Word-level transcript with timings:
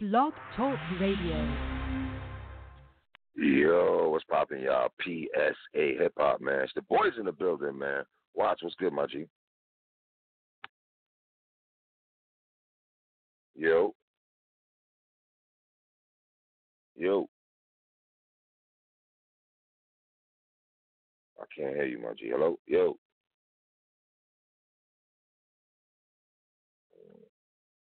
Blog 0.00 0.32
Talk 0.56 0.78
Radio. 1.00 1.56
Yo, 3.34 4.10
what's 4.10 4.24
poppin', 4.26 4.60
y'all? 4.60 4.92
PSA 5.02 5.54
Hip 5.98 6.12
Hop, 6.16 6.40
man. 6.40 6.60
It's 6.60 6.72
the 6.76 6.82
boys 6.82 7.14
in 7.18 7.24
the 7.24 7.32
building, 7.32 7.76
man. 7.76 8.04
Watch, 8.32 8.60
what's 8.62 8.76
good, 8.76 8.92
my 8.92 9.06
G? 9.06 9.26
Yo. 13.56 13.92
Yo. 16.94 17.28
I 21.40 21.44
can't 21.56 21.74
hear 21.74 21.86
you, 21.86 21.98
my 21.98 22.12
G. 22.12 22.28
Hello? 22.30 22.56
Yo. 22.68 22.96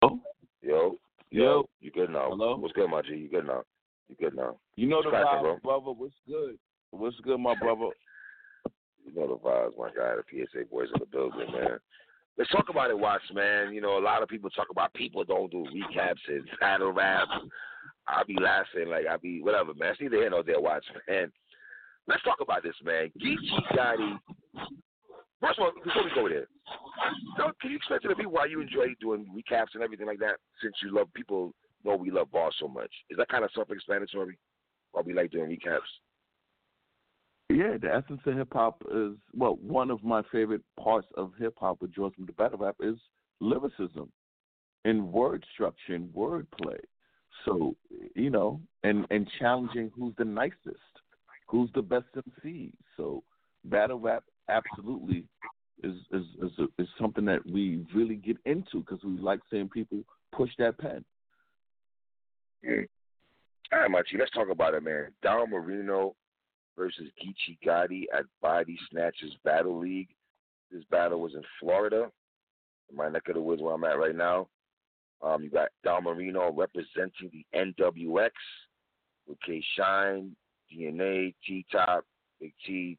Oh? 0.00 0.18
Yo. 0.62 0.96
Yo. 1.30 1.68
You 1.80 1.90
good 1.92 2.10
now? 2.10 2.28
Hello? 2.30 2.56
What's 2.56 2.74
good, 2.74 2.90
my 2.90 3.02
G? 3.02 3.14
You 3.14 3.28
good 3.28 3.46
now? 3.46 3.62
You 4.08 4.16
good 4.16 4.34
now? 4.34 4.56
You 4.74 4.88
know 4.88 5.02
the 5.02 5.10
vibes, 5.10 5.62
brother. 5.62 5.92
What's 5.92 6.14
good? 6.26 6.58
What's 6.90 7.16
good, 7.20 7.38
my 7.38 7.54
brother? 7.54 7.90
You 9.04 9.14
know 9.14 9.28
the 9.28 9.36
vibes, 9.36 9.78
my 9.78 9.90
guy. 9.90 10.16
The 10.16 10.22
PSA 10.28 10.64
boys 10.70 10.88
in 10.92 11.00
the 11.00 11.06
building, 11.06 11.52
man. 11.52 11.78
Let's 12.36 12.50
talk 12.50 12.68
about 12.68 12.90
it, 12.90 12.98
Watch, 12.98 13.22
man. 13.32 13.72
You 13.72 13.80
know, 13.80 13.98
a 13.98 14.00
lot 14.00 14.22
of 14.22 14.28
people 14.28 14.50
talk 14.50 14.68
about 14.70 14.92
people 14.94 15.24
don't 15.24 15.50
do 15.50 15.66
recaps 15.66 16.26
and 16.28 16.44
battle 16.60 16.92
rap. 16.92 17.28
I'll 18.08 18.24
be 18.24 18.36
laughing 18.40 18.88
like 18.88 19.04
I 19.08 19.16
be 19.16 19.40
whatever, 19.40 19.72
man. 19.74 19.92
It's 19.92 20.00
neither 20.00 20.16
here 20.16 20.30
nor 20.30 20.42
there, 20.42 20.60
Watch, 20.60 20.84
man. 21.08 21.30
Let's 22.08 22.22
talk 22.24 22.38
about 22.40 22.64
this, 22.64 22.74
man. 22.82 23.12
Geechi 23.20 23.76
Gotti. 23.76 24.18
First 25.40 25.58
of 25.58 25.64
all, 25.64 25.72
before 25.82 26.04
we 26.04 26.10
go 26.14 26.28
there, 26.28 26.46
can 27.60 27.70
you 27.70 27.76
explain 27.76 28.00
to 28.02 28.08
the 28.08 28.14
people 28.14 28.32
why 28.32 28.44
you 28.46 28.60
enjoy 28.60 28.94
doing 29.00 29.26
recaps 29.34 29.74
and 29.74 29.82
everything 29.82 30.06
like 30.06 30.18
that? 30.18 30.36
Since 30.62 30.74
you 30.82 30.94
love 30.94 31.08
people 31.14 31.54
know 31.82 31.96
we 31.96 32.10
love 32.10 32.30
bars 32.30 32.54
so 32.60 32.68
much, 32.68 32.90
is 33.08 33.16
that 33.16 33.28
kind 33.28 33.44
of 33.44 33.50
self-explanatory? 33.54 34.38
Why 34.92 35.02
we 35.02 35.14
like 35.14 35.30
doing 35.30 35.48
recaps? 35.48 35.88
Yeah, 37.48 37.78
the 37.80 37.92
essence 37.92 38.20
of 38.26 38.36
hip 38.36 38.52
hop 38.52 38.82
is 38.94 39.14
well, 39.34 39.58
one 39.62 39.90
of 39.90 40.04
my 40.04 40.22
favorite 40.30 40.62
parts 40.78 41.08
of 41.16 41.32
hip 41.38 41.54
hop 41.58 41.80
with 41.80 41.94
George 41.94 42.14
from 42.14 42.26
the 42.26 42.32
battle 42.32 42.58
rap 42.58 42.76
is 42.80 42.96
lyricism 43.40 44.12
and 44.84 45.12
word 45.12 45.44
structure 45.54 45.94
and 45.94 46.12
word 46.14 46.46
play. 46.62 46.78
So, 47.44 47.74
you 48.14 48.30
know, 48.30 48.60
and 48.82 49.06
and 49.10 49.28
challenging 49.38 49.90
who's 49.96 50.14
the 50.18 50.24
nicest, 50.24 50.78
who's 51.46 51.70
the 51.74 51.82
best 51.82 52.06
MC. 52.14 52.72
So, 52.96 53.24
battle 53.64 53.98
rap 53.98 54.24
absolutely 54.50 55.24
is 55.82 55.94
is 56.12 56.24
is, 56.42 56.50
is 56.78 56.88
something 57.00 57.24
that 57.24 57.44
we 57.46 57.84
really 57.94 58.16
get 58.16 58.36
into 58.44 58.80
because 58.80 59.02
we 59.04 59.12
like 59.18 59.40
seeing 59.50 59.68
people 59.68 60.02
push 60.32 60.50
that 60.58 60.78
pen. 60.78 61.04
Mm. 62.66 62.86
All 63.72 63.80
right, 63.80 63.90
Machi, 63.90 64.18
let's 64.18 64.32
talk 64.32 64.48
about 64.50 64.74
it, 64.74 64.82
man. 64.82 65.08
Don 65.22 65.50
Marino 65.50 66.14
versus 66.76 67.08
Geechi 67.22 67.58
Gotti 67.64 68.04
at 68.16 68.24
Body 68.42 68.78
Snatchers 68.90 69.36
Battle 69.44 69.78
League. 69.78 70.08
This 70.72 70.82
battle 70.90 71.20
was 71.20 71.34
in 71.34 71.42
Florida, 71.58 72.10
in 72.90 72.96
my 72.96 73.08
neck 73.08 73.28
of 73.28 73.34
the 73.34 73.40
woods 73.40 73.62
where 73.62 73.74
I'm 73.74 73.84
at 73.84 73.98
right 73.98 74.16
now. 74.16 74.48
Um, 75.22 75.42
you 75.42 75.50
got 75.50 75.68
Don 75.84 76.04
Marino 76.04 76.52
representing 76.52 77.30
the 77.32 77.44
NWX 77.54 78.30
with 79.26 79.38
K 79.46 79.62
Shine, 79.76 80.34
DNA, 80.72 81.34
T 81.46 81.64
Top, 81.70 82.04
Big 82.40 82.54
T, 82.66 82.98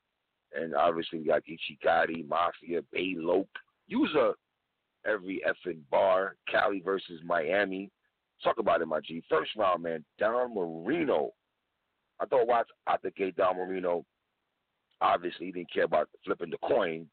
and 0.54 0.76
obviously 0.76 1.20
we 1.20 1.26
got 1.26 1.44
Geechi 1.44 1.78
Gotti, 1.86 2.28
Mafia, 2.28 2.82
Bay 2.92 3.16
Lope. 3.18 3.50
User 3.88 4.34
every 5.06 5.42
effing 5.48 5.80
bar. 5.90 6.36
Cali 6.50 6.82
versus 6.84 7.20
Miami. 7.24 7.90
Talk 8.44 8.60
about 8.60 8.82
it, 8.82 8.88
my 8.88 9.00
G. 9.02 9.24
First 9.30 9.52
round, 9.58 9.84
man. 9.84 10.04
Don 10.18 10.56
Marino. 10.56 11.32
I 12.20 12.26
thought 12.26 12.48
watch 12.48 12.68
out 12.88 13.02
the 13.02 13.12
gate, 13.12 13.36
Don 13.36 13.58
Marino. 13.58 14.06
Obviously, 15.02 15.48
he 15.48 15.52
didn't 15.52 15.74
care 15.74 15.86
about 15.86 16.10
flipping 16.24 16.52
the 16.52 16.58
coin. 16.58 17.08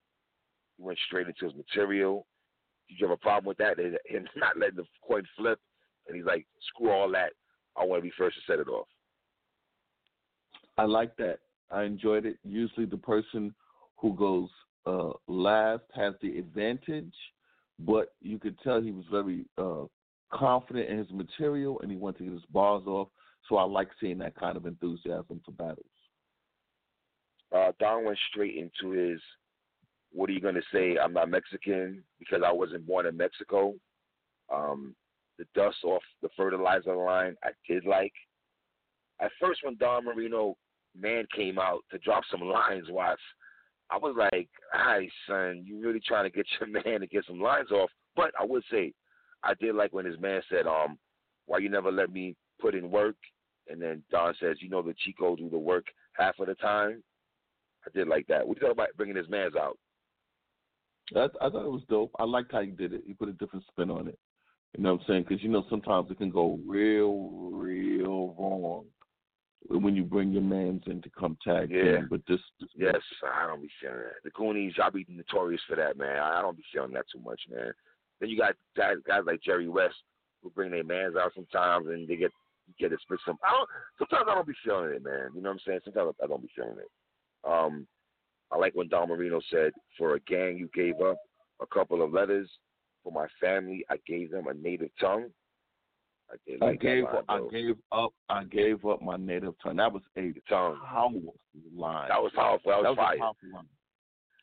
He 0.77 0.82
went 0.82 0.98
straight 1.06 1.27
into 1.27 1.47
his 1.47 1.54
material. 1.54 2.27
Did 2.88 3.00
you 3.00 3.09
have 3.09 3.19
a 3.19 3.21
problem 3.21 3.47
with 3.47 3.59
that? 3.59 3.78
Him 3.78 4.27
not 4.37 4.59
letting 4.59 4.77
the 4.77 4.84
coin 5.06 5.22
flip, 5.37 5.59
and 6.06 6.16
he's 6.16 6.27
like, 6.27 6.47
"Screw 6.69 6.91
all 6.91 7.10
that. 7.12 7.32
I 7.77 7.84
want 7.84 8.00
to 8.00 8.09
be 8.09 8.12
first 8.16 8.37
to 8.37 8.53
set 8.53 8.60
it 8.60 8.69
off." 8.69 8.88
I 10.77 10.84
like 10.84 11.16
that. 11.16 11.41
I 11.70 11.84
enjoyed 11.84 12.26
it. 12.26 12.38
Usually, 12.44 12.86
the 12.86 12.96
person 12.96 13.54
who 13.96 14.14
goes 14.14 14.48
uh, 14.86 15.10
last 15.26 15.82
has 15.94 16.14
the 16.22 16.38
advantage, 16.38 17.14
but 17.78 18.14
you 18.20 18.38
could 18.38 18.58
tell 18.60 18.80
he 18.80 18.92
was 18.92 19.04
very 19.10 19.44
uh, 19.58 19.84
confident 20.32 20.88
in 20.88 20.98
his 20.98 21.10
material 21.10 21.80
and 21.80 21.90
he 21.90 21.96
wanted 21.96 22.18
to 22.18 22.24
get 22.24 22.32
his 22.32 22.46
bars 22.50 22.84
off. 22.86 23.08
So 23.48 23.56
I 23.56 23.64
like 23.64 23.88
seeing 24.00 24.18
that 24.18 24.34
kind 24.34 24.56
of 24.56 24.66
enthusiasm 24.66 25.40
for 25.44 25.52
battles. 25.52 25.86
Uh, 27.54 27.72
Don 27.78 28.04
went 28.04 28.18
straight 28.30 28.56
into 28.56 28.92
his, 28.92 29.20
what 30.12 30.28
are 30.28 30.32
you 30.32 30.40
going 30.40 30.54
to 30.54 30.62
say? 30.72 30.96
I'm 31.02 31.12
not 31.14 31.30
Mexican 31.30 32.02
because 32.18 32.42
I 32.44 32.52
wasn't 32.52 32.86
born 32.86 33.06
in 33.06 33.16
Mexico. 33.16 33.74
Um, 34.52 34.94
the 35.38 35.46
dust 35.54 35.78
off 35.84 36.02
the 36.20 36.28
fertilizer 36.36 36.96
line, 36.96 37.36
I 37.42 37.50
did 37.66 37.84
like. 37.84 38.12
At 39.20 39.30
first, 39.40 39.60
when 39.62 39.76
Don 39.76 40.04
Marino 40.04 40.56
man 41.00 41.26
came 41.34 41.59
out 41.59 41.81
to 41.91 41.98
drop 41.98 42.25
some 42.31 42.41
lines, 42.41 42.86
watch, 42.91 43.20
I 43.91 43.97
was 43.97 44.14
like, 44.16 44.48
"Hi, 44.72 45.09
son, 45.26 45.62
you 45.64 45.81
really 45.81 46.00
trying 46.06 46.25
to 46.25 46.36
get 46.36 46.47
your 46.60 46.69
man 46.84 47.00
to 47.00 47.06
get 47.06 47.25
some 47.26 47.41
lines 47.41 47.70
off?" 47.70 47.91
But 48.16 48.32
I 48.38 48.44
would 48.44 48.62
say, 48.70 48.92
I 49.42 49.54
did 49.60 49.75
like 49.75 49.92
when 49.92 50.04
his 50.04 50.19
man 50.20 50.42
said, 50.50 50.66
"Um, 50.66 50.98
why 51.47 51.59
you 51.59 51.69
never 51.69 51.91
let 51.91 52.12
me 52.12 52.36
put 52.60 52.75
in 52.75 52.91
work?" 52.91 53.16
And 53.69 53.81
then 53.81 54.03
Don 54.10 54.34
says, 54.41 54.56
"You 54.60 54.69
know, 54.69 54.82
the 54.82 54.94
Chico 55.04 55.36
do 55.36 55.48
the 55.48 55.59
work 55.59 55.86
half 56.14 56.38
of 56.38 56.47
the 56.48 56.54
time." 56.56 57.03
I 57.86 57.91
did 57.97 58.09
like 58.09 58.26
that. 58.26 58.47
What 58.47 58.59
do 58.59 58.60
you 58.60 58.66
thought 58.66 58.72
about 58.72 58.97
bringing 58.97 59.16
his 59.16 59.28
man's 59.28 59.56
out? 59.56 59.78
I, 61.16 61.25
I 61.41 61.48
thought 61.48 61.65
it 61.65 61.70
was 61.70 61.84
dope. 61.88 62.10
I 62.19 62.25
liked 62.25 62.53
how 62.53 62.60
he 62.60 62.70
did 62.70 62.92
it. 62.92 63.04
He 63.06 63.15
put 63.15 63.28
a 63.28 63.32
different 63.32 63.65
spin 63.69 63.91
on 63.91 64.09
it. 64.09 64.19
You 64.76 64.82
know 64.82 64.94
what 64.94 65.00
I'm 65.00 65.06
saying? 65.06 65.25
Because 65.26 65.42
you 65.42 65.48
know 65.48 65.65
sometimes 65.70 66.10
it 66.10 66.19
can 66.19 66.30
go 66.30 66.59
real, 66.66 67.50
real 67.53 68.34
wrong 68.38 68.84
when 69.66 69.96
you 69.96 70.04
bring 70.04 70.32
your 70.32 70.42
man's 70.42 70.82
in 70.86 71.02
to 71.02 71.10
come 71.10 71.36
tag 71.42 71.70
Yeah. 71.70 71.98
team. 71.98 72.08
But 72.10 72.24
this, 72.26 72.41
this 72.60 72.70
Yes, 72.74 73.02
I 73.22 73.46
don't 73.46 73.62
be 73.62 73.70
feeling 73.80 73.98
that. 73.98 74.22
The 74.24 74.30
Goonies, 74.30 74.76
y'all 74.76 74.91
be 74.91 75.04
notorious 75.08 75.62
for 75.69 75.76
that, 75.76 75.96
man. 75.96 76.19
I 76.19 76.41
don't 76.41 76.56
be 76.56 76.64
feeling 76.72 76.92
that 76.92 77.06
too 77.12 77.20
much, 77.20 77.41
man. 77.50 77.72
Then 78.20 78.30
you 78.30 78.38
got 78.38 78.54
guys, 78.76 78.97
guys 79.06 79.22
like 79.26 79.42
Jerry 79.42 79.68
West 79.68 79.97
who 80.42 80.50
bring 80.50 80.70
their 80.70 80.84
mans 80.84 81.16
out 81.16 81.32
sometimes, 81.34 81.88
and 81.88 82.06
they 82.08 82.16
get 82.16 82.32
get 82.78 82.91
to 82.91 82.98
spit 83.02 83.18
some. 83.24 83.38
I 83.42 83.50
don't, 83.50 83.68
sometimes 83.98 84.28
I 84.30 84.34
don't 84.34 84.47
be 84.47 84.54
feeling 84.64 84.92
it, 84.92 85.02
man. 85.02 85.30
You 85.34 85.42
know 85.42 85.50
what 85.50 85.54
I'm 85.54 85.60
saying? 85.66 85.80
Sometimes 85.84 86.14
I 86.22 86.26
don't 86.26 86.42
be 86.42 86.50
feeling 86.54 86.78
it. 86.78 87.48
Um, 87.48 87.86
I 88.50 88.56
like 88.56 88.74
when 88.74 88.88
Don 88.88 89.08
Marino 89.08 89.41
said, 89.50 89.72
"For 89.97 90.14
a 90.14 90.20
gang, 90.20 90.56
you 90.56 90.68
gave 90.74 91.00
up 91.00 91.18
a 91.60 91.66
couple 91.66 92.02
of 92.02 92.12
letters. 92.12 92.48
For 93.02 93.12
my 93.12 93.26
family, 93.41 93.84
I 93.91 93.97
gave 94.06 94.30
them 94.30 94.47
a 94.48 94.54
native 94.54 94.91
tongue." 95.00 95.30
I, 96.31 96.37
did 96.47 96.62
I 96.62 96.75
gave 96.75 97.05
line, 97.05 97.22
I 97.28 97.41
gave 97.50 97.77
up 97.91 98.12
I 98.28 98.44
gave 98.44 98.84
up 98.84 99.00
my 99.00 99.16
native 99.16 99.55
tongue. 99.62 99.77
That 99.77 99.93
was 99.93 100.03
a 100.16 100.33
tongue. 100.49 100.78
powerful 100.87 101.34
line. 101.75 102.09
That 102.09 102.22
was 102.22 102.33
powerful. 102.34 102.71
That 102.71 102.78
was, 102.78 102.84
that 102.84 102.91
was 102.91 102.97
fire. 102.97 103.16
a 103.16 103.19
powerful 103.19 103.49
line. 103.55 103.66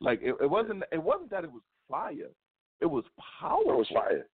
Like 0.01 0.19
it, 0.22 0.35
it 0.41 0.50
wasn't 0.50 0.84
it 0.91 1.01
wasn't 1.01 1.29
that 1.31 1.44
it 1.44 1.51
was 1.51 1.62
fire. 1.90 2.31
It 2.81 2.85
was 2.88 3.03
powerful. 3.40 3.73
It 3.73 3.78
was 3.78 3.88
fire. 3.94 4.28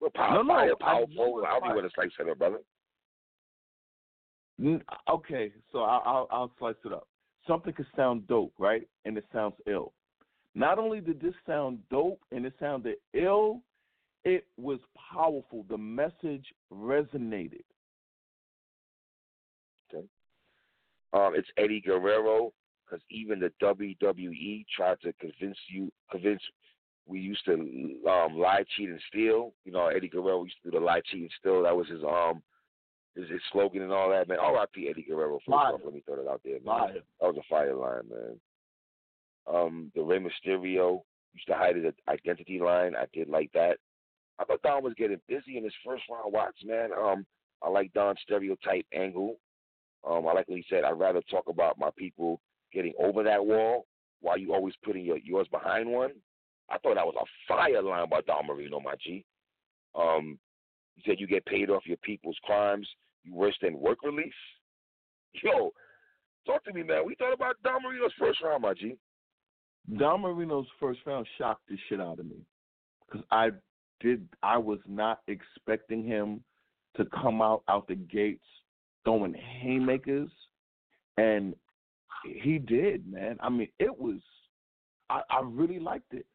Well, 0.00 0.10
power, 0.14 0.34
No, 0.34 0.42
no, 0.42 0.54
fire, 0.54 0.72
I 0.72 0.84
powerful. 0.84 1.44
I'll 1.46 1.60
be 1.60 1.68
fire. 1.68 1.76
with 1.76 1.84
a 1.86 1.90
slice 1.94 2.10
center, 2.16 2.34
brother. 2.34 2.58
Uh, 4.64 4.78
okay, 5.10 5.52
so 5.72 5.80
I'll, 5.80 6.02
I'll, 6.04 6.28
I'll 6.30 6.52
slice 6.58 6.74
it 6.84 6.92
up. 6.92 7.06
Something 7.46 7.72
could 7.72 7.86
sound 7.96 8.26
dope, 8.26 8.52
right? 8.58 8.86
And 9.04 9.16
it 9.16 9.24
sounds 9.32 9.54
ill. 9.66 9.92
Not 10.54 10.78
only 10.78 11.00
did 11.00 11.20
this 11.20 11.34
sound 11.46 11.78
dope 11.90 12.20
and 12.32 12.44
it 12.44 12.52
sounded 12.60 12.96
ill, 13.14 13.62
it 14.24 14.46
was 14.56 14.78
powerful. 15.12 15.64
The 15.68 15.78
message 15.78 16.46
resonated. 16.72 17.64
Um, 21.12 21.32
it's 21.34 21.48
Eddie 21.56 21.80
Guerrero 21.80 22.52
because 22.84 23.02
even 23.10 23.40
the 23.40 23.50
WWE 23.62 24.64
tried 24.74 25.00
to 25.02 25.12
convince 25.14 25.56
you, 25.68 25.90
convince 26.10 26.42
we 27.06 27.20
used 27.20 27.44
to 27.46 27.54
um, 27.54 28.36
lie, 28.36 28.64
cheat, 28.76 28.90
and 28.90 29.00
steal. 29.08 29.54
You 29.64 29.72
know, 29.72 29.86
Eddie 29.86 30.08
Guerrero 30.08 30.44
used 30.44 30.56
to 30.62 30.70
do 30.70 30.78
the 30.78 30.84
lie, 30.84 31.00
cheat, 31.10 31.22
and 31.22 31.30
steal. 31.40 31.62
That 31.62 31.76
was 31.76 31.88
his 31.88 32.02
um 32.02 32.42
his, 33.14 33.28
his 33.30 33.40
slogan 33.52 33.82
and 33.82 33.92
all 33.92 34.10
that, 34.10 34.28
man. 34.28 34.38
R.I.P. 34.38 34.88
Eddie 34.88 35.06
Guerrero. 35.08 35.38
First 35.38 35.48
off, 35.48 35.80
let 35.84 35.94
me 35.94 36.02
throw 36.04 36.16
that 36.16 36.30
out 36.30 36.42
there, 36.44 36.58
man. 36.64 37.02
That 37.20 37.26
was 37.26 37.36
a 37.38 37.48
fire 37.48 37.74
line, 37.74 38.02
man. 38.10 38.40
Um, 39.52 39.92
the 39.94 40.02
Rey 40.02 40.18
Mysterio 40.18 41.02
used 41.32 41.46
to 41.46 41.54
hide 41.54 41.76
his 41.76 41.86
identity 42.08 42.60
line. 42.60 42.94
I 42.94 43.06
did 43.14 43.28
like 43.28 43.50
that. 43.54 43.78
I 44.38 44.44
thought 44.44 44.62
Don 44.62 44.84
was 44.84 44.94
getting 44.96 45.20
busy 45.28 45.56
in 45.56 45.64
his 45.64 45.72
first 45.84 46.04
round 46.10 46.32
watch, 46.32 46.56
man. 46.64 46.90
Um, 46.92 47.26
I 47.62 47.68
like 47.68 47.92
Don's 47.92 48.18
stereotype 48.22 48.86
angle. 48.94 49.36
Um, 50.08 50.26
I 50.28 50.32
like 50.32 50.48
what 50.48 50.58
he 50.58 50.64
said. 50.70 50.84
I'd 50.84 50.92
rather 50.98 51.20
talk 51.30 51.44
about 51.48 51.78
my 51.78 51.90
people 51.96 52.40
getting 52.72 52.92
over 53.02 53.22
that 53.24 53.44
wall 53.44 53.86
while 54.20 54.38
you 54.38 54.54
always 54.54 54.74
putting 54.84 55.04
your 55.04 55.18
yours 55.18 55.48
behind 55.50 55.90
one. 55.90 56.12
I 56.70 56.78
thought 56.78 56.94
that 56.94 57.06
was 57.06 57.14
a 57.20 57.52
fire 57.52 57.82
line 57.82 58.08
by 58.08 58.20
Don 58.22 58.46
Marino, 58.46 58.78
my 58.80 58.94
G. 59.02 59.24
Um, 59.94 60.38
You 60.96 61.02
said 61.06 61.18
you 61.18 61.26
get 61.26 61.46
paid 61.46 61.70
off 61.70 61.86
your 61.86 61.96
people's 61.98 62.38
crimes. 62.44 62.88
You 63.24 63.34
worse 63.34 63.56
than 63.60 63.78
work 63.78 63.98
release. 64.04 64.32
Yo, 65.42 65.72
talk 66.46 66.64
to 66.64 66.72
me, 66.72 66.82
man. 66.82 67.06
We 67.06 67.14
thought 67.16 67.32
about 67.32 67.56
Don 67.64 67.82
Marino's 67.82 68.12
first 68.18 68.40
round, 68.42 68.62
my 68.62 68.74
G. 68.74 68.96
Don 69.96 70.20
Marino's 70.20 70.66
first 70.78 71.00
round 71.06 71.26
shocked 71.38 71.62
the 71.68 71.76
shit 71.88 72.00
out 72.00 72.18
of 72.18 72.26
me 72.26 72.36
because 73.06 73.24
I 73.30 73.50
did. 74.00 74.28
I 74.42 74.58
was 74.58 74.78
not 74.86 75.20
expecting 75.28 76.04
him 76.04 76.42
to 76.96 77.04
come 77.06 77.40
out 77.42 77.62
out 77.68 77.86
the 77.88 77.94
gates 77.94 78.44
throwing 79.04 79.34
haymakers, 79.34 80.30
and 81.16 81.54
he 82.24 82.58
did, 82.58 83.10
man. 83.10 83.38
I 83.40 83.48
mean, 83.48 83.68
it 83.78 83.96
was. 83.98 84.18
I, 85.10 85.22
I 85.30 85.40
really 85.42 85.78
liked 85.78 86.12
it. 86.12 86.26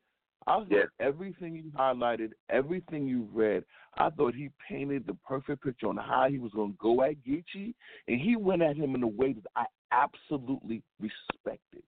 I 0.48 0.57
thought 0.57 0.68
Yeah. 0.69 0.83
everything 1.00 1.56
you 1.56 1.71
highlighted, 1.77 2.31
everything 2.50 3.07
you 3.07 3.27
read, 3.31 3.63
I 3.98 4.09
thought 4.09 4.33
he 4.33 4.50
painted 4.68 5.06
the 5.06 5.13
perfect 5.25 5.63
picture 5.63 5.88
on 5.88 5.98
how 5.98 6.27
he 6.30 6.39
was 6.39 6.51
going 6.51 6.71
to 6.71 6.77
go 6.80 7.01
at 7.04 7.16
Geechi, 7.24 7.74
and 8.07 8.19
he 8.19 8.36
went 8.36 8.62
at 8.62 8.75
him 8.75 8.95
in 8.95 9.04
a 9.04 9.07
way 9.07 9.33
that 9.33 9.45
I 9.56 9.66
absolutely 9.92 10.81
respected. 11.00 11.83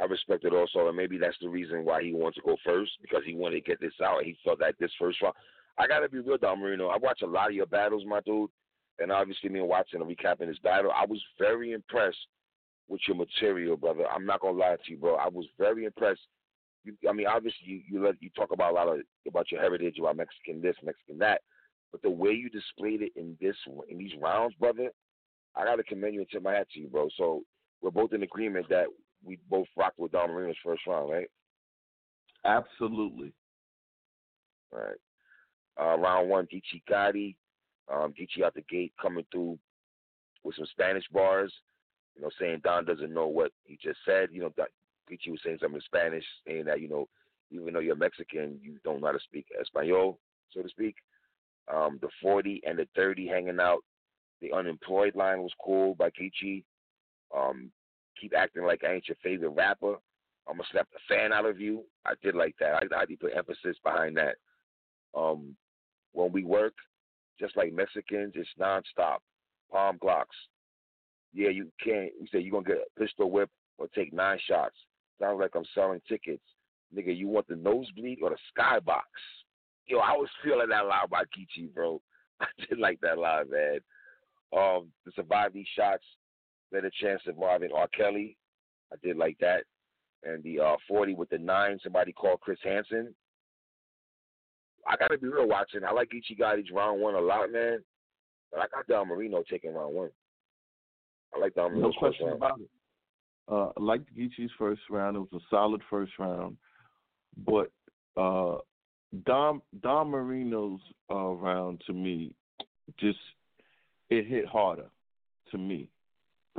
I 0.00 0.04
respect 0.04 0.44
it 0.44 0.54
also, 0.54 0.88
and 0.88 0.96
maybe 0.96 1.18
that's 1.18 1.36
the 1.40 1.48
reason 1.48 1.84
why 1.84 2.02
he 2.02 2.12
wanted 2.12 2.36
to 2.36 2.46
go 2.46 2.56
first 2.64 2.92
because 3.02 3.22
he 3.26 3.34
wanted 3.34 3.56
to 3.56 3.68
get 3.68 3.80
this 3.80 3.92
out. 4.02 4.24
He 4.24 4.36
felt 4.44 4.58
that 4.60 4.76
this 4.80 4.92
first 4.98 5.20
round. 5.20 5.34
I 5.78 5.86
gotta 5.86 6.08
be 6.08 6.18
real, 6.18 6.38
Don 6.38 6.60
Marino. 6.60 6.88
I 6.88 6.96
watch 6.96 7.20
a 7.22 7.26
lot 7.26 7.48
of 7.48 7.54
your 7.54 7.66
battles, 7.66 8.04
my 8.06 8.20
dude, 8.20 8.50
and 8.98 9.12
obviously 9.12 9.50
me 9.50 9.60
watching 9.60 10.00
and 10.00 10.10
recapping 10.10 10.46
this 10.48 10.58
battle, 10.58 10.90
I 10.94 11.06
was 11.06 11.22
very 11.38 11.72
impressed 11.72 12.18
with 12.88 13.00
your 13.06 13.16
material, 13.16 13.76
brother. 13.76 14.04
I'm 14.08 14.26
not 14.26 14.40
gonna 14.40 14.58
lie 14.58 14.76
to 14.76 14.90
you, 14.90 14.96
bro. 14.96 15.16
I 15.16 15.28
was 15.28 15.46
very 15.58 15.84
impressed. 15.84 16.20
You, 16.84 16.96
I 17.08 17.12
mean, 17.12 17.26
obviously 17.26 17.66
you 17.66 17.82
you, 17.88 18.04
let, 18.04 18.20
you 18.20 18.30
talk 18.34 18.52
about 18.52 18.72
a 18.72 18.74
lot 18.74 18.88
of 18.88 19.00
about 19.28 19.50
your 19.50 19.60
heritage, 19.60 19.98
about 19.98 20.16
Mexican 20.16 20.62
this, 20.62 20.76
Mexican 20.82 21.18
that, 21.18 21.42
but 21.92 22.02
the 22.02 22.10
way 22.10 22.30
you 22.30 22.48
displayed 22.48 23.02
it 23.02 23.12
in 23.16 23.36
this 23.40 23.56
in 23.88 23.98
these 23.98 24.12
rounds, 24.20 24.54
brother, 24.54 24.90
I 25.54 25.64
gotta 25.64 25.82
commend 25.82 26.14
you 26.14 26.20
and 26.20 26.30
tip 26.30 26.42
my 26.42 26.54
hat 26.54 26.68
to 26.72 26.80
you, 26.80 26.88
bro. 26.88 27.08
So 27.16 27.42
we're 27.82 27.90
both 27.90 28.12
in 28.12 28.22
agreement 28.22 28.66
that 28.70 28.86
we 29.24 29.38
both 29.48 29.66
rocked 29.76 29.98
with 29.98 30.12
Don 30.12 30.30
Marino's 30.30 30.56
first 30.64 30.86
round, 30.86 31.10
right? 31.10 31.28
Absolutely. 32.44 33.32
All 34.72 34.80
right. 34.80 34.96
Uh, 35.80 35.98
round 35.98 36.28
one, 36.28 36.46
Geechi 36.46 36.82
Gotti. 36.90 37.36
Um, 37.92 38.12
Geechi 38.12 38.44
out 38.44 38.54
the 38.54 38.62
gate 38.70 38.92
coming 39.00 39.24
through 39.32 39.58
with 40.44 40.56
some 40.56 40.66
Spanish 40.70 41.04
bars. 41.12 41.52
You 42.16 42.22
know, 42.22 42.30
saying 42.38 42.60
Don 42.64 42.84
doesn't 42.84 43.12
know 43.12 43.26
what 43.26 43.52
he 43.64 43.78
just 43.82 43.98
said. 44.04 44.28
You 44.32 44.42
know, 44.42 44.52
Don- 44.56 44.66
Geechi 45.10 45.30
was 45.30 45.40
saying 45.44 45.58
something 45.60 45.76
in 45.76 45.82
Spanish, 45.82 46.24
saying 46.46 46.64
that 46.66 46.80
you 46.80 46.88
know, 46.88 47.08
even 47.50 47.72
though 47.72 47.80
you're 47.80 47.96
Mexican, 47.96 48.58
you 48.62 48.78
don't 48.84 49.00
know 49.00 49.08
how 49.08 49.12
to 49.12 49.20
speak 49.20 49.46
Espanol, 49.60 50.18
so 50.52 50.62
to 50.62 50.68
speak. 50.68 50.96
Um, 51.72 51.98
the 52.00 52.08
40 52.22 52.62
and 52.66 52.78
the 52.78 52.86
30 52.96 53.28
hanging 53.28 53.60
out. 53.60 53.80
The 54.40 54.52
unemployed 54.52 55.14
line 55.14 55.42
was 55.42 55.52
cool 55.62 55.94
by 55.94 56.10
Geechi. 56.10 56.64
Um, 57.36 57.70
keep 58.20 58.32
acting 58.36 58.64
like 58.64 58.82
I 58.84 58.94
ain't 58.94 59.08
your 59.08 59.16
favorite 59.22 59.50
rapper. 59.50 59.96
I'm 60.48 60.56
gonna 60.56 60.64
slap 60.72 60.88
the 60.92 60.98
fan 61.08 61.32
out 61.32 61.46
of 61.46 61.60
you. 61.60 61.84
I 62.04 62.12
did 62.22 62.34
like 62.34 62.54
that. 62.60 62.74
I, 62.74 63.00
I 63.00 63.04
did 63.04 63.20
put 63.20 63.36
emphasis 63.36 63.76
behind 63.84 64.16
that. 64.16 64.36
Um, 65.16 65.56
when 66.12 66.32
we 66.32 66.44
work, 66.44 66.74
just 67.38 67.56
like 67.56 67.72
Mexicans, 67.72 68.32
it's 68.34 68.48
nonstop. 68.58 69.18
Palm 69.70 69.98
Glocks. 70.02 70.24
Yeah, 71.32 71.50
you 71.50 71.70
can't. 71.82 72.10
You 72.20 72.26
say 72.32 72.40
you're 72.40 72.52
gonna 72.52 72.64
get 72.64 72.86
a 72.96 73.00
pistol 73.00 73.30
whip 73.30 73.50
or 73.78 73.86
take 73.94 74.12
nine 74.12 74.38
shots. 74.48 74.74
Sounds 75.20 75.38
like 75.40 75.52
I'm 75.54 75.64
selling 75.74 76.00
tickets, 76.08 76.42
nigga. 76.94 77.16
You 77.16 77.28
want 77.28 77.46
the 77.46 77.56
nosebleed 77.56 78.18
or 78.22 78.30
the 78.30 78.36
skybox? 78.56 79.02
Yo, 79.86 79.98
I 79.98 80.12
was 80.12 80.28
feeling 80.42 80.68
that 80.70 80.86
loud 80.86 81.10
by 81.10 81.22
Geechi, 81.24 81.72
bro. 81.72 82.00
I 82.40 82.46
did 82.68 82.78
like 82.78 83.00
that 83.00 83.18
live, 83.18 83.48
man. 83.50 83.80
Um, 84.52 84.88
to 85.04 85.12
survive 85.14 85.52
these 85.52 85.66
shots, 85.76 86.04
better 86.72 86.90
chance 87.00 87.22
of 87.26 87.38
Marvin 87.38 87.70
R. 87.74 87.88
Kelly. 87.88 88.36
I 88.92 88.96
did 89.02 89.16
like 89.16 89.36
that. 89.40 89.64
And 90.24 90.42
the 90.42 90.60
uh, 90.60 90.76
40 90.86 91.14
with 91.14 91.30
the 91.30 91.38
nine, 91.38 91.78
somebody 91.82 92.12
called 92.12 92.40
Chris 92.40 92.58
Hansen. 92.62 93.14
I 94.86 94.96
gotta 94.96 95.18
be 95.18 95.28
real 95.28 95.48
watching. 95.48 95.84
I 95.84 95.92
like 95.92 96.10
Ichigati's 96.10 96.70
round 96.72 97.00
one 97.00 97.14
a 97.14 97.20
lot, 97.20 97.52
man. 97.52 97.80
But 98.50 98.60
I 98.60 98.66
got 98.74 98.86
Don 98.86 99.08
Marino 99.08 99.42
taking 99.48 99.72
round 99.74 99.94
one. 99.94 100.10
I 101.34 101.38
like 101.38 101.54
Don 101.54 101.72
No 101.72 101.78
Marino's 101.78 101.94
first 101.94 101.98
question 101.98 102.26
round. 102.26 102.36
about 102.38 102.60
it. 102.60 102.70
Uh, 103.48 103.72
I 103.76 103.82
liked 103.82 104.16
Geechi's 104.16 104.50
first 104.58 104.82
round. 104.90 105.16
It 105.16 105.20
was 105.20 105.32
a 105.34 105.44
solid 105.50 105.80
first 105.90 106.12
round, 106.18 106.56
but 107.46 107.70
uh, 108.16 108.58
Dom 109.26 109.62
Don 109.82 110.08
Marino's 110.08 110.80
uh, 111.10 111.30
round 111.30 111.82
to 111.86 111.92
me 111.92 112.34
just 112.98 113.18
it 114.08 114.26
hit 114.26 114.46
harder 114.46 114.86
to 115.50 115.58
me 115.58 115.88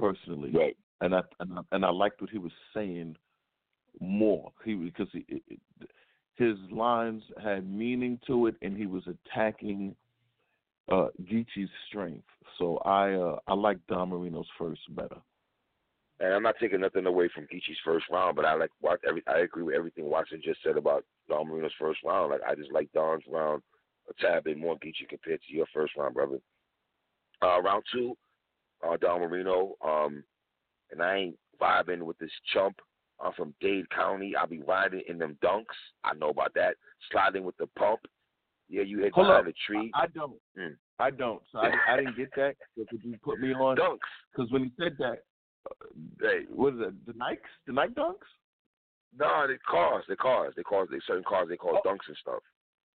personally, 0.01 0.51
Right. 0.51 0.77
and 1.01 1.15
I 1.15 1.21
and 1.39 1.59
I, 1.59 1.62
and 1.71 1.86
I 1.86 1.89
liked 1.89 2.21
what 2.21 2.30
he 2.30 2.38
was 2.38 2.51
saying 2.74 3.15
more. 4.00 4.51
He 4.65 4.74
because 4.75 5.07
he, 5.12 5.25
it, 5.27 5.59
his 6.36 6.57
lines 6.71 7.24
had 7.42 7.69
meaning 7.69 8.19
to 8.27 8.48
it, 8.48 8.56
and 8.62 8.75
he 8.75 8.86
was 8.88 9.03
attacking 9.07 9.95
uh, 10.92 11.07
Geechi's 11.24 11.69
strength. 11.88 12.27
So 12.57 12.77
I 12.80 13.13
uh, 13.13 13.38
I 13.48 13.53
like 13.53 13.77
Don 13.88 14.09
Marino's 14.09 14.50
first 14.57 14.81
better. 14.95 15.18
And 16.19 16.33
I'm 16.36 16.44
not 16.44 16.56
taking 16.59 16.81
nothing 16.81 17.07
away 17.07 17.30
from 17.33 17.45
Geechi's 17.45 17.80
first 17.83 18.06
round, 18.12 18.36
but 18.36 18.45
I 18.45 18.54
like 18.54 18.69
watch 18.81 19.01
every. 19.07 19.24
I 19.27 19.39
agree 19.39 19.63
with 19.63 19.75
everything 19.75 20.09
Watson 20.09 20.42
just 20.44 20.62
said 20.63 20.77
about 20.77 21.04
Don 21.30 21.47
Marino's 21.47 21.71
first 21.80 22.00
round. 22.06 22.31
Like 22.31 22.42
I 22.47 22.56
just 22.56 22.71
like 22.71 22.92
Don's 22.94 23.24
round 23.27 23.63
a 24.09 24.13
tad 24.21 24.44
bit 24.44 24.57
more 24.57 24.75
Geechi 24.75 25.07
compared 25.09 25.42
to 25.42 25.54
your 25.54 25.65
first 25.74 25.94
round, 25.97 26.13
brother. 26.13 26.38
Uh, 27.42 27.59
round 27.62 27.83
two, 27.92 28.15
uh, 28.88 28.98
Don 28.98 29.22
Marino. 29.22 29.75
Um, 29.86 30.24
and 30.92 31.01
I 31.01 31.16
ain't 31.18 31.36
vibing 31.62 32.01
with 32.04 32.18
this 32.19 32.31
chump. 32.54 32.80
I'm 33.24 33.33
from 33.33 33.54
Dade 33.62 33.89
County. 33.92 34.33
I'll 34.36 34.48
be 34.48 34.62
riding 34.63 35.04
in 35.07 35.18
them 35.19 35.38
dunks. 35.44 35.66
I 36.04 36.13
know 36.16 36.30
about 36.30 36.54
that. 36.56 36.75
Sliding 37.12 37.44
with 37.44 37.56
the 37.57 37.68
pump. 37.78 38.00
Yeah, 38.69 38.81
you 38.83 39.00
hit 39.00 39.13
Hold 39.13 39.28
behind 39.28 39.48
up. 39.48 39.54
the 39.54 39.54
tree. 39.68 39.92
I 39.95 40.07
don't. 40.07 40.33
Mm. 40.57 40.75
I 41.00 41.12
don't. 41.12 41.42
So 41.51 41.60
I, 41.60 41.72
I 41.89 41.98
didn't 41.98 42.16
get 42.18 42.30
that. 42.38 42.56
So 42.78 42.86
could 42.89 43.04
you 43.04 43.16
put 43.24 43.39
me 43.39 43.54
on? 43.54 43.75
Dunks. 43.78 44.00
Because 44.36 44.51
when 44.51 44.63
he 44.63 44.72
said 44.81 44.95
that, 45.00 45.24
uh, 45.69 45.86
Hey. 46.19 46.45
what 46.50 46.74
is 46.75 46.80
it? 46.80 47.06
The 47.06 47.13
Nikes? 47.13 47.38
The 47.68 47.74
Nike 47.74 47.94
Dunks? 47.94 48.16
No, 49.18 49.45
they 49.48 49.57
cars. 49.69 50.06
They 50.07 50.16
cars. 50.16 50.54
They 50.56 50.63
cars. 50.63 50.88
They 50.92 51.00
certain 51.06 51.24
cars. 51.28 51.48
They 51.50 51.57
call 51.57 51.80
Oh. 51.83 51.88
dunks 51.88 52.07
and 52.07 52.18
stuff. 52.22 52.42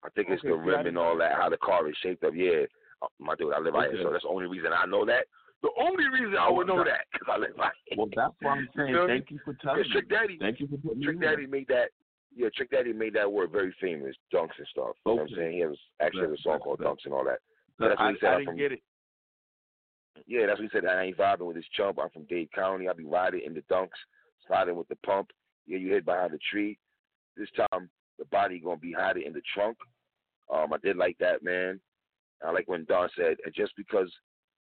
I 0.05 0.09
think 0.11 0.29
it's 0.31 0.41
Okay, 0.41 0.49
the 0.51 0.57
rim 0.57 0.87
and 0.87 0.97
all 0.99 1.17
that. 1.19 1.33
How 1.37 1.49
the 1.51 1.59
car 1.59 1.87
is 1.89 1.97
shaped 2.03 2.25
up. 2.25 2.33
Yeah, 2.35 2.65
Uh, 3.03 3.09
my 3.19 3.35
dude. 3.37 3.53
I 3.53 3.59
live 3.61 3.75
out 3.77 3.93
here, 3.93 4.03
so 4.03 4.11
that's 4.11 4.23
the 4.23 4.29
only 4.31 4.47
reason 4.47 4.73
I 4.73 4.87
know 4.87 5.05
that. 5.05 5.27
The 5.67 5.83
only 5.83 6.05
reason 6.09 6.37
I 6.39 6.51
would 6.51 6.67
know 6.69 6.85
that 6.85 7.07
because 7.13 7.27
I 7.31 7.39
live 7.39 7.59
out. 7.61 7.73
Well, 7.97 8.09
that's 8.15 8.35
why 8.41 8.53
I'm 8.53 8.69
saying 8.77 8.95
feel 8.95 9.07
me? 9.09 9.13
thank 9.15 9.31
you 9.31 9.39
for 9.45 9.55
telling 9.63 9.83
me. 9.83 9.89
Trick 9.91 10.09
Daddy, 10.09 10.39
Thank 10.41 10.61
you 10.61 10.69
for 10.69 10.77
putting 10.79 11.03
Trick 11.03 11.19
me. 11.19 11.27
Daddy 11.27 11.47
made 11.47 11.67
that. 11.69 11.91
Yeah, 12.35 12.49
Trick 12.55 12.71
Daddy 12.71 12.93
made 12.93 13.15
that 13.15 13.31
word 13.31 13.51
very 13.51 13.75
famous. 13.81 14.15
Dunks 14.33 14.55
and 14.59 14.67
stuff. 14.71 14.95
You 15.05 15.13
know 15.13 15.15
what 15.23 15.31
I'm 15.31 15.37
saying? 15.37 15.53
He 15.55 15.61
has 15.61 15.77
actually 16.01 16.23
has 16.29 16.39
a 16.39 16.43
song 16.43 16.59
called. 16.61 16.81
Dunks 16.81 17.05
and 17.05 17.15
all 17.15 17.25
that. 17.25 17.39
But 17.79 17.89
that's 17.89 18.01
what 18.01 18.11
he 18.13 18.17
said, 18.21 18.27
I 18.29 18.33
I'm 18.33 18.39
didn't 18.41 18.49
from- 18.51 18.57
get 18.59 18.73
it. 18.73 18.83
Yeah, 20.27 20.47
that's 20.47 20.59
what 20.61 20.65
he 20.65 20.71
said. 20.73 20.87
I 20.87 21.03
ain't 21.05 21.17
vibing 21.17 21.47
with 21.47 21.57
this 21.57 21.69
chump. 21.77 21.99
I'm 22.01 22.11
from 22.11 22.25
Dade 22.25 22.51
County. 22.53 22.89
I 22.89 22.93
be 22.95 23.05
riding 23.05 23.43
in 23.45 23.55
the 23.55 23.63
dunks, 23.71 23.99
sliding 24.47 24.77
with 24.77 24.89
the 24.89 24.97
pump. 25.05 25.31
Yeah, 25.67 25.79
you 25.79 25.93
hid 25.93 26.05
behind 26.07 26.33
the 26.33 26.39
tree. 26.51 26.79
This 27.37 27.49
time, 27.57 27.91
the 28.19 28.25
body 28.27 28.59
gonna 28.61 28.77
be 28.79 28.93
hiding 28.93 29.25
in 29.27 29.33
the 29.33 29.43
trunk. 29.55 29.77
Um, 30.53 30.73
I 30.73 30.79
did 30.79 30.97
like 30.97 31.17
that, 31.19 31.43
man. 31.43 31.81
I 32.45 32.51
like 32.51 32.69
when 32.69 32.85
Don 32.85 33.09
said, 33.17 33.37
and 33.45 33.55
just 33.55 33.73
because 33.77 34.11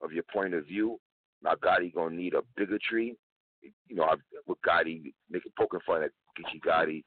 of 0.03 0.13
your 0.13 0.25
point 0.33 0.55
of 0.55 0.67
view, 0.67 0.99
now 1.43 1.55
Gotti 1.55 1.95
gonna 1.95 2.15
need 2.15 2.35
a 2.35 2.43
bigger 2.57 2.79
tree. 2.89 3.17
You 3.89 3.97
know, 3.97 4.05
I, 4.05 4.15
with 4.47 4.59
Gotti 4.67 5.13
making 5.31 5.53
poking 5.59 5.81
fun 5.87 6.03
at 6.03 6.11
Geechi 6.39 6.61
Gotti 6.61 7.05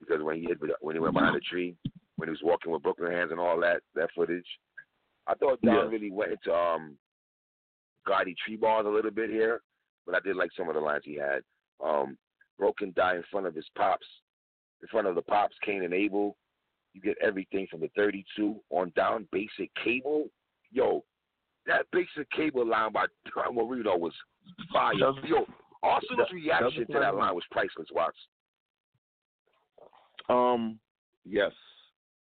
because 0.00 0.22
when 0.22 0.36
he 0.36 0.42
hid, 0.44 0.58
when 0.80 0.96
he 0.96 1.00
went 1.00 1.14
behind 1.14 1.36
the 1.36 1.40
tree, 1.40 1.76
when 2.16 2.28
he 2.28 2.30
was 2.30 2.40
walking 2.42 2.72
with 2.72 2.82
Brooklyn 2.82 3.12
hands 3.12 3.30
and 3.30 3.40
all 3.40 3.60
that 3.60 3.82
that 3.94 4.10
footage, 4.14 4.46
I 5.26 5.34
thought 5.34 5.60
Don 5.62 5.74
Yes. 5.74 5.86
really 5.90 6.10
went 6.10 6.32
into 6.32 6.52
um 6.54 6.96
Gotti 8.06 8.34
tree 8.44 8.56
bars 8.56 8.86
a 8.86 8.90
little 8.90 9.10
bit 9.10 9.30
here, 9.30 9.60
but 10.06 10.14
I 10.14 10.20
did 10.20 10.36
like 10.36 10.50
some 10.56 10.68
of 10.68 10.74
the 10.74 10.80
lines 10.80 11.02
he 11.04 11.14
had. 11.14 11.42
Um, 11.84 12.16
Broken 12.58 12.92
die 12.94 13.16
in 13.16 13.24
front 13.30 13.46
of 13.46 13.54
his 13.54 13.66
pops, 13.76 14.06
in 14.82 14.88
front 14.88 15.06
of 15.06 15.14
the 15.14 15.22
pops, 15.22 15.56
Cain 15.64 15.82
and 15.82 15.94
Abel. 15.94 16.36
You 16.94 17.00
get 17.00 17.16
everything 17.20 17.66
from 17.70 17.80
the 17.80 17.90
32 17.96 18.56
on 18.70 18.92
down. 18.94 19.26
Basic 19.32 19.70
cable, 19.82 20.28
yo, 20.70 21.02
that 21.66 21.86
basic 21.92 22.30
cable 22.30 22.66
line 22.66 22.92
by 22.92 23.06
Don 23.34 23.54
Marino 23.54 23.96
was 23.96 24.12
fire. 24.72 24.94
Yo, 24.94 25.46
Arsenal's 25.82 26.28
reaction 26.32 26.86
to 26.86 26.92
that 27.00 27.14
line 27.14 27.34
was 27.34 27.44
priceless. 27.50 27.88
Watts. 27.92 28.16
Um, 30.28 30.78
yes, 31.24 31.52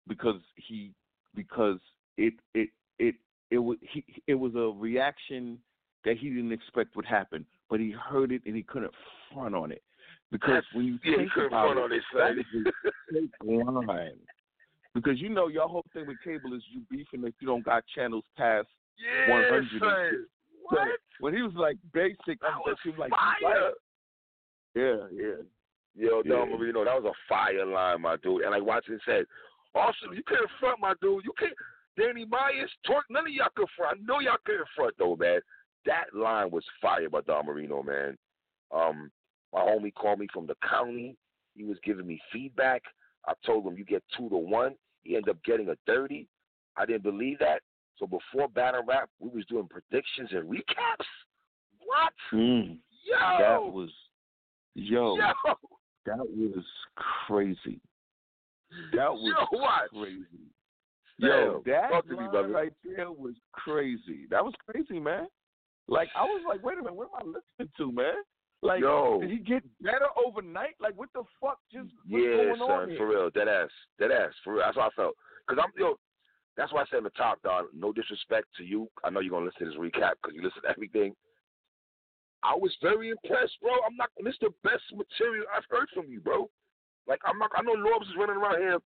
because 0.08 0.40
he 0.56 0.92
because 1.34 1.78
it 2.16 2.34
it 2.54 2.70
it 2.98 3.14
it 3.50 3.58
was 3.58 3.78
he 3.80 4.04
it 4.26 4.34
was 4.34 4.54
a 4.54 4.78
reaction 4.78 5.58
that 6.04 6.16
he 6.18 6.28
didn't 6.28 6.52
expect 6.52 6.96
would 6.96 7.06
happen, 7.06 7.44
but 7.68 7.80
he 7.80 7.90
heard 7.90 8.32
it 8.32 8.42
and 8.46 8.56
he 8.56 8.62
couldn't 8.62 8.92
front 9.32 9.54
on 9.54 9.72
it 9.72 9.82
because 10.30 10.62
when 10.72 10.84
you 10.84 10.98
yeah, 11.04 11.16
think 11.18 11.30
about 11.46 11.74
front 11.74 11.92
it, 11.92 12.02
that 12.14 13.24
a 13.40 13.44
line 13.86 14.12
Because 14.94 15.20
you 15.20 15.28
know 15.28 15.48
your 15.48 15.68
whole 15.68 15.84
thing 15.92 16.06
with 16.06 16.16
cable 16.24 16.54
is 16.54 16.62
you 16.72 16.82
beefing 16.90 17.26
if 17.26 17.34
you 17.40 17.46
don't 17.46 17.64
got 17.64 17.84
channels 17.94 18.24
past 18.36 18.68
Yeah, 18.98 19.30
100 19.30 19.64
son. 19.78 19.80
So 19.80 20.26
What? 20.62 20.88
when 21.20 21.34
he 21.34 21.42
was 21.42 21.52
like 21.54 21.76
basic, 21.92 22.40
That 22.40 22.52
I'm 22.54 22.58
was 22.60 22.76
he 22.82 22.90
was 22.90 22.98
like 22.98 23.10
fire. 23.10 23.72
Yeah, 24.74 25.06
yeah. 25.12 25.42
Yo, 25.94 26.22
Yeah. 26.24 26.32
Don 26.32 26.50
Marino, 26.50 26.84
that 26.84 27.02
was 27.02 27.12
a 27.12 27.16
fire 27.28 27.64
line, 27.64 28.02
my 28.02 28.16
dude. 28.16 28.42
And 28.42 28.50
like 28.50 28.64
Watson 28.64 29.00
said, 29.06 29.24
also 29.74 30.12
you 30.12 30.22
can't 30.24 30.48
front, 30.60 30.80
my 30.80 30.94
dude. 31.00 31.24
You 31.24 31.32
can't. 31.38 31.54
Danny 31.98 32.26
Myers, 32.26 32.70
Torque, 32.84 33.06
none 33.08 33.26
of 33.26 33.32
y'all 33.32 33.48
could 33.54 33.68
front. 33.74 33.98
I 33.98 34.04
know 34.04 34.20
y'all 34.20 34.36
couldn't 34.44 34.66
front 34.76 34.94
though, 34.98 35.16
man. 35.16 35.40
That 35.86 36.12
line 36.14 36.50
was 36.50 36.64
fire 36.82 37.08
by 37.08 37.20
Don 37.22 37.46
Marino, 37.46 37.82
man. 37.82 38.18
Um, 38.74 39.10
my 39.52 39.60
homie 39.60 39.94
called 39.94 40.18
me 40.18 40.26
from 40.32 40.46
the 40.46 40.56
county. 40.68 41.16
He 41.54 41.64
was 41.64 41.78
giving 41.84 42.06
me 42.06 42.20
feedback. 42.32 42.82
I 43.26 43.32
told 43.46 43.66
him 43.66 43.78
you 43.78 43.84
get 43.84 44.02
two 44.16 44.28
to 44.28 44.36
one. 44.36 44.74
He 45.04 45.16
ended 45.16 45.30
up 45.30 45.42
getting 45.44 45.68
a 45.70 45.76
thirty. 45.86 46.28
I 46.76 46.84
didn't 46.84 47.04
believe 47.04 47.38
that. 47.38 47.62
So 47.98 48.06
before 48.06 48.48
battle 48.48 48.82
rap, 48.86 49.08
we 49.18 49.30
was 49.30 49.44
doing 49.46 49.68
predictions 49.68 50.30
and 50.32 50.48
recaps. 50.48 51.06
What? 51.78 52.12
Mm, 52.32 52.78
Yo, 53.04 53.38
that 53.38 53.72
was 53.72 53.90
yo, 54.74 55.16
yo, 55.16 55.32
that 56.04 56.18
was 56.18 56.64
crazy. 57.26 57.80
That 58.92 59.12
was 59.12 59.34
yo, 59.52 59.58
what? 59.58 59.90
crazy. 59.90 60.24
Damn. 61.20 61.30
Yo, 61.30 61.62
that 61.66 62.06
me, 62.08 62.16
line 62.16 62.30
brother. 62.30 62.48
right 62.48 62.72
there 62.84 63.10
was 63.10 63.34
crazy. 63.52 64.26
That 64.30 64.44
was 64.44 64.52
crazy, 64.68 65.00
man. 65.00 65.28
Like 65.88 66.08
I 66.16 66.24
was 66.24 66.42
like, 66.46 66.62
wait 66.64 66.74
a 66.74 66.82
minute, 66.82 66.94
what 66.94 67.08
am 67.14 67.20
I 67.20 67.24
listening 67.24 67.72
to, 67.78 67.92
man? 67.92 68.14
Like, 68.62 68.80
Yo. 68.80 69.20
did 69.20 69.30
he 69.30 69.36
get 69.36 69.62
better 69.80 70.08
overnight? 70.26 70.74
Like, 70.80 70.96
what 70.98 71.10
the 71.14 71.22
fuck 71.40 71.58
just 71.72 71.90
Yeah, 72.06 72.18
going 72.36 72.60
on 72.60 72.80
son, 72.80 72.88
here? 72.88 72.98
for 72.98 73.08
real, 73.08 73.30
dead 73.30 73.48
ass, 73.48 73.70
dead 73.98 74.10
ass, 74.10 74.32
for 74.42 74.54
real. 74.54 74.62
That's 74.64 74.76
how 74.76 74.88
I 74.88 74.90
felt. 74.96 75.14
Cause 75.48 75.58
I'm 75.62 75.70
yo, 75.78 75.94
that's 76.56 76.72
why 76.72 76.82
I 76.82 76.84
said 76.90 77.04
the 77.04 77.10
top, 77.10 77.42
Don. 77.42 77.66
No 77.74 77.92
disrespect 77.92 78.46
to 78.56 78.64
you. 78.64 78.88
I 79.04 79.10
know 79.10 79.20
you're 79.20 79.30
gonna 79.30 79.46
listen 79.46 79.66
to 79.66 79.72
this 79.72 79.80
recap 79.80 80.12
because 80.22 80.34
you 80.34 80.42
listen 80.42 80.62
to 80.62 80.70
everything. 80.70 81.14
I 82.42 82.54
was 82.54 82.74
very 82.80 83.10
impressed, 83.10 83.58
bro. 83.60 83.72
I'm 83.86 83.96
not. 83.96 84.10
This 84.22 84.34
is 84.34 84.40
the 84.40 84.54
best 84.62 84.84
material 84.94 85.44
I've 85.54 85.68
heard 85.68 85.88
from 85.94 86.10
you, 86.10 86.20
bro. 86.20 86.48
Like 87.06 87.20
I'm 87.24 87.38
not. 87.38 87.50
I 87.56 87.62
know 87.62 87.74
Norbs 87.74 88.08
is 88.08 88.16
running 88.18 88.36
around 88.36 88.60
here 88.60 88.78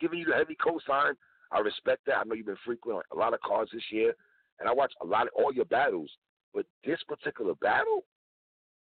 giving 0.00 0.18
you 0.18 0.26
the 0.26 0.34
heavy 0.34 0.56
cosign. 0.56 1.14
I 1.52 1.60
respect 1.60 2.02
that. 2.06 2.18
I 2.18 2.24
know 2.24 2.34
you've 2.34 2.46
been 2.46 2.56
frequent 2.64 3.02
a 3.12 3.16
lot 3.16 3.34
of 3.34 3.40
cards 3.40 3.70
this 3.72 3.82
year, 3.90 4.12
and 4.60 4.68
I 4.68 4.72
watch 4.72 4.92
a 5.02 5.06
lot 5.06 5.26
of 5.26 5.32
all 5.34 5.52
your 5.52 5.64
battles. 5.66 6.10
But 6.52 6.66
this 6.84 6.98
particular 7.08 7.54
battle, 7.60 8.04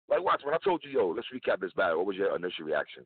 like, 0.08 0.22
watch 0.22 0.42
when 0.44 0.54
I 0.54 0.58
told 0.64 0.82
you, 0.84 0.90
yo, 0.90 1.08
let's 1.08 1.28
recap 1.34 1.60
this 1.60 1.72
battle. 1.72 1.98
What 1.98 2.06
was 2.06 2.16
your 2.16 2.34
initial 2.34 2.66
reaction 2.66 3.04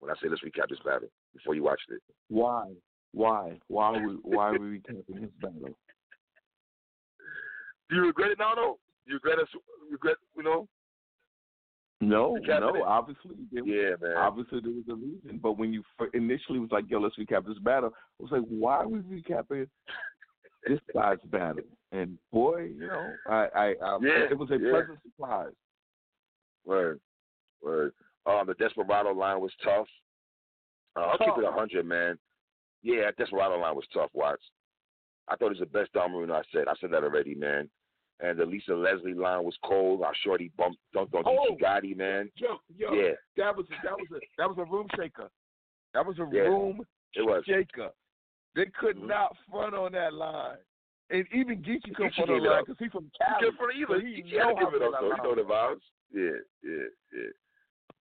when 0.00 0.10
I 0.10 0.14
say 0.14 0.28
let's 0.28 0.42
recap 0.42 0.68
this 0.68 0.78
battle 0.84 1.08
before 1.34 1.54
you 1.54 1.62
watched 1.62 1.90
it? 1.90 2.02
Why? 2.28 2.72
Why? 3.12 3.58
Why 3.68 3.86
are 3.96 4.06
we 4.06 4.14
why 4.22 4.50
are 4.50 4.58
we 4.58 4.78
recapping 4.78 5.20
his 5.20 5.30
battle? 5.40 5.76
Do 7.88 7.96
you 7.96 8.02
regret 8.02 8.30
it 8.30 8.38
now, 8.38 8.54
though? 8.54 8.78
Do 9.04 9.12
you 9.12 9.14
regret 9.14 9.38
us? 9.38 9.48
Regret, 9.90 10.16
you 10.36 10.44
know? 10.44 10.68
No, 12.00 12.38
no. 12.46 12.82
Obviously, 12.86 13.32
was, 13.52 13.62
Yeah, 13.66 13.90
man. 14.00 14.16
obviously 14.16 14.60
there 14.60 14.72
was 14.72 14.84
a 14.88 14.94
reason. 14.94 15.38
But 15.42 15.58
when 15.58 15.72
you 15.72 15.82
initially 16.14 16.58
was 16.58 16.70
like, 16.70 16.84
"Yo, 16.88 16.98
let's 16.98 17.16
recap 17.18 17.46
this 17.46 17.58
battle," 17.58 17.90
I 17.92 18.22
was 18.22 18.32
like, 18.32 18.42
"Why 18.48 18.76
are 18.76 18.88
we 18.88 19.00
recapping 19.00 19.68
this 20.66 20.78
guy's 20.94 21.18
battle?" 21.24 21.64
And 21.92 22.16
boy, 22.32 22.70
you 22.74 22.86
know, 22.86 23.12
I, 23.26 23.48
I, 23.54 23.66
I 23.82 23.98
Yeah, 24.00 24.30
it 24.30 24.38
was 24.38 24.50
a 24.50 24.58
yeah. 24.58 24.70
pleasant 24.70 24.98
surprise. 25.02 25.52
Word, 26.64 27.00
word. 27.62 27.92
Um, 28.24 28.46
the 28.46 28.54
Desperado 28.54 29.12
line 29.12 29.40
was 29.40 29.52
tough. 29.62 29.88
Uh, 30.96 31.00
I'll 31.00 31.18
keep 31.18 31.36
it 31.36 31.44
a 31.44 31.52
hundred, 31.52 31.84
man. 31.84 32.18
Yeah, 32.82 33.04
that's 33.04 33.16
that 33.18 33.24
Desperado 33.24 33.58
line 33.58 33.76
was 33.76 33.84
tough. 33.92 34.10
Watch. 34.14 34.40
I 35.28 35.36
thought 35.36 35.46
it 35.52 35.58
was 35.58 35.60
the 35.60 35.66
best 35.66 35.92
Don 35.92 36.12
Marino 36.12 36.34
I 36.34 36.42
said. 36.52 36.66
I 36.68 36.74
said 36.80 36.90
that 36.92 37.04
already, 37.04 37.34
man. 37.34 37.68
And 38.20 38.38
the 38.38 38.44
Lisa 38.44 38.74
Leslie 38.74 39.14
line 39.14 39.44
was 39.44 39.56
cold. 39.64 40.02
Our 40.02 40.12
shorty 40.22 40.50
bumped 40.58 40.78
dunked 40.94 41.14
on 41.14 41.24
Oh. 41.26 41.56
Gotti, 41.62 41.96
man. 41.96 42.30
Yo, 42.36 42.58
yo, 42.76 42.92
Yeah, 42.92 43.12
that 43.36 43.56
was 43.56 43.66
that 43.82 43.96
was 43.96 44.06
a 44.14 44.20
that 44.36 44.48
was 44.48 44.58
a 44.58 44.64
room 44.64 44.86
shaker. 44.96 45.30
That 45.94 46.04
was 46.04 46.18
a 46.18 46.28
Yeah. 46.32 46.42
room 46.42 46.84
it 47.14 47.22
was. 47.22 47.44
shaker. 47.44 47.90
They 48.54 48.66
could 48.66 48.96
Mhm. 48.96 49.06
not 49.06 49.36
front 49.50 49.74
on 49.74 49.92
that 49.92 50.12
line. 50.12 50.58
And 51.10 51.26
even 51.32 51.62
Geechi 51.62 51.94
couldn't 51.94 52.14
front 52.14 52.30
on 52.30 52.42
the 52.42 52.48
line 52.50 52.62
because 52.64 52.78
he's 52.78 52.92
from 52.92 53.10
Cali. 53.18 53.40
get 53.50 53.54
for 53.56 53.70
either. 53.72 53.94
so 53.94 54.00
He, 54.00 54.14
he 54.16 54.22
he 54.22 54.36
had 54.36 54.48
to 54.48 54.54
know 54.54 54.54
give 54.54 54.68
how 54.70 54.76
it 54.76 54.82
up, 54.82 54.90
to 54.90 54.96
though. 55.00 55.16
You 55.16 55.22
know 55.22 55.34
the 55.34 55.42
vibes. 55.42 55.82
Yeah, 56.12 56.40
yeah, 56.62 56.88
yeah. 57.12 57.30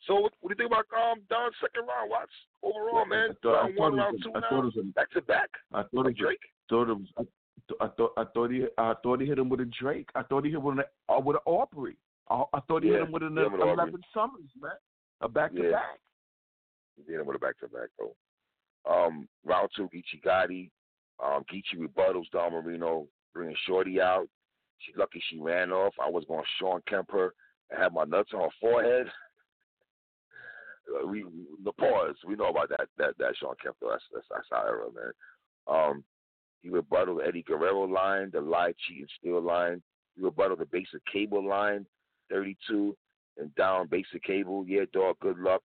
So 0.06 0.15
what, 0.20 0.34
what 0.41 0.50
do 0.58 0.63
you 0.63 0.70
think 0.70 0.72
about 0.72 0.86
um 1.12 1.20
Don's 1.29 1.56
second 1.62 1.88
round? 1.88 2.10
Watts 2.10 2.32
overall, 2.63 3.06
man. 3.06 3.32
I 3.32 3.34
thought, 3.44 3.56
I 3.56 3.62
round 3.62 3.75
thought 3.75 3.82
one, 3.91 3.96
round 3.98 4.24
two 4.24 4.32
a- 4.34 4.38
I 4.38 4.41
now, 4.51 4.62
was 4.62 4.74
a, 4.77 4.84
back 4.94 5.12
to 5.12 5.22
back, 5.22 5.50
I 5.74 5.82
thought 5.84 5.88
it 5.91 5.96
was 5.98 6.15
a, 6.17 6.22
Drake. 6.22 6.39
thought 6.70 6.89
it 6.89 6.94
was. 6.98 7.08
I, 7.17 7.24
I 7.84 7.88
thought 7.98 8.12
I 8.17 8.24
thought 8.34 8.51
he 8.51 8.65
I 8.77 8.94
thought 9.03 9.20
he 9.22 9.27
hit 9.27 9.39
him 9.39 9.50
with 9.50 9.60
a 9.62 9.65
Drake. 9.65 10.10
I 10.15 10.24
thought 10.24 10.46
he 10.46 10.51
hit 10.51 10.62
with 10.62 10.79
an 10.79 10.84
uh, 11.10 11.20
with 11.20 11.36
an 11.36 11.41
Aubrey. 11.46 11.98
I, 12.29 12.44
I 12.53 12.60
thought 12.67 12.84
he 12.84 12.89
Yeah, 12.89 12.96
hit 13.00 13.03
him 13.03 13.12
with 13.12 13.24
an 13.24 13.32
he 13.34 13.36
hit 13.39 13.46
him 13.48 13.51
with 13.53 13.62
Aubrey. 13.62 13.74
eleven 13.74 14.01
summers, 14.13 14.50
man. 14.62 14.72
A 15.22 15.27
back 15.27 15.53
to 15.56 15.72
back. 15.72 16.00
He 16.96 17.03
did 17.03 17.20
him 17.20 17.25
with 17.27 17.36
a 17.36 17.39
back 17.39 17.58
to 17.60 17.67
back 17.67 17.89
though. 18.00 18.15
Um, 18.89 19.27
round 19.46 19.70
two, 19.75 19.89
Geechi 19.94 20.22
Gotti. 20.25 20.70
Um, 21.24 21.44
Geechi 21.51 21.77
rebuttals 21.79 22.29
Don 22.32 22.53
Marino, 22.53 23.08
bringing 23.34 23.56
Shorty 23.65 24.00
out. 24.00 24.27
She 24.79 24.94
lucky 24.96 25.22
she 25.29 25.39
ran 25.39 25.72
off. 25.72 25.94
I 26.00 26.10
was 26.10 26.24
going 26.27 26.44
Sean 26.60 26.82
Kemper 26.88 27.34
and 27.72 27.82
had 27.82 27.94
my 27.94 28.03
nuts 28.06 28.29
on 28.34 28.41
her 28.41 28.48
forehead. 28.62 29.08
Uh, 30.88 31.08
we 31.08 31.25
the 31.63 31.72
pause. 31.74 32.15
We 32.25 32.36
know 32.36 32.50
about 32.50 32.70
that 32.70 32.88
that 32.98 33.17
that 33.20 33.36
Sean 33.39 33.56
Kemper. 33.62 33.88
That's 33.89 34.03
that's 34.13 34.25
that's 34.29 34.48
our 34.51 34.67
era, 34.67 34.88
man. 34.94 35.12
Um, 35.67 36.03
he 36.62 36.70
rebutted 36.70 37.17
Eddie 37.25 37.44
Guerrero 37.44 37.84
line, 37.84 38.32
the 38.32 38.41
lie, 38.41 38.74
cheat, 38.88 39.00
and 39.00 39.10
steal 39.20 39.41
line. 39.41 39.82
He 40.15 40.24
rebutted 40.24 40.60
the 40.60 40.65
basic 40.65 41.06
cable 41.12 41.48
line, 41.48 41.86
32, 42.29 42.96
and 43.38 43.53
down 43.56 43.88
basic 43.88 44.24
cable. 44.24 44.65
Yeah, 44.67 44.86
dog, 44.94 45.17
good 45.22 45.38
luck. 45.39 45.62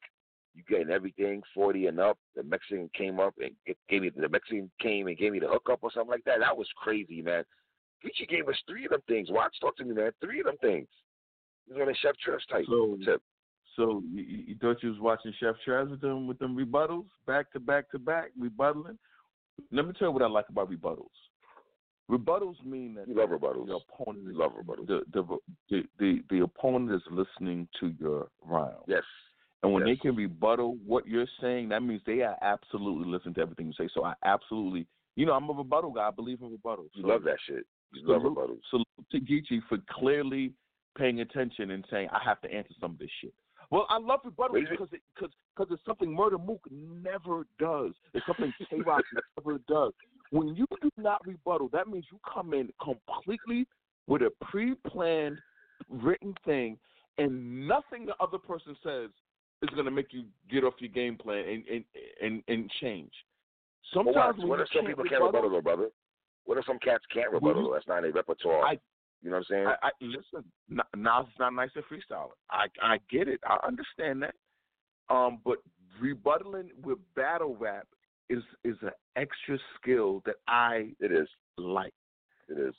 You 0.55 0.63
getting 0.69 0.91
everything, 0.91 1.43
40 1.55 1.87
and 1.87 1.99
up. 1.99 2.19
The 2.37 2.43
Mexican 2.43 2.91
came 2.95 3.19
up 3.19 3.35
and 3.41 3.53
gave 3.89 4.03
me 4.03 4.11
the 4.15 4.29
Mexican 4.29 4.71
came 4.81 5.07
and 5.07 5.17
gave 5.17 5.33
me 5.33 5.39
the 5.39 5.49
hookup 5.49 5.79
or 5.83 5.91
something 5.91 6.11
like 6.11 6.25
that. 6.25 6.41
That 6.41 6.57
was 6.57 6.69
crazy, 6.77 7.23
man. 7.23 7.45
Gucci 8.05 8.29
gave 8.29 8.49
us 8.49 8.57
three 8.69 8.85
of 8.85 8.91
them 8.91 9.03
things. 9.09 9.31
Watch, 9.31 9.55
talk 9.61 9.77
to 9.79 9.85
me, 9.85 9.95
man. 9.95 10.11
Three 10.21 10.41
of 10.41 10.47
them 10.47 10.57
things. 10.61 10.89
He 11.67 11.73
was 11.73 11.83
on 11.83 11.89
a 11.89 11.95
Chef 11.95 12.17
Trez 12.27 12.41
type 12.51 12.67
So 12.69 12.99
tip. 13.05 13.23
So 13.77 14.03
you, 14.13 14.23
you 14.23 14.45
you 14.49 14.55
thought 14.61 14.83
you 14.83 14.91
was 14.91 15.01
watching 15.01 15.33
Chef 15.41 15.55
Trez 15.67 15.91
with 15.91 16.01
them 16.01 16.27
with 16.27 16.39
them 16.39 16.57
rebuttals 16.57 17.07
back 17.27 17.51
to 17.53 17.61
back 17.61 17.91
to 17.93 17.99
back 17.99 18.31
rebuttaling. 18.41 18.99
Let 19.71 19.87
me 19.87 19.93
tell 19.99 20.09
you 20.09 20.13
what 20.13 20.23
I 20.23 20.29
like 20.29 20.49
about 20.49 20.71
rebuttals. 20.71 21.07
Rebuttals 22.11 22.63
mean 22.65 22.95
that 22.95 23.09
You 23.09 23.15
love 23.15 23.31
rebuttals. 23.31 23.67
the 23.69 23.77
opponent 23.77 24.25
You 24.25 24.31
is 24.33 24.37
love 24.37 24.53
rebuttals. 24.53 24.87
the, 24.87 25.03
the 25.13 25.39
the 25.71 25.83
the 25.99 26.23
the 26.31 26.41
opponent 26.43 26.93
is 26.93 27.03
listening 27.11 27.69
to 27.81 27.95
your 27.99 28.29
round. 28.45 28.85
Yes. 28.87 29.03
And 29.63 29.73
when 29.73 29.87
Yes. 29.87 29.97
they 29.97 30.09
can 30.09 30.17
rebuttal 30.17 30.77
what 30.85 31.07
you're 31.07 31.29
saying, 31.41 31.69
that 31.69 31.83
means 31.83 32.03
they 32.05 32.23
are 32.23 32.37
absolutely 32.43 33.09
listening 33.11 33.35
to 33.35 33.41
everything 33.41 33.69
you 33.69 33.73
say. 33.75 33.89
So 33.95 34.05
I 34.05 34.15
absolutely, 34.25 34.87
you 35.15 35.25
know, 35.25 35.33
I'm 35.33 35.49
a 35.49 35.53
rebuttal 35.53 35.93
guy. 35.93 36.09
I 36.09 36.11
believe 36.11 36.43
in 36.43 36.51
rebuttals. 36.51 36.89
You 36.95 37.07
love 37.07 37.23
that 37.23 37.37
shit. 37.47 37.65
You 37.93 38.03
love 38.09 38.23
rebuttals. 38.23 38.59
salute 38.71 38.87
to 39.13 39.21
Geechi 39.21 39.61
for 39.69 39.79
clearly 39.89 40.53
paying 40.99 41.21
attention 41.21 41.71
and 41.71 41.85
saying, 41.91 42.09
I 42.13 42.19
have 42.25 42.41
to 42.43 42.53
answer 42.53 42.75
some 42.81 42.91
of 42.91 42.99
this 42.99 43.09
shit. 43.21 43.33
Well, 43.73 43.87
I 43.89 43.99
love 43.99 44.21
rebuttals 44.23 44.69
because 44.71 44.89
it, 44.93 45.01
cause, 45.19 45.31
cause 45.57 45.67
it's 45.71 45.83
something 45.87 46.15
Murder 46.15 46.37
Mook 46.37 46.61
never 46.71 47.47
does. 47.59 47.93
It's 48.13 48.27
something 48.27 48.53
K 48.69 48.83
Rock 48.85 49.03
never 49.39 49.59
does. 49.67 49.93
When 50.31 50.49
you 50.55 50.67
do 50.83 50.91
not 50.99 51.27
rebuttal, 51.27 51.71
that 51.73 51.89
means 51.89 52.05
you 52.13 52.19
come 52.33 52.53
in 52.53 52.69
completely 52.83 53.67
with 54.07 54.21
a 54.23 54.31
pre 54.43 54.75
planned 54.87 55.39
written 55.89 56.35
thing, 56.45 56.79
and 57.17 57.67
nothing 57.67 58.05
the 58.05 58.15
other 58.21 58.37
person 58.39 58.77
says 58.85 59.09
is 59.63 59.71
going 59.71 59.87
to 59.87 59.91
make 59.91 60.13
you 60.13 60.25
get 60.51 60.65
off 60.65 60.75
your 60.79 60.91
game 60.91 61.17
plan 61.17 61.45
and 61.49 61.65
and 61.67 61.85
and, 62.23 62.43
and 62.49 62.71
change. 62.83 63.13
Well, 63.95 64.05
Sometimes 64.05 64.37
what, 64.37 64.39
when 64.39 64.49
what 64.49 64.59
you 64.59 64.63
if 64.65 64.69
some 64.69 64.85
can't 64.85 64.87
people 64.89 65.05
can't 65.05 65.23
rebuttal, 65.23 65.49
rebuttal, 65.49 65.51
though, 65.51 65.63
brother? 65.63 65.89
What 66.45 66.59
if 66.59 66.67
some 66.67 66.79
cats 66.79 67.05
can't 67.13 67.31
rebuttal? 67.33 67.63
you- 67.65 67.73
That's 67.73 67.87
not 67.89 67.99
in 67.99 68.03
their 68.05 68.13
repertoire. 68.13 68.67
I- 68.67 68.79
you 69.23 69.31
know 69.31 69.37
what 69.37 69.47
I'm 69.51 69.55
saying? 69.55 69.67
I, 69.67 69.87
I 69.87 69.91
listen. 70.01 70.45
Nas 70.69 71.27
is 71.27 71.39
not 71.39 71.55
nice 71.55 71.71
at 71.77 71.85
freestyling. 71.85 72.31
I 72.51 72.67
I 72.83 72.99
get 73.11 73.29
it. 73.29 73.41
I 73.47 73.65
understand 73.67 74.23
that. 74.23 74.35
Um, 75.09 75.41
but 75.45 75.59
rebuttaling 76.03 76.69
with 76.83 76.99
battle 77.15 77.57
rap 77.59 77.87
is 78.29 78.43
is 78.65 78.77
an 78.83 78.91
extra 79.17 79.59
skill 79.77 80.23
that 80.27 80.37
I 80.49 80.91
it 80.99 81.13
is. 81.13 81.29
like. 81.57 81.95
It 82.49 82.59
is. 82.59 82.75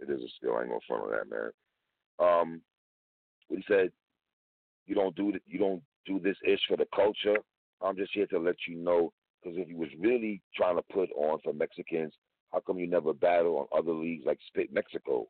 It 0.00 0.10
is 0.10 0.20
a 0.20 0.28
skill. 0.36 0.56
I 0.56 0.62
ain't 0.62 0.68
gonna 0.68 0.80
front 0.86 1.04
on 1.04 1.10
that, 1.10 1.30
man. 1.30 1.50
Um, 2.18 2.60
he 3.48 3.62
said, 3.68 3.92
you 4.86 4.94
don't 4.94 5.14
do 5.14 5.30
th- 5.30 5.42
you 5.46 5.58
don't 5.58 5.82
do 6.04 6.18
this 6.18 6.36
ish 6.44 6.60
for 6.68 6.76
the 6.76 6.86
culture. 6.94 7.36
I'm 7.80 7.96
just 7.96 8.12
here 8.12 8.26
to 8.28 8.38
let 8.38 8.56
you 8.66 8.76
know 8.76 9.12
because 9.42 9.58
if 9.58 9.68
you 9.68 9.76
was 9.76 9.90
really 9.98 10.42
trying 10.54 10.76
to 10.76 10.82
put 10.92 11.10
on 11.16 11.38
for 11.44 11.52
Mexicans, 11.52 12.12
how 12.52 12.60
come 12.60 12.78
you 12.78 12.88
never 12.88 13.12
battle 13.12 13.58
on 13.58 13.78
other 13.78 13.92
leagues 13.92 14.24
like 14.26 14.38
Spit 14.48 14.72
Mexico? 14.72 15.28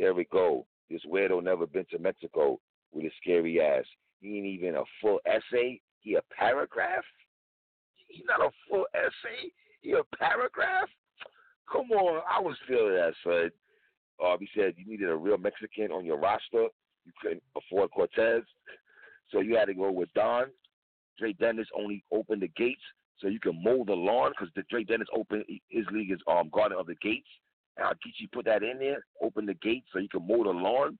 There 0.00 0.14
we 0.14 0.24
go. 0.24 0.64
This 0.88 1.02
weirdo 1.06 1.44
never 1.44 1.66
been 1.66 1.84
to 1.90 1.98
Mexico 1.98 2.58
with 2.90 3.04
his 3.04 3.12
scary 3.20 3.60
ass. 3.60 3.84
He 4.22 4.38
ain't 4.38 4.46
even 4.46 4.76
a 4.76 4.82
full 4.98 5.20
essay. 5.26 5.78
He 6.00 6.14
a 6.14 6.22
paragraph. 6.34 7.04
He's 8.08 8.24
not 8.26 8.40
a 8.40 8.48
full 8.66 8.86
essay. 8.94 9.52
He 9.82 9.92
a 9.92 10.02
paragraph? 10.16 10.88
Come 11.70 11.90
on, 11.90 12.22
I 12.28 12.40
was 12.40 12.56
feeling 12.66 12.94
that, 12.94 13.12
son. 13.22 13.50
Uh, 14.24 14.38
he 14.40 14.48
said 14.56 14.72
you 14.78 14.86
needed 14.86 15.10
a 15.10 15.16
real 15.16 15.36
Mexican 15.36 15.92
on 15.92 16.06
your 16.06 16.18
roster. 16.18 16.68
You 17.04 17.12
couldn't 17.20 17.42
afford 17.54 17.90
Cortez, 17.90 18.42
so 19.30 19.40
you 19.40 19.54
had 19.54 19.66
to 19.66 19.74
go 19.74 19.92
with 19.92 20.08
Don. 20.14 20.46
Dre 21.18 21.34
Dennis 21.34 21.68
only 21.78 22.04
opened 22.10 22.40
the 22.40 22.48
gates 22.48 22.80
so 23.18 23.28
you 23.28 23.38
can 23.38 23.62
mow 23.62 23.84
the 23.86 23.92
lawn 23.92 24.32
because 24.32 24.52
Dre 24.70 24.82
Dennis 24.82 25.08
opened 25.14 25.44
his 25.68 25.84
league 25.92 26.10
is 26.10 26.20
um 26.26 26.48
garden 26.52 26.78
of 26.78 26.86
the 26.86 26.96
gates. 27.02 27.28
And 27.76 27.86
Geechi 27.86 28.30
put 28.32 28.44
that 28.46 28.62
in 28.62 28.78
there, 28.78 29.04
open 29.22 29.46
the 29.46 29.54
gates 29.54 29.86
so 29.92 29.98
you 29.98 30.08
can 30.08 30.26
mow 30.26 30.44
the 30.44 30.50
lawn. 30.50 30.98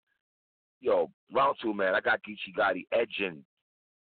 Yo, 0.81 1.11
round 1.35 1.57
two, 1.61 1.75
man, 1.75 1.95
I 1.95 2.01
got 2.01 2.21
Geechi 2.23 2.57
Gotti 2.59 2.87
edging 2.93 3.45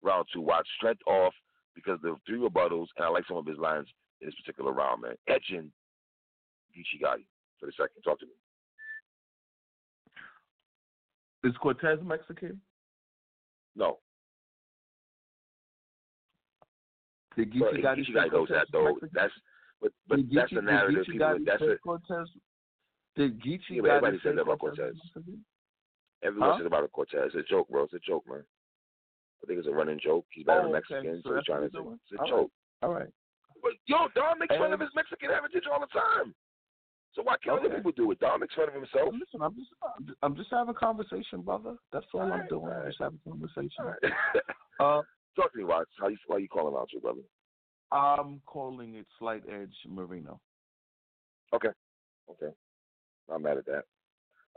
round 0.02 0.26
two. 0.32 0.40
Watch 0.40 0.66
strength 0.78 1.02
off 1.06 1.34
because 1.74 1.98
the 2.02 2.16
three 2.26 2.38
rebuttals, 2.38 2.86
and 2.96 3.04
I 3.04 3.08
like 3.08 3.24
some 3.28 3.36
of 3.36 3.46
his 3.46 3.58
lines 3.58 3.88
in 4.20 4.28
this 4.28 4.34
particular 4.36 4.72
round, 4.72 5.02
man. 5.02 5.16
Edging 5.28 5.70
Geechi 6.74 7.02
Gotti 7.02 7.26
for 7.60 7.66
the 7.66 7.72
second. 7.72 8.02
Talk 8.04 8.20
to 8.20 8.26
me. 8.26 8.32
Is 11.44 11.56
Cortez 11.60 11.98
Mexican? 12.04 12.60
No. 13.76 13.98
Did 17.36 17.52
Geechi 17.52 17.82
Gotti 17.82 17.98
Geechi 17.98 18.14
Gotti 18.14 18.32
knows 18.32 18.48
that 18.48 18.66
though. 18.72 18.98
That's 19.12 19.32
but 19.80 19.92
but 20.08 20.20
that's 20.32 20.52
the 20.54 20.62
narrative. 20.62 21.04
People, 21.06 21.38
that's 21.44 21.62
it. 21.62 21.80
Cortez? 21.82 22.28
Did 23.16 23.40
Geechi 23.42 23.60
Yeah, 23.70 23.78
everybody 23.88 24.18
said 24.22 24.36
that 24.36 24.42
about 24.42 24.58
Cortez? 24.60 24.96
Everyone 26.22 26.50
Huh? 26.50 26.56
said 26.58 26.66
about 26.66 26.84
a 26.84 26.88
Cortez. 26.88 27.32
It's 27.34 27.34
a 27.34 27.42
joke, 27.50 27.68
bro. 27.68 27.84
It's 27.84 27.92
a 27.92 27.98
joke, 27.98 28.24
man. 28.28 28.44
I 29.42 29.46
think 29.46 29.58
it's 29.58 29.68
a 29.68 29.72
running 29.72 29.98
joke. 30.02 30.24
He's 30.30 30.46
better 30.46 30.60
Oh, 30.60 30.62
than 30.72 30.76
okay. 30.76 30.94
Mexican, 31.02 31.22
So 31.22 31.30
so, 31.30 31.34
he's 31.36 31.44
trying 31.44 31.70
to. 31.70 31.98
It's 32.10 32.12
a 32.12 32.18
All 32.22 32.28
joke. 32.28 32.50
All 32.82 32.90
right. 32.94 33.08
But 33.60 33.72
yo, 33.86 34.08
Don 34.14 34.38
makes 34.38 34.56
fun 34.56 34.72
of 34.72 34.80
his 34.80 34.90
Mexican 34.94 35.30
heritage 35.30 35.64
all 35.70 35.80
the 35.80 35.86
time. 35.88 36.34
So 37.14 37.22
why 37.22 37.36
can't 37.44 37.58
other 37.58 37.66
Okay. 37.68 37.76
people 37.76 37.92
do 37.92 38.10
it? 38.12 38.20
Don 38.20 38.40
makes 38.40 38.54
fun 38.54 38.68
of 38.68 38.74
himself. 38.74 39.12
Listen, 39.12 39.42
I'm 39.42 39.54
just, 39.54 39.68
I'm 39.82 40.06
just, 40.06 40.18
I'm 40.22 40.36
just 40.36 40.50
having 40.50 40.74
conversation, 40.74 41.42
brother. 41.42 41.76
That's 41.92 42.06
all 42.14 42.32
I'm 42.32 42.46
doing. 42.48 42.72
I'm 42.72 42.86
just 42.86 43.00
having 43.00 43.18
a 43.26 43.28
conversation. 43.28 43.70
All 43.80 43.86
right. 43.86 44.12
Uh, 44.80 45.02
Talk 45.36 45.52
to 45.52 45.58
me, 45.58 45.64
Watts. 45.64 45.90
How 46.00 46.08
you 46.08 46.16
why 46.26 46.38
you 46.38 46.48
calling 46.48 46.74
out 46.76 46.92
your 46.92 47.02
brother? 47.02 47.20
I'm 47.90 48.40
calling 48.46 48.94
it 48.94 49.06
slight 49.18 49.42
edge 49.50 49.74
Marino. 49.86 50.40
Okay. 51.54 51.68
Okay. 52.30 52.54
Not 53.28 53.42
mad 53.42 53.58
at 53.58 53.66
that. 53.66 53.84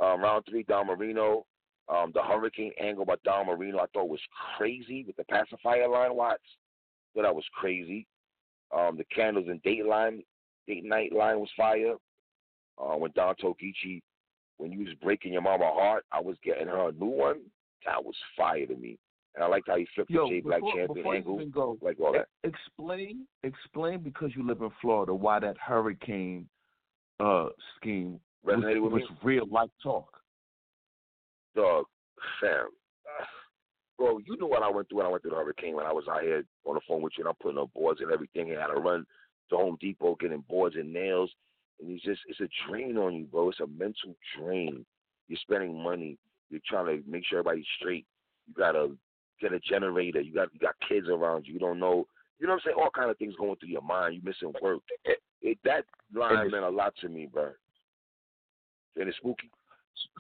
Um, 0.04 0.22
round 0.22 0.46
three, 0.50 0.64
Don 0.64 0.88
Marino. 0.88 1.46
Um, 1.88 2.12
the 2.16 2.22
hurricane 2.24 2.72
angle 2.82 3.06
by 3.06 3.16
Don 3.24 3.46
Marino 3.46 3.78
I 3.78 3.86
thought 3.94 4.10
was 4.10 4.20
crazy 4.58 5.04
with 5.06 5.16
the 5.18 5.24
pacifier 5.26 5.88
line 5.88 6.16
Watts. 6.16 6.42
Thought 7.14 7.24
that 7.24 7.36
was 7.36 7.46
crazy. 7.54 8.08
Um, 8.76 8.98
the 8.98 9.06
candles 9.16 9.46
and 9.48 9.62
date 9.62 9.86
line, 9.86 10.24
date 10.68 10.84
night 10.84 11.14
line 11.14 11.40
was 11.40 11.50
fire. 11.56 11.94
Uh, 12.78 12.98
when 12.98 13.12
Don 13.16 13.36
Tokichi, 13.36 14.02
when 14.58 14.72
you 14.72 14.80
was 14.80 14.94
breaking 15.02 15.32
your 15.32 15.44
mama 15.44 15.70
heart, 15.72 16.06
I 16.12 16.20
was 16.20 16.36
getting 16.44 16.68
her 16.68 16.90
a 16.90 16.92
new 16.92 17.06
one. 17.06 17.42
That 17.86 18.04
was 18.04 18.16
fire 18.36 18.66
to 18.66 18.76
me. 18.76 18.98
And 19.36 19.44
I 19.44 19.48
liked 19.48 19.68
how 19.68 19.78
he 19.78 19.86
flipped 19.94 20.10
Yo, 20.10 20.28
the 20.28 20.36
J 20.36 20.42
Black 20.42 20.62
champion 20.76 21.08
angle. 21.08 21.46
go, 21.52 21.78
Like 21.82 22.00
all 22.00 22.14
that. 22.14 22.28
explain, 22.44 23.28
explain 23.44 24.00
because 24.00 24.32
you 24.36 24.46
live 24.46 24.62
in 24.62 24.72
Florida 24.82 25.14
why 25.14 25.40
that 25.40 25.58
hurricane 25.58 26.48
uh 27.20 27.48
scheme 27.78 28.20
Resonated 28.46 28.82
with 28.82 28.94
was 28.94 29.02
me? 29.02 29.18
real 29.24 29.48
life 29.50 29.70
talk. 29.82 30.10
dog, 31.56 31.86
fam, 32.42 32.68
bro, 33.98 34.20
you 34.20 34.38
know 34.38 34.48
what 34.48 34.64
I 34.64 34.70
went 34.70 34.90
through 34.90 35.00
when 35.00 35.08
I 35.08 35.10
went 35.10 35.24
through 35.24 35.32
the 35.32 35.38
hurricane 35.38 35.76
when 35.76 35.86
I 35.86 35.94
was 35.94 36.06
out 36.10 36.22
here 36.22 36.44
on 36.66 36.76
the 36.76 36.82
phone 36.88 37.02
with 37.02 37.14
you 37.18 37.24
and 37.24 37.30
I'm 37.30 37.36
putting 37.42 37.60
up 37.60 37.74
boards 37.74 38.02
and 38.02 38.12
everything 38.12 38.52
and 38.52 38.60
I 38.60 38.62
had 38.62 38.74
to 38.74 38.80
run 38.80 39.06
to 39.50 39.56
Home 39.56 39.78
Depot 39.80 40.18
getting 40.20 40.44
boards 40.50 40.76
and 40.76 40.92
nails. 40.92 41.32
And 41.80 41.92
it's 41.92 42.04
just, 42.04 42.22
it's 42.28 42.40
a 42.40 42.48
drain 42.68 42.98
on 42.98 43.14
you, 43.16 43.26
bro. 43.26 43.50
It's 43.50 43.60
a 43.60 43.68
mental 43.68 44.16
drain. 44.38 44.86
You're 45.28 45.40
spending 45.42 45.82
money. 45.82 46.18
You're 46.50 46.62
trying 46.68 46.86
to 46.86 47.10
make 47.10 47.26
sure 47.26 47.40
everybody's 47.40 47.66
straight. 47.80 48.06
You 48.48 48.54
gotta 48.54 48.92
get 49.42 49.54
a 49.54 49.60
generator. 49.60 50.22
You 50.22 50.34
got, 50.34 50.54
you 50.54 50.60
got 50.60 50.76
kids 50.88 51.08
around 51.10 51.46
you. 51.48 51.54
You 51.54 51.60
don't 51.60 51.80
know. 51.80 52.08
You 52.40 52.48
know 52.48 52.54
what 52.54 52.62
I'm 52.66 52.66
saying? 52.66 52.78
All 52.80 52.90
kind 52.90 53.10
of 53.10 53.18
things 53.18 53.36
going 53.38 53.56
through 53.58 53.70
your 53.70 53.82
mind. 53.82 54.16
You 54.16 54.22
missing 54.24 54.54
work. 54.62 54.82
It, 55.04 55.18
it, 55.42 55.58
that 55.64 55.86
line 56.14 56.52
meant 56.52 56.64
a 56.64 56.70
lot 56.70 56.94
to 57.02 57.10
me, 57.10 57.28
bro. 57.32 57.52
And 58.98 59.08
it's 59.10 59.18
spooky. 59.18 59.50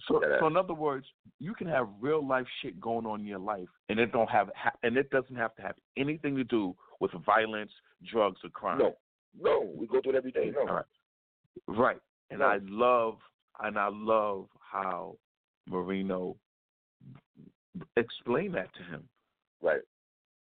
So, 0.08 0.22
Yeah, 0.22 0.40
so 0.40 0.48
in 0.48 0.58
other 0.58 0.74
words, 0.74 1.06
you 1.40 1.54
can 1.54 1.68
have 1.68 1.88
real 2.00 2.26
life 2.26 2.46
shit 2.62 2.80
going 2.80 3.06
on 3.06 3.22
in 3.22 3.26
your 3.26 3.40
life, 3.40 3.68
and 3.90 4.00
it 4.00 4.12
don't 4.12 4.30
have, 4.30 4.50
ha- 4.56 4.76
and 4.84 4.98
it 4.98 5.10
doesn't 5.10 5.36
have 5.36 5.56
to 5.56 5.62
have 5.62 5.76
anything 5.98 6.36
to 6.38 6.44
do 6.44 6.76
with 7.00 7.12
violence, 7.26 7.72
drugs, 8.12 8.40
or 8.44 8.50
crime. 8.50 8.78
No, 8.80 8.96
no, 9.40 9.70
we 9.76 9.86
go 9.88 10.02
through 10.02 10.14
it 10.14 10.18
every 10.18 10.32
day. 10.32 10.52
No, 10.56 10.66
right. 10.66 10.86
Right. 11.68 11.98
And 12.30 12.40
No. 12.40 12.46
I 12.48 12.60
love 12.64 13.18
and 13.62 13.78
I 13.78 13.90
love 13.92 14.48
how 14.60 15.18
Marino 15.68 16.36
explained 17.98 18.56
that 18.56 18.74
to 18.76 18.84
him. 18.84 19.08
right. 19.62 19.82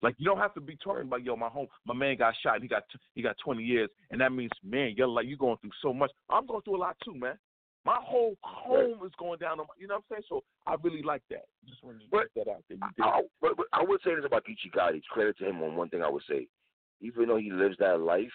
Like 0.01 0.15
you 0.17 0.25
don't 0.25 0.37
have 0.39 0.53
to 0.55 0.59
be 0.59 0.75
talking 0.83 1.03
about 1.03 1.23
yo, 1.23 1.37
my 1.37 1.47
home, 1.47 1.67
my 1.85 1.93
man 1.93 2.17
got 2.17 2.33
shot. 2.43 2.61
He 2.61 2.67
got 2.67 2.83
he 3.15 3.21
got 3.21 3.37
twenty 3.41 3.63
years, 3.63 3.89
and 4.11 4.19
that 4.19 4.33
means 4.33 4.51
man, 4.61 4.95
you're 4.97 5.07
like 5.07 5.27
you 5.27 5.37
going 5.37 5.55
through 5.61 5.69
so 5.81 5.93
much. 5.93 6.11
I'm 6.29 6.45
going 6.45 6.61
through 6.63 6.75
a 6.75 6.77
lot 6.77 6.97
too, 7.05 7.15
man. 7.15 7.37
My 7.85 7.97
whole 8.01 8.35
home 8.43 9.05
is 9.05 9.11
going 9.19 9.39
down. 9.39 9.59
On 9.59 9.65
my, 9.67 9.73
you 9.77 9.87
know 9.87 9.95
what 9.95 10.03
I'm 10.11 10.15
saying? 10.15 10.23
So 10.29 10.43
I 10.65 10.75
really 10.81 11.01
like 11.03 11.21
that. 11.29 11.45
Just 11.67 11.83
wanted 11.83 11.99
to 12.01 12.05
But- 12.11 12.33
get 12.33 12.45
that 12.45 12.51
out 12.51 12.63
there. 12.69 12.77
I, 13.05 13.21
but, 13.41 13.57
but 13.57 13.65
I 13.73 13.83
would 13.83 13.99
say 14.03 14.15
this 14.15 14.25
about 14.25 14.45
Geechi 14.45 14.71
Gotti. 14.73 15.01
Credit 15.09 15.37
to 15.39 15.49
him 15.49 15.61
on 15.61 15.75
one 15.75 15.89
thing 15.89 16.01
I 16.03 16.09
would 16.09 16.23
say. 16.29 16.47
Even 17.01 17.27
though 17.27 17.37
he 17.37 17.51
lives 17.51 17.75
that 17.79 17.99
life, 17.99 18.31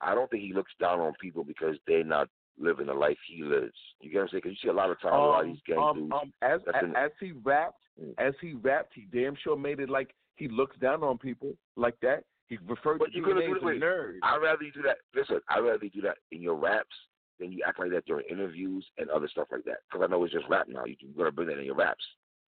I 0.00 0.14
don't 0.14 0.30
think 0.30 0.42
he 0.42 0.52
looks 0.52 0.72
down 0.78 1.00
on 1.00 1.14
people 1.20 1.44
because 1.44 1.76
they're 1.86 2.04
not 2.04 2.28
living 2.58 2.86
the 2.86 2.94
life 2.94 3.16
he 3.26 3.42
lives. 3.42 3.72
You 4.00 4.10
get 4.10 4.18
what 4.18 4.22
I'm 4.24 4.28
saying? 4.28 4.40
Because 4.44 4.58
you 4.62 4.68
see 4.68 4.72
a 4.72 4.72
lot 4.76 4.90
of 4.90 5.00
times 5.00 5.14
a 5.14 5.16
lot 5.18 5.40
of 5.44 5.46
these 5.46 5.60
gang 5.66 5.78
um, 5.78 5.96
dudes. 5.96 6.12
um, 6.20 6.32
as 6.42 6.60
as, 6.74 6.82
in- 6.84 6.96
as 6.96 7.10
he 7.20 7.32
rapped, 7.32 7.78
Mm. 8.00 8.12
as 8.18 8.34
he 8.40 8.54
rapped, 8.54 8.92
he 8.92 9.06
damn 9.16 9.36
sure 9.36 9.56
made 9.56 9.78
it 9.78 9.88
like 9.88 10.12
he 10.34 10.48
looks 10.48 10.76
down 10.78 11.04
on 11.04 11.16
people 11.16 11.54
like 11.76 11.94
that. 12.02 12.24
He 12.48 12.58
referred 12.66 12.98
But 12.98 13.12
to 13.12 13.16
you 13.16 13.34
names 13.34 13.60
do 13.60 13.66
nerds. 13.66 14.18
I'd 14.24 14.38
rather 14.42 14.64
you 14.64 14.72
do 14.72 14.82
that. 14.82 14.96
Listen, 15.14 15.38
I'd 15.48 15.60
rather 15.60 15.84
you 15.84 15.90
do 15.90 16.00
that 16.02 16.16
in 16.32 16.42
your 16.42 16.56
raps 16.56 16.94
than 17.40 17.52
you 17.52 17.62
act 17.66 17.78
like 17.78 17.90
that 17.90 18.06
during 18.06 18.26
interviews 18.30 18.86
and 18.98 19.10
other 19.10 19.28
stuff 19.28 19.48
like 19.50 19.64
that. 19.64 19.78
Because 19.90 20.04
I 20.04 20.10
know 20.10 20.22
it's 20.24 20.32
just 20.32 20.48
rap 20.48 20.66
now. 20.68 20.84
You- 20.84 20.96
You're 21.16 21.26
to 21.26 21.32
bring 21.32 21.48
that 21.48 21.58
in 21.58 21.64
your 21.64 21.74
raps. 21.74 22.04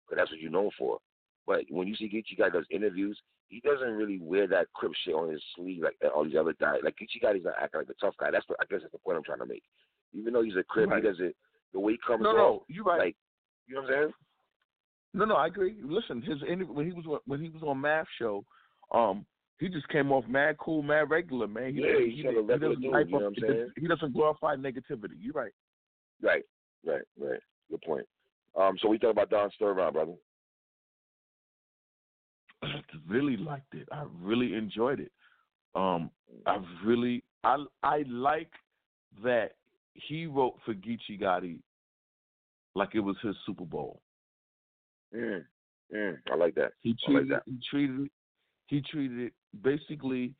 Because 0.07 0.21
that's 0.21 0.31
what 0.31 0.39
you're 0.39 0.51
known 0.51 0.71
for. 0.77 0.99
But 1.45 1.65
when 1.69 1.87
you 1.87 1.95
see 1.95 2.09
Geechi 2.09 2.37
Guy 2.37 2.49
does 2.49 2.65
interviews, 2.69 3.19
he 3.47 3.59
doesn't 3.61 3.91
really 3.93 4.19
wear 4.19 4.47
that 4.47 4.71
crip 4.73 4.91
shit 5.03 5.15
on 5.15 5.31
his 5.31 5.43
sleeve 5.55 5.81
like 5.83 5.97
all 6.15 6.23
these 6.23 6.35
other 6.35 6.53
guys. 6.53 6.79
Like 6.83 6.95
Geechi 6.95 7.21
Guy's 7.21 7.43
not 7.43 7.55
acting 7.59 7.81
like 7.81 7.89
a 7.89 7.93
tough 8.05 8.15
guy. 8.19 8.29
That's 8.31 8.47
what 8.47 8.59
I 8.61 8.65
guess 8.69 8.81
that's 8.81 8.91
the 8.91 8.99
point 8.99 9.17
I'm 9.17 9.23
trying 9.23 9.39
to 9.39 9.45
make. 9.45 9.63
Even 10.13 10.33
though 10.33 10.43
he's 10.43 10.55
a 10.55 10.63
crip, 10.63 10.89
Right. 10.89 11.03
he 11.03 11.09
doesn't. 11.09 11.35
The 11.73 11.79
way 11.79 11.93
he 11.93 11.97
comes 12.05 12.23
no, 12.23 12.29
off, 12.29 12.35
no, 12.35 12.65
you're 12.67 12.83
right. 12.83 12.99
like 12.99 13.15
you 13.67 13.75
know 13.75 13.81
what 13.81 13.91
I'm 13.93 13.95
saying? 14.03 14.13
No, 15.13 15.25
no, 15.25 15.35
I 15.35 15.47
agree. 15.47 15.75
Listen, 15.83 16.21
his 16.21 16.41
interview 16.43 16.71
when 16.73 16.85
he 16.85 16.91
was 16.93 17.05
on- 17.07 17.19
when 17.25 17.41
he 17.41 17.49
was 17.49 17.63
on 17.63 17.81
Math 17.81 18.07
Show, 18.19 18.45
um, 18.91 19.25
he 19.59 19.67
just 19.67 19.87
came 19.89 20.11
off 20.11 20.25
mad 20.27 20.57
cool, 20.57 20.81
mad 20.81 21.09
regular, 21.09 21.47
man. 21.47 21.73
He, 21.73 21.81
Yeah, 21.81 21.99
he, 21.99 22.11
he's 22.11 22.25
he, 22.25 22.27
a 22.27 22.41
regular 22.41 22.75
doesn't 22.75 22.81
dude, 22.81 22.83
you 22.83 22.91
know 22.91 23.17
what 23.17 23.23
I'm 23.25 23.35
saying? 23.39 23.69
He 23.77 23.87
doesn't 23.87 24.13
glorify 24.13 24.55
negativity. 24.55 25.17
You're 25.19 25.33
right. 25.33 25.51
Right, 26.21 26.43
right, 26.85 27.01
right. 27.19 27.39
Good 27.69 27.81
point. 27.81 28.05
Um, 28.59 28.77
so 28.81 28.87
we 28.87 28.97
talk 28.97 29.11
about 29.11 29.29
Don 29.29 29.49
Sturron, 29.59 29.93
brother. 29.93 30.13
I 32.63 32.81
really 33.07 33.35
liked 33.35 33.73
it. 33.73 33.87
I 33.91 34.05
really 34.21 34.53
enjoyed 34.55 35.01
it. 35.01 35.11
Um, 35.75 36.09
I 36.45 36.57
really, 36.85 37.23
I, 37.43 37.57
I 37.83 38.03
like 38.07 38.51
that 39.23 39.51
he 39.93 40.25
wrote 40.25 40.55
for 40.65 40.73
Geechi 40.73 41.21
Gotti 41.21 41.59
like 42.75 42.95
it 42.95 42.99
was 43.01 43.17
his 43.21 43.35
Super 43.45 43.65
Bowl. 43.65 44.01
Mm, 45.13 45.43
mm, 45.93 46.17
I 46.31 46.35
like 46.35 46.55
that. 46.55 46.71
He 46.81 46.95
I 47.07 47.11
like 47.11 47.27
that. 47.29 47.43
he 47.45 47.59
treated, 47.69 48.09
he 48.67 48.81
treated 48.81 49.19
it 49.19 49.33
basically. 49.61 50.33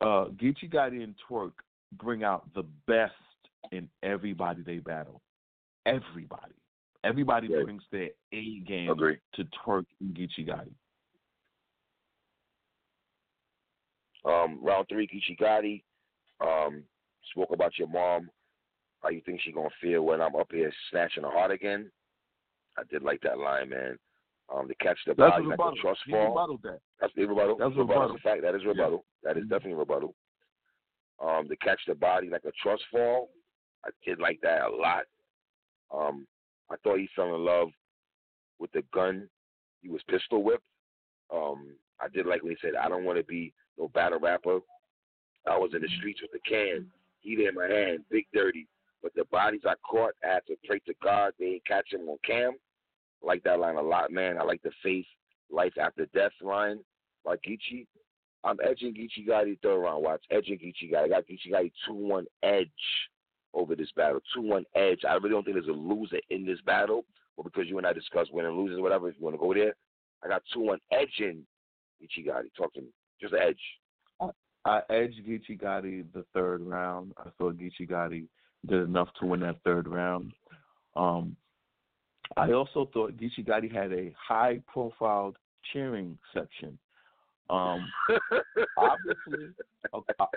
Uh, 0.00 0.26
Geechi 0.36 0.72
Gotti 0.72 1.02
and 1.02 1.14
Twerk 1.28 1.52
bring 1.94 2.22
out 2.22 2.52
the 2.54 2.62
best 2.86 3.14
in 3.72 3.88
everybody 4.02 4.62
they 4.62 4.78
battle. 4.78 5.20
Everybody, 5.86 6.54
everybody 7.02 7.48
Right. 7.48 7.64
brings 7.64 7.82
their 7.90 8.10
A 8.32 8.60
game 8.60 8.96
to 8.96 9.44
Twerk 9.44 9.86
and 10.00 10.14
Geechi 10.14 10.46
Gotti. 10.46 10.72
Um, 14.24 14.62
round 14.62 14.88
three, 14.88 15.06
Geechi 15.08 15.38
Gotti. 15.38 15.82
Um, 16.40 16.84
spoke 17.30 17.50
about 17.50 17.78
your 17.78 17.88
mom. 17.88 18.30
How 19.02 19.08
you 19.10 19.20
think 19.22 19.40
she 19.40 19.52
gonna 19.52 19.70
feel 19.80 20.02
when 20.02 20.20
I'm 20.20 20.36
up 20.36 20.52
here 20.52 20.72
snatching 20.90 21.22
her 21.22 21.30
heart 21.30 21.50
again? 21.50 21.90
I 22.76 22.82
did 22.84 23.02
like 23.02 23.20
that 23.22 23.38
line, 23.38 23.70
man. 23.70 23.98
Um, 24.50 24.66
to 24.66 24.74
catch 24.76 24.98
the 25.06 25.14
body 25.14 25.44
like 25.44 25.58
a 25.60 25.72
trust 25.82 26.00
He 26.06 26.12
fall. 26.12 26.28
rebutted 26.30 26.62
that. 26.62 26.80
That's 27.00 27.12
the 27.14 27.26
rebuttal. 27.26 27.56
That's 27.58 27.76
rebuttal. 27.76 27.84
rebuttal. 27.84 28.08
That's 28.08 28.20
a 28.20 28.28
fact. 28.28 28.42
That 28.42 28.54
is 28.54 28.64
rebuttal. 28.64 29.04
That 29.22 29.36
is 29.36 29.44
Mhm. 29.44 29.48
definitely 29.50 29.78
rebuttal. 29.78 30.14
Um, 31.20 31.48
to 31.48 31.56
catch 31.56 31.84
the 31.86 31.94
body 31.94 32.30
like 32.30 32.44
a 32.44 32.52
trust 32.52 32.84
fall. 32.86 33.30
I 33.84 33.90
did 34.04 34.18
like 34.20 34.40
that 34.40 34.62
a 34.62 34.68
lot. 34.74 35.06
Um, 35.90 36.26
I 36.70 36.76
thought 36.76 36.98
he 36.98 37.08
fell 37.08 37.34
in 37.34 37.44
love 37.44 37.72
with 38.58 38.70
the 38.72 38.82
gun. 38.92 39.28
He 39.82 39.88
was 39.88 40.02
pistol 40.04 40.42
whipped. 40.42 40.64
Um, 41.30 41.76
I 42.00 42.08
did 42.08 42.26
like 42.26 42.42
when 42.42 42.52
he 42.52 42.58
said, 42.60 42.74
"I 42.74 42.88
don't 42.88 43.04
want 43.04 43.18
to 43.18 43.24
be 43.24 43.52
no 43.76 43.88
battle 43.88 44.18
rapper. 44.18 44.60
I 45.46 45.56
was 45.56 45.74
in 45.74 45.82
the 45.82 45.88
streets 45.88 46.20
with 46.22 46.32
the 46.32 46.40
can, 46.40 46.90
heat 47.20 47.40
in 47.40 47.54
my 47.54 47.66
hand, 47.66 48.08
big 48.08 48.26
dirty. 48.32 48.66
But 49.02 49.14
the 49.14 49.24
bodies 49.26 49.64
I 49.64 49.74
caught, 49.76 50.14
I 50.24 50.28
had 50.34 50.46
to 50.46 50.56
pray 50.66 50.78
to 50.80 50.94
God 51.02 51.32
they 51.38 51.46
ain't 51.46 51.64
catch 51.66 51.92
him 51.92 52.08
on 52.08 52.18
cam. 52.24 52.58
I 53.22 53.26
like 53.26 53.42
that 53.44 53.60
line 53.60 53.76
a 53.76 53.82
lot, 53.82 54.10
man. 54.10 54.38
I 54.38 54.44
like 54.44 54.62
the 54.62 54.70
faith, 54.82 55.06
life 55.50 55.74
after 55.80 56.06
death 56.06 56.32
line 56.42 56.80
by 57.24 57.36
Geechi. 57.36 57.86
I'm 58.44 58.58
edging 58.64 58.94
Geechi 58.94 59.26
Gotti 59.28 59.58
third 59.60 59.80
round. 59.80 60.04
Watch 60.04 60.22
edging 60.30 60.58
Geechi 60.58 60.92
Gotti. 60.92 61.04
I 61.04 61.08
got 61.08 61.24
Geechi 61.26 61.52
Gotti 61.52 61.72
two 61.86 61.94
one 61.94 62.26
edge 62.42 62.68
over 63.54 63.74
this 63.74 63.90
battle. 63.96 64.20
Two 64.34 64.42
one 64.42 64.64
edge. 64.74 65.00
I 65.08 65.14
really 65.14 65.30
don't 65.30 65.44
think 65.44 65.56
there's 65.56 65.68
a 65.68 65.72
loser 65.72 66.18
in 66.30 66.46
this 66.46 66.60
battle, 66.64 67.04
but 67.36 67.44
because 67.44 67.66
you 67.66 67.78
and 67.78 67.86
I 67.86 67.92
discussed 67.92 68.32
winning 68.32 68.52
and 68.52 68.58
losers, 68.60 68.80
whatever. 68.80 69.08
If 69.08 69.16
you 69.18 69.24
want 69.24 69.34
to 69.34 69.40
go 69.40 69.52
there, 69.52 69.74
I 70.24 70.28
got 70.28 70.42
two 70.52 70.60
one 70.60 70.78
edging 70.92 71.44
Geechi 72.00 72.26
Gotti. 72.26 72.54
Talk 72.56 72.72
to 72.74 72.80
me. 72.80 72.88
Just 73.20 73.34
an 73.34 73.40
edge. 73.42 74.32
I 74.64 74.82
edged 74.90 75.26
Geechi 75.26 75.60
Gotti 75.60 76.04
the 76.12 76.24
third 76.34 76.60
round. 76.60 77.12
I 77.18 77.30
thought 77.38 77.56
Geechi 77.56 77.88
Gotti 77.88 78.26
did 78.66 78.82
enough 78.82 79.08
to 79.18 79.26
win 79.26 79.40
that 79.40 79.56
third 79.64 79.88
round. 79.88 80.32
Um, 80.94 81.36
I 82.36 82.52
also 82.52 82.88
thought 82.92 83.16
Geechi 83.16 83.46
Gotti 83.46 83.72
had 83.72 83.92
a 83.92 84.14
high 84.18 84.60
profile 84.66 85.34
cheering 85.72 86.18
section. 86.34 86.78
Um, 87.50 87.90
obviously, 88.76 89.54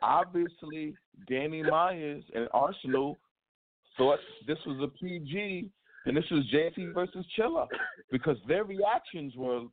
obviously, 0.01 0.95
Danny 1.27 1.61
Myers 1.63 2.23
and 2.33 2.47
Arsenal 2.53 3.17
thought 3.97 4.19
this 4.47 4.57
was 4.65 4.79
a 4.81 4.87
PG 4.87 5.69
and 6.05 6.17
this 6.17 6.25
was 6.31 6.43
JC 6.53 6.93
versus 6.93 7.25
Chilla 7.37 7.67
because 8.11 8.37
their 8.47 8.63
reactions 8.63 9.33
were 9.35 9.63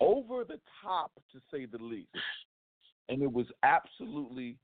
over 0.00 0.44
the 0.44 0.60
top 0.82 1.10
to 1.32 1.40
say 1.52 1.66
the 1.66 1.82
least, 1.82 2.08
and 3.08 3.22
it 3.22 3.32
was 3.32 3.46
absolutely 3.62 4.56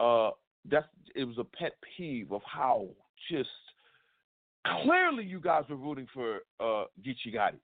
uh 0.00 0.30
that's 0.70 0.86
it 1.14 1.24
was 1.24 1.38
a 1.38 1.44
pet 1.44 1.72
peeve 1.96 2.32
of 2.32 2.42
how 2.44 2.88
just 3.30 3.48
clearly 4.82 5.24
you 5.24 5.40
guys 5.40 5.64
were 5.68 5.76
rooting 5.76 6.06
for 6.12 6.40
uh 6.60 6.84
Geechi 7.04 7.34
Gotti. 7.34 7.58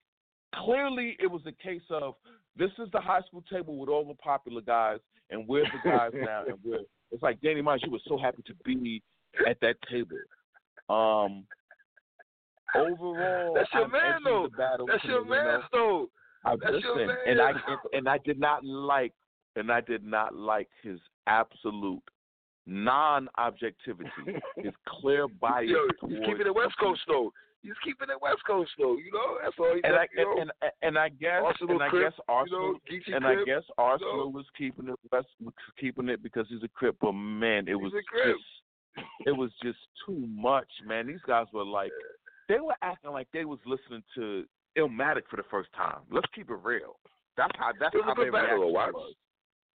Clearly 0.54 1.16
it 1.18 1.30
was 1.30 1.42
a 1.46 1.52
case 1.52 1.82
of 1.90 2.14
this 2.56 2.70
is 2.78 2.88
the 2.92 3.00
high 3.00 3.22
school 3.22 3.42
table 3.50 3.76
with 3.76 3.88
all 3.88 4.04
the 4.04 4.14
popular 4.14 4.60
guys 4.60 4.98
and 5.30 5.46
we're 5.48 5.64
the 5.64 5.90
guys 5.90 6.10
now 6.14 6.44
and 6.46 6.58
we're 6.64 6.80
it's 7.10 7.22
like 7.22 7.40
Danny 7.40 7.60
Myers, 7.62 7.82
you 7.84 7.92
were 7.92 7.98
so 8.06 8.18
happy 8.18 8.42
to 8.46 8.54
be 8.64 9.02
at 9.48 9.58
that 9.60 9.76
table. 9.90 10.16
Um 10.88 11.44
overall 12.74 13.54
That's 13.54 13.68
your 13.72 13.84
I'm 13.84 13.90
man 13.92 14.20
though. 14.24 14.48
That's 14.56 15.04
your 15.04 15.24
man 15.24 15.60
though. 15.72 16.08
I 16.44 16.56
That's 16.56 16.82
your 16.82 16.96
listen, 16.96 17.16
and 17.26 17.40
I 17.40 17.50
and, 17.50 17.78
and 17.92 18.08
I 18.08 18.18
did 18.24 18.38
not 18.38 18.64
like 18.64 19.12
and 19.56 19.70
I 19.70 19.80
did 19.80 20.04
not 20.04 20.34
like 20.34 20.68
his 20.82 20.98
absolute 21.26 22.02
non-objectivity, 22.66 24.10
is 24.58 24.74
clear 24.86 25.28
bias 25.28 25.70
Yo, 25.70 26.08
he's 26.08 26.18
keeping 26.26 26.46
it 26.46 26.54
West 26.54 26.74
Coast 26.80 27.00
though. 27.06 27.32
He's 27.62 27.78
keeping 27.84 28.08
it 28.10 28.20
West 28.20 28.42
Coast 28.46 28.70
though. 28.78 28.96
You 28.96 29.12
know, 29.12 29.38
that's 29.42 29.54
all 29.58 29.74
he 29.74 29.80
And 29.84 29.94
does. 29.94 29.98
I 29.98 30.06
you 30.16 30.24
know? 30.24 30.40
and, 30.42 30.50
and 30.62 30.72
and 30.82 30.98
I 30.98 31.08
guess 31.08 31.42
Arsenal 31.44 31.74
and 31.74 31.82
I 31.82 31.88
Crip, 31.88 32.10
guess 32.10 32.20
Arsenal 32.28 32.74
you 32.88 33.00
know, 33.10 33.16
and 33.16 33.26
I 33.26 33.44
guess 33.44 33.62
Arsenal 33.78 34.32
was 34.32 34.46
keeping 34.56 34.88
it 34.88 34.98
West 35.10 35.28
was 35.42 35.54
keeping 35.78 36.08
it 36.08 36.22
because 36.22 36.46
he's 36.48 36.62
a 36.62 36.68
crip, 36.68 36.96
but 37.00 37.12
man, 37.12 37.68
it 37.68 37.74
He's 37.74 37.82
was 37.82 37.92
just 37.92 38.06
it 39.26 39.32
was 39.36 39.50
just 39.62 39.78
too 40.06 40.26
much, 40.28 40.68
man. 40.86 41.06
These 41.06 41.22
guys 41.26 41.46
were 41.52 41.64
like 41.64 41.92
they 42.48 42.60
were 42.60 42.74
acting 42.82 43.12
like 43.12 43.28
they 43.32 43.44
was 43.44 43.58
listening 43.64 44.02
to 44.16 44.44
Illmatic 44.76 45.22
for 45.30 45.36
the 45.36 45.44
first 45.50 45.70
time. 45.74 46.00
Let's 46.10 46.26
keep 46.34 46.50
it 46.50 46.58
real. 46.62 46.98
That's 47.36 47.52
how 47.58 47.72
that's 47.78 47.94
It 47.94 47.98
was 47.98 48.04
how 48.06 48.12
a 48.12 48.14
good 48.16 48.24
their 48.24 48.32
battle, 48.32 48.72
reaction 48.72 48.94
Watts. 48.94 49.14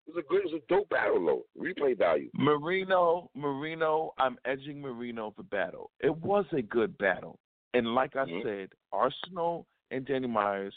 It 0.07 0.13
was 0.15 0.23
a 0.23 0.27
good, 0.29 0.41
it 0.45 0.51
was 0.51 0.61
a 0.61 0.67
dope 0.73 0.89
battle 0.89 1.25
though. 1.25 1.45
Replay 1.61 1.97
value. 1.97 2.29
Marino, 2.33 3.29
Marino, 3.35 4.13
I'm 4.17 4.37
edging 4.45 4.81
Marino 4.81 5.31
for 5.35 5.43
battle. 5.43 5.91
It 6.01 6.15
was 6.17 6.45
a 6.51 6.61
good 6.61 6.97
battle. 6.97 7.39
And 7.73 7.95
like 7.95 8.15
I 8.15 8.25
Mhm. 8.25 8.43
said, 8.43 8.69
Arsenal 8.91 9.65
and 9.91 10.05
Danny 10.05 10.27
Myers 10.27 10.75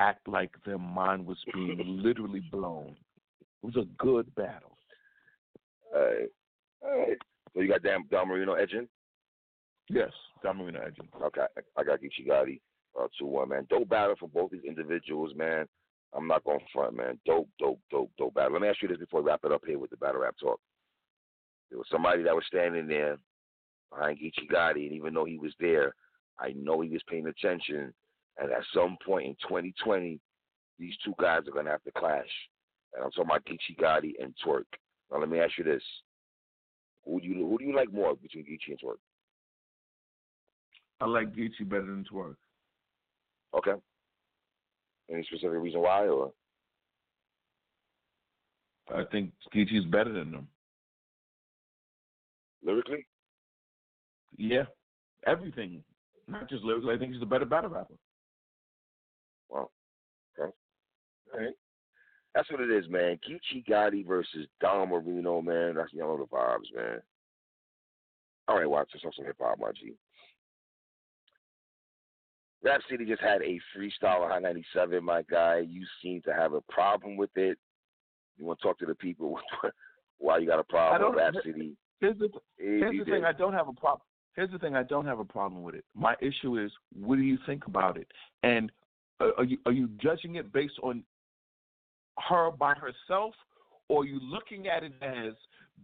act 0.00 0.28
like 0.28 0.50
their 0.64 0.78
mind 0.78 1.26
was 1.26 1.42
being 1.52 1.76
literally 2.02 2.40
blown. 2.52 2.96
It 3.62 3.66
was 3.66 3.76
a 3.76 3.84
good 3.98 4.32
battle. 4.36 4.78
All 5.94 6.00
right. 6.00 6.28
All 6.82 6.98
right. 6.98 7.18
So 7.54 7.60
you 7.60 7.68
got 7.68 7.82
Dan, 7.82 8.04
Don 8.10 8.28
Marino 8.28 8.54
edging? 8.54 8.88
Yes, 9.88 10.12
Don 10.42 10.58
Marino 10.58 10.80
edging. 10.80 11.08
Okay. 11.20 11.46
I 11.76 11.82
got 11.82 12.00
Geechi 12.00 12.26
Gotti, 12.28 12.60
uh, 12.98 13.08
2 13.18 13.26
1, 13.26 13.48
man. 13.48 13.66
Dope 13.68 13.88
battle 13.88 14.14
for 14.16 14.28
both 14.28 14.50
these 14.50 14.64
individuals, 14.64 15.34
man. 15.34 15.66
I'm 16.14 16.26
not 16.26 16.44
going 16.44 16.60
front, 16.72 16.96
man. 16.96 17.18
Dope, 17.26 17.48
dope, 17.58 17.80
dope, 17.90 18.10
dope 18.18 18.34
battle. 18.34 18.52
Let 18.54 18.62
me 18.62 18.68
ask 18.68 18.80
you 18.82 18.88
this 18.88 18.98
before 18.98 19.22
we 19.22 19.28
wrap 19.28 19.40
it 19.44 19.52
up 19.52 19.62
here 19.66 19.78
with 19.78 19.90
the 19.90 19.96
battle 19.96 20.22
rap 20.22 20.36
talk. 20.40 20.60
There 21.70 21.78
was 21.78 21.88
somebody 21.90 22.22
that 22.22 22.34
was 22.34 22.44
standing 22.46 22.86
there 22.86 23.18
behind 23.90 24.18
Geechi 24.18 24.50
Gotti, 24.50 24.86
and 24.86 24.92
even 24.92 25.12
though 25.12 25.26
he 25.26 25.38
was 25.38 25.52
there, 25.60 25.94
I 26.38 26.52
know 26.56 26.80
he 26.80 26.90
was 26.90 27.02
paying 27.08 27.26
attention. 27.26 27.92
And 28.38 28.52
at 28.52 28.62
some 28.72 28.96
point 29.04 29.26
in 29.26 29.36
2020, 29.42 30.18
these 30.78 30.94
two 31.04 31.14
guys 31.20 31.42
are 31.46 31.52
going 31.52 31.66
to 31.66 31.72
have 31.72 31.82
to 31.82 31.92
clash. 31.92 32.28
And 32.94 33.04
I'm 33.04 33.10
talking 33.10 33.24
about 33.24 33.44
Geechi 33.44 33.78
Gotti 33.78 34.12
and 34.22 34.34
Twerk. 34.44 34.64
Now, 35.10 35.18
let 35.18 35.28
me 35.28 35.40
ask 35.40 35.58
you 35.58 35.64
this. 35.64 35.82
Who 37.04 37.20
do 37.20 37.26
you 37.26 37.46
who 37.46 37.58
do 37.58 37.64
you 37.64 37.74
like 37.74 37.92
more 37.92 38.14
between 38.14 38.44
Geechi 38.44 38.70
and 38.70 38.80
Twerk? 38.80 38.98
I 41.00 41.06
like 41.06 41.34
Geechi 41.34 41.68
better 41.68 41.86
than 41.86 42.04
Twerk. 42.10 42.36
Okay. 43.56 43.72
Any 45.10 45.24
specific 45.24 45.58
reason 45.60 45.80
why, 45.80 46.06
or 46.06 46.32
I 48.94 49.04
think 49.10 49.32
Geechi's 49.54 49.84
better 49.86 50.12
than 50.12 50.32
them. 50.32 50.48
lyrically? 52.64 53.06
Yeah, 54.36 54.64
everything. 55.26 55.82
Not 56.26 56.48
just 56.48 56.62
lyrically. 56.62 56.94
I 56.94 56.98
think 56.98 57.12
he's 57.12 57.22
a 57.22 57.26
better 57.26 57.44
battle 57.44 57.70
rapper. 57.70 57.94
Wow. 59.48 59.70
Okay. 60.38 60.52
All 61.32 61.40
right. 61.40 61.54
That's 62.34 62.50
what 62.50 62.60
it 62.60 62.70
is, 62.70 62.88
man. 62.88 63.18
Geechi 63.28 63.66
Gotti 63.66 64.06
versus 64.06 64.46
Don 64.60 64.90
Marino, 64.90 65.40
man. 65.40 65.74
That's 65.74 65.92
y'all 65.92 66.16
know 66.16 66.24
the 66.24 66.36
vibes, 66.36 66.76
man. 66.76 67.00
All 68.46 68.58
right, 68.58 68.68
watch 68.68 68.90
this 68.92 69.02
on 69.04 69.12
some 69.16 69.26
hip 69.26 69.36
hop, 69.40 69.58
my 69.58 69.72
G. 69.72 69.94
Rap 72.62 72.80
City 72.90 73.04
just 73.04 73.22
had 73.22 73.40
a 73.42 73.60
freestyle 73.76 74.22
on 74.22 74.30
Hot 74.30 74.42
97, 74.42 75.02
my 75.02 75.22
guy. 75.22 75.64
You 75.66 75.84
seem 76.02 76.20
to 76.22 76.32
have 76.32 76.54
a 76.54 76.60
problem 76.62 77.16
with 77.16 77.30
it. 77.36 77.56
You 78.36 78.44
want 78.44 78.58
to 78.60 78.62
talk 78.62 78.78
to 78.80 78.86
the 78.86 78.94
people 78.94 79.38
why 80.18 80.38
you 80.38 80.46
got 80.46 80.58
a 80.58 80.64
problem 80.64 81.14
with 81.14 81.44
City? 81.44 81.76
Here's 82.00 82.18
the 82.18 82.28
Here's 82.58 82.98
the 82.98 83.10
thing. 83.10 83.24
I 83.24 83.32
don't 83.32 83.52
have 83.52 83.68
a 83.68 83.72
problem. 83.72 84.02
Here's 84.34 84.50
the 84.50 84.58
thing. 84.58 84.76
I 84.76 84.84
don't 84.84 85.06
have 85.06 85.18
a 85.18 85.24
problem 85.24 85.62
with 85.62 85.74
it. 85.74 85.84
My 85.94 86.14
issue 86.20 86.58
is, 86.58 86.70
what 86.92 87.16
do 87.16 87.22
you 87.22 87.38
think 87.46 87.66
about 87.66 87.96
it? 87.96 88.06
And 88.44 88.70
are 89.20 89.44
you 89.44 89.58
are 89.66 89.72
you 89.72 89.88
judging 90.00 90.36
it 90.36 90.52
based 90.52 90.78
on 90.82 91.02
her 92.28 92.50
by 92.52 92.74
herself, 92.74 93.34
or 93.88 94.02
are 94.02 94.06
you 94.06 94.20
looking 94.22 94.68
at 94.68 94.84
it 94.84 94.92
as 95.02 95.34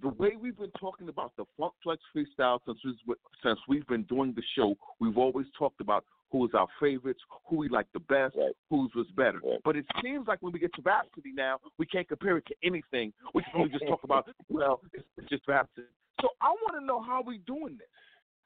the 0.02 0.08
way 0.08 0.32
we've 0.40 0.56
been 0.56 0.70
talking 0.78 1.08
about 1.08 1.32
the 1.36 1.44
Funk 1.58 1.72
Flex 1.82 2.00
freestyle 2.14 2.60
since 2.66 2.78
we 2.84 3.14
since 3.42 3.58
we've 3.68 3.86
been 3.88 4.04
doing 4.04 4.32
the 4.34 4.42
show? 4.56 4.76
We've 5.00 5.18
always 5.18 5.46
talked 5.58 5.80
about 5.80 6.04
who 6.34 6.44
is 6.44 6.50
our 6.54 6.66
favorites, 6.80 7.20
who 7.48 7.56
we 7.58 7.68
like 7.68 7.86
the 7.92 8.00
best, 8.00 8.34
Right. 8.36 8.50
whose 8.68 8.90
was 8.96 9.06
better. 9.16 9.38
Right. 9.44 9.60
But 9.64 9.76
it 9.76 9.86
seems 10.02 10.26
like 10.26 10.42
when 10.42 10.52
we 10.52 10.58
get 10.58 10.74
to 10.74 10.82
Rapsody 10.82 11.30
now, 11.32 11.60
we 11.78 11.86
can't 11.86 12.08
compare 12.08 12.36
it 12.38 12.44
to 12.46 12.54
anything. 12.64 13.12
We 13.34 13.44
can 13.44 13.52
only 13.54 13.70
just 13.70 13.86
talk 13.86 14.02
about, 14.08 14.26
well, 14.48 14.80
it's 14.92 15.06
it's 15.16 15.28
just 15.28 15.46
Rapsody. 15.46 15.86
So 16.20 16.28
I 16.42 16.48
want 16.50 16.80
to 16.80 16.84
know 16.84 17.00
how 17.00 17.22
we 17.24 17.38
doing 17.46 17.76
this. 17.78 17.86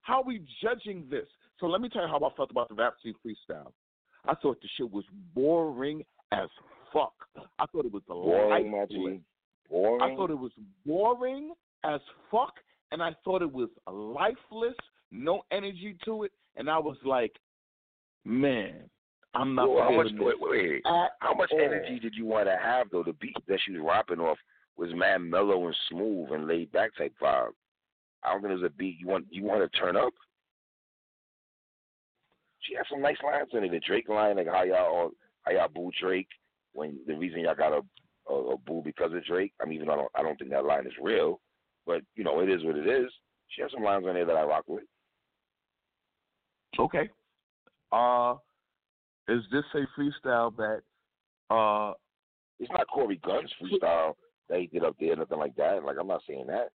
How 0.02 0.22
we 0.22 0.44
judging 0.62 1.06
this? 1.10 1.24
So 1.60 1.66
let 1.66 1.80
me 1.80 1.88
tell 1.88 2.02
you 2.02 2.08
how 2.08 2.18
I 2.18 2.28
felt 2.36 2.50
about 2.50 2.68
the 2.68 2.74
Rapsody 2.74 3.14
freestyle. 3.24 3.72
I 4.26 4.34
thought 4.34 4.60
the 4.60 4.68
shit 4.76 4.92
was 4.92 5.04
boring 5.34 6.04
as 6.32 6.48
fuck. 6.92 7.14
I 7.58 7.64
thought 7.72 7.86
it 7.86 7.92
was 7.92 8.02
Boring, 8.06 8.70
my 8.70 8.78
lifeless. 8.80 9.20
Boring. 9.70 10.02
I 10.02 10.14
thought 10.14 10.30
it 10.30 10.38
was 10.38 10.52
boring 10.84 11.54
as 11.84 12.00
fuck, 12.30 12.52
and 12.92 13.02
I 13.02 13.16
thought 13.24 13.40
it 13.40 13.50
was 13.50 13.70
lifeless, 13.90 14.76
no 15.10 15.40
energy 15.50 15.96
to 16.04 16.24
it, 16.24 16.32
and 16.56 16.68
I 16.68 16.78
was 16.78 16.96
like, 17.02 17.32
man, 18.28 18.74
I'm 19.34 19.54
not 19.54 19.70
Well, 19.70 19.84
how 19.84 19.96
much? 19.96 20.08
Wait, 20.18 20.34
wait, 20.38 20.82
How 20.84 21.34
much 21.34 21.50
all. 21.52 21.60
energy 21.60 21.98
did 21.98 22.14
you 22.14 22.26
want 22.26 22.46
to 22.46 22.56
have 22.62 22.88
though? 22.90 23.02
The 23.02 23.14
beat 23.14 23.36
that 23.48 23.58
she 23.64 23.72
was 23.72 23.82
rapping 23.84 24.20
off 24.20 24.38
was 24.76 24.90
mad 24.94 25.18
mellow 25.18 25.66
and 25.66 25.76
smooth 25.90 26.30
and 26.32 26.46
laid 26.46 26.70
back 26.72 26.90
type 26.96 27.12
vibe. 27.20 27.50
I 28.22 28.32
don't 28.32 28.42
think 28.42 28.52
it 28.52 28.62
was 28.62 28.70
a 28.70 28.78
beat 28.78 28.98
you 29.00 29.06
want 29.06 29.26
you 29.30 29.44
want 29.44 29.60
to 29.60 29.78
turn 29.78 29.96
up. 29.96 30.12
She 32.60 32.74
had 32.74 32.84
some 32.90 33.00
nice 33.00 33.16
lines 33.24 33.48
in 33.52 33.64
it. 33.64 33.70
The 33.70 33.80
Drake 33.80 34.08
line, 34.08 34.36
like 34.36 34.46
how 34.46 34.62
y'all 34.64 34.76
all, 34.76 35.10
how 35.42 35.52
y'all 35.52 35.68
boo 35.68 35.90
Drake 36.00 36.28
when 36.72 36.98
the 37.06 37.14
reason 37.14 37.40
y'all 37.40 37.54
got 37.54 37.72
a, 37.72 38.32
a, 38.32 38.34
a 38.34 38.58
boo 38.58 38.82
because 38.84 39.12
of 39.12 39.24
Drake. 39.24 39.52
I 39.60 39.64
mean, 39.64 39.76
even 39.76 39.88
though 39.88 39.94
I 39.94 39.96
don't 39.96 40.12
I 40.16 40.22
don't 40.22 40.38
think 40.38 40.50
that 40.50 40.64
line 40.64 40.86
is 40.86 40.92
real, 41.00 41.40
but 41.86 42.02
you 42.14 42.24
know 42.24 42.40
it 42.40 42.50
is 42.50 42.64
what 42.64 42.76
it 42.76 42.86
is. 42.86 43.10
She 43.48 43.62
has 43.62 43.70
some 43.72 43.82
lines 43.82 44.04
on 44.06 44.14
there 44.14 44.26
that 44.26 44.36
I 44.36 44.42
rock 44.42 44.64
with. 44.66 44.84
Okay. 46.78 47.08
Uh, 47.92 48.34
is 49.28 49.42
this 49.52 49.64
a 49.74 49.86
freestyle 49.98 50.54
that 50.56 50.82
uh 51.54 51.94
It's 52.58 52.70
not 52.70 52.86
Corey 52.92 53.20
Gunz's 53.24 53.52
freestyle, 53.62 54.14
that 54.48 54.60
he 54.60 54.66
did 54.66 54.84
up 54.84 54.96
there, 54.98 55.16
nothing 55.16 55.38
like 55.38 55.56
that. 55.56 55.84
Like 55.84 55.96
I'm 56.00 56.08
not 56.08 56.22
saying 56.26 56.46
that. 56.48 56.70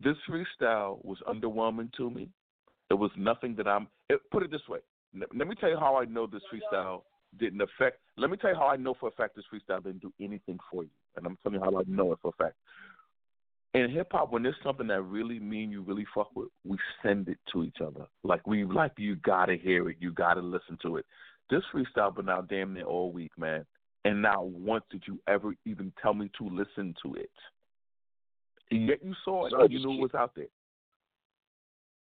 This 0.00 0.16
freestyle 0.28 1.04
was 1.04 1.18
underwhelming 1.28 1.92
to 1.94 2.10
me. 2.10 2.28
It 2.90 2.94
was 2.94 3.10
nothing 3.16 3.54
that 3.56 3.66
I'm. 3.66 3.88
It, 4.08 4.20
put 4.30 4.42
it 4.42 4.50
this 4.50 4.66
way. 4.68 4.78
Let 5.14 5.48
me 5.48 5.54
tell 5.56 5.70
you 5.70 5.78
how 5.78 5.96
I 5.96 6.04
know 6.04 6.26
this 6.26 6.42
freestyle 6.52 7.02
didn't 7.38 7.60
affect. 7.60 7.98
Let 8.16 8.30
me 8.30 8.36
tell 8.36 8.50
you 8.50 8.56
how 8.56 8.68
I 8.68 8.76
know 8.76 8.94
for 8.98 9.08
a 9.08 9.12
fact 9.12 9.36
this 9.36 9.44
freestyle 9.52 9.82
didn't 9.82 10.02
do 10.02 10.12
anything 10.20 10.58
for 10.70 10.84
you, 10.84 10.90
and 11.16 11.26
I'm 11.26 11.36
telling 11.42 11.58
you 11.58 11.64
how 11.64 11.76
I 11.78 11.82
know 11.86 12.12
it 12.12 12.18
for 12.22 12.28
a 12.28 12.42
fact. 12.44 12.56
In 13.74 13.90
hip 13.90 14.08
hop, 14.12 14.32
when 14.32 14.42
there's 14.42 14.56
something 14.62 14.86
that 14.86 15.02
really 15.02 15.38
mean 15.38 15.70
you 15.70 15.82
really 15.82 16.06
fuck 16.14 16.34
with, 16.34 16.48
we 16.64 16.78
send 17.02 17.28
it 17.28 17.38
to 17.52 17.64
each 17.64 17.78
other. 17.84 18.06
Like 18.22 18.46
we 18.46 18.64
like 18.64 18.92
you 18.96 19.16
gotta 19.16 19.56
hear 19.56 19.90
it, 19.90 19.96
you 20.00 20.12
gotta 20.12 20.40
listen 20.40 20.78
to 20.82 20.96
it. 20.96 21.06
This 21.50 21.62
freestyle 21.72 22.14
been 22.14 22.28
out 22.28 22.48
damn 22.48 22.74
near 22.74 22.84
all 22.84 23.12
week, 23.12 23.32
man, 23.36 23.66
and 24.04 24.22
not 24.22 24.48
once 24.48 24.84
did 24.90 25.02
you 25.06 25.18
ever 25.28 25.54
even 25.66 25.92
tell 26.00 26.14
me 26.14 26.30
to 26.38 26.48
listen 26.48 26.94
to 27.02 27.14
it. 27.14 27.30
And 28.70 28.88
yet 28.88 29.04
you 29.04 29.14
saw 29.24 29.46
it, 29.46 29.52
and 29.52 29.72
you 29.72 29.80
knew 29.80 29.98
it 29.98 30.00
was 30.00 30.14
out 30.14 30.34
there. 30.34 30.46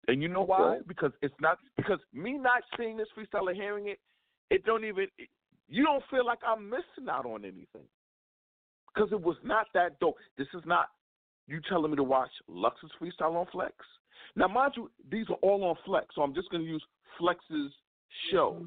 And 0.08 0.22
you 0.22 0.28
know 0.28 0.44
why? 0.44 0.80
Because 0.88 1.12
it's 1.22 1.34
not 1.40 1.58
because 1.78 2.00
me 2.14 2.38
not 2.38 2.64
seeing 2.78 2.98
this 2.98 3.08
freestyle 3.18 3.48
and 3.48 3.56
hearing 3.58 3.88
it, 3.88 4.00
it 4.50 4.66
don't 4.66 4.86
even 4.86 5.08
you 5.68 5.84
don't 5.84 6.04
feel 6.12 6.26
like 6.26 6.40
I'm 6.46 6.70
missing 6.70 7.10
out 7.10 7.26
on 7.26 7.44
anything. 7.44 7.88
Because 8.94 9.12
it 9.12 9.22
was 9.22 9.36
not 9.44 9.68
that 9.74 10.00
dope. 10.00 10.16
This 10.38 10.48
is 10.54 10.62
not 10.66 10.90
you 11.48 11.62
telling 11.70 11.92
me 11.92 11.98
to 11.98 12.04
watch 12.04 12.32
Lux's 12.48 12.92
freestyle 13.02 13.36
on 13.36 13.46
Flex. 13.52 13.74
Now 14.36 14.48
mind 14.48 14.74
you, 14.76 14.90
these 15.10 15.28
are 15.30 15.38
all 15.42 15.64
on 15.64 15.76
Flex, 15.86 16.08
so 16.16 16.22
I'm 16.22 16.34
just 16.34 16.50
gonna 16.50 16.64
use 16.64 16.84
Flex's 17.18 17.72
show. 18.32 18.66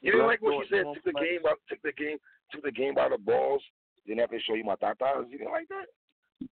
You 0.00 0.12
didn't 0.12 0.26
like 0.26 0.42
what 0.42 0.64
she 0.64 0.74
said, 0.74 0.84
took 0.94 1.04
the 1.04 1.12
game 1.12 1.40
out 1.48 1.58
took 1.68 1.82
the 1.82 1.92
game 1.92 2.18
took 2.52 2.62
the 2.62 2.70
game 2.70 2.94
by 2.94 3.08
the 3.08 3.18
balls, 3.18 3.62
didn't 4.06 4.20
have 4.20 4.30
to 4.30 4.38
show 4.46 4.54
you 4.54 4.64
my 4.64 4.76
tatas. 4.76 5.30
You 5.30 5.38
didn't 5.38 5.52
like 5.52 5.68
that? 5.68 5.86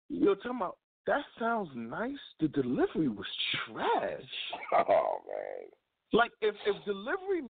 You're 0.09 0.37
talking 0.37 0.57
about 0.57 0.77
that 1.07 1.23
sounds 1.39 1.71
nice. 1.75 2.19
The 2.41 2.49
delivery 2.49 3.09
was 3.09 3.27
trash. 3.67 4.23
Oh 4.89 5.19
man. 5.27 5.69
Like 6.13 6.33
if 6.41 6.55
if 6.67 6.85
delivery 6.85 7.49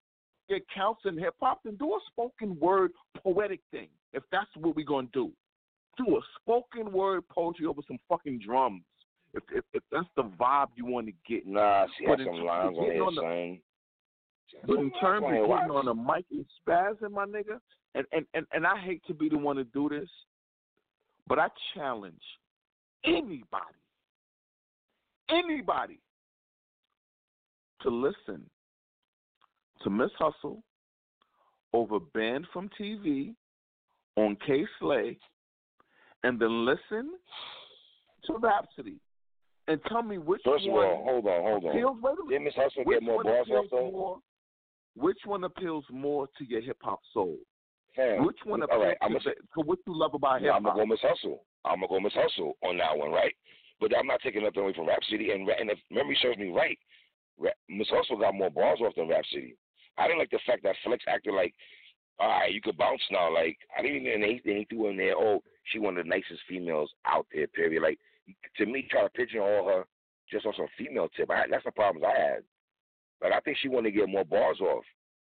it 0.49 0.65
counts 0.75 1.03
in 1.05 1.17
hip 1.19 1.35
hop, 1.41 1.61
then 1.65 1.77
do 1.77 1.93
a 1.93 1.99
spoken 2.11 2.59
word 2.59 2.93
poetic 3.23 3.61
thing. 3.71 3.89
If 4.13 4.23
that's 4.33 4.51
what 4.57 4.75
we're 4.77 4.87
gonna 4.87 5.09
do, 5.13 5.33
do 6.05 6.17
a 6.17 6.21
spoken 6.41 6.93
word 6.93 7.23
poetry 7.29 7.67
over 7.67 7.81
some 7.87 7.99
fucking 8.09 8.41
drums. 8.45 8.83
If 9.35 9.43
if, 9.53 9.65
if 9.73 9.83
that's 9.93 10.07
the 10.17 10.25
vibe 10.25 10.69
you 10.77 10.87
want 10.87 11.07
to 11.07 11.13
get. 11.29 11.47
Nah, 11.47 11.87
she 11.99 12.05
some 12.05 12.45
lines 12.45 12.77
on 12.77 12.85
here, 12.85 13.07
son. 13.15 13.59
But 14.67 14.79
in 14.79 14.91
terms 15.01 15.25
of 15.25 15.31
getting 15.31 15.71
on 15.71 15.89
a 15.89 15.95
mic 15.95 16.25
and 16.33 16.45
spazzing, 16.67 17.13
my 17.13 17.25
nigga, 17.25 17.61
and, 17.95 18.05
and, 18.13 18.27
and, 18.35 18.47
and 18.53 18.67
I 18.67 18.79
hate 18.81 19.03
to 19.07 19.15
be 19.15 19.29
the 19.29 19.39
one 19.39 19.57
to 19.57 19.65
do 19.65 19.89
this, 19.89 20.09
but 21.29 21.39
I 21.39 21.47
challenge 21.75 22.21
anybody, 23.05 23.79
anybody 25.29 26.01
to 27.83 27.91
listen 27.91 28.43
to 29.83 29.91
Miss 29.91 30.11
Hustle 30.19 30.63
over 31.73 32.01
Banned 32.01 32.47
from 32.53 32.69
TV 32.79 33.35
on 34.17 34.37
Kay 34.45 34.67
Slay 34.81 35.17
and 36.24 36.38
then 36.40 36.64
listen 36.66 37.11
to 38.26 38.37
Rapsody 38.38 38.96
and 39.68 39.80
tell 39.88 40.02
me 40.02 40.18
which 40.18 40.42
First 40.44 40.68
one. 40.68 40.85
of 40.85 40.90
all, 40.90 41.04
hold 41.04 41.26
on, 41.26 41.42
hold 41.42 41.64
on. 41.64 41.70
Appeals, 41.70 41.96
wait 42.02 42.14
a 42.26 42.28
Did 42.28 42.42
Miss 42.42 42.54
Hustle 42.54 42.85
which 42.85 42.96
get 42.96 43.02
more 43.02 43.22
bars 43.22 43.46
off 43.50 43.66
more- 43.70 44.18
Which 44.96 45.18
one 45.24 45.44
appeals 45.44 45.85
more 45.90 46.26
to 46.38 46.44
your 46.44 46.61
hip 46.61 46.78
hop 46.83 47.00
soul? 47.12 47.37
Fam, 47.96 48.24
Which 48.24 48.38
one 48.44 48.62
all 48.62 48.64
appeals 48.66 48.85
right, 48.85 48.96
I'm 49.02 49.12
to, 49.12 49.18
gonna, 49.18 49.35
the- 49.37 49.62
to 49.62 49.66
what 49.66 49.78
you 49.87 49.96
love 49.96 50.14
about 50.14 50.40
hip 50.40 50.46
yeah, 50.46 50.52
I'm 50.52 50.62
gonna 50.62 50.80
go 50.80 50.87
Miss 50.87 51.00
Hustle. 51.02 51.44
I'm 51.64 51.76
gonna 51.80 51.88
go 51.88 52.00
Miss 52.00 52.12
Hustle 52.14 52.54
on 52.64 52.78
that 52.78 52.96
one, 52.96 53.11
right? 53.11 53.35
But 53.80 53.96
I'm 53.96 54.06
not 54.06 54.20
taking 54.22 54.42
nothing 54.42 54.62
away 54.62 54.74
from 54.74 54.87
Rapsody. 54.88 55.30
And 55.30 55.48
and 55.48 55.70
if 55.70 55.78
memory 55.90 56.18
serves 56.20 56.38
me 56.38 56.50
right, 56.50 56.78
Miss 57.68 57.88
Hustle 57.88 58.18
got 58.18 58.35
more 58.35 58.50
bars 58.50 58.80
off 58.83 58.94
than 58.96 59.09
Rapsody. 59.09 59.56
I 59.98 60.06
didn't 60.06 60.18
like 60.20 60.30
the 60.30 60.38
fact 60.46 60.62
that 60.64 60.76
Flex 60.85 61.04
acted 61.09 61.35
like, 61.35 61.54
all 62.18 62.29
right, 62.29 62.53
you 62.53 62.61
could 62.61 62.77
bounce 62.77 63.03
now. 63.11 63.33
Like 63.33 63.59
I 63.77 63.83
didn't 63.83 64.07
even 64.07 64.23
he, 64.23 64.51
and 64.51 64.68
threw 64.68 64.88
in 64.88 64.96
there, 64.96 65.16
oh, 65.16 65.42
she 65.64 65.79
one 65.79 65.96
of 65.96 66.05
the 66.05 66.09
nicest 66.09 66.40
females 66.49 66.90
out 67.07 67.27
there. 67.33 67.46
Period. 67.46 67.83
Like 67.83 67.99
to 68.57 68.66
me, 68.66 68.87
try 68.90 69.03
to 69.03 69.09
pigeonhole 69.11 69.66
her 69.66 69.85
just 70.31 70.46
on 70.46 70.53
some 70.57 70.68
female 70.79 71.09
tip. 71.16 71.31
I, 71.31 71.44
that's 71.51 71.64
the 71.64 71.73
problems 71.73 72.07
I 72.07 72.20
had. 72.20 72.42
Like 73.23 73.33
I 73.33 73.40
think 73.40 73.59
she 73.61 73.68
wanted 73.68 73.90
to 73.90 73.96
get 73.96 74.09
more 74.09 74.25
bars 74.25 74.61
off. 74.61 74.85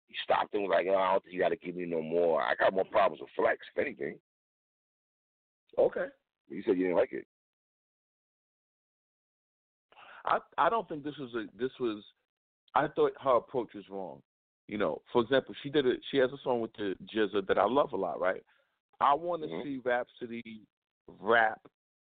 He 0.07 0.15
stopped 0.23 0.53
and 0.53 0.63
was 0.63 0.71
like, 0.73 0.85
oh, 0.89 0.95
I 0.95 1.11
don't 1.13 1.23
think 1.23 1.33
you 1.33 1.39
got 1.39 1.49
to 1.49 1.55
give 1.55 1.75
me 1.75 1.85
no 1.85 2.01
more. 2.01 2.41
I 2.41 2.55
got 2.55 2.73
more 2.73 2.85
problems 2.85 3.21
with 3.21 3.29
Flex, 3.35 3.59
if 3.75 3.81
anything. 3.81 4.17
Okay. 5.77 6.05
You 6.49 6.61
said 6.65 6.77
you 6.77 6.83
didn't 6.83 6.97
like 6.97 7.13
it. 7.13 7.25
I 10.25 10.39
I 10.57 10.69
don't 10.69 10.87
think 10.87 11.03
this 11.03 11.17
was 11.17 11.33
a 11.35 11.45
this 11.57 11.71
was 11.79 12.03
I 12.75 12.87
thought 12.87 13.13
her 13.23 13.37
approach 13.37 13.69
was 13.73 13.83
wrong. 13.89 14.21
You 14.67 14.77
know, 14.77 15.01
for 15.11 15.21
example, 15.21 15.53
she 15.61 15.69
did 15.69 15.85
it. 15.85 15.99
She 16.09 16.17
has 16.17 16.31
a 16.31 16.37
song 16.43 16.61
with 16.61 16.71
the 16.73 16.95
Jizza 17.13 17.45
that 17.47 17.57
I 17.57 17.65
love 17.65 17.93
a 17.93 17.97
lot, 17.97 18.19
right? 18.19 18.41
I 19.01 19.13
want 19.13 19.41
to 19.43 19.47
Mhm. 19.49 19.63
see 19.63 19.77
Rapsody 19.79 20.65
rap 21.07 21.61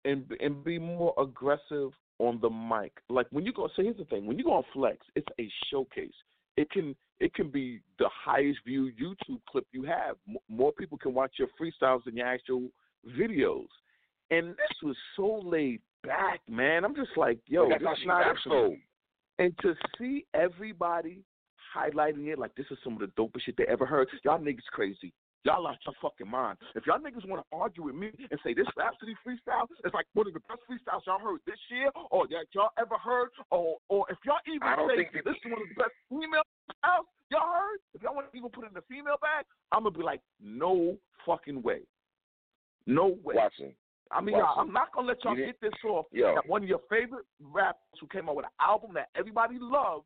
and 0.06 0.30
and 0.42 0.64
be 0.64 0.78
more 0.78 1.14
aggressive 1.18 1.94
on 2.20 2.40
the 2.40 2.50
mic. 2.50 3.02
Like 3.10 3.28
when 3.32 3.46
you 3.46 3.54
go, 3.54 3.68
so 3.70 3.82
here's 3.82 3.98
the 3.98 4.06
thing: 4.06 4.26
when 4.26 4.38
you 4.38 4.44
go 4.44 4.54
on 4.54 4.64
Flex, 4.74 5.06
it's 5.16 5.28
a 5.40 5.50
showcase. 5.70 6.16
It 6.58 6.70
can 6.70 6.96
it 7.20 7.34
can 7.34 7.50
be 7.50 7.82
the 8.00 8.10
highest 8.10 8.60
view 8.66 8.92
YouTube 8.92 9.42
clip 9.46 9.66
you 9.72 9.84
have. 9.84 10.18
M- 10.28 10.38
more 10.50 10.74
people 10.74 10.98
can 10.98 11.14
watch 11.14 11.40
your 11.40 11.48
freestyles 11.60 12.04
than 12.04 12.18
your 12.18 12.28
actual 12.28 12.70
videos. 13.08 13.70
And 14.32 14.50
this 14.58 14.82
was 14.82 14.98
so 15.16 15.40
laid 15.40 15.82
back, 16.04 16.42
man. 16.50 16.84
I'm 16.84 16.96
just 16.96 17.16
like, 17.16 17.40
yo, 17.48 17.70
that's 17.70 17.84
this 17.84 18.00
is 18.00 18.08
not 18.08 18.26
and 19.40 19.58
to 19.60 19.76
see 19.98 20.26
everybody 20.34 21.24
highlighting 21.74 22.28
it 22.28 22.40
like 22.40 22.56
this 22.56 22.66
is 22.72 22.78
some 22.84 22.94
of 22.94 23.00
the 23.00 23.08
dopest 23.20 23.42
shit 23.46 23.58
they 23.58 23.66
ever 23.66 23.86
heard, 23.86 24.08
y'all 24.24 24.40
niggas 24.40 24.70
crazy. 24.72 25.14
Y'all 25.46 25.62
lost 25.62 25.80
your 25.86 25.94
fucking 26.02 26.30
mind. 26.30 26.58
If 26.74 26.88
y'all 26.88 27.00
niggas 27.00 27.28
want 27.28 27.44
to 27.44 27.58
argue 27.58 27.84
with 27.84 27.96
me 27.96 28.12
and 28.32 28.40
say 28.46 28.54
this 28.54 28.68
Rapsody 28.78 29.14
freestyle 29.28 29.68
is 29.84 29.92
like 29.94 30.06
one 30.14 30.26
of 30.28 30.34
the 30.34 30.40
best 30.48 30.62
freestyles 30.64 31.04
y'all 31.06 31.20
heard 31.20 31.42
this 31.46 31.60
year, 31.70 31.92
or 32.12 32.28
that 32.28 32.46
y'all 32.54 32.72
ever 32.80 32.96
heard, 32.96 33.28
or 33.52 33.76
or 33.90 34.06
if 34.10 34.18
y'all 34.24 34.40
even 34.48 34.64
say 34.88 35.10
this 35.12 35.36
is 35.36 35.52
one 35.52 35.62
of 35.62 35.68
the 35.68 35.76
best 35.76 35.92
female 36.08 36.48
freestyles 36.64 37.04
y'all 37.30 37.52
heard, 37.52 37.80
if 37.94 38.02
y'all 38.02 38.16
want 38.16 38.32
to 38.32 38.38
even 38.38 38.50
put 38.52 38.64
it 38.64 38.68
in 38.68 38.74
the 38.74 38.88
female 38.88 39.20
bag, 39.20 39.44
I'm 39.74 39.84
gonna 39.84 39.98
be 39.98 40.04
like, 40.04 40.22
no 40.42 40.96
fucking 41.26 41.62
way, 41.62 41.82
no 42.88 43.18
way. 43.22 43.36
Watson. 43.36 43.74
I 44.12 44.22
mean, 44.22 44.38
Watson. 44.38 44.68
I'm 44.68 44.72
not 44.72 44.96
gonna 44.96 45.08
let 45.08 45.24
y'all 45.26 45.36
get 45.36 45.60
this 45.60 45.74
off. 45.84 46.06
Yo. 46.14 46.36
That 46.36 46.48
one 46.48 46.64
of 46.64 46.70
your 46.70 46.82
favorite 46.90 47.26
rappers 47.42 48.00
who 48.00 48.08
came 48.08 48.30
out 48.30 48.38
with 48.38 48.46
an 48.46 48.56
album 48.66 48.92
that 48.94 49.10
everybody 49.18 49.58
loves 49.60 50.06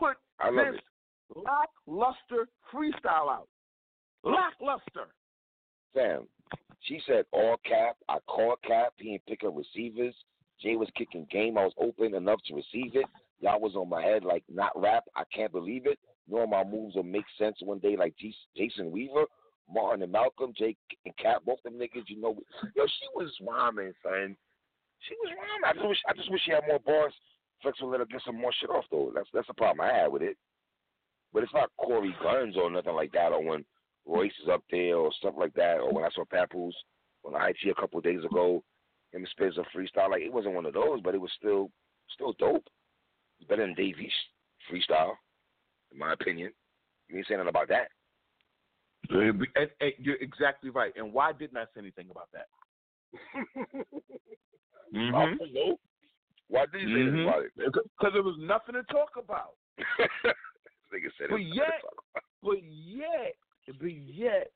put 0.00 0.16
this 0.56 0.80
it. 0.80 1.36
lackluster 1.36 2.48
freestyle 2.72 3.30
out. 3.30 3.48
Lackluster. 4.24 5.08
Sam, 5.94 6.26
she 6.80 7.00
said 7.06 7.24
all 7.32 7.56
cap. 7.64 7.96
I 8.08 8.18
called 8.26 8.58
cap. 8.66 8.94
He 8.96 9.10
didn't 9.12 9.26
pick 9.26 9.44
up 9.44 9.54
receivers. 9.56 10.14
Jay 10.60 10.76
was 10.76 10.88
kicking 10.96 11.26
game. 11.30 11.56
I 11.56 11.64
was 11.64 11.74
open 11.78 12.14
enough 12.14 12.40
to 12.48 12.54
receive 12.54 12.96
it. 12.96 13.06
Y'all 13.40 13.60
was 13.60 13.74
on 13.74 13.88
my 13.88 14.02
head 14.02 14.24
like 14.24 14.44
not 14.52 14.72
rap. 14.78 15.04
I 15.16 15.22
can't 15.34 15.52
believe 15.52 15.86
it. 15.86 15.98
Nor 16.28 16.46
my 16.46 16.62
moves 16.64 16.94
will 16.94 17.02
make 17.02 17.24
sense 17.38 17.56
one 17.62 17.78
day 17.78 17.96
like 17.96 18.14
G- 18.16 18.34
Jason 18.56 18.90
Weaver, 18.90 19.24
Martin 19.72 20.02
and 20.02 20.12
Malcolm, 20.12 20.52
Jake 20.56 20.78
and 21.04 21.16
Cap, 21.16 21.42
both 21.44 21.62
them 21.64 21.74
niggas. 21.74 22.04
You 22.06 22.20
know, 22.20 22.36
yo, 22.76 22.86
she 22.86 23.06
was 23.14 23.32
rhyming, 23.40 23.92
son. 24.02 24.36
She 25.08 25.14
was 25.22 25.32
rhyming. 25.32 25.64
I 25.66 25.72
just 25.72 25.88
wish, 25.88 25.98
I 26.08 26.12
just 26.12 26.30
wish 26.30 26.40
she 26.44 26.52
had 26.52 26.68
more 26.68 26.78
bars. 26.78 27.14
Flex 27.62 27.80
would 27.80 27.90
let 27.90 28.00
her 28.00 28.06
get 28.06 28.22
some 28.24 28.40
more 28.40 28.52
shit 28.58 28.70
off 28.70 28.84
though. 28.90 29.12
That's 29.14 29.28
that's 29.32 29.46
the 29.46 29.54
problem 29.54 29.80
I 29.80 29.92
had 29.92 30.12
with 30.12 30.22
it. 30.22 30.36
But 31.32 31.42
it's 31.42 31.54
not 31.54 31.70
Corey 31.78 32.14
Gunz 32.24 32.56
or 32.56 32.70
nothing 32.70 32.94
like 32.94 33.12
that, 33.12 33.32
or 33.32 33.42
when 33.42 33.64
Royce 34.06 34.32
is 34.42 34.48
up 34.48 34.62
there 34.70 34.96
or 34.96 35.12
stuff 35.18 35.34
like 35.36 35.54
that, 35.54 35.78
or 35.78 35.92
when 35.92 36.04
I 36.04 36.10
saw 36.14 36.24
Papoose 36.24 36.74
on 37.24 37.34
IT 37.34 37.70
a 37.70 37.80
couple 37.80 37.98
of 37.98 38.04
days 38.04 38.24
ago, 38.24 38.62
him 39.12 39.26
spits 39.30 39.56
a 39.58 39.76
freestyle. 39.76 40.10
Like 40.10 40.22
it 40.22 40.32
wasn't 40.32 40.54
one 40.54 40.66
of 40.66 40.74
those, 40.74 41.00
but 41.02 41.14
it 41.14 41.20
was 41.20 41.30
still 41.38 41.70
still 42.14 42.32
dope. 42.38 42.66
It's 43.38 43.48
better 43.48 43.64
than 43.64 43.74
Davies 43.74 44.12
freestyle, 44.70 45.12
in 45.92 45.98
my 45.98 46.12
opinion. 46.12 46.52
You 47.08 47.18
ain't 47.18 47.26
saying 47.26 47.38
nothing 47.38 47.48
about 47.48 47.68
that. 47.68 47.88
And, 49.56 49.70
and 49.80 49.92
you're 49.98 50.16
exactly 50.16 50.70
right. 50.70 50.92
And 50.96 51.12
why 51.12 51.32
didn't 51.32 51.56
I 51.56 51.64
say 51.64 51.80
anything 51.80 52.08
about 52.10 52.28
that? 52.32 52.46
Mm-hmm. 54.94 55.54
Know. 55.54 55.78
Why 56.50 56.66
did 56.72 56.82
you 56.82 56.88
say 56.96 57.00
anything 57.02 57.28
about 57.28 57.44
it? 57.44 57.52
Because 57.56 58.12
there 58.12 58.22
was 58.26 58.34
nothing 58.38 58.74
to 58.74 58.82
talk 58.92 59.10
about. 59.16 59.54
Nigga 60.92 61.08
said 61.16 61.28
But 61.30 61.36
yet, 61.46 61.80
but 62.42 62.58
yet, 62.64 63.34
but 63.78 63.92
yet, 63.92 64.50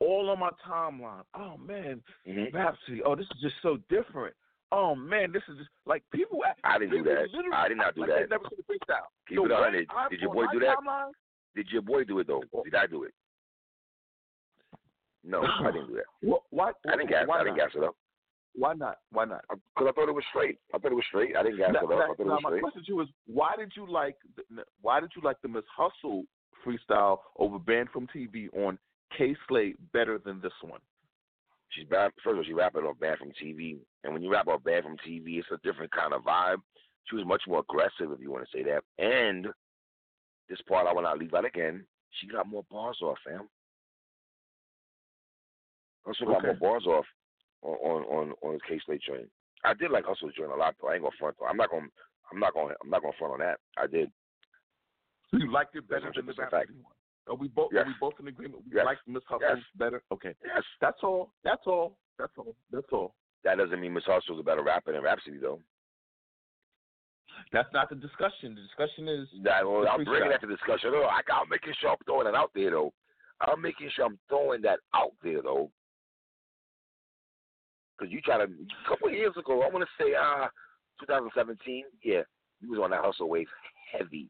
all 0.00 0.30
on 0.30 0.38
my 0.40 0.50
timeline. 0.66 1.22
Oh 1.34 1.58
man, 1.58 2.02
Mhm. 2.26 2.52
Rapsody. 2.54 3.02
Oh, 3.04 3.14
this 3.14 3.26
is 3.26 3.40
just 3.42 3.56
so 3.62 3.76
different. 3.90 4.34
Oh 4.72 4.94
man, 4.94 5.30
this 5.32 5.42
is 5.48 5.58
just 5.58 5.70
like 5.84 6.02
people. 6.12 6.40
I 6.64 6.78
didn't 6.78 6.96
do 6.96 7.02
that. 7.04 7.28
I 7.54 7.68
did 7.68 7.76
not 7.76 7.94
do 7.94 8.00
like 8.00 8.10
that. 8.10 8.30
never 8.30 8.44
the 8.48 8.62
freestyle. 8.64 9.06
Keep 9.28 9.36
The 9.36 9.44
it 9.44 9.52
on 9.52 9.74
it. 9.74 9.86
Did 10.10 10.20
your 10.20 10.32
boy 10.32 10.46
do 10.52 10.60
that? 10.60 10.78
timeline, 10.78 11.12
Did 11.54 11.68
your 11.70 11.82
boy 11.82 12.04
do 12.04 12.18
it 12.18 12.26
though? 12.26 12.42
Did 12.64 12.74
I 12.74 12.86
do 12.86 13.04
it? 13.04 13.12
No, 15.28 15.42
I 15.42 15.70
didn't 15.72 15.88
do 15.88 15.94
that. 15.96 16.04
What? 16.22 16.42
Why? 16.50 16.70
I 16.88 16.96
didn't 16.96 17.08
gas. 17.10 17.26
I 17.32 17.42
didn't 17.44 17.56
gas 17.56 17.70
it 17.74 17.82
up 17.82 17.96
Why 18.58 18.72
not? 18.72 18.96
Why 19.12 19.26
not? 19.26 19.44
Uh, 19.50 19.56
because 19.74 19.88
I 19.88 19.92
thought 19.92 20.08
it 20.08 20.14
was 20.14 20.24
straight. 20.30 20.58
I 20.74 20.78
thought 20.78 20.90
it 20.92 20.94
was 20.94 21.04
straight. 21.08 21.36
I 21.36 21.42
didn't 21.42 21.58
gas 21.58 21.70
Now, 21.74 21.80
it 21.80 21.84
up. 21.84 21.90
now- 21.90 21.96
I 21.96 22.06
thought 22.06 22.20
it 22.20 22.26
was 22.26 22.40
my 22.42 22.48
straight. 22.50 22.62
question 22.62 22.82
to 22.84 22.88
you 22.88 23.00
is, 23.02 23.08
why 23.26 23.54
did 23.56 23.72
you 23.76 23.86
like? 23.86 24.16
the- 24.48 24.64
Why 24.80 24.98
did 25.00 25.10
you 25.14 25.20
like 25.22 25.40
the 25.42 25.48
Miss 25.48 25.64
Hustle 25.76 26.24
freestyle 26.64 27.20
over 27.36 27.58
Banned 27.58 27.90
from 27.90 28.06
TV 28.08 28.48
on 28.54 28.78
K 29.16 29.36
Slay 29.46 29.74
better 29.92 30.18
than 30.18 30.40
this 30.40 30.54
one? 30.62 30.80
She's 31.70 31.86
bad. 31.88 32.12
First 32.24 32.32
of 32.32 32.36
all, 32.38 32.44
she 32.44 32.54
rapping 32.54 32.84
off 32.84 32.98
bad 32.98 33.18
from 33.18 33.32
TV, 33.32 33.78
and 34.04 34.12
when 34.14 34.22
you 34.22 34.30
rap 34.32 34.48
off 34.48 34.62
bad 34.64 34.84
from 34.84 34.96
TV, 34.98 35.38
it's 35.38 35.50
a 35.50 35.58
different 35.58 35.92
kind 35.92 36.14
of 36.14 36.22
vibe. 36.22 36.62
She 37.04 37.16
was 37.16 37.26
much 37.26 37.42
more 37.46 37.60
aggressive, 37.60 38.10
if 38.12 38.20
you 38.20 38.30
want 38.30 38.48
to 38.48 38.56
say 38.56 38.62
that. 38.64 38.82
And 38.98 39.48
this 40.48 40.60
part 40.62 40.86
I 40.86 40.92
will 40.92 41.02
not 41.02 41.18
leave 41.18 41.34
out 41.34 41.44
again. 41.44 41.86
She 42.12 42.26
got 42.26 42.46
more 42.48 42.64
bars 42.70 42.98
off, 43.02 43.18
fam. 43.24 43.48
Also 46.06 46.24
got 46.24 46.36
Okay. 46.38 46.46
more 46.46 46.54
bars 46.72 46.86
off 46.86 47.04
on 47.66 48.02
on 48.04 48.32
on, 48.42 48.54
the 48.54 48.60
K 48.68 48.80
Slay 48.86 48.98
train. 48.98 49.26
I 49.64 49.74
did 49.74 49.90
like 49.90 50.04
Hustle's 50.04 50.32
joint 50.36 50.52
a 50.52 50.56
lot, 50.56 50.74
though. 50.80 50.88
I 50.88 50.94
ain't 50.94 51.02
gonna 51.02 51.14
front. 51.18 51.36
Though. 51.40 51.46
I'm 51.46 51.56
not 51.56 51.70
gonna. 51.70 51.86
I'm 52.32 52.38
not 52.38 52.54
gonna. 52.54 52.74
I'm 52.82 52.90
not 52.90 53.02
gonna 53.02 53.14
front 53.18 53.34
on 53.34 53.40
that. 53.40 53.58
I 53.76 53.86
did. 53.86 54.10
So 55.30 55.38
you 55.38 55.50
liked 55.50 55.74
it 55.74 55.88
better 55.88 56.12
than 56.14 56.26
the 56.26 56.32
100% 56.32 56.38
Rap 56.38 56.50
fact. 56.50 56.70
One? 56.70 56.92
Are 57.28 57.34
we 57.34 57.48
both? 57.48 57.70
Yes. 57.72 57.84
Are 57.84 57.88
we 57.88 57.94
both 58.00 58.14
in 58.20 58.28
agreement? 58.28 58.62
We 58.70 58.76
Yes. 58.76 58.84
like 58.86 58.98
Miss 59.08 59.22
Hustle's 59.28 59.58
Yes. 59.58 59.64
better. 59.74 60.02
Okay, 60.12 60.34
Yes. 60.44 60.62
that's 60.80 61.02
all. 61.02 61.32
That's 61.42 61.66
all. 61.66 61.96
That's 62.18 62.32
all. 62.38 62.54
That's 62.70 62.86
all. 62.92 63.14
That 63.42 63.58
doesn't 63.58 63.80
mean 63.80 63.92
Miss 63.94 64.04
Hustle's 64.04 64.38
a 64.40 64.42
better 64.44 64.62
rapper 64.62 64.92
than 64.92 65.02
Rapsody, 65.02 65.38
though. 65.38 65.60
That's 67.52 67.68
not 67.72 67.88
the 67.88 67.96
discussion. 67.96 68.54
The 68.54 68.62
discussion 68.62 69.08
is 69.08 69.28
That, 69.42 69.66
well, 69.66 69.86
I'm 69.88 70.04
bringing 70.04 70.30
that 70.30 70.40
to 70.40 70.46
discussion. 70.46 70.90
Oh, 70.94 71.04
I, 71.04 71.20
I'm 71.32 71.48
making 71.48 71.74
sure 71.80 71.90
I'm 71.90 71.96
throwing 72.06 72.26
it 72.26 72.34
out 72.34 72.50
there, 72.54 72.70
though. 72.70 72.92
I'm 73.40 73.60
making 73.60 73.90
sure 73.94 74.06
I'm 74.06 74.18
throwing 74.28 74.62
that 74.62 74.78
out 74.94 75.12
there, 75.22 75.42
though. 75.42 75.70
Because 77.98 78.12
you 78.12 78.20
try 78.20 78.38
to, 78.38 78.44
a 78.44 78.88
couple 78.88 79.08
of 79.08 79.14
years 79.14 79.32
ago, 79.38 79.62
I 79.62 79.70
want 79.72 79.84
to 79.84 80.02
say 80.04 80.12
uh, 80.14 80.46
2017, 81.00 81.84
yeah, 82.04 82.20
you 82.60 82.70
was 82.70 82.80
on 82.82 82.90
that 82.90 83.04
hustle 83.04 83.28
wave 83.28 83.46
heavy. 83.92 84.28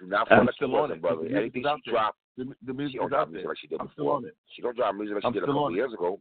Do 0.00 0.06
not 0.06 0.28
feel 0.28 0.38
I'm 0.38 0.46
like 0.46 0.54
you 0.60 0.66
still 0.66 0.74
on 0.76 0.82
wasn't, 0.82 0.98
it. 0.98 1.02
brother. 1.02 1.28
The 1.28 1.36
Anything 1.36 1.64
she 1.84 1.90
dropped, 1.90 2.18
the, 2.36 2.44
the 2.44 2.54
she 2.68 2.72
music 2.72 3.00
don't 3.00 3.10
drop 3.10 3.30
music 3.30 3.48
like 3.48 3.58
she 3.58 3.66
did 3.66 3.80
I'm 3.80 3.90
still 3.92 4.04
before. 4.06 4.16
on 4.16 4.24
it. 4.24 4.36
She 4.56 4.62
don't 4.62 4.76
drop 4.76 4.94
music 4.94 5.14
like 5.14 5.22
she 5.22 5.26
I'm 5.26 5.32
did 5.34 5.42
a 5.42 5.46
couple 5.46 5.70
years 5.72 5.92
ago 5.92 6.20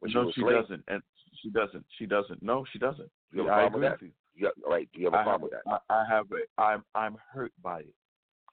when 0.00 0.10
she 0.10 0.14
no, 0.18 0.32
she 0.34 0.40
slave. 0.40 0.56
doesn't, 0.62 0.84
and 0.88 1.02
she 1.40 1.50
doesn't. 1.50 1.84
She 1.98 2.06
doesn't. 2.06 2.42
No, 2.42 2.64
she 2.72 2.78
doesn't. 2.78 3.08
You 3.32 3.40
have 3.40 3.48
a 3.48 3.52
I 3.52 3.60
problem 3.68 3.82
with 3.82 4.00
that? 4.00 4.06
you. 4.34 4.50
All 4.66 4.72
right, 4.72 4.88
do 4.92 5.00
you 5.00 5.06
have 5.06 5.14
a 5.14 5.18
I 5.18 5.22
problem 5.22 5.50
have, 5.52 5.60
with 5.64 5.80
that? 5.80 5.82
I, 5.88 6.02
I 6.02 6.04
have 6.08 6.26
it. 6.32 6.48
I'm 6.58 6.84
I'm 6.94 7.16
hurt 7.32 7.52
by 7.62 7.80
it. 7.80 7.94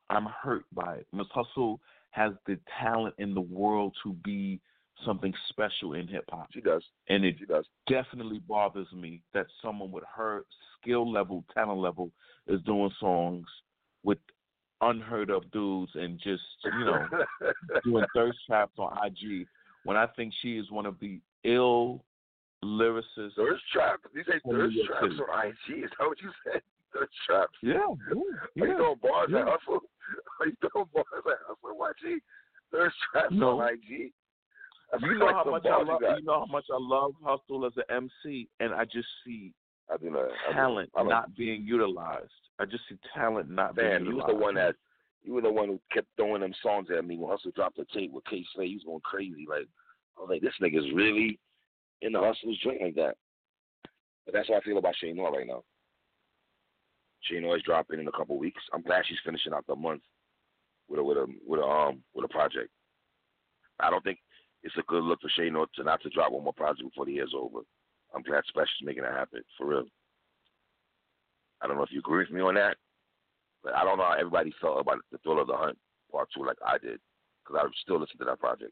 I'm 0.09 0.25
hurt 0.25 0.65
by 0.73 0.95
it. 0.95 1.07
Miss 1.13 1.27
Hustle 1.33 1.79
has 2.11 2.33
the 2.47 2.57
talent 2.81 3.15
in 3.17 3.33
the 3.33 3.41
world 3.41 3.95
to 4.03 4.13
be 4.23 4.59
something 5.05 5.33
special 5.49 5.93
in 5.93 6.07
hip 6.07 6.25
hop, 6.29 6.47
She 6.53 6.62
does. 6.62 6.83
and 7.07 7.23
it 7.25 7.35
She 7.39 7.45
does. 7.45 7.65
definitely 7.88 8.39
bothers 8.39 8.88
me 8.93 9.21
that 9.33 9.47
someone 9.62 9.91
with 9.91 10.03
her 10.15 10.45
skill 10.81 11.09
level, 11.12 11.43
talent 11.53 11.79
level, 11.79 12.12
is 12.47 12.62
doing 12.63 12.91
songs 12.99 13.45
with 14.03 14.17
unheard 14.81 15.29
of 15.29 15.49
dudes 15.51 15.91
and 15.95 16.17
just 16.19 16.41
you 16.63 16.85
know 16.85 17.05
doing 17.83 18.05
thirst 18.15 18.39
traps 18.47 18.73
on 18.77 18.97
IG. 19.05 19.45
When 19.83 19.97
I 19.97 20.07
think 20.07 20.33
she 20.41 20.57
is 20.57 20.69
one 20.71 20.85
of 20.85 20.99
the 20.99 21.19
ill 21.43 22.03
lyricists. 22.63 23.35
Thirst 23.35 23.63
trap. 23.71 23.99
You 24.13 24.23
say 24.27 24.39
thirst 24.49 24.75
traps 24.88 25.03
City. 25.13 25.21
on 25.21 25.47
IG? 25.47 25.83
Is 25.85 25.89
that 25.99 26.07
what 26.07 26.21
you 26.21 26.31
said? 26.45 26.62
Thirst 26.93 27.12
traps. 27.27 27.53
Yeah, 27.62 27.73
Are 27.75 27.95
yeah, 28.55 28.65
you 28.65 28.75
throwing 28.75 28.97
bars 29.01 29.29
yeah. 29.31 29.41
at 29.41 29.47
hustle? 29.47 29.79
Are 30.39 30.47
you 30.47 30.55
throwing 30.71 30.88
bars 30.93 31.05
at 31.15 31.38
hustle? 31.47 31.77
Watching 31.77 32.19
thirst 32.71 32.95
traps 33.12 33.27
No. 33.31 33.59
on 33.62 33.73
IG. 33.73 34.12
You 35.02 35.19
know 35.19 35.34
how 35.34 35.43
much 35.43 35.65
I 35.65 35.84
love. 35.84 36.02
You. 36.02 36.15
You 36.17 36.23
know 36.23 36.39
how 36.39 36.52
much 36.52 36.65
I 36.71 36.78
love 36.80 37.13
Hustle 37.23 37.65
as 37.65 37.73
an 37.78 37.84
MC, 38.23 38.47
and 38.60 38.73
I 38.73 38.86
just 38.86 39.08
see 39.25 39.54
I 39.91 39.97
do 39.97 40.10
know. 40.10 40.28
I 40.47 40.52
do. 40.52 40.56
talent 40.56 40.89
I 40.95 41.04
not 41.04 41.36
being 41.36 41.63
utilized. 41.63 42.32
I 42.60 42.65
just 42.65 42.84
see 42.89 42.97
talent 43.13 43.49
not 43.49 43.75
Man, 43.75 44.04
being 44.04 44.12
you 44.12 44.17
was 44.17 44.25
utilized. 44.28 44.30
the 44.30 44.43
one 44.43 44.56
that 44.56 44.75
you 45.23 45.34
were 45.34 45.41
the 45.41 45.52
one 45.52 45.67
who 45.67 45.80
kept 45.93 46.08
throwing 46.15 46.41
them 46.41 46.54
songs 46.63 46.88
at 46.95 47.06
me 47.06 47.17
when 47.17 47.30
Hustle 47.30 47.52
dropped 47.56 47.78
the 47.78 47.86
tape 47.93 48.12
with 48.12 48.25
K 48.25 48.43
Slay. 48.54 48.67
He 48.67 48.75
was 48.75 48.84
going 48.84 49.02
crazy. 49.02 49.45
Like 49.47 49.67
I 50.17 50.21
was 50.21 50.30
like, 50.30 50.41
this 50.41 50.54
nigga's 50.62 50.91
really 50.93 51.39
in 52.02 52.12
the 52.12 52.19
Hustle's 52.19 52.60
joint 52.63 52.82
like 52.82 52.95
that. 52.95 53.15
But 54.25 54.34
that's 54.34 54.47
how 54.47 54.56
I 54.56 54.62
feel 54.62 54.78
about 54.78 54.95
Che 54.99 55.12
Noir 55.12 55.32
right 55.32 55.47
now. 55.47 55.63
Che 57.23 57.39
Noir 57.39 57.58
is 57.58 57.63
dropping 57.63 57.99
in 57.99 58.08
a 58.08 58.12
couple 58.12 58.38
weeks. 58.38 58.62
I'm 58.73 58.82
glad 58.82 59.04
she's 59.08 59.17
finishing 59.25 59.54
out 59.54 59.65
the 59.67 59.75
month 59.75 60.02
with 60.88 60.99
a 60.99 61.04
with 61.04 61.17
a 61.17 61.25
with 61.45 61.60
a 61.60 61.63
um 61.63 62.02
with 62.13 62.25
a 62.25 62.30
project. 62.30 62.69
I 63.80 63.89
don't 63.89 64.04
think 64.04 64.19
it's 64.63 64.75
a 64.77 64.83
good 64.83 65.03
look 65.03 65.21
for 65.21 65.29
Che 65.35 65.49
Noir 65.49 65.67
to 65.75 65.83
not 65.83 66.01
to 66.01 66.09
drop 66.09 66.31
one 66.31 66.43
more 66.43 66.53
project 66.53 66.89
before 66.89 67.05
the 67.05 67.13
year's 67.13 67.33
over. 67.35 67.59
I'm 68.13 68.23
glad 68.23 68.43
Special's 68.47 68.69
making 68.83 69.03
that 69.03 69.13
happen 69.13 69.41
for 69.57 69.67
real. 69.67 69.85
I 71.61 71.67
don't 71.67 71.77
know 71.77 71.83
if 71.83 71.91
you 71.91 71.99
agree 71.99 72.19
with 72.19 72.31
me 72.31 72.41
on 72.41 72.55
that, 72.55 72.77
but 73.63 73.75
I 73.75 73.83
don't 73.83 73.97
know 73.97 74.05
how 74.05 74.15
everybody 74.17 74.53
felt 74.61 74.79
about 74.79 74.99
the 75.11 75.17
Thrill 75.19 75.41
of 75.41 75.47
the 75.47 75.55
Hunt 75.55 75.77
Part 76.11 76.29
Two 76.35 76.45
like 76.45 76.57
I 76.65 76.77
did, 76.77 76.99
because 77.43 77.61
I 77.61 77.67
still 77.81 77.99
listen 77.99 78.17
to 78.19 78.25
that 78.25 78.39
project. 78.39 78.71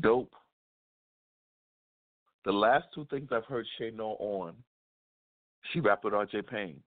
Dope. 0.00 0.32
The 2.44 2.52
last 2.52 2.86
two 2.94 3.06
things 3.10 3.28
I've 3.32 3.44
heard 3.46 3.66
Che 3.78 3.90
Noir 3.90 4.16
on, 4.20 4.54
she 5.72 5.80
rapped 5.80 6.04
with 6.04 6.14
R.J. 6.14 6.42
Payne. 6.42 6.80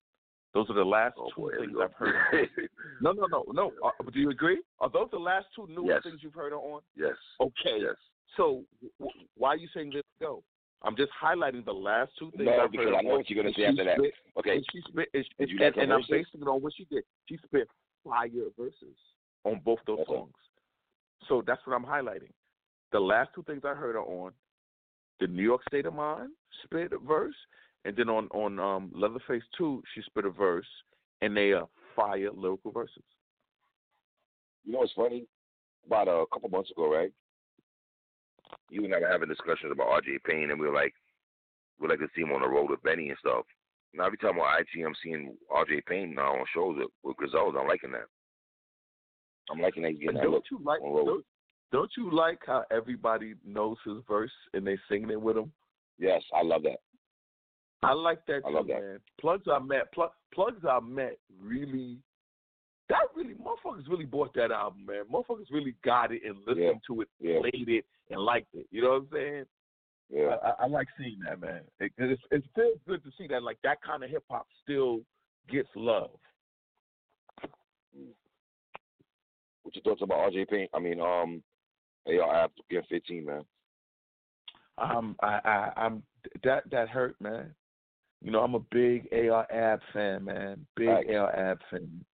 Those 0.54 0.70
are 0.70 0.74
the 0.76 0.84
last 0.84 1.16
Oh 1.18 1.30
two 1.36 1.42
boy, 1.42 1.52
things. 1.60 1.78
I've 1.82 1.94
heard. 1.94 2.16
On. 2.34 2.48
No, 3.02 3.12
no, 3.14 3.28
no, 3.28 3.46
no. 3.54 3.72
Uh, 3.84 3.92
do 4.12 4.20
you 4.20 4.30
agree? 4.30 4.62
Are 4.80 4.90
those 4.90 5.08
the 5.12 5.18
last 5.20 5.46
two 5.56 5.68
newest 5.70 5.88
Yes. 5.90 6.04
things 6.04 6.20
you've 6.22 6.34
heard 6.34 6.52
her 6.52 6.58
on? 6.58 6.82
yes, 6.96 7.16
Okay. 7.40 7.80
yes. 7.82 7.96
So 8.36 8.64
w- 9.00 9.26
why 9.36 9.50
are 9.50 9.58
you 9.58 9.70
saying 9.74 9.92
this 9.94 10.04
go? 10.20 10.44
I'm 10.82 10.96
just 10.96 11.12
highlighting 11.22 11.64
the 11.66 11.74
last 11.74 12.12
two 12.18 12.32
things 12.32 12.46
No, 12.46 12.60
I've 12.64 12.72
because 12.72 12.88
heard. 12.88 12.96
I 12.96 13.02
know 13.02 13.12
on. 13.12 13.18
what 13.18 13.30
you're 13.30 13.42
gonna 13.42 13.54
say 13.54 13.62
she 13.62 13.66
after 13.66 13.84
that. 13.86 14.00
Okay, 14.38 14.56
and 14.56 14.66
she 14.72 14.82
spit, 14.90 15.10
and, 15.14 15.50
you 15.50 15.58
and, 15.62 15.76
and 15.78 15.94
I'm 15.94 16.02
basing 16.10 16.42
it 16.42 16.48
on 16.48 16.62
what 16.62 16.74
she 16.76 16.86
did. 16.86 17.04
She 17.28 17.38
spit 17.46 17.68
fire 18.04 18.28
verses 18.58 18.98
on 19.46 19.62
both 19.64 19.80
those 19.88 20.00
Okay. 20.00 20.14
songs. 20.14 20.34
So 21.28 21.44
that's 21.46 21.66
what 21.66 21.76
I'm 21.76 21.86
highlighting. 21.86 22.32
The 22.92 23.00
last 23.00 23.30
two 23.36 23.44
things 23.44 23.62
I 23.66 23.74
heard 23.76 23.96
her 23.96 24.02
on, 24.02 24.32
the 25.20 25.28
New 25.28 25.44
York 25.44 25.62
State 25.68 25.86
of 25.86 25.94
Mind 25.94 26.32
spit 26.64 26.92
verse, 27.08 27.36
and 27.86 27.96
then 27.96 28.10
on 28.10 28.28
on 28.28 28.60
um, 28.60 28.92
Leatherface 28.94 29.44
Two, 29.58 29.82
she 29.94 30.02
spit 30.02 30.26
a 30.26 30.30
verse, 30.30 30.68
and 31.22 31.36
they 31.36 31.52
are 31.52 31.68
fire 31.96 32.30
lyrical 32.34 32.72
verses. 32.72 33.04
you 34.66 34.74
know 34.74 34.80
what's 34.80 34.94
funny? 34.94 35.26
About 35.86 36.08
a 36.08 36.26
couple 36.32 36.50
months 36.50 36.72
ago, 36.72 36.94
right? 36.94 37.12
You 38.70 38.86
and 38.86 38.94
I 38.94 39.00
were 39.00 39.08
having 39.08 39.30
discussions 39.30 39.72
about 39.72 39.90
R.J. 39.90 40.20
Payne, 40.26 40.52
and 40.52 40.60
we 40.60 40.68
were 40.68 40.74
like, 40.74 40.94
we 41.80 41.88
like 41.88 42.00
to 42.00 42.08
see 42.16 42.22
him 42.22 42.32
on 42.32 42.42
the 42.42 42.48
road 42.48 42.70
with 42.70 42.82
Benny 42.84 43.10
and 43.10 43.18
stuff. 43.20 43.46
Now 43.94 44.06
every 44.06 44.18
time 44.18 44.38
on 44.40 44.62
IG, 44.62 44.84
I'm 44.86 44.94
seeing 45.04 45.36
R.J. 45.50 45.82
Payne 45.88 46.14
now 46.16 46.34
on 46.34 46.46
shows 46.54 46.76
with, 46.78 46.90
with 47.04 47.18
Griselda. 47.18 47.60
I'm 47.60 47.68
liking 47.68 47.92
that. 47.92 48.06
I'm 49.52 49.62
liking 49.62 49.84
that 49.84 49.92
he's 49.92 50.00
getting 50.00 50.16
that 50.16 50.24
Don't 50.24 50.34
look. 50.34 50.44
you 50.52 50.60
like? 50.64 50.80
Don't, 50.82 51.26
don't 51.72 51.92
you 51.98 52.12
like 52.12 52.40
how 52.46 52.64
everybody 52.72 53.34
knows 53.46 53.78
his 53.86 53.98
verse 54.08 54.32
and 54.54 54.66
they 54.66 54.78
singing 54.90 55.10
it 55.10 55.22
with 55.22 55.38
him? 55.38 55.52
Yes, 55.98 56.22
I 56.36 56.44
love 56.44 56.64
that. 56.64 56.80
I 57.82 57.94
like 57.94 58.26
that 58.28 58.42
I 58.46 58.50
too, 58.52 58.68
that. 58.68 58.82
man. 58.82 59.00
Plugs 59.22 59.48
I 59.52 59.60
met, 59.60 59.92
plug, 59.94 60.12
plugs 60.34 60.64
I 60.70 60.80
met 60.80 61.18
really. 61.42 61.98
That 62.90 63.04
really, 63.16 63.36
motherfuckers 63.36 63.88
really 63.88 64.06
bought 64.06 64.34
that 64.34 64.52
album, 64.52 64.86
man. 64.88 65.04
Motherfuckers 65.14 65.52
really 65.52 65.76
got 65.86 66.12
it 66.12 66.22
and 66.26 66.38
listened 66.40 66.58
Yeah. 66.58 66.72
to 66.88 67.02
it, 67.02 67.10
Yeah. 67.20 67.40
played 67.40 67.70
it, 67.70 67.86
and 68.10 68.20
liked 68.20 68.54
it. 68.56 68.66
You 68.72 68.82
know 68.82 68.90
what 68.90 68.96
I'm 69.02 69.10
saying? 69.14 69.46
Yeah. 70.10 70.38
I, 70.44 70.64
I, 70.64 70.66
like 70.66 70.88
seeing 70.98 71.20
that, 71.26 71.40
man. 71.40 71.62
It, 71.80 71.92
it, 72.00 72.20
it 72.32 72.44
feels 72.56 72.80
good 72.88 73.04
to 73.04 73.12
see 73.16 73.28
that, 73.28 73.44
like 73.44 73.60
that 73.64 73.80
kind 73.84 74.04
of 74.04 74.10
hip 74.10 74.24
hop 74.28 74.48
still 74.64 75.02
gets 75.52 75.70
love. 75.76 76.10
What 79.62 79.76
your 79.76 79.84
thoughts 79.84 80.02
about 80.02 80.32
RJ 80.32 80.50
Payne? 80.50 80.68
I 80.74 80.80
mean, 80.80 81.00
um, 81.00 81.44
AR 82.08 82.36
Ab 82.46 82.52
getting 82.72 82.86
15, 82.90 83.26
man. 83.26 83.46
Um, 84.80 85.16
I, 85.22 85.40
I, 85.46 85.72
I'm 85.78 86.02
that 86.44 86.64
that 86.72 86.90
hurt, 86.90 87.16
man. 87.20 87.54
You 88.22 88.32
know, 88.32 88.42
I'm 88.42 88.56
a 88.56 88.60
big 88.60 89.08
AR 89.14 89.48
Ab 89.52 89.80
fan, 89.94 90.26
man. 90.26 90.66
Big 90.76 90.88
Facts. 90.88 91.08
AR 91.10 91.36
Ab 91.36 91.60
fan. 91.72 92.06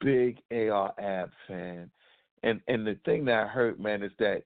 Big 0.00 0.38
AR 0.52 0.92
Ab 0.98 1.30
fan. 1.48 1.90
And 2.42 2.60
and 2.68 2.86
the 2.86 2.96
thing 3.04 3.24
that 3.26 3.48
hurt, 3.48 3.78
man, 3.80 4.02
is 4.02 4.12
that 4.18 4.42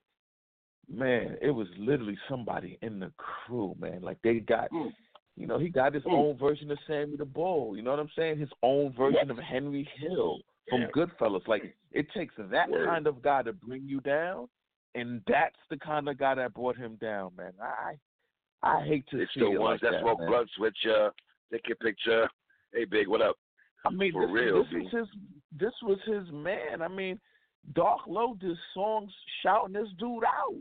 man, 0.88 1.36
it 1.40 1.50
was 1.50 1.68
literally 1.78 2.18
somebody 2.28 2.78
in 2.82 2.98
the 3.00 3.12
crew, 3.16 3.74
man. 3.78 4.02
Like 4.02 4.18
they 4.22 4.40
got 4.40 4.70
Mm. 4.70 4.92
you 5.36 5.48
know, 5.48 5.58
he 5.58 5.68
got 5.68 5.94
his 5.94 6.04
Mm. 6.04 6.12
own 6.12 6.36
version 6.36 6.70
of 6.70 6.78
Sammy 6.86 7.16
the 7.16 7.24
Bull. 7.24 7.76
You 7.76 7.82
know 7.82 7.90
what 7.90 7.98
I'm 7.98 8.10
saying? 8.10 8.38
His 8.38 8.52
own 8.62 8.92
version 8.92 9.28
Yes. 9.28 9.30
of 9.30 9.38
Henry 9.38 9.82
Hill 9.82 10.40
from 10.68 10.82
Yeah. 10.82 10.90
Goodfellas. 10.90 11.46
Like 11.48 11.76
it 11.90 12.08
takes 12.10 12.34
that 12.36 12.68
Word. 12.70 12.86
kind 12.86 13.06
of 13.08 13.20
guy 13.22 13.42
to 13.42 13.52
bring 13.52 13.88
you 13.88 14.00
down, 14.00 14.48
and 14.94 15.22
that's 15.26 15.58
the 15.70 15.76
kind 15.78 16.08
of 16.08 16.18
guy 16.18 16.34
that 16.36 16.54
brought 16.54 16.76
him 16.76 16.96
down, 16.96 17.34
man. 17.36 17.52
I 17.60 17.98
I 18.62 18.84
hate 18.84 19.06
to 19.10 19.20
It's 19.20 19.32
see 19.34 19.40
the 19.40 19.52
it 19.52 19.60
ones 19.60 19.80
like 19.82 19.92
that 19.92 19.96
that, 19.98 20.02
smoke 20.02 20.20
man. 20.20 20.28
blunts 20.28 20.52
with 20.58 20.74
you, 20.82 21.10
take 21.52 21.66
your 21.68 21.76
picture. 21.76 22.28
Hey, 22.72 22.84
Big, 22.84 23.08
what 23.08 23.20
up? 23.22 23.36
I 23.86 23.90
mean, 23.90 24.12
for 24.12 24.26
this, 24.26 24.32
real, 24.34 24.64
this 24.64 24.72
was 24.72 24.92
his 24.92 25.08
this 25.58 25.72
was 25.82 25.98
his 26.06 26.32
man. 26.32 26.80
I 26.82 26.88
mean, 26.88 27.20
Dark 27.74 28.00
Lo 28.06 28.34
did 28.40 28.56
songs 28.72 29.12
shouting 29.42 29.74
this 29.74 29.88
dude 29.98 30.24
out. 30.24 30.54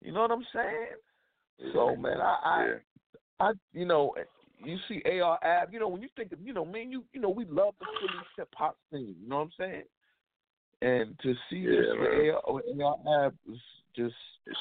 You 0.00 0.12
know 0.12 0.20
what 0.22 0.30
I'm 0.30 0.46
saying? 0.54 1.72
So 1.72 1.96
man, 1.96 2.20
I, 2.20 2.38
I, 2.44 2.66
yeah. 2.66 2.74
I, 3.40 3.52
you 3.72 3.84
know, 3.84 4.14
you 4.64 4.76
see 4.88 5.02
AR 5.20 5.38
Ab. 5.44 5.72
You 5.72 5.80
know, 5.80 5.88
when 5.88 6.02
you 6.02 6.08
think 6.16 6.32
of, 6.32 6.40
you 6.40 6.52
know, 6.52 6.64
man, 6.64 6.90
you, 6.92 7.04
you 7.12 7.20
know, 7.20 7.30
we 7.30 7.44
love 7.46 7.74
the 7.80 7.86
Philly 8.00 8.22
hip 8.36 8.48
hop 8.54 8.76
scene. 8.90 9.16
You 9.20 9.28
know 9.28 9.36
what 9.38 9.42
I'm 9.42 9.50
saying? 9.58 9.82
And 10.82 11.18
to 11.22 11.34
see 11.50 11.56
Yeah, 11.56 11.80
this 11.80 12.34
AR, 12.46 12.62
AR 12.84 13.26
Ab 13.26 13.34
was 13.46 13.58
just, 13.96 14.14
It's, 14.46 14.58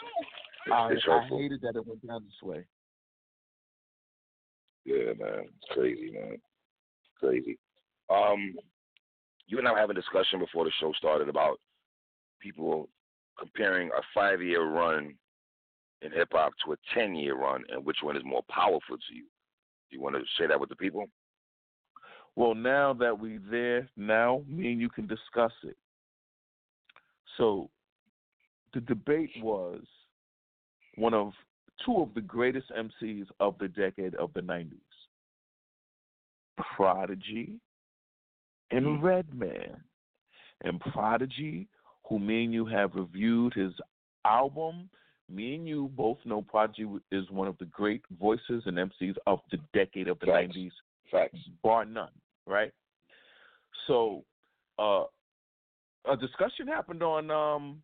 I, 0.71 0.91
it's, 0.91 1.03
it's 1.05 1.05
I 1.09 1.27
hated 1.27 1.61
that 1.61 1.75
it 1.75 1.85
went 1.85 2.05
down 2.05 2.23
this 2.23 2.47
way. 2.47 2.65
Yeah, 4.85 5.13
man. 5.17 5.45
It's 5.45 5.71
crazy, 5.71 6.11
man. 6.11 6.37
Crazy. 7.19 7.57
Um, 8.09 8.55
you 9.47 9.57
and 9.57 9.67
I 9.67 9.71
were 9.71 9.79
having 9.79 9.97
a 9.97 10.01
discussion 10.01 10.39
before 10.39 10.65
the 10.65 10.71
show 10.79 10.91
started 10.93 11.29
about 11.29 11.59
people 12.39 12.89
comparing 13.37 13.89
a 13.89 14.01
five 14.13 14.41
year 14.41 14.65
run 14.65 15.13
in 16.01 16.11
hip 16.11 16.29
hop 16.31 16.53
to 16.65 16.73
a 16.73 16.75
ten 16.93 17.15
year 17.15 17.35
run 17.35 17.63
and 17.69 17.85
which 17.85 17.97
one 18.01 18.17
is 18.17 18.23
more 18.25 18.43
powerful 18.49 18.97
to 18.97 19.15
you. 19.15 19.23
Do 19.89 19.97
you 19.97 20.01
want 20.01 20.15
to 20.15 20.21
share 20.37 20.47
that 20.47 20.59
with 20.59 20.69
the 20.69 20.75
people? 20.75 21.05
Well, 22.35 22.55
now 22.55 22.93
that 22.93 23.17
we're 23.17 23.41
there, 23.49 23.89
now 23.97 24.43
me 24.47 24.71
and 24.71 24.81
you 24.81 24.89
can 24.89 25.05
discuss 25.05 25.51
it. 25.63 25.75
So, 27.37 27.69
the 28.73 28.79
debate 28.81 29.31
was 29.41 29.81
one 31.01 31.15
of 31.15 31.33
two 31.83 31.97
of 31.99 32.13
the 32.13 32.21
greatest 32.21 32.67
MCs 32.71 33.25
of 33.39 33.55
the 33.59 33.67
decade 33.67 34.13
of 34.15 34.31
the 34.33 34.41
90s 34.41 34.69
Prodigy 36.75 37.59
and 38.69 39.03
Redman. 39.03 39.83
And 40.63 40.79
Prodigy, 40.79 41.67
who 42.07 42.19
me 42.19 42.43
and 42.43 42.53
you 42.53 42.67
have 42.67 42.93
reviewed 42.93 43.55
his 43.55 43.73
album, 44.25 44.89
me 45.27 45.55
and 45.55 45.67
you 45.67 45.89
both 45.97 46.19
know 46.23 46.43
Prodigy 46.43 46.85
is 47.11 47.29
one 47.31 47.47
of 47.47 47.57
the 47.57 47.65
great 47.65 48.03
voices 48.19 48.61
and 48.67 48.77
MCs 48.77 49.15
of 49.25 49.39
the 49.49 49.57
decade 49.73 50.07
of 50.07 50.19
the 50.19 50.27
Facts. 50.27 50.55
90s 50.55 50.71
Facts. 51.11 51.39
bar 51.63 51.83
none, 51.83 52.11
right? 52.45 52.71
So, 53.87 54.23
uh, 54.77 55.05
a 56.11 56.15
discussion 56.15 56.67
happened 56.67 57.01
on 57.01 57.31
um 57.31 57.81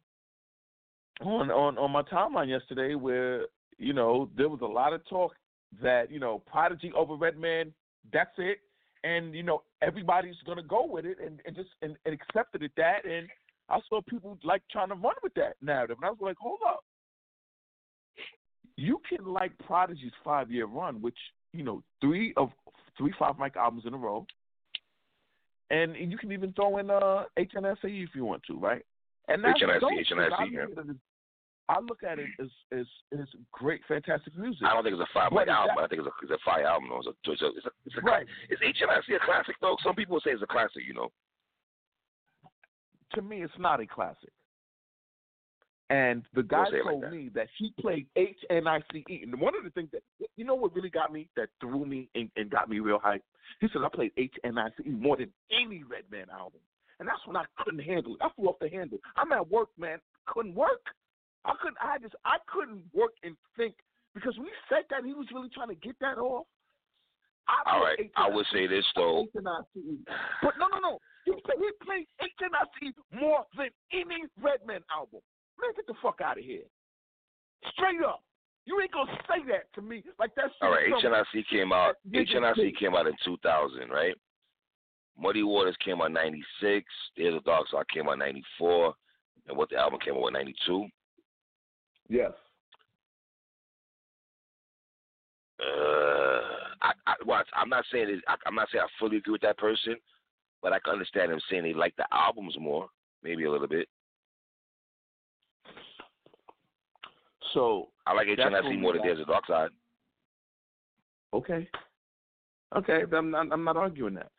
on 1.21 1.51
on 1.51 1.77
on 1.77 1.91
my 1.91 2.03
timeline 2.03 2.49
yesterday 2.49 2.95
where 2.95 3.45
you 3.77 3.93
know 3.93 4.29
there 4.37 4.49
was 4.49 4.61
a 4.61 4.65
lot 4.65 4.93
of 4.93 5.07
talk 5.07 5.33
that 5.81 6.11
you 6.11 6.19
know 6.19 6.41
Prodigy 6.45 6.91
over 6.95 7.15
Redman, 7.15 7.73
that's 8.13 8.31
it, 8.37 8.59
and 9.03 9.33
you 9.33 9.43
know 9.43 9.63
everybody's 9.81 10.35
gonna 10.45 10.63
go 10.63 10.85
with 10.85 11.05
it 11.05 11.17
and, 11.23 11.39
and 11.45 11.55
just 11.55 11.69
and, 11.81 11.95
and 12.05 12.13
accepted 12.13 12.63
it 12.63 12.71
that, 12.77 13.05
and 13.05 13.27
I 13.69 13.79
saw 13.89 14.01
people 14.01 14.37
like 14.43 14.61
trying 14.71 14.89
to 14.89 14.95
run 14.95 15.15
with 15.23 15.33
that 15.35 15.55
narrative, 15.61 15.97
and 15.97 16.05
I 16.05 16.09
was 16.09 16.19
like, 16.21 16.37
hold 16.37 16.59
up, 16.67 16.83
you 18.75 19.01
can 19.09 19.25
like 19.25 19.51
Prodigy's 19.59 20.13
five 20.23 20.51
year 20.51 20.65
run, 20.65 21.01
which 21.01 21.17
you 21.53 21.63
know 21.63 21.83
three 21.99 22.33
of 22.37 22.49
three 22.97 23.13
five 23.19 23.37
mic 23.39 23.55
albums 23.55 23.83
in 23.85 23.93
a 23.93 23.97
row. 23.97 24.25
And 25.69 25.97
you 25.97 26.17
can 26.17 26.31
even 26.31 26.53
throw 26.53 26.77
in 26.77 26.89
uh 26.89 27.25
HNIC 27.37 27.83
if 27.83 28.09
you 28.15 28.23
want 28.23 28.41
to, 28.47 28.57
right? 28.57 28.85
And 29.27 29.43
that's 29.43 29.61
HNIC, 29.61 29.81
because 29.81 30.31
yeah. 30.51 30.61
look 30.61 30.71
at 30.71 30.85
it 30.85 30.89
as- 30.91 30.95
I 31.69 31.79
look 31.79 32.03
at 32.03 32.19
it 32.19 32.29
as 32.39 32.47
as, 32.71 32.85
as 33.13 33.27
great, 33.51 33.81
fantastic 33.87 34.37
music. 34.37 34.63
I 34.63 34.73
don't 34.73 34.83
think 34.83 34.95
it's 34.95 35.09
a 35.09 35.13
five 35.13 35.31
What 35.31 35.49
album. 35.49 35.75
that? 35.77 35.83
I 35.83 35.87
think 35.87 36.01
it's 36.01 36.07
a, 36.07 36.23
it's 36.23 36.31
a 36.31 36.45
fire 36.45 36.65
album. 36.65 36.89
It's 36.93 37.07
a, 37.07 37.31
it's 37.31 37.41
a, 37.41 37.47
it's 37.47 37.65
a, 37.65 37.69
it's 37.85 37.95
a 37.97 38.01
Right. 38.01 38.25
Is 38.49 38.59
HNIC 38.59 39.15
a 39.15 39.25
classic 39.25 39.55
though? 39.61 39.75
Some 39.83 39.95
people 39.95 40.19
say 40.23 40.31
it's 40.31 40.41
a 40.41 40.47
classic. 40.47 40.83
You 40.87 40.93
know. 40.93 41.11
To 43.15 43.21
me, 43.21 43.43
it's 43.43 43.53
not 43.59 43.79
a 43.79 43.87
classic. 43.87 44.31
And 45.89 46.23
the 46.33 46.43
guy 46.43 46.65
it 46.67 46.83
like 46.83 46.83
told 46.83 47.03
that. 47.03 47.11
me 47.13 47.29
that 47.33 47.47
he 47.57 47.73
played 47.79 48.07
HNICE. 48.17 48.83
E. 49.09 49.21
And 49.23 49.39
one 49.39 49.55
of 49.55 49.63
the 49.63 49.69
things 49.69 49.87
that, 49.93 50.01
you 50.35 50.43
know 50.43 50.55
what 50.55 50.75
really 50.75 50.89
got 50.89 51.13
me, 51.13 51.29
that 51.37 51.47
threw 51.61 51.85
me 51.85 52.09
and, 52.13 52.29
and 52.35 52.49
got 52.49 52.69
me 52.69 52.79
real 52.79 52.99
hype? 52.99 53.23
He 53.61 53.67
said, 53.71 53.83
I 53.85 53.89
played 53.95 54.11
HNICE 54.17 54.71
E 54.85 54.89
more 54.89 55.15
than 55.15 55.31
any 55.49 55.83
Redman 55.83 56.29
album. 56.29 56.59
And 56.99 57.07
that's 57.07 57.25
when 57.25 57.37
I 57.37 57.45
couldn't 57.59 57.83
handle 57.83 58.15
it. 58.15 58.21
I 58.21 58.27
flew 58.35 58.47
off 58.49 58.59
the 58.59 58.69
handle. 58.69 58.97
I'm 59.15 59.31
at 59.31 59.49
work, 59.49 59.69
man. 59.77 59.99
Couldn't 60.25 60.55
work. 60.55 60.81
I 61.45 61.53
couldn't, 61.61 61.77
I 61.81 61.97
just, 61.99 62.15
I 62.25 62.37
couldn't 62.47 62.83
work 62.93 63.13
and 63.23 63.35
think 63.55 63.75
because 64.13 64.35
he 64.35 64.47
said 64.69 64.83
that, 64.89 65.05
he 65.05 65.13
was 65.13 65.27
really 65.33 65.49
trying 65.49 65.69
to 65.69 65.75
get 65.75 65.95
that 66.01 66.17
off. 66.17 66.45
I 67.47 67.71
All 67.71 67.81
right. 67.81 68.11
I 68.17 68.29
would 68.29 68.45
say 68.51 68.67
this 68.67 68.85
though. 68.95 69.25
But 69.33 69.43
no, 69.43 70.67
no, 70.67 70.79
no. 70.81 70.99
He 71.23 71.31
played, 71.31 71.59
he 71.59 71.71
played 71.85 72.07
HNIC 72.21 73.19
more 73.19 73.45
than 73.57 73.69
any 73.93 74.25
Redman 74.41 74.81
album. 74.93 75.21
Man, 75.59 75.71
get 75.75 75.87
the 75.87 75.93
fuck 76.01 76.19
out 76.21 76.37
of 76.37 76.43
here. 76.43 76.67
Straight 77.73 78.03
up. 78.05 78.21
You 78.65 78.79
ain't 78.81 78.91
gonna 78.91 79.17
say 79.29 79.47
that 79.47 79.73
to 79.75 79.81
me 79.81 80.03
like 80.19 80.35
that. 80.35 80.51
All 80.61 80.71
right, 80.71 80.91
HNIC 80.91 81.47
came 81.49 81.71
out. 81.71 81.95
HNIC 82.11 82.77
came 82.77 82.95
out 82.95 83.07
in 83.07 83.13
2000, 83.23 83.89
right? 83.89 84.15
Muddy 85.17 85.43
Waters 85.43 85.77
came 85.83 86.01
out 86.01 86.11
96. 86.11 86.85
There's 87.15 87.33
a 87.33 87.39
Dark 87.41 87.67
Side 87.69 87.87
came 87.93 88.09
out 88.09 88.19
94. 88.19 88.93
And 89.47 89.57
what 89.57 89.69
the 89.69 89.77
album 89.77 89.99
came 90.03 90.15
out 90.15 90.27
in 90.27 90.33
92. 90.33 90.87
Yes. 92.09 92.31
Uh, 95.59 96.39
I, 96.81 96.91
I, 97.07 97.13
well, 97.25 97.41
I'm 97.55 97.69
not 97.69 97.83
saying 97.91 98.09
it, 98.09 98.23
I, 98.27 98.35
I'm 98.45 98.55
not 98.55 98.67
saying 98.71 98.83
I 98.85 98.99
fully 98.99 99.17
agree 99.17 99.33
with 99.33 99.41
that 99.41 99.57
person, 99.57 99.95
but 100.61 100.71
I 100.73 100.79
can 100.79 100.93
understand 100.93 101.31
them 101.31 101.39
saying 101.49 101.63
they 101.63 101.73
like 101.73 101.95
the 101.97 102.05
albums 102.11 102.55
more, 102.59 102.87
maybe 103.23 103.45
a 103.45 103.51
little 103.51 103.67
bit. 103.67 103.87
So 107.53 107.89
I 108.05 108.13
like 108.13 108.27
what 108.27 108.77
more 108.77 108.93
than. 108.93 109.01
There's 109.01 109.19
a 109.19 109.25
Dark 109.25 109.47
Side. 109.47 109.69
okay, 111.33 111.67
okay. 112.75 113.01
I'm 113.15 113.31
not. 113.31 113.47
I'm 113.51 113.63
not 113.63 113.77
arguing 113.77 114.15
that. 114.15 114.31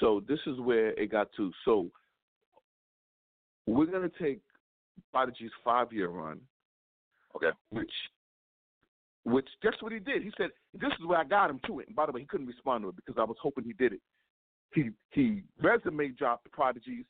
So 0.00 0.22
this 0.28 0.40
is 0.46 0.58
where 0.60 0.88
it 0.90 1.10
got 1.10 1.28
to. 1.36 1.52
So 1.64 1.90
we're 3.66 3.86
gonna 3.86 4.10
take 4.20 4.40
Prodigy's 5.12 5.50
five 5.64 5.92
year 5.92 6.08
run, 6.08 6.40
Okay. 7.36 7.50
which 7.70 7.92
which 9.24 9.48
that's 9.62 9.80
what 9.82 9.92
he 9.92 9.98
did. 9.98 10.22
He 10.22 10.32
said, 10.36 10.50
"This 10.72 10.92
is 11.00 11.06
where 11.06 11.18
I 11.18 11.24
got 11.24 11.50
him 11.50 11.60
to 11.66 11.80
it." 11.80 11.88
And 11.88 11.96
by 11.96 12.06
the 12.06 12.12
way, 12.12 12.20
he 12.20 12.26
couldn't 12.26 12.46
respond 12.46 12.84
to 12.84 12.90
it 12.90 12.96
because 12.96 13.16
I 13.18 13.24
was 13.24 13.36
hoping 13.40 13.64
he 13.64 13.72
did 13.72 13.92
it. 13.92 14.00
He 14.72 14.90
he 15.10 15.42
resume 15.60 16.14
dropped 16.16 16.50
Prodigy's 16.52 17.04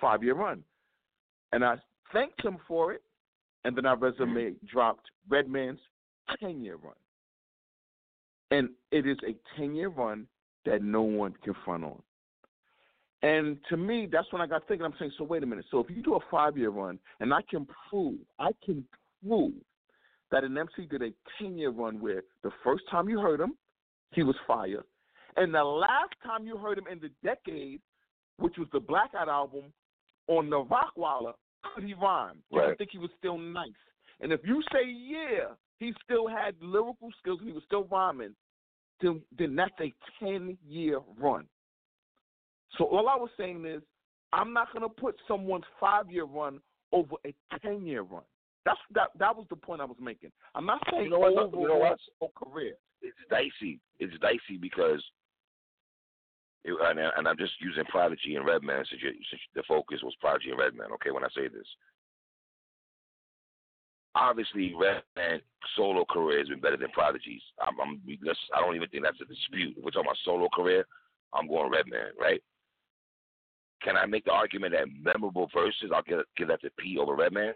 five 0.00 0.22
year 0.22 0.34
run, 0.34 0.64
and 1.52 1.64
I 1.64 1.76
thanked 2.12 2.44
him 2.44 2.58
for 2.66 2.92
it. 2.92 3.02
And 3.66 3.76
then 3.76 3.86
I 3.86 3.94
resume 3.94 4.34
mm-hmm. 4.34 4.66
dropped 4.66 5.10
Redman's 5.28 5.80
ten 6.40 6.60
year 6.60 6.76
run, 6.76 6.94
and 8.50 8.68
it 8.90 9.06
is 9.06 9.18
a 9.26 9.34
ten 9.58 9.74
year 9.74 9.88
run 9.88 10.26
that 10.64 10.82
no 10.82 11.02
one 11.02 11.34
can 11.42 11.54
front 11.64 11.84
on. 11.84 12.02
And 13.22 13.56
to 13.70 13.78
me, 13.78 14.06
that's 14.10 14.30
when 14.32 14.42
I 14.42 14.46
got 14.46 14.68
thinking. 14.68 14.84
I'm 14.84 14.92
saying, 14.98 15.12
so 15.16 15.24
wait 15.24 15.42
a 15.42 15.46
minute. 15.46 15.64
So 15.70 15.78
if 15.78 15.88
you 15.88 16.02
do 16.02 16.14
a 16.14 16.20
five 16.30 16.58
year 16.58 16.70
run, 16.70 16.98
and 17.20 17.32
I 17.32 17.40
can 17.48 17.66
prove, 17.88 18.18
I 18.38 18.50
can 18.64 18.84
prove 19.26 19.54
that 20.30 20.44
an 20.44 20.56
MC 20.56 20.86
did 20.90 21.02
a 21.02 21.10
10 21.38 21.56
year 21.56 21.70
run 21.70 22.00
where 22.00 22.22
the 22.42 22.50
first 22.62 22.84
time 22.90 23.08
you 23.08 23.18
heard 23.20 23.40
him, 23.40 23.54
he 24.12 24.22
was 24.22 24.36
fire. 24.46 24.84
And 25.36 25.54
the 25.54 25.64
last 25.64 26.12
time 26.24 26.46
you 26.46 26.56
heard 26.56 26.78
him 26.78 26.86
in 26.90 27.00
the 27.00 27.10
decade, 27.22 27.80
which 28.38 28.54
was 28.58 28.68
the 28.72 28.80
Blackout 28.80 29.28
album 29.28 29.64
on 30.28 30.48
the 30.50 30.64
Rockwilder, 30.64 31.32
could 31.74 31.84
he 31.84 31.94
rhyme? 31.94 32.42
I 32.52 32.56
Right. 32.56 32.78
think 32.78 32.90
he 32.92 32.98
was 32.98 33.10
still 33.18 33.38
nice. 33.38 33.68
And 34.20 34.32
if 34.32 34.40
you 34.44 34.62
say, 34.72 34.84
yeah, 34.86 35.54
he 35.78 35.92
still 36.04 36.26
had 36.28 36.54
lyrical 36.60 37.10
skills 37.18 37.40
and 37.40 37.48
he 37.48 37.54
was 37.54 37.64
still 37.64 37.84
rhyming, 37.84 38.34
then, 39.00 39.22
then 39.36 39.56
that's 39.56 39.74
a 39.80 39.92
10 40.20 40.56
year 40.66 41.00
run. 41.18 41.46
So 42.78 42.84
all 42.84 43.08
I 43.08 43.16
was 43.16 43.30
saying 43.36 43.64
is, 43.66 43.82
I'm 44.32 44.52
not 44.52 44.72
going 44.72 44.82
to 44.82 44.88
put 44.88 45.16
someone's 45.28 45.64
five 45.78 46.10
year 46.10 46.24
run 46.24 46.60
over 46.92 47.14
a 47.26 47.34
10 47.60 47.86
year 47.86 48.02
run. 48.02 48.22
That's 48.64 48.78
that. 48.94 49.10
That 49.18 49.36
was 49.36 49.46
the 49.50 49.56
point 49.56 49.80
I 49.80 49.84
was 49.84 49.96
making. 50.00 50.30
I'm 50.54 50.66
not 50.66 50.80
saying 50.90 51.04
You 51.04 51.10
know 51.10 51.18
what? 51.18 51.32
overall 51.32 51.62
You 51.62 51.68
know 51.68 51.78
what? 51.78 51.98
career. 52.34 52.74
It's 53.02 53.16
dicey. 53.28 53.80
It's 53.98 54.18
dicey 54.20 54.56
because, 54.58 55.02
it, 56.64 56.74
and, 56.80 56.98
and 56.98 57.28
I'm 57.28 57.36
just 57.36 57.52
using 57.60 57.84
Prodigy 57.84 58.36
and 58.36 58.46
Redman 58.46 58.84
since, 58.88 59.02
you, 59.02 59.10
since 59.30 59.42
the 59.54 59.62
focus 59.68 60.00
was 60.02 60.14
Prodigy 60.20 60.50
and 60.50 60.58
Redman. 60.58 60.92
Okay, 60.92 61.10
when 61.10 61.24
I 61.24 61.28
say 61.36 61.48
this, 61.48 61.66
obviously 64.14 64.74
Redman 64.74 65.40
solo 65.76 66.04
career 66.08 66.38
has 66.38 66.48
been 66.48 66.60
better 66.60 66.76
than 66.76 66.90
Prodigy's. 66.90 67.42
I'm, 67.60 67.78
I'm 67.80 68.00
let's, 68.24 68.38
I 68.56 68.60
don't 68.60 68.76
even 68.76 68.88
think 68.88 69.04
that's 69.04 69.20
a 69.20 69.26
dispute. 69.26 69.76
If 69.76 69.84
we're 69.84 69.90
talking 69.90 70.08
about 70.08 70.16
solo 70.24 70.48
career, 70.54 70.86
I'm 71.32 71.48
going 71.48 71.70
Redman, 71.70 72.16
right? 72.18 72.42
Can 73.82 73.96
I 73.96 74.06
make 74.06 74.24
the 74.24 74.32
argument 74.32 74.72
that 74.72 74.88
memorable 75.02 75.50
verses 75.54 75.90
I'll 75.94 76.02
give 76.02 76.20
give 76.38 76.48
that 76.48 76.62
to 76.62 76.70
P 76.78 76.96
over 76.98 77.14
Redman? 77.14 77.52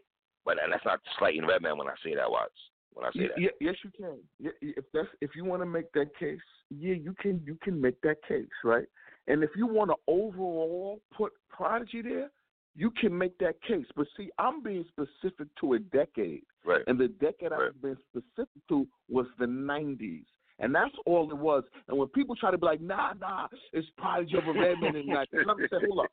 But 0.48 0.56
and 0.64 0.72
that's 0.72 0.84
not 0.86 1.00
slighting 1.18 1.46
Redman 1.46 1.76
when 1.76 1.88
I 1.88 1.94
say 2.02 2.14
that, 2.14 2.30
Watts. 2.30 2.54
When 2.94 3.04
I 3.04 3.10
say 3.12 3.28
that. 3.28 3.36
y- 3.36 3.50
yes, 3.60 3.74
you 3.84 3.90
can. 3.94 4.16
If 4.62 4.84
that's 4.94 5.08
if 5.20 5.32
you 5.36 5.44
want 5.44 5.60
to 5.60 5.66
make 5.66 5.92
that 5.92 6.16
case, 6.18 6.40
yeah, 6.70 6.94
you 6.94 7.14
can. 7.20 7.42
You 7.44 7.58
can 7.62 7.78
make 7.78 8.00
that 8.00 8.16
case, 8.26 8.46
right? 8.64 8.86
And 9.26 9.44
if 9.44 9.50
you 9.54 9.66
want 9.66 9.90
to 9.90 9.96
overall 10.06 11.02
put 11.14 11.32
Prodigy 11.50 12.00
there, 12.00 12.30
you 12.74 12.90
can 12.98 13.16
make 13.16 13.36
that 13.40 13.60
case. 13.60 13.84
But 13.94 14.06
see, 14.16 14.30
I'm 14.38 14.62
being 14.62 14.86
specific 14.88 15.48
to 15.60 15.74
a 15.74 15.78
decade. 15.80 16.44
Right. 16.64 16.80
And 16.86 16.98
the 16.98 17.08
decade 17.08 17.50
Right. 17.50 17.68
I've 17.68 17.82
been 17.82 17.98
specific 18.10 18.62
to 18.70 18.88
was 19.10 19.26
the 19.38 19.44
90s. 19.44 20.24
And 20.60 20.74
that's 20.74 20.94
all 21.04 21.30
it 21.30 21.36
was. 21.36 21.64
And 21.88 21.98
when 21.98 22.08
people 22.08 22.34
try 22.36 22.50
to 22.50 22.58
be 22.58 22.64
like, 22.66 22.80
nah, 22.80 23.12
nah, 23.20 23.48
it's 23.72 23.86
Prodigy 23.98 24.36
over 24.36 24.58
Redman 24.58 24.96
and 24.96 25.08
that, 25.14 25.28
let 25.46 25.58
me 25.58 25.66
say, 25.70 25.76
hold 25.86 26.06
up. 26.06 26.10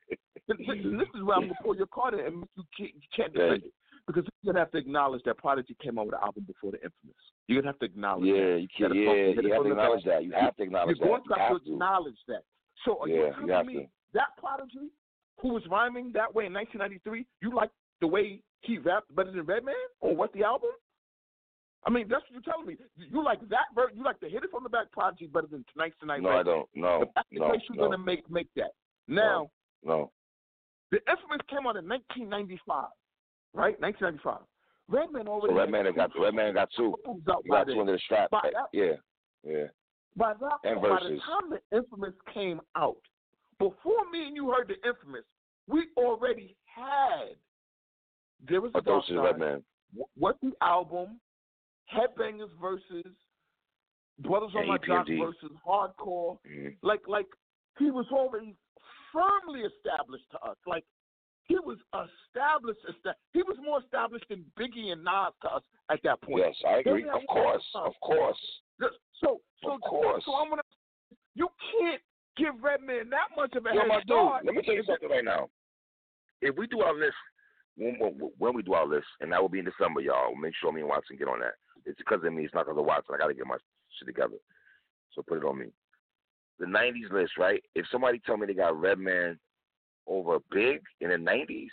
This, 0.48 0.58
this 0.60 1.08
is 1.16 1.24
where 1.24 1.38
I'm 1.38 1.44
going 1.44 1.50
to 1.50 1.64
pull 1.64 1.76
your 1.76 1.88
card 1.88 2.14
in 2.16 2.20
and 2.20 2.40
make 2.42 2.50
you 2.56 2.64
can't, 2.78 2.94
you 2.94 3.02
can't 3.16 3.34
defend 3.34 3.64
it. 3.64 3.74
Because 4.08 4.24
you're 4.44 4.54
going 4.54 4.56
to 4.56 4.62
have 4.62 4.72
to 4.72 4.78
acknowledge 4.78 5.24
that 5.26 5.38
Prodigy 5.38 5.76
came 5.82 5.98
out 5.98 6.06
with 6.06 6.16
an 6.16 6.22
album 6.24 6.44
before 6.46 6.72
the 6.72 6.78
Infamous. 6.78 7.16
You're 7.48 7.62
going 7.62 7.74
to 7.74 7.78
have 7.78 7.80
to 7.80 7.86
acknowledge 7.86 8.26
Yeah, 8.28 8.54
that. 8.54 8.62
you 8.62 8.68
can. 8.78 8.90
That 8.90 8.96
Yeah, 8.96 9.36
that 9.36 9.44
you 9.44 9.54
have 9.54 9.64
to 9.64 9.72
acknowledge 9.72 10.04
that. 10.06 10.24
You 10.24 10.32
have 10.34 10.56
to 10.58 10.64
acknowledge 10.64 10.98
You're 10.98 11.08
that. 11.18 11.28
going 11.28 11.38
to 11.38 11.44
have 11.44 11.58
to 11.58 11.66
to. 11.66 11.72
acknowledge 11.74 12.20
that. 12.28 12.44
So 12.86 13.00
are 13.02 13.08
Yeah, 13.08 13.16
you 13.16 13.42
you 13.42 13.48
telling 13.48 13.68
me 13.68 13.74
to. 13.74 13.90
that 14.14 14.28
Prodigy, 14.38 14.92
who 15.42 15.50
was 15.50 15.64
rhyming 15.72 16.12
that 16.14 16.34
way 16.34 16.46
in 16.46 16.54
1993, 16.54 17.26
you 17.42 17.54
like 17.56 17.72
the 18.02 18.08
way 18.08 18.42
he 18.62 18.78
rapped 18.78 19.14
better 19.16 19.32
than 19.32 19.42
Redman 19.46 19.74
on 20.02 20.18
what 20.18 20.32
the 20.34 20.44
album? 20.44 20.70
I 21.88 21.90
mean, 21.92 22.08
that's 22.10 22.24
what 22.30 22.34
you're 22.34 22.42
telling 22.54 22.66
me. 22.68 22.78
You 22.98 23.24
like 23.24 23.40
that 23.50 23.70
ver 23.76 23.90
You 23.94 24.04
like 24.04 24.20
the 24.20 24.28
hit 24.28 24.44
it 24.44 24.50
from 24.52 24.64
the 24.64 24.70
back 24.70 24.92
Prodigy 24.92 25.28
better 25.28 25.48
than 25.48 25.64
tonight's 25.72 25.96
tonight. 26.00 26.22
No, 26.22 26.30
I 26.30 26.44
don't. 26.44 26.68
No, 26.74 27.06
the 27.32 27.40
no, 27.40 27.54
you're 27.54 27.76
no, 27.78 27.84
gonna 27.86 27.98
make 27.98 28.30
make 28.30 28.48
that. 28.56 28.72
Now, 29.08 29.52
no. 29.84 30.12
the 30.92 30.98
Infamous 31.10 31.42
came 31.48 31.68
out 31.68 31.76
in 31.78 31.88
1995, 31.88 32.86
right? 33.56 33.80
1995. 33.82 34.42
Redman 34.88 35.28
already. 35.28 35.54
So 35.54 35.58
Redman 35.58 35.96
got 35.96 36.12
Redman 36.20 36.54
got 36.54 36.70
two. 36.76 36.96
albums 37.06 37.28
out 37.28 37.42
He 37.44 37.50
got 37.50 37.68
two 37.68 37.80
under 37.80 37.94
the 37.94 38.00
strap. 38.00 38.30
By 38.30 38.52
that- 38.54 38.70
Yeah, 38.72 38.96
yeah. 39.44 39.68
By 40.16 40.34
that 40.36 40.60
And 40.64 40.82
by 40.82 41.00
the 41.02 41.20
time 41.26 41.50
the 41.50 41.62
Infamous 41.76 42.14
came 42.34 42.62
out, 42.76 43.02
before 43.60 44.10
me 44.12 44.28
and 44.28 44.36
you 44.36 44.52
heard 44.52 44.68
the 44.68 44.76
Infamous, 44.88 45.26
we 45.68 45.88
already 45.98 46.56
had. 46.66 47.36
There 48.48 48.62
was 48.62 48.72
a 48.76 48.82
Dark 48.82 49.06
Side, 49.06 49.16
Redman. 49.18 49.64
What 50.16 50.38
the 50.42 50.52
album, 50.62 51.20
Headbangers 51.92 52.52
versus 52.62 53.12
Brothers 54.20 54.52
on 54.56 54.62
And 54.62 54.68
My 54.70 54.78
Jock 54.78 55.08
versus 55.08 55.52
Hardcore. 55.68 56.38
Mhm. 56.46 56.78
Like, 56.82 57.06
like 57.08 57.28
he 57.78 57.92
was 57.92 58.06
already 58.12 58.56
firmly 59.12 59.62
established 59.64 60.30
to 60.32 60.42
us. 60.44 60.58
Like 60.66 60.86
he 61.48 61.56
was 61.56 61.78
established. 61.94 62.80
He 63.34 63.44
was 63.44 63.58
more 63.64 63.80
established 63.80 64.26
than 64.30 64.44
Biggie 64.60 64.92
and 64.92 65.04
Nas 65.04 65.34
to 65.44 65.50
us 65.56 65.64
at 65.92 66.00
that 66.04 66.22
point. 66.22 66.44
Yes, 66.46 66.56
I 66.68 66.80
agree. 66.80 67.04
Of 67.04 67.22
course, 67.30 67.64
of 67.76 67.94
course. 68.02 68.38
So, 69.22 69.40
so, 69.64 69.72
Of 69.72 69.82
course. 69.82 70.24
so 70.26 70.34
I'm 70.36 70.50
gonna. 70.50 70.62
You 71.36 71.48
can't 71.72 72.02
give 72.38 72.56
Redman 72.62 73.10
that 73.10 73.36
much 73.36 73.54
of 73.56 73.66
a 73.66 73.74
Yo, 73.74 73.82
head 73.82 73.88
my 73.88 74.00
dude, 74.00 74.06
start. 74.08 74.46
let 74.46 74.56
me 74.56 74.62
tell 74.64 74.76
you 74.76 74.84
something 74.86 75.10
right 75.10 75.24
now. 75.24 75.50
If 76.42 76.56
we 76.58 76.68
do 76.68 76.82
our 76.82 76.94
list, 76.94 77.16
when, 77.78 77.96
when, 78.00 78.32
when 78.38 78.54
we 78.54 78.62
do 78.64 78.74
our 78.74 78.88
list, 78.88 79.08
and 79.22 79.32
that 79.32 79.42
will 79.42 79.50
be 79.50 79.60
in 79.60 79.66
December, 79.66 80.02
y'all, 80.02 80.36
make 80.36 80.54
sure 80.60 80.72
me 80.72 80.82
and 80.82 80.90
Watson 80.90 81.18
get 81.18 81.28
on 81.28 81.40
that. 81.40 81.56
It's 81.86 81.98
because 81.98 82.24
of 82.24 82.34
me. 82.34 82.44
It's 82.46 82.54
not 82.54 82.66
because 82.66 82.80
of 82.80 82.86
Watson. 82.86 83.16
I 83.16 83.18
got 83.18 83.28
to 83.28 83.34
get 83.34 83.46
my 83.48 83.58
shit 83.98 84.08
together. 84.08 84.36
So 85.14 85.22
put 85.22 85.38
it 85.38 85.46
on 85.46 85.60
me. 85.60 85.68
The 86.60 86.66
90s 86.66 87.12
list, 87.12 87.34
right? 87.38 87.62
If 87.76 87.86
somebody 87.92 88.20
tell 88.26 88.38
me 88.38 88.48
they 88.48 88.54
got 88.54 88.80
Redman 88.80 89.40
over 90.08 90.38
Big 90.52 90.82
in 91.02 91.10
the 91.10 91.16
90s, 91.16 91.68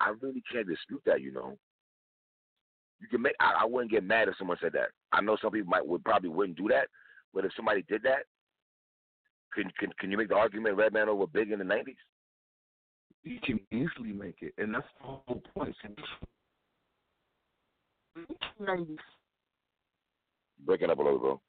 I 0.00 0.12
really 0.20 0.42
can't 0.52 0.68
dispute 0.68 1.02
that, 1.06 1.20
you 1.20 1.32
know. 1.32 1.56
You 3.00 3.08
can 3.08 3.22
make. 3.22 3.34
I, 3.40 3.62
I 3.62 3.64
wouldn't 3.64 3.90
get 3.90 4.04
mad 4.04 4.28
if 4.28 4.36
someone 4.38 4.56
said 4.60 4.72
that. 4.72 4.88
I 5.12 5.20
know 5.20 5.36
some 5.40 5.52
people 5.52 5.68
might 5.68 5.86
would 5.86 6.04
probably 6.04 6.30
wouldn't 6.30 6.56
do 6.56 6.68
that, 6.68 6.88
but 7.34 7.44
if 7.44 7.52
somebody 7.54 7.84
did 7.88 8.02
that, 8.04 8.24
can 9.54 9.70
can 9.78 9.90
can 9.98 10.10
you 10.10 10.16
make 10.16 10.28
the 10.28 10.34
argument 10.34 10.76
Redman 10.76 11.08
over 11.08 11.26
Big 11.26 11.50
in 11.50 11.58
the 11.58 11.64
nineties? 11.64 11.96
You 13.22 13.38
can 13.42 13.60
easily 13.70 14.12
make 14.12 14.36
it, 14.40 14.54
and 14.56 14.74
that's 14.74 14.86
the 15.00 15.06
whole 15.06 15.42
point. 15.54 15.76
Breaking 20.64 20.90
up 20.90 20.98
a 20.98 21.02
little, 21.02 21.18
bro. 21.18 21.40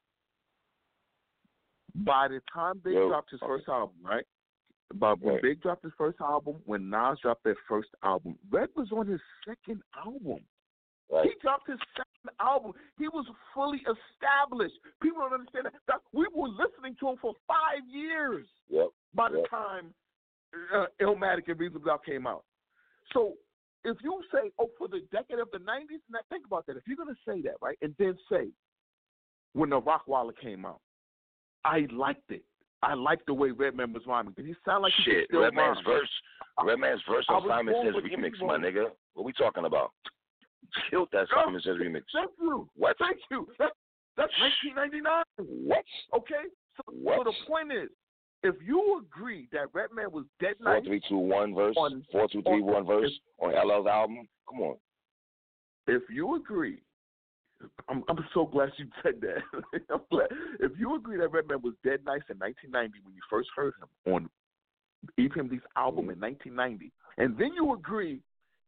By 1.96 2.28
the 2.28 2.42
time 2.54 2.82
Big 2.84 2.94
Yo. 2.94 3.08
dropped 3.10 3.32
his 3.32 3.42
uh, 3.42 3.48
first 3.48 3.70
album, 3.70 3.96
right? 4.04 4.26
But 4.94 5.20
when 5.20 5.36
Right. 5.36 5.44
Big 5.44 5.62
dropped 5.62 5.84
his 5.84 5.94
first 5.98 6.20
album, 6.22 6.62
when 6.66 6.90
Nas 6.90 7.20
dropped 7.22 7.44
their 7.44 7.56
first 7.68 7.90
album, 8.04 8.38
Red 8.50 8.70
was 8.76 8.92
on 8.92 9.08
his 9.08 9.22
second 9.46 9.82
album. 9.96 10.40
Right. 11.10 11.26
He 11.30 11.34
dropped 11.42 11.68
his 11.68 11.80
second 11.96 12.36
album. 12.40 12.74
He 12.98 13.08
was 13.10 13.26
fully 13.54 13.80
established. 13.80 14.76
People 15.02 15.22
don't 15.22 15.34
understand 15.34 15.66
that. 15.88 16.02
we 16.14 16.26
were 16.34 16.50
listening 16.50 16.96
to 17.00 17.10
him 17.10 17.18
for 17.18 17.34
five 17.48 17.86
years 17.88 18.48
Yep. 18.70 18.88
by 19.14 19.30
the 19.30 19.38
Yep. 19.40 19.50
time 19.50 19.94
uh, 20.74 20.88
Illmatic 21.02 21.48
and 21.50 21.60
Reasonable 21.60 21.86
Doubt 21.86 22.04
came 22.06 22.26
out. 22.26 22.46
So 23.14 23.38
if 23.84 23.98
you 24.02 24.22
say, 24.32 24.52
oh, 24.60 24.70
for 24.78 24.88
the 24.88 25.02
decade 25.12 25.40
of 25.40 25.50
the 25.52 25.60
90s, 25.60 26.00
now 26.10 26.20
think 26.30 26.46
about 26.46 26.66
that. 26.68 26.78
If 26.78 26.88
you're 26.88 26.98
going 26.98 27.14
to 27.14 27.22
say 27.26 27.42
that, 27.42 27.56
right, 27.62 27.78
and 27.82 27.94
then 28.00 28.18
say, 28.30 28.48
when 29.54 29.70
the 29.70 29.82
Rockwilder 29.82 30.36
came 30.38 30.66
out, 30.66 30.82
I 31.66 31.88
liked 31.92 32.32
it. 32.32 32.44
I 32.84 32.94
like 32.94 33.20
the 33.26 33.34
way 33.34 33.50
Redman 33.52 33.92
was 33.94 34.04
rhyming. 34.08 34.34
Did 34.34 34.46
he 34.46 34.56
sound 34.66 34.84
like 34.84 34.94
he 34.98 35.12
Shit. 35.12 35.26
still 35.30 35.42
Redman's 35.42 35.78
rhyme? 35.78 36.00
verse 36.00 36.10
Redman's 36.64 37.02
verse 37.10 37.26
on 37.30 37.44
Simon 37.48 37.74
Says 37.84 37.96
remix, 38.04 38.40
my 38.46 38.58
nigga. 38.58 38.86
What 39.14 39.26
we 39.26 39.34
talking 39.34 39.66
about? 39.66 39.92
Killed 40.90 41.10
that. 41.14 41.28
Simon 41.34 41.62
Says 41.64 41.76
remix. 41.78 42.04
Thank 42.14 42.32
you. 42.40 42.68
What? 42.76 42.96
Thank 43.00 43.18
you. 43.32 43.48
That, 43.60 43.72
that's 44.16 44.34
1999. 44.66 45.24
What? 45.68 45.84
Okay? 46.16 46.50
So, 46.78 46.84
What? 46.94 47.18
so 47.20 47.24
the 47.26 47.34
point 47.48 47.72
is, 47.72 47.90
if 48.44 48.56
you 48.66 49.02
agree 49.04 49.48
that 49.52 49.74
Redman 49.74 50.12
was 50.12 50.26
dead 50.40 50.56
Four 50.64 50.76
nice, 50.76 50.86
three 50.86 51.02
two 51.10 51.18
one 51.18 51.56
verse. 51.56 51.76
On- 51.78 52.04
Four 52.12 52.28
two 52.32 52.42
three 52.44 52.62
on- 52.62 52.66
one 52.66 52.86
verse 52.86 53.12
on 53.40 53.54
LL's 53.56 53.88
album. 53.88 54.28
Come 54.50 54.62
on. 54.62 54.76
if 55.88 56.04
you 56.12 56.36
agree, 56.36 56.80
I'm, 57.90 58.04
I'm 58.08 58.18
so 58.34 58.46
glad 58.46 58.70
you 58.78 58.88
said 59.04 59.22
that. 59.22 59.82
I'm 59.94 60.02
glad. 60.12 60.28
If 60.60 60.74
you 60.78 60.96
agree 60.96 61.18
that 61.18 61.32
Redman 61.32 61.62
was 61.62 61.74
dead 61.84 62.00
nice 62.06 62.22
in 62.30 62.38
1990 62.38 63.00
when 63.04 63.16
you 63.16 63.22
first 63.30 63.50
heard 63.56 63.74
him 63.82 64.14
on 64.14 64.30
EPMD's 65.20 65.64
album 65.76 66.10
in 66.10 66.20
1990, 66.20 66.92
and 67.18 67.38
then 67.38 67.54
you 67.56 67.74
agree 67.74 68.20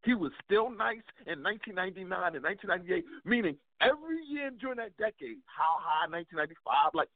he 0.06 0.14
was 0.14 0.32
still 0.46 0.70
nice 0.70 1.04
in 1.28 1.44
1999 1.44 2.36
and 2.36 2.44
1998, 2.44 3.06
meaning 3.26 3.56
every 3.82 4.24
year 4.26 4.50
during 4.60 4.78
that 4.78 4.96
decade, 4.98 5.44
how 5.46 5.78
high 5.78 6.08
1995, 6.08 6.96
like, 6.96 7.10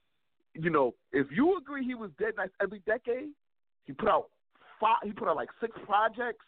you 0.54 0.70
know, 0.70 0.94
if 1.12 1.28
you 1.32 1.58
agree 1.58 1.86
he 1.86 1.96
was 1.96 2.12
dead 2.20 2.34
nice 2.38 2.52
every 2.62 2.80
decade, 2.86 3.32
he 3.86 3.94
put 3.94 4.10
out 4.10 4.28
five, 4.80 4.98
he 5.04 5.12
put 5.12 5.28
out 5.28 5.36
like 5.36 5.50
six 5.60 5.72
projects, 5.86 6.46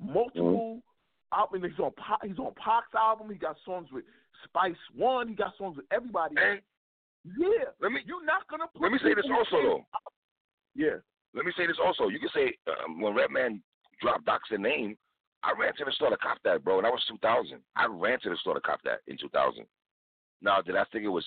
multiple 0.00 0.80
mm-hmm. 0.80 1.38
albums. 1.38 1.64
He's 1.68 1.78
on 1.78 1.92
he's 2.24 2.38
on 2.38 2.52
Pac's 2.56 2.94
album. 2.96 3.30
He 3.30 3.36
got 3.36 3.56
songs 3.64 3.88
with 3.92 4.04
Spice 4.44 4.76
One. 4.94 5.28
He 5.28 5.34
got 5.34 5.56
songs 5.56 5.76
with 5.76 5.86
everybody. 5.90 6.34
And 6.38 6.60
yeah, 7.38 7.70
let 7.80 7.92
me 7.92 8.00
you're 8.06 8.24
not 8.24 8.46
gonna. 8.50 8.64
Put 8.72 8.82
let 8.82 8.92
me 8.92 8.98
say 9.02 9.14
this 9.14 9.26
also 9.30 9.62
though. 9.62 9.86
Yeah, 10.74 11.02
Let 11.34 11.44
me 11.44 11.52
say 11.56 11.66
this 11.66 11.78
also. 11.84 12.08
You 12.08 12.20
can 12.20 12.28
say 12.34 12.54
um, 12.84 13.00
when 13.00 13.14
Redman 13.14 13.62
dropped 14.00 14.24
Doc's 14.26 14.48
name, 14.56 14.96
I 15.42 15.52
ran 15.58 15.74
to 15.76 15.84
the 15.84 15.92
store 15.92 16.10
to 16.10 16.16
cop 16.16 16.38
that, 16.44 16.62
bro. 16.62 16.76
And 16.78 16.84
that 16.84 16.92
was 16.92 17.02
2000. 17.08 17.58
I 17.74 17.86
ran 17.86 18.20
to 18.20 18.30
the 18.30 18.36
store 18.36 18.54
to 18.54 18.60
cop 18.60 18.80
that 18.84 19.00
in 19.08 19.16
2000. 19.18 19.64
Now, 20.40 20.60
did 20.62 20.76
I 20.76 20.84
think 20.92 21.04
it 21.04 21.08
was 21.08 21.24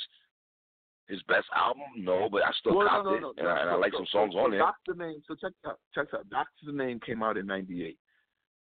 his 1.10 1.22
best 1.24 1.48
album? 1.54 1.84
No, 1.98 2.30
but 2.32 2.44
I 2.44 2.52
still 2.60 2.78
Well, 2.78 2.88
copped 2.88 3.06
no, 3.06 3.20
no, 3.20 3.30
it, 3.32 3.34
and, 3.38 3.46
no, 3.46 3.52
I, 3.52 3.60
and 3.62 3.70
I 3.72 3.76
like 3.76 3.92
so- 3.92 3.98
some 4.00 4.08
songs 4.12 4.34
so, 4.34 4.40
on 4.40 4.46
so 4.48 4.52
there. 4.52 4.60
Doctor 4.60 4.94
name. 4.96 5.22
So 5.28 5.36
check 5.36 5.52
out, 5.66 5.80
check 5.94 6.08
out. 6.14 6.30
Doctor's 6.30 6.74
name 6.74 7.00
came 7.06 7.22
out 7.22 7.36
in 7.36 7.46
'98, 7.46 7.98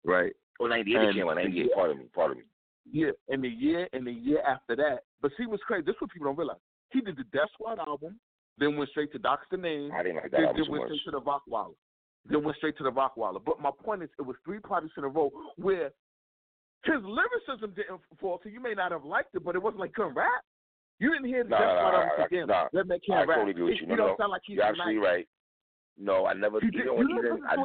right? 0.05 0.32
Oh, 0.61 0.66
98 0.66 0.97
it 1.03 1.14
came 1.14 1.28
out. 1.28 1.36
98. 1.36 1.55
yeah. 1.57 1.74
Pardon 1.74 1.99
me. 1.99 2.05
Pardon 2.14 2.38
me. 2.38 2.45
Yeah, 2.91 3.11
and 3.28 3.43
the 3.43 3.49
year 3.49 3.89
and 3.93 4.07
the 4.07 4.12
year 4.12 4.41
after 4.47 4.76
that. 4.76 5.01
But 5.20 5.33
see, 5.39 5.47
what's 5.47 5.62
crazy? 5.64 5.83
This 5.85 5.95
is 5.95 6.01
what 6.01 6.11
people 6.11 6.26
don't 6.28 6.39
realize. 6.39 6.59
He 6.93 7.01
did 7.01 7.16
the 7.16 7.24
Def 7.33 7.49
Squad 7.55 7.78
album, 7.78 8.18
then 8.59 8.76
went 8.76 8.91
straight 8.91 9.12
to 9.12 9.18
Doctor 9.18 9.57
Name, 9.57 9.91
I 9.95 10.03
didn't 10.03 10.16
like 10.16 10.31
that 10.31 10.39
then, 10.39 10.45
album 10.47 10.62
then 10.62 10.70
went 10.72 10.85
much. 10.91 10.99
straight 11.01 11.12
to 11.12 11.18
the 11.18 11.20
Rockwilder. 11.20 11.74
Then 12.28 12.43
went 12.45 12.57
straight 12.59 12.76
to 12.78 12.85
the 12.85 12.91
Rockwilder. 12.93 13.41
But 13.45 13.61
my 13.61 13.70
point 13.85 14.03
is, 14.03 14.11
it 14.18 14.22
was 14.22 14.37
three 14.45 14.59
projects 14.59 14.95
in 14.99 15.05
a 15.05 15.09
row 15.09 15.31
where 15.57 15.91
his 16.85 16.97
lyricism 17.05 17.72
didn't 17.76 18.01
fall. 18.18 18.39
falter. 18.39 18.49
You 18.49 18.61
may 18.61 18.74
not 18.74 18.93
have 18.93 19.05
liked 19.05 19.35
it, 19.35 19.45
but 19.45 19.55
it 19.55 19.62
wasn't 19.62 19.81
like 19.81 19.93
couldn't 19.95 20.14
rap. 20.14 20.43
You 20.99 21.12
didn't 21.12 21.26
hear 21.28 21.45
the 21.45 21.51
Nah, 21.51 21.59
Death 21.59 21.66
nah, 21.68 21.76
Squad 21.78 21.91
nah, 21.93 22.03
album 22.11 22.24
again. 22.26 22.47
nah. 22.49 22.68
That 22.72 22.87
man 22.89 22.99
I 23.03 23.07
can't 23.07 23.28
rap. 23.28 23.37
totally 23.39 23.51
agree 23.53 23.64
with 23.64 23.74
you. 23.81 23.87
No, 23.87 23.97
don't 23.97 24.07
no. 24.09 24.16
sound 24.18 24.31
like 24.33 24.43
he's 24.45 24.57
You're 24.57 24.64
absolutely 24.66 24.95
nice. 24.97 25.05
right. 25.05 25.28
No, 25.99 26.26
I 26.26 26.33
never. 26.35 26.59
You 26.62 26.70
did- 26.70 26.85
you 26.85 27.18
even 27.18 27.45
I, 27.49 27.57
ne- 27.57 27.64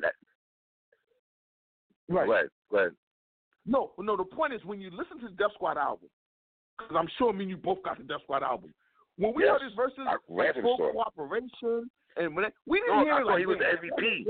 Right. 2.08 2.28
Go 2.28 2.34
ahead. 2.34 2.46
Go 2.72 2.78
ahead. 2.78 2.92
No, 3.66 3.92
no. 3.98 4.16
The 4.16 4.24
point 4.24 4.54
is 4.54 4.64
when 4.66 4.80
you 4.80 4.92
listen 4.92 5.20
to 5.22 5.28
the 5.28 5.36
Def 5.36 5.52
Squad 5.56 5.78
album, 5.78 6.10
because 6.78 6.96
I'm 6.98 7.08
sure 7.18 7.34
me 7.34 7.44
and 7.44 7.50
you 7.50 7.58
both 7.58 7.82
got 7.84 7.98
the 7.98 8.04
Def 8.04 8.22
Squad 8.24 8.44
album. 8.44 8.74
When 9.18 9.34
we 9.34 9.44
Yes. 9.44 9.54
heard 9.54 9.62
his 9.64 9.74
verses, 9.74 10.06
I 10.06 10.18
ran 10.30 10.54
to 10.54 10.62
the 10.62 10.68
full 10.68 10.76
store. 10.78 10.92
cooperation, 10.92 11.90
and 12.18 12.36
when 12.36 12.44
that, 12.44 12.54
we 12.66 12.80
didn't 12.80 12.96
No, 12.98 13.04
hear 13.06 13.14
I 13.14 13.18
thought 13.20 13.26
like 13.28 13.40
he 13.40 13.46
was 13.46 13.58
the 13.60 13.66
MVP. 13.66 14.26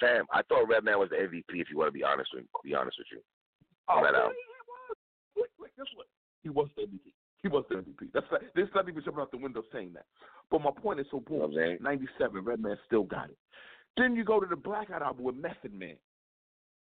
Sam, 0.00 0.26
I 0.32 0.42
thought 0.42 0.66
Redman 0.66 0.98
was 0.98 1.10
the 1.10 1.16
MVP. 1.20 1.60
If 1.60 1.68
you 1.70 1.76
want 1.78 1.88
to 1.88 1.92
be 1.92 2.02
honest 2.02 2.32
with 2.34 2.46
be 2.64 2.74
honest 2.74 2.98
with 2.98 3.08
you. 3.12 3.20
Oh, 3.88 3.98
on 3.98 4.02
that 4.04 4.12
yeah, 4.14 4.18
he 4.18 4.26
was. 4.26 4.96
Wait, 5.36 5.50
wait, 5.58 5.76
guess 5.76 5.86
what? 5.94 6.06
He 6.42 6.48
was 6.48 6.68
the 6.76 6.82
MVP. 6.82 7.12
He 7.42 7.48
was 7.48 7.64
the 7.68 7.76
MVP. 7.76 8.12
That's 8.12 8.26
not, 8.30 8.40
there's 8.54 8.68
not 8.74 8.88
even 8.88 9.02
jumping 9.04 9.20
out 9.22 9.30
the 9.30 9.36
window 9.36 9.62
saying 9.72 9.92
that. 9.94 10.06
But 10.50 10.62
my 10.62 10.70
point 10.70 11.00
is, 11.00 11.06
so 11.10 11.22
You 11.28 11.36
know 11.38 11.48
boom, 11.48 11.54
what 11.54 11.80
'97, 11.82 12.44
Redman 12.44 12.78
still 12.86 13.04
got 13.04 13.30
it. 13.30 13.38
Then 13.96 14.16
you 14.16 14.24
go 14.24 14.40
to 14.40 14.46
the 14.46 14.56
Blackout 14.56 15.02
album 15.02 15.24
with 15.24 15.36
Method 15.36 15.74
Man. 15.74 15.96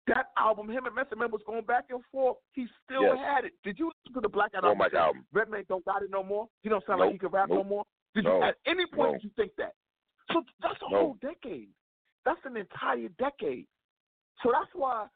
That 0.07 0.27
album, 0.37 0.69
him 0.69 0.85
and 0.85 0.93
Method 0.95 1.17
Man 1.17 1.31
was 1.31 1.41
going 1.47 1.63
back 1.63 1.85
and 1.89 2.03
forth. 2.11 2.37
He 2.51 2.67
still 2.83 3.03
Yes. 3.03 3.17
had 3.19 3.45
it. 3.45 3.53
Did 3.63 3.79
you 3.79 3.87
listen 4.03 4.13
to 4.15 4.21
the 4.21 4.27
Black 4.29 4.51
Eyed 4.53 4.63
Oh 4.63 4.69
album? 4.69 4.77
my 4.91 4.99
album. 4.99 5.25
Redman 5.31 5.63
don't 5.69 5.85
got 5.85 6.03
it 6.03 6.09
no 6.11 6.23
more. 6.23 6.49
He 6.61 6.69
don't 6.69 6.85
sound 6.85 6.99
Nope. 6.99 7.05
like 7.07 7.13
he 7.13 7.19
can 7.19 7.29
rap 7.29 7.49
no 7.49 7.63
more. 7.63 7.85
Did 8.13 8.25
No. 8.25 8.37
you 8.37 8.43
at 8.43 8.57
any 8.65 8.85
point 8.85 9.13
No. 9.13 9.13
did 9.13 9.23
you 9.23 9.29
think 9.31 9.55
that? 9.55 9.75
So 10.31 10.43
that's 10.59 10.81
a 10.81 10.89
No. 10.89 10.97
whole 10.97 11.13
decade. 11.15 11.69
That's 12.25 12.43
an 12.45 12.57
entire 12.57 13.09
decade. 13.17 13.67
So 14.41 14.51
that's 14.51 14.73
why 14.75 15.07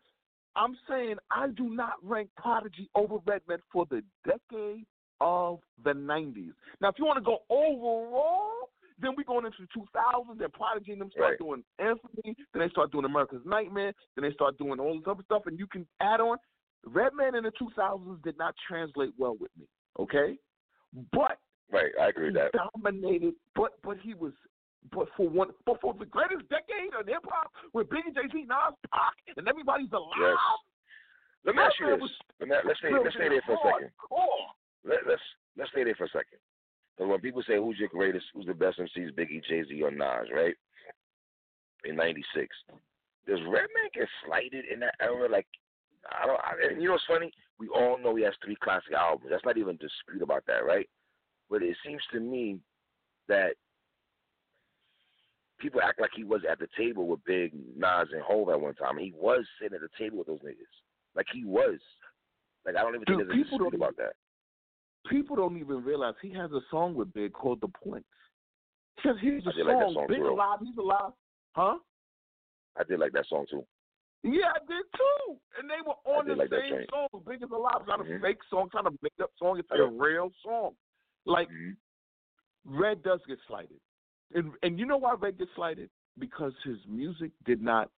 I'm 0.55 0.75
saying 0.88 1.17
I 1.31 1.49
do 1.49 1.69
not 1.69 1.93
rank 2.01 2.29
Prodigy 2.35 2.89
over 2.95 3.17
Redman 3.25 3.61
for 3.71 3.85
the 3.88 4.03
decade 4.25 4.88
of 5.19 5.61
the 5.83 5.93
'90s. 5.93 6.53
Now, 6.79 6.89
if 6.89 6.97
you 6.99 7.05
want 7.05 7.17
to 7.17 7.21
go 7.21 7.43
overall, 7.49 8.69
then 9.00 9.12
we 9.16 9.24
going 9.24 9.45
into 9.45 9.58
the 9.62 9.68
2000s. 9.80 10.38
Then 10.39 10.50
Prodigy 10.52 10.91
and 10.93 11.02
them 11.02 11.12
start 11.12 11.32
Right. 11.32 11.39
doing 11.39 11.64
Anthony. 11.80 12.36
Then 12.54 12.60
they 12.62 12.70
start 12.70 12.91
doing 12.91 13.06
America's 13.06 13.41
Nightmare. 13.45 13.93
Then 14.16 14.24
they 14.24 14.34
start 14.34 14.58
doing 14.58 14.80
all 14.80 14.95
this 14.98 15.08
other 15.08 15.24
stuff, 15.24 15.43
and 15.45 15.58
you 15.60 15.68
can 15.68 15.88
add 16.00 16.20
on. 16.22 16.38
Redman 16.86 17.36
in 17.36 17.43
the 17.43 17.52
2000s 17.52 18.22
did 18.24 18.38
not 18.38 18.56
translate 18.68 19.12
well 19.18 19.36
with 19.39 19.52
me. 19.58 19.66
Okay, 20.00 20.38
but 21.12 21.38
Right, 21.70 21.91
I 22.00 22.08
agree 22.10 22.32
that. 22.34 22.52
dominated, 22.54 23.34
but 23.56 23.74
but 23.84 23.98
he 23.98 24.14
was, 24.14 24.32
but 24.91 25.10
for 25.18 25.28
one, 25.28 25.50
but 25.66 25.82
for 25.82 25.93
the 25.95 26.06
greatest 26.06 26.48
decade 26.50 26.93
of 26.98 27.06
hip 27.08 27.26
hop, 27.28 27.52
with 27.74 27.89
Biggie, 27.89 28.14
Jay 28.16 28.30
Z, 28.32 28.45
Nas, 28.48 28.74
Pac, 28.93 29.14
and 29.36 29.48
everybody's 29.50 29.91
alive. 29.91 30.14
Yes. 30.22 30.38
Let 31.45 31.56
me 31.56 31.62
ask 31.62 31.76
you 31.80 31.98
this. 32.00 32.12
Let 32.39 32.50
me, 32.50 32.56
let's 32.66 32.80
stay 32.80 32.91
let's 32.93 33.16
stay 33.16 33.28
there 33.30 33.41
for 33.45 33.54
a 33.54 33.58
second. 33.64 33.91
hardcore. 34.00 34.48
Let, 34.86 35.00
let's 35.08 35.22
let's 35.58 35.72
stay 35.72 35.84
there 35.84 35.95
for 35.95 36.06
a 36.06 36.10
second. 36.10 36.39
Because 36.98 37.12
when 37.12 37.20
people 37.20 37.43
say 37.48 37.58
who's 37.58 37.78
your 37.78 37.89
greatest, 37.89 38.26
who's 38.34 38.45
the 38.45 38.54
best 38.54 38.80
MCs, 38.80 39.14
Biggie, 39.14 39.43
Jay 39.48 39.64
Z, 39.68 39.82
or 39.84 39.91
Nas, 39.91 40.30
right? 40.34 40.56
In 41.86 41.95
'96, 41.95 42.48
does 43.28 43.39
Redman 43.43 43.91
get 43.93 44.08
slighted 44.26 44.66
in 44.72 44.80
that 44.80 44.95
era? 45.00 45.30
Like, 45.30 45.48
I 46.10 46.26
don't. 46.26 46.39
I, 46.39 46.72
and 46.72 46.82
you 46.82 46.88
know 46.88 46.93
what's 46.93 47.06
funny? 47.08 47.32
We 47.60 47.68
all 47.68 47.98
know 48.02 48.16
he 48.16 48.24
has 48.24 48.34
three 48.43 48.58
classic 48.62 48.93
albums. 48.93 49.30
That's 49.30 49.45
not 49.45 49.58
even 49.58 49.76
a 49.76 49.78
dispute 49.78 50.24
about 50.24 50.43
that, 50.48 50.66
right? 50.66 50.89
But 51.50 51.62
it 51.62 51.78
seems 51.86 52.02
to 52.14 52.20
me 52.20 52.60
that 53.28 53.54
people 55.60 55.82
act 55.82 56.02
like 56.02 56.12
he 56.16 56.24
was 56.24 56.41
at 56.50 56.60
the 56.60 56.68
table 56.78 57.08
with 57.08 57.24
Big 57.26 57.54
Nas 57.76 58.08
and 58.12 58.22
Hove 58.22 58.50
at 58.50 58.60
one 58.60 58.76
time. 58.76 58.98
He 58.98 59.14
was 59.16 59.45
sitting 59.62 59.76
at 59.76 59.82
the 59.82 60.04
table 60.04 60.20
with 60.20 60.28
those 60.28 60.39
niggas. 60.39 60.76
Like 61.16 61.28
he 61.32 61.45
was. 61.45 61.80
Like 62.66 62.76
I 62.76 62.82
don't 62.82 62.95
even 62.95 63.06
think 63.06 63.20
there's 63.20 63.39
a 63.39 63.43
dispute 63.43 63.74
about 63.74 63.98
that. 63.98 64.14
People 65.10 65.36
don't 65.36 65.58
even 65.58 65.84
realize 65.84 66.16
he 66.22 66.32
has 66.34 66.52
a 66.52 66.60
song 66.70 66.95
with 66.95 67.14
Big 67.14 67.34
called 67.34 67.62
"The 67.62 67.68
Points." 67.84 68.08
Because 68.95 69.18
here's 69.22 69.45
a 69.45 69.54
did 69.54 69.66
like 69.66 69.78
song. 69.78 69.93
song, 69.93 70.06
Big 70.08 70.18
too. 70.18 70.28
alive, 70.28 70.60
he's 70.64 70.78
alive, 70.78 71.12
huh? 71.56 71.78
I 72.78 72.84
did 72.84 73.00
like 73.00 73.12
that 73.14 73.26
song 73.28 73.45
too. 73.50 73.66
Yeah, 74.24 74.48
I 74.56 74.60
did 74.68 74.84
too. 74.95 75.38
And 75.60 75.70
they 75.70 75.80
were 75.86 75.93
on 76.18 76.28
the 76.28 76.36
like 76.36 76.50
same 76.50 76.86
song. 76.89 77.22
Big 77.28 77.41
is 77.43 77.50
alive. 77.52 77.78
It's 77.80 77.88
not 77.88 78.00
Mhm. 78.00 78.18
a 78.18 78.20
fake 78.20 78.43
song. 78.50 78.66
It's 78.66 78.74
not 78.74 78.88
a 78.88 78.91
made 79.02 79.22
up 79.22 79.32
song. 79.38 79.60
It's 79.60 79.70
a 79.72 79.86
real 79.88 80.32
song. 80.43 80.76
Like 81.26 81.50
Mhm. 81.50 81.78
Red 82.66 83.04
does 83.04 83.24
get 83.28 83.39
slighted, 83.48 83.80
and 84.34 84.54
and 84.64 84.78
you 84.80 84.86
know 84.86 84.98
why 84.98 85.14
Red 85.14 85.38
gets 85.38 85.54
slighted? 85.56 85.89
Because 86.20 86.54
his 86.64 86.86
music 86.88 87.32
did 87.45 87.62
not. 87.62 87.91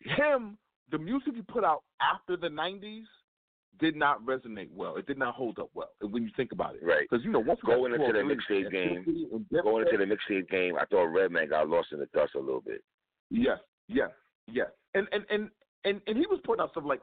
Him, 0.00 0.58
the 0.90 0.98
music 0.98 1.34
he 1.34 1.42
put 1.42 1.64
out 1.64 1.84
after 2.00 2.36
the 2.36 2.48
'90s 2.50 3.06
did 3.78 3.96
not 3.96 4.24
resonate 4.24 4.70
well. 4.74 4.96
It 4.96 5.06
did 5.06 5.18
not 5.18 5.34
hold 5.34 5.58
up 5.58 5.70
well. 5.74 5.90
When 6.00 6.22
you 6.22 6.30
think 6.36 6.52
about 6.52 6.74
it, 6.74 6.84
Right. 6.84 7.06
Because 7.08 7.24
you 7.24 7.30
know 7.30 7.40
once 7.40 7.60
Going 7.64 7.92
into 7.92 8.12
the 8.12 8.18
mixtape 8.18 8.70
game, 8.70 9.04
50 9.04 9.26
and 9.32 9.48
Def 9.50 9.64
Going 9.64 9.86
into 9.86 9.98
the 9.98 10.04
mixtape 10.04 10.48
game, 10.48 10.76
I 10.76 10.84
thought 10.86 11.06
Redman 11.06 11.48
got 11.48 11.68
lost 11.68 11.88
in 11.92 11.98
the 11.98 12.06
dust 12.14 12.34
a 12.34 12.40
little 12.40 12.60
bit. 12.60 12.82
Yes, 13.30 13.58
yes, 13.88 14.10
yes. 14.46 14.68
And 14.94 15.08
and 15.12 15.24
and 15.30 15.50
and, 15.84 16.00
and 16.06 16.16
he 16.16 16.26
was 16.26 16.40
putting 16.44 16.62
out 16.62 16.70
stuff 16.70 16.84
like 16.86 17.00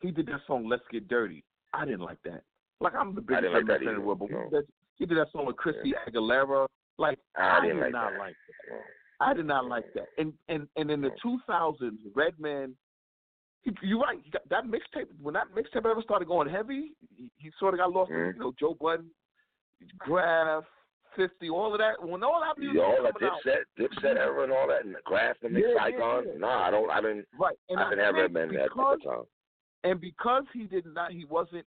he 0.00 0.10
did 0.10 0.26
that 0.26 0.40
song 0.46 0.68
"Let's 0.68 0.82
Get 0.90 1.08
Dirty." 1.08 1.44
I 1.72 1.84
didn't 1.84 2.00
like 2.00 2.18
that. 2.24 2.42
Like 2.80 2.94
I'm 2.94 3.14
the 3.14 3.20
biggest 3.20 3.52
like 3.52 3.66
fan 3.66 3.82
either, 3.82 4.00
world, 4.00 4.18
but 4.20 4.30
no. 4.30 4.62
he, 4.96 5.06
did, 5.06 5.18
that 5.18 5.28
song 5.32 5.46
with 5.46 5.56
Christina 5.56 5.96
Aguilera. 6.08 6.66
Like 6.98 7.18
I 7.36 7.58
I, 7.58 7.66
did 7.66 7.76
like 7.76 7.92
not 7.92 8.12
that. 8.12 8.18
like 8.18 8.34
that. 8.68 8.80
I 9.20 9.34
did 9.34 9.46
not 9.46 9.66
like 9.66 9.92
that. 9.94 10.06
And 10.18 10.32
and 10.48 10.66
and 10.76 10.90
in 10.90 11.00
the 11.00 11.10
2000s, 11.24 11.92
Redman. 12.14 12.74
You're 13.82 14.00
right. 14.00 14.18
That 14.48 14.64
mixtape 14.64 15.06
when 15.20 15.34
that 15.34 15.48
mixtape 15.56 15.84
ever 15.88 16.02
started 16.02 16.28
going 16.28 16.48
heavy, 16.48 16.92
he, 17.14 17.30
he 17.36 17.50
sort 17.58 17.74
of 17.74 17.78
got 17.80 17.92
lost. 17.92 18.10
Mhm. 18.10 18.34
You 18.34 18.40
know, 18.40 18.52
Joe 18.58 18.76
Budden, 18.80 19.10
Grafh, 19.98 20.64
Fifty, 21.16 21.50
all 21.50 21.72
of 21.74 21.78
that. 21.78 22.02
When 22.02 22.22
all 22.22 22.40
that 22.40 22.58
music 22.58 22.76
Yeah, 22.78 22.84
all 22.84 23.02
that 23.02 23.14
Dipset, 23.14 23.64
Dipset 23.78 24.16
era 24.16 24.44
and 24.44 24.52
all 24.52 24.66
that, 24.68 24.84
and 24.84 24.94
the 24.94 25.00
Grafh 25.04 25.36
and 25.42 25.52
Nick 25.54 25.64
Yeah, 25.66 25.74
yeah, 25.74 25.84
Saigon. 25.84 26.24
yeah. 26.26 26.38
Nah, 26.38 26.62
I 26.66 26.70
don't. 26.70 26.90
I 26.90 27.00
didn't. 27.00 27.26
right? 27.38 27.56
And 27.68 27.80
I 27.80 27.90
didn't 27.90 28.04
have 28.04 28.14
think 28.14 28.22
Redman 28.36 28.56
at, 28.56 28.62
at 28.66 28.70
the 28.74 28.98
time. 29.04 29.24
And 29.84 30.00
because 30.00 30.44
he 30.54 30.64
did 30.64 30.86
not, 30.86 31.10
he 31.12 31.24
wasn't 31.24 31.66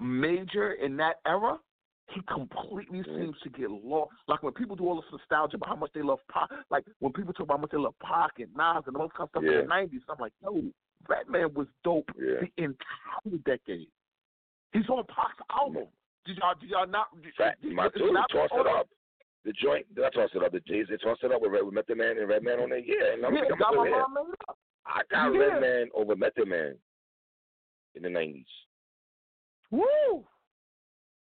major 0.00 0.72
in 0.74 0.96
that 0.98 1.16
era. 1.26 1.58
He 2.14 2.22
completely 2.22 3.02
seems 3.04 3.36
to 3.42 3.50
get 3.50 3.70
lost. 3.70 4.12
Like 4.28 4.42
when 4.42 4.54
people 4.54 4.76
do 4.76 4.88
all 4.88 4.96
this 4.96 5.04
nostalgia 5.12 5.56
about 5.56 5.68
how 5.68 5.76
much 5.76 5.90
they 5.94 6.02
love 6.02 6.20
Pac, 6.32 6.48
like 6.70 6.84
when 7.00 7.12
people 7.12 7.34
talk 7.34 7.44
about 7.44 7.58
how 7.58 7.60
much 7.62 7.70
they 7.70 7.78
love 7.78 7.94
Pac 8.02 8.38
and 8.38 8.48
Nas 8.56 8.84
and 8.86 8.96
all 8.96 9.08
this 9.08 9.12
kind 9.16 9.28
of 9.28 9.30
stuff 9.30 9.42
Yeah. 9.44 9.60
in 9.60 9.68
the 9.68 9.74
'90s, 9.74 10.02
I'm 10.08 10.16
like, 10.18 10.32
yo, 10.42 10.62
Batman 11.06 11.52
was 11.54 11.66
dope 11.84 12.10
Yeah. 12.18 12.40
the 12.40 12.50
entire 12.56 13.38
decade. 13.44 13.88
He's 14.72 14.88
on 14.88 15.04
Pac's 15.04 15.40
album. 15.50 15.86
Did 16.24 16.38
y'all? 16.38 16.54
Did 16.58 16.70
y'all 16.70 16.86
not? 16.86 17.08
Did, 17.22 17.34
Fact, 17.34 17.62
did, 17.62 17.72
my 17.72 17.88
dude 17.94 18.14
tossed 18.32 18.52
it 18.54 18.66
up. 18.66 18.88
The 19.44 19.52
joint, 19.52 19.86
did 19.94 20.04
I 20.04 20.10
toss 20.10 20.30
it 20.34 20.42
up? 20.42 20.52
The 20.52 20.60
Jays, 20.60 20.86
they 20.90 20.96
tossed 20.96 21.22
it 21.22 21.32
up 21.32 21.40
with, 21.40 21.52
Red, 21.52 21.62
with 21.64 21.72
Method 21.72 21.96
Man 21.96 22.18
and 22.18 22.28
Redman 22.28 22.60
on 22.60 22.72
it. 22.72 22.84
Yeah, 22.86 23.14
and 23.14 23.24
I'm, 23.24 23.34
Yeah, 23.34 23.42
I'm 23.52 23.58
got 23.58 23.74
my 23.74 23.88
mom 23.88 24.14
made 24.14 24.34
up. 24.48 24.58
I 24.84 25.02
got 25.10 25.32
Yeah. 25.32 25.40
Redman 25.40 25.88
over 25.94 26.16
Method 26.16 26.48
Man 26.48 26.74
in 27.94 28.02
the 28.02 28.08
'90s. 28.08 28.44
Woo! 29.70 30.24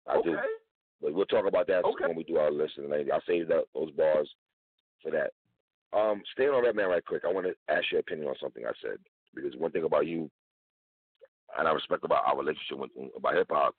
I 0.08 0.16
okay. 0.18 0.30
do. 0.30 0.38
But 1.04 1.14
we'll 1.14 1.26
talk 1.26 1.46
about 1.46 1.68
that 1.68 1.84
Okay. 1.84 2.08
when 2.08 2.16
we 2.16 2.24
do 2.24 2.38
our 2.38 2.50
list 2.50 2.78
in 2.78 2.90
the 2.90 2.96
90s. 2.96 3.12
I'll 3.12 3.22
save 3.28 3.50
that, 3.50 3.66
those 3.76 3.92
bars 3.92 4.30
for 5.02 5.12
that. 5.12 5.32
Um, 5.92 6.24
staying 6.32 6.50
on 6.50 6.64
Redman 6.64 6.88
right 6.88 7.06
quick, 7.06 7.24
I 7.28 7.32
want 7.32 7.46
to 7.46 7.54
ask 7.68 7.92
your 7.92 8.00
opinion 8.00 8.30
on 8.30 8.36
something 8.42 8.66
I 8.66 8.72
said. 8.82 8.98
Because 9.36 9.56
one 9.58 9.72
thing 9.72 9.84
about 9.84 10.08
you, 10.08 10.32
and 11.58 11.68
I 11.68 11.72
respect 11.74 12.06
about 12.06 12.26
our 12.26 12.38
relationship 12.38 12.78
with, 12.80 12.92
about 13.16 13.36
hip 13.36 13.48
hop, 13.52 13.76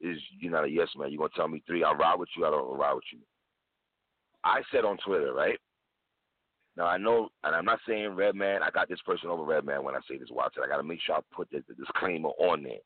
is 0.00 0.18
you're 0.38 0.52
not 0.52 0.66
a 0.66 0.70
yes 0.70 0.88
man. 0.96 1.10
You're 1.10 1.18
going 1.18 1.30
to 1.30 1.36
tell 1.36 1.48
me 1.48 1.62
three, 1.66 1.82
I 1.82 1.92
ride 1.92 2.18
with 2.18 2.28
you, 2.36 2.44
I 2.44 2.50
don't 2.50 2.78
ride 2.78 2.94
with 2.94 3.04
you. 3.12 3.18
I 4.44 4.60
said 4.70 4.84
on 4.84 4.98
Twitter, 5.04 5.32
right? 5.32 5.58
Now 6.76 6.86
I 6.86 6.98
know, 6.98 7.30
and 7.42 7.56
I'm 7.56 7.64
not 7.64 7.80
saying 7.88 8.10
Redman. 8.10 8.62
I 8.62 8.70
got 8.70 8.88
this 8.88 9.00
person 9.04 9.30
over 9.30 9.42
Redman 9.42 9.82
when 9.82 9.96
I 9.96 10.00
say 10.08 10.16
this. 10.16 10.28
Watch 10.30 10.54
it. 10.56 10.62
I 10.64 10.68
got 10.68 10.76
to 10.76 10.84
make 10.84 11.00
sure 11.04 11.16
I 11.16 11.20
put 11.34 11.50
the, 11.50 11.64
the 11.66 11.74
disclaimer 11.74 12.28
on 12.38 12.62
there. 12.62 12.78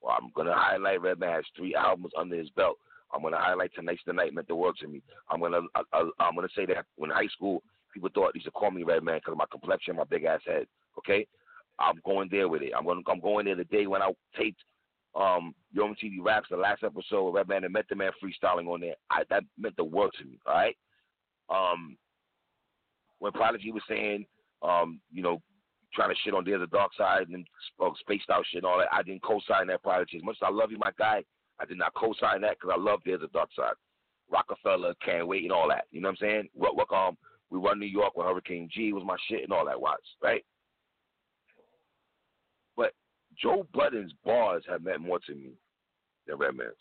Well, 0.00 0.16
I'm 0.20 0.30
gonna 0.34 0.54
highlight 0.56 1.00
Redman 1.02 1.30
has 1.30 1.44
three 1.56 1.74
albums 1.76 2.12
under 2.18 2.36
his 2.36 2.50
belt. 2.50 2.78
I'm 3.12 3.22
gonna 3.22 3.38
highlight 3.38 3.72
Tonight's 3.74 4.02
the 4.06 4.12
Night 4.12 4.34
meant 4.34 4.48
the 4.48 4.54
world 4.54 4.76
to 4.80 4.88
me. 4.88 5.02
I'm 5.30 5.40
gonna 5.40 5.60
I, 5.74 5.82
I, 5.92 6.10
I'm 6.20 6.34
gonna 6.34 6.48
say 6.54 6.66
that 6.66 6.84
when 6.96 7.10
high 7.10 7.28
school 7.28 7.62
people 7.92 8.10
thought 8.14 8.32
they 8.34 8.38
used 8.38 8.46
to 8.46 8.50
call 8.52 8.70
me 8.70 8.82
Redman 8.82 9.18
because 9.18 9.32
of 9.32 9.38
my 9.38 9.46
complexion, 9.50 9.96
my 9.96 10.04
big 10.04 10.24
ass 10.24 10.40
head. 10.46 10.66
Okay, 10.98 11.26
I'm 11.78 12.00
going 12.04 12.28
there 12.30 12.48
with 12.48 12.62
it. 12.62 12.72
I'm 12.76 12.84
gonna 12.84 13.00
I'm 13.08 13.20
going 13.20 13.46
there 13.46 13.56
the 13.56 13.64
day 13.64 13.86
when 13.86 14.02
I 14.02 14.10
taped 14.38 14.62
um 15.14 15.54
Yo 15.72 15.86
MTV 15.88 16.22
Raps, 16.22 16.48
the 16.50 16.56
last 16.56 16.82
episode 16.82 17.28
of 17.28 17.34
Red 17.34 17.48
Man 17.48 17.64
and 17.64 17.72
Method 17.72 17.96
Man 17.96 18.10
freestyling 18.22 18.68
on 18.68 18.80
there. 18.80 18.94
I, 19.10 19.22
that 19.30 19.44
meant 19.56 19.76
the 19.76 19.84
world 19.84 20.12
to 20.18 20.24
me. 20.26 20.38
All 20.46 20.54
right. 20.54 20.76
Um, 21.50 21.96
when 23.20 23.32
Prodigy 23.32 23.72
was 23.72 23.82
saying, 23.88 24.26
um, 24.62 25.00
you 25.10 25.22
know, 25.22 25.40
trying 25.94 26.10
to 26.10 26.16
shit 26.22 26.34
on 26.34 26.44
There's 26.44 26.62
a 26.62 26.66
Dark 26.66 26.92
Side 26.96 27.28
and 27.28 27.46
spoke 27.72 27.98
spaced 27.98 28.30
out 28.30 28.44
shit 28.50 28.58
and 28.58 28.66
all 28.66 28.78
that, 28.78 28.92
I 28.92 29.02
didn't 29.02 29.22
co-sign 29.22 29.66
that 29.68 29.82
Prodigy. 29.82 30.18
As 30.18 30.22
much 30.22 30.36
as 30.42 30.46
I 30.46 30.52
love 30.52 30.70
you, 30.70 30.78
my 30.78 30.90
guy, 30.98 31.24
I 31.60 31.64
did 31.64 31.78
not 31.78 31.94
co-sign 31.94 32.40
that 32.42 32.58
because 32.60 32.74
I 32.76 32.80
love 32.80 33.00
There's 33.04 33.22
a 33.22 33.28
Dark 33.28 33.50
Side. 33.56 33.74
Rockefeller, 34.30 34.94
Can't 35.04 35.26
Wait, 35.26 35.42
and 35.42 35.52
all 35.52 35.68
that. 35.68 35.86
You 35.90 36.00
know 36.00 36.08
what 36.08 36.18
I'm 36.22 36.28
saying? 36.28 36.48
What, 36.52 36.76
what, 36.76 36.92
um, 36.92 37.16
we 37.50 37.58
run 37.58 37.78
New 37.78 37.86
York 37.86 38.16
with 38.16 38.26
Hurricane 38.26 38.68
G 38.72 38.92
was 38.92 39.02
my 39.04 39.16
shit 39.28 39.42
and 39.42 39.52
all 39.52 39.64
that. 39.66 39.80
Watch, 39.80 40.04
right? 40.22 40.44
But 42.76 42.92
Joe 43.40 43.66
Budden's 43.72 44.12
bars 44.24 44.64
have 44.68 44.82
meant 44.82 45.00
more 45.00 45.18
to 45.20 45.34
me 45.34 45.52
than 46.26 46.36
Redman's. 46.36 46.74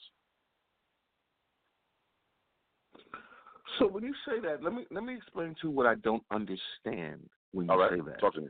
So 3.80 3.88
when 3.88 4.04
you 4.04 4.14
say 4.28 4.40
that, 4.42 4.64
let 4.64 4.74
me 4.74 4.86
let 4.92 5.04
me 5.04 5.16
explain 5.16 5.50
to 5.62 5.68
you 5.68 5.72
what 5.72 5.86
I 5.86 5.96
don't 5.96 6.24
understand 6.32 7.30
when 7.52 7.66
you 7.68 7.72
All 7.72 7.78
right, 7.78 7.92
say 7.92 8.02
that. 8.02 8.20
talk 8.20 8.34
to 8.34 8.42
me. 8.42 8.48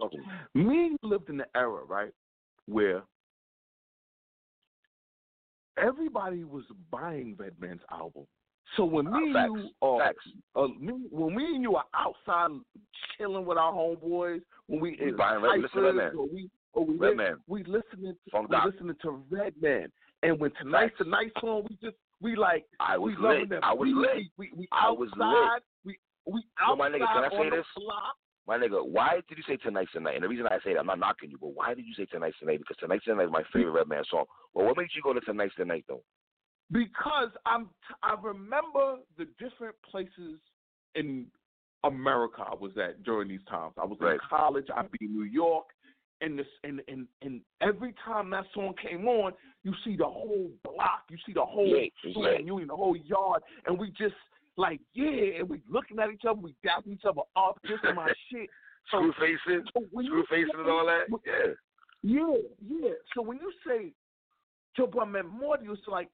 Talk 0.00 0.12
to 0.12 0.18
me. 0.18 0.24
Me 0.54 0.96
lived 1.02 1.28
in 1.28 1.36
the 1.36 1.46
era, 1.54 1.84
right, 1.86 2.12
where 2.66 3.02
everybody 5.80 6.44
was 6.44 6.64
buying 6.90 7.36
Redman's 7.38 7.82
album. 7.90 8.26
So 8.76 8.84
when 8.84 9.06
me 9.06 9.12
Uh, 9.12 9.16
and 9.24 9.34
facts, 9.34 10.26
you 10.26 10.42
are, 10.54 10.64
uh, 10.64 10.68
me, 10.78 10.92
when 11.10 11.34
me 11.34 11.44
and 11.54 11.62
you 11.62 11.76
are 11.76 11.86
outside 11.94 12.50
chilling 13.16 13.46
with 13.46 13.56
our 13.58 13.72
homeboys, 13.72 14.42
when 14.66 14.80
we 14.80 14.90
We 15.00 15.08
in 15.08 15.16
buying 15.16 15.42
Red- 15.42 15.60
listen 15.60 15.80
to 15.80 15.86
Redman. 15.86 16.16
or 16.16 16.26
we 16.26 16.50
or 16.74 16.84
we 16.84 16.96
Redman. 16.96 17.36
we 17.46 17.64
listening 17.64 18.14
to, 18.30 18.40
we 18.40 18.56
listening 18.70 18.96
to 19.02 19.10
Redman, 19.30 19.90
and 20.22 20.38
when 20.38 20.50
tonight's 20.60 20.90
Facts. 20.92 21.04
the 21.04 21.10
night 21.10 21.32
song, 21.40 21.66
we 21.70 21.76
just 21.76 21.96
we 22.20 22.36
like 22.36 22.66
I 22.78 22.98
was 22.98 23.14
we 23.16 23.26
lit. 23.28 23.48
them. 23.48 23.60
I 23.62 23.72
was 23.72 23.86
we, 23.86 23.94
lit. 23.94 24.16
We, 24.16 24.30
we, 24.36 24.50
we 24.54 24.68
I 24.72 24.90
was 24.90 25.08
lit. 25.16 25.22
outside. 25.26 25.60
We 25.84 25.98
we 26.26 26.42
outside 26.60 26.78
my 26.78 26.88
nigga, 26.90 27.06
can 27.06 27.24
I 27.24 27.30
say 27.30 27.36
on 27.36 27.50
the 27.50 27.56
this? 27.56 27.66
block. 27.76 28.16
My 28.48 28.56
nigga, 28.56 28.84
why 28.84 29.20
did 29.28 29.36
you 29.36 29.44
say 29.46 29.56
tonight's 29.56 29.90
the 29.92 30.00
night? 30.00 30.14
And 30.14 30.24
the 30.24 30.28
reason 30.28 30.46
I 30.46 30.56
say 30.64 30.72
that, 30.72 30.80
I'm 30.80 30.86
not 30.86 30.98
knocking 30.98 31.30
you, 31.30 31.36
but 31.38 31.54
why 31.54 31.74
did 31.74 31.84
you 31.84 31.92
say 31.94 32.06
tonight's 32.06 32.36
the 32.40 32.46
night? 32.46 32.58
Because 32.58 32.78
tonight's 32.80 33.04
the 33.06 33.14
night 33.14 33.26
is 33.26 33.30
my 33.30 33.42
favorite 33.52 33.72
Redman 33.72 34.04
song. 34.10 34.24
Well, 34.54 34.64
what 34.64 34.78
makes 34.78 34.96
you 34.96 35.02
go 35.02 35.12
to 35.12 35.20
tonight's 35.20 35.52
the 35.58 35.66
night 35.66 35.84
though? 35.86 36.02
Because 36.72 37.28
I'm 37.44 37.68
I 38.02 38.14
remember 38.20 38.96
the 39.18 39.26
different 39.38 39.76
places 39.88 40.40
in 40.94 41.26
America 41.84 42.42
I 42.50 42.54
was 42.54 42.72
at 42.82 43.02
during 43.02 43.28
these 43.28 43.44
times. 43.48 43.74
I 43.76 43.84
was 43.84 43.98
Right. 44.00 44.14
in 44.14 44.20
college, 44.28 44.66
I'd 44.74 44.90
be 44.92 45.04
in 45.04 45.14
New 45.14 45.24
York, 45.24 45.66
and 46.22 46.38
this 46.38 46.46
and, 46.64 46.80
and 46.88 47.06
and 47.20 47.42
every 47.60 47.94
time 48.02 48.30
that 48.30 48.46
song 48.54 48.74
came 48.82 49.06
on, 49.06 49.34
you 49.62 49.74
see 49.84 49.94
the 49.96 50.06
whole 50.06 50.50
block, 50.64 51.04
you 51.10 51.18
see 51.26 51.34
the 51.34 51.44
whole 51.44 51.66
Yeah, 51.66 51.88
lit. 52.16 52.44
Union, 52.46 52.68
the 52.68 52.76
whole 52.76 52.96
yard, 52.96 53.42
and 53.66 53.78
we 53.78 53.90
just 53.90 54.14
like 54.58 54.80
yeah, 54.92 55.38
and 55.38 55.48
we 55.48 55.60
looking 55.70 55.98
at 56.00 56.10
each 56.10 56.22
other, 56.28 56.40
we 56.40 56.54
dapping 56.66 56.92
each 56.92 57.04
other 57.08 57.22
up, 57.36 57.58
this 57.62 57.78
is 57.82 57.94
my 57.94 58.08
shit. 58.30 58.50
So, 58.90 58.98
Screw 58.98 59.12
facing, 59.20 59.64
so 59.74 59.84
screw 59.90 60.24
facing 60.30 60.58
and 60.58 60.68
all 60.68 60.86
that. 60.86 61.04
Yeah. 61.26 61.52
yeah, 62.02 62.36
yeah. 62.66 62.90
So 63.14 63.22
when 63.22 63.38
you 63.38 63.52
say 63.66 63.92
Joe 64.76 64.86
Budden 64.86 65.12
Memorial, 65.12 65.74
it's 65.74 65.82
like, 65.86 66.08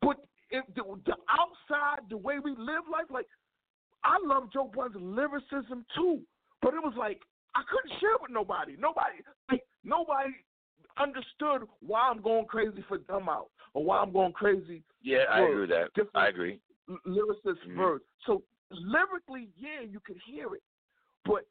but 0.00 0.16
if 0.50 0.64
the, 0.76 0.82
the 1.04 1.16
outside, 1.28 2.08
the 2.08 2.16
way 2.16 2.38
we 2.38 2.52
live 2.52 2.84
life, 2.90 3.06
like, 3.10 3.26
I 4.04 4.16
love 4.24 4.52
Joe 4.52 4.70
Budden's 4.72 5.02
lyricism 5.02 5.84
too, 5.96 6.20
but 6.62 6.72
it 6.72 6.82
was 6.82 6.94
like 6.96 7.20
I 7.54 7.62
couldn't 7.70 7.98
share 8.00 8.14
it 8.14 8.22
with 8.22 8.30
nobody. 8.30 8.76
Nobody, 8.78 9.18
like, 9.50 9.62
nobody 9.84 10.30
understood 10.98 11.68
why 11.80 12.02
I'm 12.02 12.22
going 12.22 12.46
crazy 12.46 12.84
for 12.88 12.98
Dumb 12.98 13.28
Out 13.28 13.50
or 13.74 13.84
why 13.84 13.98
I'm 13.98 14.12
going 14.12 14.32
crazy 14.32 14.82
Yeah, 15.02 15.24
I 15.30 15.40
agree 15.40 15.60
with 15.62 15.70
that. 15.70 15.88
I 16.14 16.28
agree. 16.28 16.60
Lyricist 17.06 17.62
Mhm. 17.66 17.76
verse. 17.76 18.02
So 18.26 18.42
lyrically, 18.70 19.48
yeah, 19.56 19.80
you 19.80 20.00
could 20.00 20.18
hear 20.24 20.54
it. 20.54 20.62
But 21.24 21.46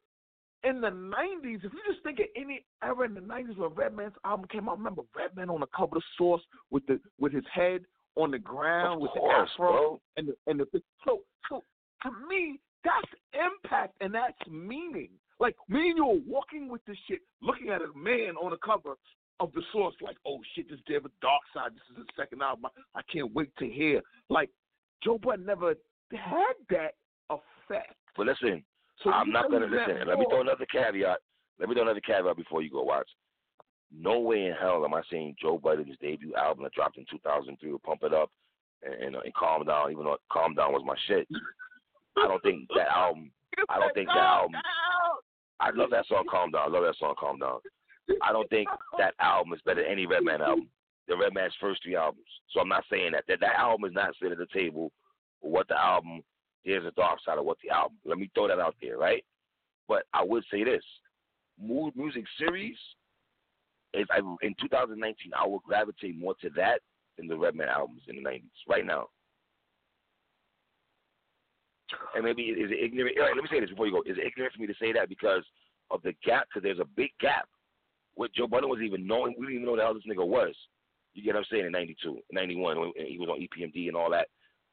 in 0.63 0.79
the 0.81 0.89
nineties, 0.91 1.61
if 1.63 1.73
you 1.73 1.79
just 1.87 2.03
think 2.03 2.19
of 2.19 2.27
any 2.35 2.65
era 2.81 3.05
in 3.05 3.13
the 3.13 3.21
nineties 3.21 3.57
when 3.57 3.69
Redman's 3.73 4.15
album 4.23 4.47
came 4.47 4.69
out, 4.69 4.77
remember 4.77 5.03
Redman 5.15 5.49
on 5.49 5.59
the 5.61 5.67
cover 5.67 5.97
of 5.97 6.03
source 6.17 6.41
with 6.69 6.85
the 6.87 6.99
with 7.19 7.33
his 7.33 7.45
head 7.47 7.85
on 8.15 8.31
the 8.31 8.39
ground 8.39 8.95
Of 8.95 9.01
with 9.01 9.11
course, 9.11 9.33
the 9.33 9.53
afro 9.53 9.71
bro. 9.71 10.01
and 10.17 10.27
the 10.29 10.35
and 10.47 10.59
the 10.59 10.83
so 11.05 11.23
so 11.49 11.63
to 12.03 12.11
me 12.27 12.59
that's 12.83 13.07
impact 13.33 13.95
and 14.01 14.13
that's 14.13 14.37
meaning. 14.47 15.09
Like 15.39 15.55
me 15.67 15.89
and 15.89 15.97
you 15.97 16.05
are 16.09 16.19
walking 16.27 16.67
with 16.69 16.83
this 16.85 16.97
shit, 17.07 17.21
looking 17.41 17.69
at 17.69 17.81
a 17.81 17.91
man 17.97 18.35
on 18.37 18.51
the 18.51 18.57
cover 18.57 18.95
of 19.39 19.51
the 19.53 19.61
source, 19.71 19.95
like, 20.01 20.17
oh 20.25 20.39
shit, 20.53 20.69
this 20.69 20.79
David 20.85 21.11
Dark 21.21 21.41
Side, 21.53 21.73
this 21.73 21.81
is 21.89 22.05
the 22.05 22.11
second 22.15 22.41
album. 22.41 22.67
I, 22.93 22.99
I 22.99 23.01
can't 23.11 23.33
wait 23.33 23.49
to 23.57 23.67
hear. 23.67 24.01
Like 24.29 24.49
Joe 25.03 25.17
Budden 25.17 25.45
never 25.45 25.75
had 26.11 26.53
that 26.69 26.95
effect. 27.29 27.95
But 28.15 28.27
listen, 28.27 28.63
So 29.03 29.11
I'm 29.11 29.31
not 29.31 29.49
gonna 29.49 29.65
listen. 29.65 30.07
Let 30.07 30.19
me 30.19 30.25
throw 30.29 30.41
another 30.41 30.65
caveat. 30.71 31.17
Let 31.59 31.69
me 31.69 31.75
throw 31.75 31.83
another 31.83 32.01
caveat 32.01 32.37
before 32.37 32.61
you 32.61 32.69
go 32.69 32.83
watch. 32.83 33.09
No 33.95 34.19
way 34.19 34.45
in 34.45 34.53
hell 34.53 34.83
am 34.83 34.93
I 34.93 35.01
saying 35.11 35.35
Joe 35.41 35.59
Budden's 35.59 35.97
debut 36.01 36.33
album 36.35 36.63
that 36.63 36.73
dropped 36.73 36.97
in 36.97 37.05
2003 37.11 37.71
will 37.71 37.79
pump 37.79 38.01
it 38.03 38.13
up 38.13 38.31
and, 38.81 38.93
and, 38.93 39.15
and 39.15 39.33
calm 39.35 39.65
down. 39.65 39.91
Even 39.91 40.05
though 40.05 40.17
calm 40.31 40.55
down 40.55 40.73
was 40.73 40.83
my 40.85 40.95
shit. 41.07 41.27
I 42.17 42.27
don't 42.27 42.41
think 42.41 42.67
that 42.75 42.87
album. 42.95 43.31
I 43.69 43.79
don't 43.79 43.93
think 43.93 44.07
that 44.07 44.17
album. 44.17 44.59
I 45.59 45.69
love 45.71 45.89
that 45.91 46.07
song, 46.07 46.25
Calm 46.29 46.51
Down. 46.51 46.63
I 46.67 46.71
love 46.71 46.83
that 46.83 46.95
song, 46.99 47.15
Calm 47.17 47.39
Down. 47.39 47.59
I 48.21 48.31
don't 48.33 48.49
think 48.49 48.67
that 48.97 49.13
album 49.19 49.53
is 49.53 49.61
better 49.65 49.81
than 49.81 49.91
any 49.91 50.05
Redman 50.05 50.41
album. 50.41 50.67
The 51.07 51.17
Redman's 51.17 51.53
first 51.59 51.83
three 51.83 51.95
albums. 51.95 52.25
So 52.51 52.59
I'm 52.61 52.69
not 52.69 52.85
saying 52.89 53.11
that. 53.11 53.25
That 53.27 53.39
that 53.41 53.55
album 53.55 53.89
is 53.89 53.93
not 53.93 54.13
sitting 54.19 54.31
at 54.31 54.37
the 54.37 54.47
table 54.53 54.91
for 55.41 55.51
what 55.51 55.67
the 55.67 55.79
album 55.79 56.21
is 56.65 56.83
the 56.83 56.91
dark 56.91 57.19
side 57.25 57.37
of 57.37 57.45
what 57.45 57.57
the 57.63 57.69
album. 57.69 57.97
Let 58.05 58.17
me 58.17 58.29
throw 58.33 58.47
that 58.47 58.59
out 58.59 58.75
there, 58.81 58.97
right? 58.97 59.23
But 59.87 60.03
I 60.13 60.23
would 60.23 60.43
say 60.49 60.63
this. 60.63 60.83
Mood 61.61 61.95
Music 61.95 62.23
Series 62.39 62.77
is 63.93 64.07
I, 64.11 64.19
in 64.41 64.55
2019 64.59 65.31
I 65.37 65.47
will 65.47 65.59
gravitate 65.59 66.17
more 66.17 66.33
to 66.41 66.49
that 66.55 66.79
than 67.17 67.27
the 67.27 67.37
Redman 67.37 67.69
albums 67.69 68.01
in 68.07 68.15
the 68.15 68.21
90s 68.21 68.41
right 68.67 68.85
now. 68.85 69.07
And 72.15 72.23
maybe 72.23 72.43
is 72.43 72.71
it 72.71 72.83
ignorant? 72.83 73.17
right, 73.19 73.35
let 73.35 73.43
me 73.43 73.49
say 73.51 73.59
this 73.59 73.69
before 73.69 73.85
you 73.85 73.93
go. 73.93 74.01
Is 74.01 74.17
it 74.17 74.25
ignorant 74.25 74.53
for 74.53 74.61
me 74.61 74.67
to 74.67 74.73
say 74.79 74.93
that 74.93 75.09
because 75.09 75.43
of 75.91 76.01
the 76.01 76.13
gap? 76.25 76.47
Because 76.47 76.63
there's 76.63 76.79
a 76.79 76.89
big 76.95 77.11
gap. 77.19 77.47
What 78.15 78.33
Joe 78.33 78.47
Budden 78.47 78.69
wasn't 78.69 78.87
even 78.87 79.05
knowing. 79.05 79.35
We 79.37 79.45
didn't 79.45 79.61
even 79.61 79.65
know 79.65 79.75
the 79.75 79.83
hell 79.83 79.93
this 79.93 80.03
nigga 80.09 80.25
was. 80.25 80.55
You 81.13 81.23
get 81.23 81.33
what 81.35 81.39
I'm 81.41 81.45
saying? 81.51 81.65
In 81.65 81.71
'92, 81.71 82.19
'91, 82.31 82.79
when 82.79 82.91
he 82.97 83.17
was 83.19 83.29
on 83.29 83.39
EPMD 83.39 83.87
and 83.87 83.95
all 83.97 84.09
that, 84.11 84.27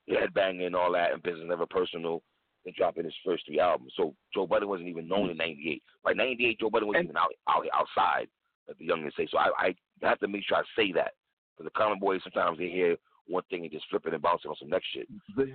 headbanging 0.09 0.67
and 0.67 0.77
all 0.77 0.93
that, 0.93 1.13
and 1.13 1.23
business 1.23 1.45
never 1.49 1.67
personal, 1.67 2.23
and 2.67 2.75
dropping 2.75 3.05
his 3.05 3.15
first 3.25 3.45
three 3.47 3.61
albums. 3.61 3.93
So 3.97 4.15
Joe 4.35 4.47
Budden 4.47 4.69
wasn't 4.69 4.89
even 4.89 5.07
known 5.09 5.31
in 5.31 5.37
'98. 5.37 5.83
By 6.03 6.13
'98, 6.15 6.61
Joe 6.61 6.71
Budden 6.71 6.89
wasn't 6.89 7.01
And- 7.01 7.09
even 7.11 7.17
out, 7.17 7.33
out 7.49 7.67
outside, 7.75 8.29
as 8.69 8.77
the 8.79 8.89
youngins 8.89 9.15
say. 9.17 9.27
So 9.31 9.39
I, 9.39 9.51
I 9.59 9.75
have 10.03 10.19
to 10.21 10.29
make 10.29 10.45
sure 10.45 10.57
I 10.59 10.63
say 10.77 10.93
that 10.93 11.13
because 11.57 11.71
the 11.73 11.79
common 11.79 11.99
boys 11.99 12.23
sometimes 12.23 12.59
they 12.59 12.69
hear 12.69 12.97
one 13.27 13.43
thing 13.51 13.63
and 13.63 13.71
just 13.73 13.89
flip 13.91 14.07
it 14.07 14.15
and 14.15 14.23
bounce 14.23 14.43
it 14.45 14.49
on 14.49 14.57
some 14.59 14.71
next 14.71 14.87
shit. 14.93 15.07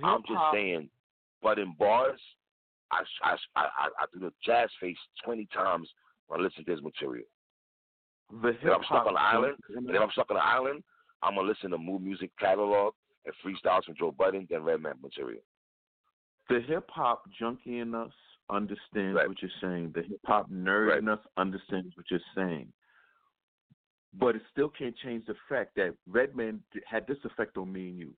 I'm 0.04 0.22
just 0.22 0.40
saying, 0.52 0.88
but 1.42 1.58
in 1.58 1.74
bars, 1.78 2.20
I 2.92 3.02
I 3.24 3.36
I 3.56 3.62
I, 3.64 3.88
I 4.00 4.04
do 4.14 4.20
the 4.20 4.32
jazz 4.44 4.70
face 4.80 4.96
twenty 5.24 5.46
times 5.52 5.88
when 6.28 6.40
I 6.40 6.42
listen 6.44 6.64
to 6.64 6.70
his 6.70 6.82
material. 6.82 7.26
The 8.30 8.48
If 8.48 8.64
I'm 8.64 8.82
stuck 8.84 9.06
on 9.06 9.14
the 9.14 9.20
island, 9.20 9.56
and 9.76 9.88
if 9.88 10.00
I'm 10.00 10.10
stuck 10.10 10.30
on 10.30 10.36
the 10.36 10.44
island, 10.44 10.82
I'm 11.22 11.36
gonna 11.36 11.46
listen 11.48 11.70
to 11.70 11.78
Mood 11.78 12.02
Music 12.02 12.30
catalog 12.38 12.94
and 13.24 13.34
freestyles 13.44 13.84
from 13.84 13.94
Joe 13.96 14.12
Budden, 14.12 14.46
and 14.50 14.64
Redman 14.64 14.96
material. 15.02 15.42
the 16.48 16.60
hip 16.60 16.88
hop 16.90 17.28
junkie 17.36 17.80
in 17.80 17.92
us 17.94 18.12
understands 18.50 19.16
Right. 19.16 19.28
what 19.28 19.42
you're 19.42 19.50
saying. 19.60 19.90
The 19.92 20.02
hip 20.02 20.20
hop 20.24 20.48
nerd 20.48 20.90
Right. 20.90 20.98
in 20.98 21.08
us 21.08 21.18
understands 21.36 21.96
what 21.96 22.08
you're 22.10 22.20
saying. 22.36 22.72
But 24.12 24.36
it 24.36 24.42
still 24.52 24.68
can't 24.68 24.96
change 24.98 25.26
the 25.26 25.34
fact 25.48 25.74
that 25.74 25.96
Redman 26.06 26.62
had 26.86 27.04
this 27.08 27.18
effect 27.24 27.56
on 27.58 27.72
me 27.72 27.88
and 27.88 27.98
you. 27.98 28.14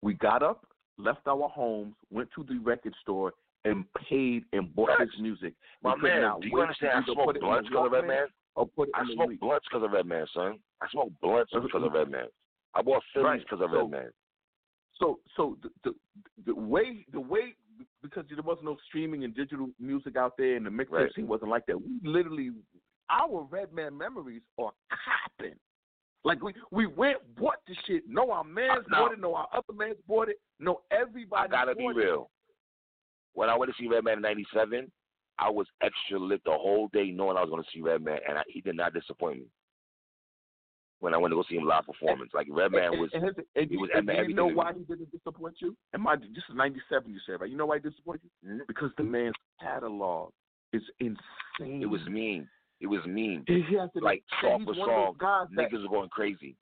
We 0.00 0.14
got 0.14 0.42
up, 0.42 0.66
left 0.96 1.26
our 1.28 1.48
homes, 1.48 1.94
went 2.10 2.30
to 2.32 2.42
the 2.44 2.58
record 2.58 2.94
store, 3.02 3.34
and 3.64 3.84
paid 3.94 4.44
and 4.54 4.74
bought 4.74 4.98
his 5.00 5.18
music. 5.18 5.54
My 5.82 5.94
We 5.94 6.02
man, 6.02 6.40
do 6.40 6.48
you 6.48 6.60
understand? 6.62 7.04
I 7.04 7.04
smoke 7.04 7.16
blunts 7.16 7.32
the 7.34 7.40
because 7.40 7.66
of 7.66 7.72
Walkman 7.72 7.92
Redman. 7.92 8.28
Or 8.58 8.66
put 8.66 8.88
it 8.88 8.94
I 8.96 9.02
in 9.02 9.12
smoke 9.14 9.30
blunts 9.40 9.66
because 9.70 9.84
of 9.84 9.92
Redman, 9.92 10.26
son. 10.34 10.58
I 10.82 10.88
smoke 10.90 11.12
blunts 11.22 11.52
because 11.52 11.82
of 11.84 11.92
Redman. 11.92 12.26
I 12.74 12.82
bought 12.82 13.02
Phillies 13.14 13.24
Right. 13.24 13.40
because 13.40 13.60
of 13.62 13.70
So- 13.70 13.78
Redman. 13.82 14.10
So 15.00 15.20
so 15.36 15.56
the, 15.62 15.70
the 15.84 15.94
the 16.46 16.54
way 16.54 17.06
the 17.12 17.20
way 17.20 17.54
because 18.02 18.24
there 18.28 18.42
was 18.42 18.58
no 18.64 18.76
streaming 18.88 19.22
and 19.22 19.32
digital 19.34 19.68
music 19.78 20.16
out 20.16 20.36
there 20.36 20.56
and 20.56 20.66
the 20.66 20.70
mixtape 20.70 20.90
Right. 20.90 21.14
scene 21.14 21.28
wasn't 21.28 21.50
like 21.50 21.66
that. 21.66 21.78
We 21.80 22.00
literally 22.02 22.50
our 23.08 23.42
Redman 23.48 23.96
memories 23.96 24.42
are 24.58 24.72
copping. 24.90 25.54
Like 26.24 26.42
we 26.42 26.52
we 26.72 26.86
went 26.86 27.18
bought 27.36 27.58
the 27.68 27.76
shit. 27.86 28.02
No, 28.08 28.32
our 28.32 28.42
man's 28.42 28.84
Uh, 28.86 28.88
no. 28.90 28.98
bought 28.98 29.12
it. 29.12 29.20
No, 29.20 29.34
our 29.36 29.48
other 29.52 29.72
man's 29.72 30.00
bought 30.08 30.28
it. 30.28 30.40
No, 30.58 30.82
everybody. 30.90 31.44
I 31.44 31.46
gotta 31.46 31.76
be 31.76 31.84
bought 31.84 31.90
it. 31.96 32.04
real. 32.04 32.30
When 33.34 33.48
I 33.48 33.56
went 33.56 33.70
to 33.72 33.80
see 33.80 33.86
Redman 33.88 34.14
in 34.14 34.22
'97, 34.22 34.90
I 35.38 35.50
was 35.50 35.66
extra 35.82 36.18
lit 36.18 36.42
the 36.44 36.50
whole 36.50 36.88
day, 36.92 37.10
knowing 37.10 37.36
I 37.36 37.40
was 37.40 37.50
going 37.50 37.62
to 37.62 37.68
see 37.72 37.80
Redman, 37.80 38.18
and 38.28 38.38
I, 38.38 38.42
he 38.48 38.60
did 38.60 38.76
not 38.76 38.92
disappoint 38.92 39.38
me. 39.38 39.46
When 41.00 41.14
I 41.14 41.16
went 41.16 41.30
to 41.30 41.36
go 41.36 41.44
see 41.48 41.54
him 41.54 41.64
live 41.64 41.86
performance, 41.86 42.32
like 42.34 42.48
Redman 42.50 42.98
was, 42.98 43.10
And, 43.12 43.24
and, 43.24 43.36
and, 43.54 43.70
he 43.70 43.76
was 43.76 43.88
and, 43.94 44.10
everything 44.10 44.30
you 44.30 44.34
know 44.34 44.46
why 44.46 44.72
he 44.72 44.80
didn't 44.80 45.12
disappoint 45.12 45.54
you? 45.60 45.76
And 45.92 46.02
my 46.02 46.16
this 46.16 46.26
is 46.48 46.56
'97. 46.56 47.12
You 47.12 47.20
said 47.24 47.40
right. 47.40 47.48
You 47.48 47.56
know 47.56 47.66
why 47.66 47.76
he 47.76 47.88
disappointed 47.88 48.22
you? 48.42 48.50
Mhm. 48.50 48.66
Because 48.66 48.90
the 48.96 49.04
man's 49.04 49.36
catalog 49.60 50.32
is 50.72 50.82
insane. 50.98 51.82
it 51.82 51.86
was 51.86 52.04
mean. 52.08 52.48
It 52.80 52.88
was 52.88 53.04
mean. 53.06 53.44
He 53.46 53.62
has 53.78 53.90
to, 53.96 54.00
Like 54.00 54.24
and 54.42 54.50
song 54.50 54.64
for 54.64 54.74
song, 54.74 54.86
those 54.86 55.16
guys 55.18 55.46
that 55.54 55.70
niggas 55.70 55.84
are 55.84 55.88
going 55.88 56.08
crazy. 56.08 56.56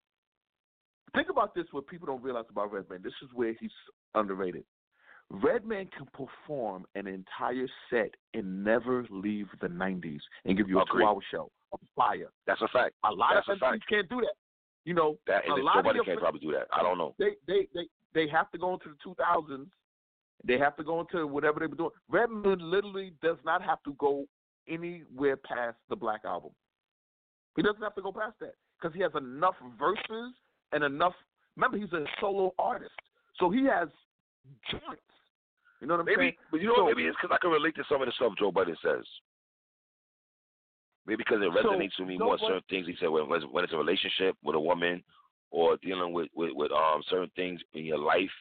think 1.14 1.30
about 1.30 1.54
this 1.54 1.64
what 1.72 1.86
people 1.86 2.06
don't 2.06 2.22
realize 2.22 2.44
about 2.50 2.70
Redman. 2.72 3.00
This 3.02 3.14
is 3.22 3.30
where 3.32 3.54
he's 3.58 3.70
underrated. 4.14 4.64
Redman 5.30 5.88
can 5.96 6.06
perform 6.12 6.84
an 6.94 7.06
entire 7.06 7.66
set 7.90 8.10
and 8.34 8.62
never 8.64 9.04
leave 9.10 9.48
the 9.60 9.66
'90s 9.68 10.20
and 10.44 10.56
give 10.56 10.68
you 10.68 10.78
a 10.78 10.82
Agreed. 10.82 11.02
two-hour 11.02 11.20
show 11.30 11.50
of 11.72 11.80
fire. 11.96 12.30
That's 12.46 12.62
a 12.62 12.68
fact. 12.68 12.94
A 13.04 13.12
lot 13.12 13.34
That's 13.34 13.48
of 13.48 13.58
MCs 13.58 13.80
can't 13.88 14.08
do 14.08 14.20
that. 14.20 14.34
You 14.84 14.94
know, 14.94 15.18
That 15.26 15.48
a 15.48 15.54
lot 15.54 15.78
of 15.78 15.84
nobody 15.84 15.96
your 15.96 16.04
can 16.04 16.18
probably 16.18 16.40
do 16.40 16.52
that. 16.52 16.68
I 16.72 16.82
don't 16.82 16.96
know. 16.96 17.14
they 17.18 17.30
they 17.48 17.66
they 17.74 17.88
they 18.14 18.28
have 18.28 18.50
to 18.52 18.58
go 18.58 18.74
into 18.74 18.86
the 18.88 18.96
2000s. 19.04 19.66
They 20.44 20.58
have 20.58 20.76
to 20.76 20.84
go 20.84 21.00
into 21.00 21.26
whatever 21.26 21.58
they 21.58 21.66
were 21.66 21.74
doing. 21.74 21.90
Redman 22.08 22.58
literally 22.70 23.12
does 23.20 23.38
not 23.44 23.62
have 23.62 23.82
to 23.84 23.94
go 23.94 24.26
anywhere 24.68 25.36
past 25.36 25.76
the 25.88 25.96
Black 25.96 26.20
album. 26.24 26.50
He 27.56 27.62
doesn't 27.62 27.82
have 27.82 27.94
to 27.96 28.02
go 28.02 28.12
past 28.12 28.34
that 28.40 28.54
because 28.80 28.94
he 28.94 29.02
has 29.02 29.12
enough 29.16 29.54
verses 29.78 30.34
and 30.72 30.84
enough. 30.84 31.14
Remember, 31.56 31.78
he's 31.78 31.92
a 31.94 32.04
solo 32.20 32.54
artist, 32.58 32.92
so 33.40 33.50
he 33.50 33.64
has 33.64 33.88
joints. 34.70 35.02
You 35.80 35.86
know 35.86 35.94
what 35.94 36.00
I'm 36.00 36.06
saying? 36.06 36.18
Maybe, 36.18 36.38
but 36.50 36.60
you 36.60 36.68
know, 36.68 36.76
So- 36.76 36.86
maybe 36.86 37.04
it's 37.06 37.16
because 37.20 37.34
I 37.34 37.38
can 37.38 37.50
relate 37.50 37.74
to 37.76 37.84
some 37.88 38.00
of 38.02 38.06
the 38.06 38.12
stuff 38.12 38.32
Joe 38.38 38.50
Budden 38.52 38.76
says. 38.82 39.04
Maybe 41.06 41.18
because 41.18 41.40
it 41.42 41.52
So, 41.62 41.70
resonates 41.70 41.98
with 41.98 42.08
me 42.08 42.18
more. 42.18 42.36
Budden- 42.36 42.46
Certain 42.48 42.62
things 42.68 42.86
he 42.86 42.96
said 42.96 43.08
when 43.08 43.28
when 43.28 43.64
it's 43.64 43.72
a 43.72 43.76
relationship 43.76 44.36
with 44.42 44.56
a 44.56 44.60
woman, 44.60 45.04
or 45.50 45.76
dealing 45.78 46.12
with 46.12 46.28
with, 46.34 46.52
with 46.54 46.72
um 46.72 47.02
certain 47.08 47.30
things 47.36 47.60
in 47.74 47.84
your 47.84 47.98
life, 47.98 48.32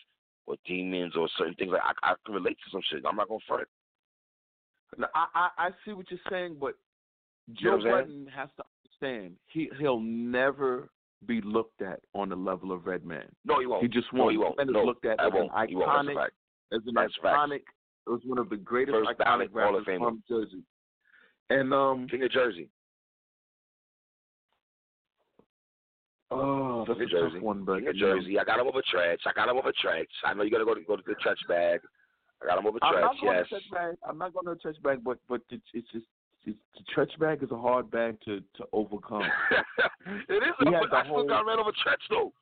or 0.47 0.55
demons, 0.65 1.15
or 1.15 1.27
certain 1.37 1.53
things. 1.55 1.71
Like 1.71 1.81
I, 1.83 2.11
I 2.11 2.15
can 2.25 2.33
relate 2.33 2.57
to 2.63 2.69
some 2.71 2.81
shit. 2.89 3.05
I'm 3.05 3.15
not 3.17 3.27
gonna 3.27 3.39
front. 3.47 3.67
No, 4.97 5.07
I, 5.13 5.27
I 5.35 5.67
I 5.67 5.69
see 5.83 5.93
what 5.93 6.09
you're 6.09 6.19
saying, 6.29 6.57
but 6.59 6.75
You 7.47 7.69
know 7.69 7.77
Joe 7.79 7.89
what 7.91 8.01
Budden 8.07 8.27
has 8.27 8.49
to 8.57 8.63
understand 8.83 9.35
he 9.47 9.69
he'll 9.77 9.99
never 9.99 10.89
be 11.27 11.41
looked 11.41 11.81
at 11.81 11.99
on 12.13 12.29
the 12.29 12.35
level 12.35 12.71
of 12.71 12.87
Redman. 12.87 13.27
No, 13.45 13.59
he 13.59 13.65
won't. 13.67 13.83
He 13.83 13.89
just 13.89 14.11
won't. 14.13 14.31
he 14.31 14.37
won't. 14.37 14.57
No, 14.65 14.83
looked 14.83 15.05
at 15.05 15.19
I 15.19 15.27
as 15.27 15.33
an 15.33 15.49
won't. 15.49 15.69
He 15.69 15.75
won't. 15.75 16.07
That's 16.07 16.07
a 16.07 16.19
iconic. 16.19 16.29
As 16.73 16.81
an 16.87 16.93
That's 16.95 17.13
facts. 17.21 17.35
iconic. 17.37 17.61
It 18.07 18.09
was 18.09 18.21
one 18.25 18.37
of 18.37 18.49
the 18.49 18.57
greatest 18.57 18.95
First 18.95 19.09
iconic 19.19 19.51
Hall 19.53 19.75
of 19.77 19.85
rappers 19.85 19.85
from 19.99 20.23
Jersey. 20.29 20.63
And 21.49 21.73
um, 21.73 22.07
King 22.07 22.23
of 22.23 22.31
Jersey. 22.31 22.69
oh, 26.31 26.85
that's 26.87 26.99
King 26.99 27.07
a 27.07 27.11
Jersey. 27.11 27.33
tough 27.35 27.43
one, 27.43 27.63
but 27.63 27.79
King 27.79 27.87
of 27.89 27.95
Jersey. 27.95 28.39
I 28.39 28.43
got 28.43 28.59
him 28.59 28.67
over 28.67 28.81
Treach. 28.93 29.17
I 29.25 29.31
got 29.35 29.49
him 29.49 29.57
over 29.57 29.71
Treach. 29.83 30.05
I 30.25 30.33
know 30.33 30.43
you 30.43 30.51
gotta 30.51 30.65
go 30.65 30.73
to 30.75 30.81
go 30.81 30.95
to 30.95 31.03
the 31.05 31.13
Treach 31.15 31.47
bag. 31.47 31.81
I 32.43 32.47
got 32.47 32.57
him 32.59 32.67
over 32.67 32.79
Treach. 32.79 33.13
Yes. 33.23 33.45
to 33.49 33.73
bag. 33.73 33.95
I'm 34.07 34.17
not 34.17 34.33
going 34.33 34.45
to 34.55 34.61
touch 34.61 34.81
bag, 34.83 34.99
but 35.03 35.17
but 35.29 35.41
it's, 35.49 35.63
it's 35.73 35.87
just 35.91 36.05
it's, 36.45 36.57
the 36.77 36.83
stretch 36.91 37.17
bag 37.19 37.41
is 37.43 37.51
a 37.51 37.57
hard 37.57 37.89
bag 37.91 38.17
to 38.25 38.39
to 38.57 38.65
overcome. 38.73 39.23
it 40.29 40.43
is. 40.43 40.53
He 40.59 40.65
But 40.65 40.93
I 40.93 41.03
still 41.03 41.15
whole- 41.15 41.27
got 41.27 41.45
ran 41.45 41.59
over 41.59 41.71
Treach 41.71 42.05
though. 42.09 42.33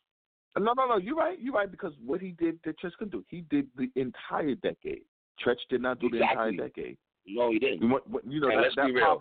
No, 0.59 0.73
no, 0.77 0.85
no. 0.87 0.97
You're 0.97 1.15
right. 1.15 1.39
You're 1.39 1.53
right 1.53 1.69
because 1.69 1.93
what 2.05 2.21
he 2.21 2.31
did, 2.31 2.59
that 2.65 2.79
Treach 2.79 2.97
can 2.99 3.09
do. 3.09 3.23
He 3.27 3.41
did 3.49 3.67
the 3.75 3.89
entire 3.95 4.55
decade. 4.55 5.01
Treach 5.43 5.55
did 5.69 5.81
not 5.81 5.99
do 5.99 6.07
Exactly. 6.07 6.27
the 6.35 6.49
entire 6.51 6.67
decade. 6.69 6.97
No, 7.25 7.51
he 7.51 7.57
didn't. 7.59 7.81
You, 7.81 7.87
what- 7.89 8.03
you 8.27 8.39
know 8.41 8.49
And 8.49 8.57
that, 8.59 8.63
let's 8.63 8.75
that 8.75 8.85
be 8.87 8.91
real. 8.93 9.17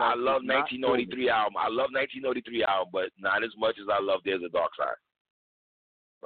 I 0.00 0.14
love 0.14 0.42
is 0.42 0.48
not 0.48 0.72
1993 0.72 1.28
album. 1.28 1.54
I 1.58 1.68
love 1.68 1.90
1993 1.92 2.64
album, 2.64 2.88
but 2.92 3.10
not 3.18 3.44
as 3.44 3.50
much 3.58 3.76
as 3.80 3.86
I 3.92 4.02
love 4.02 4.20
There's 4.24 4.42
a 4.42 4.48
Dark 4.48 4.72
Side. 4.76 4.96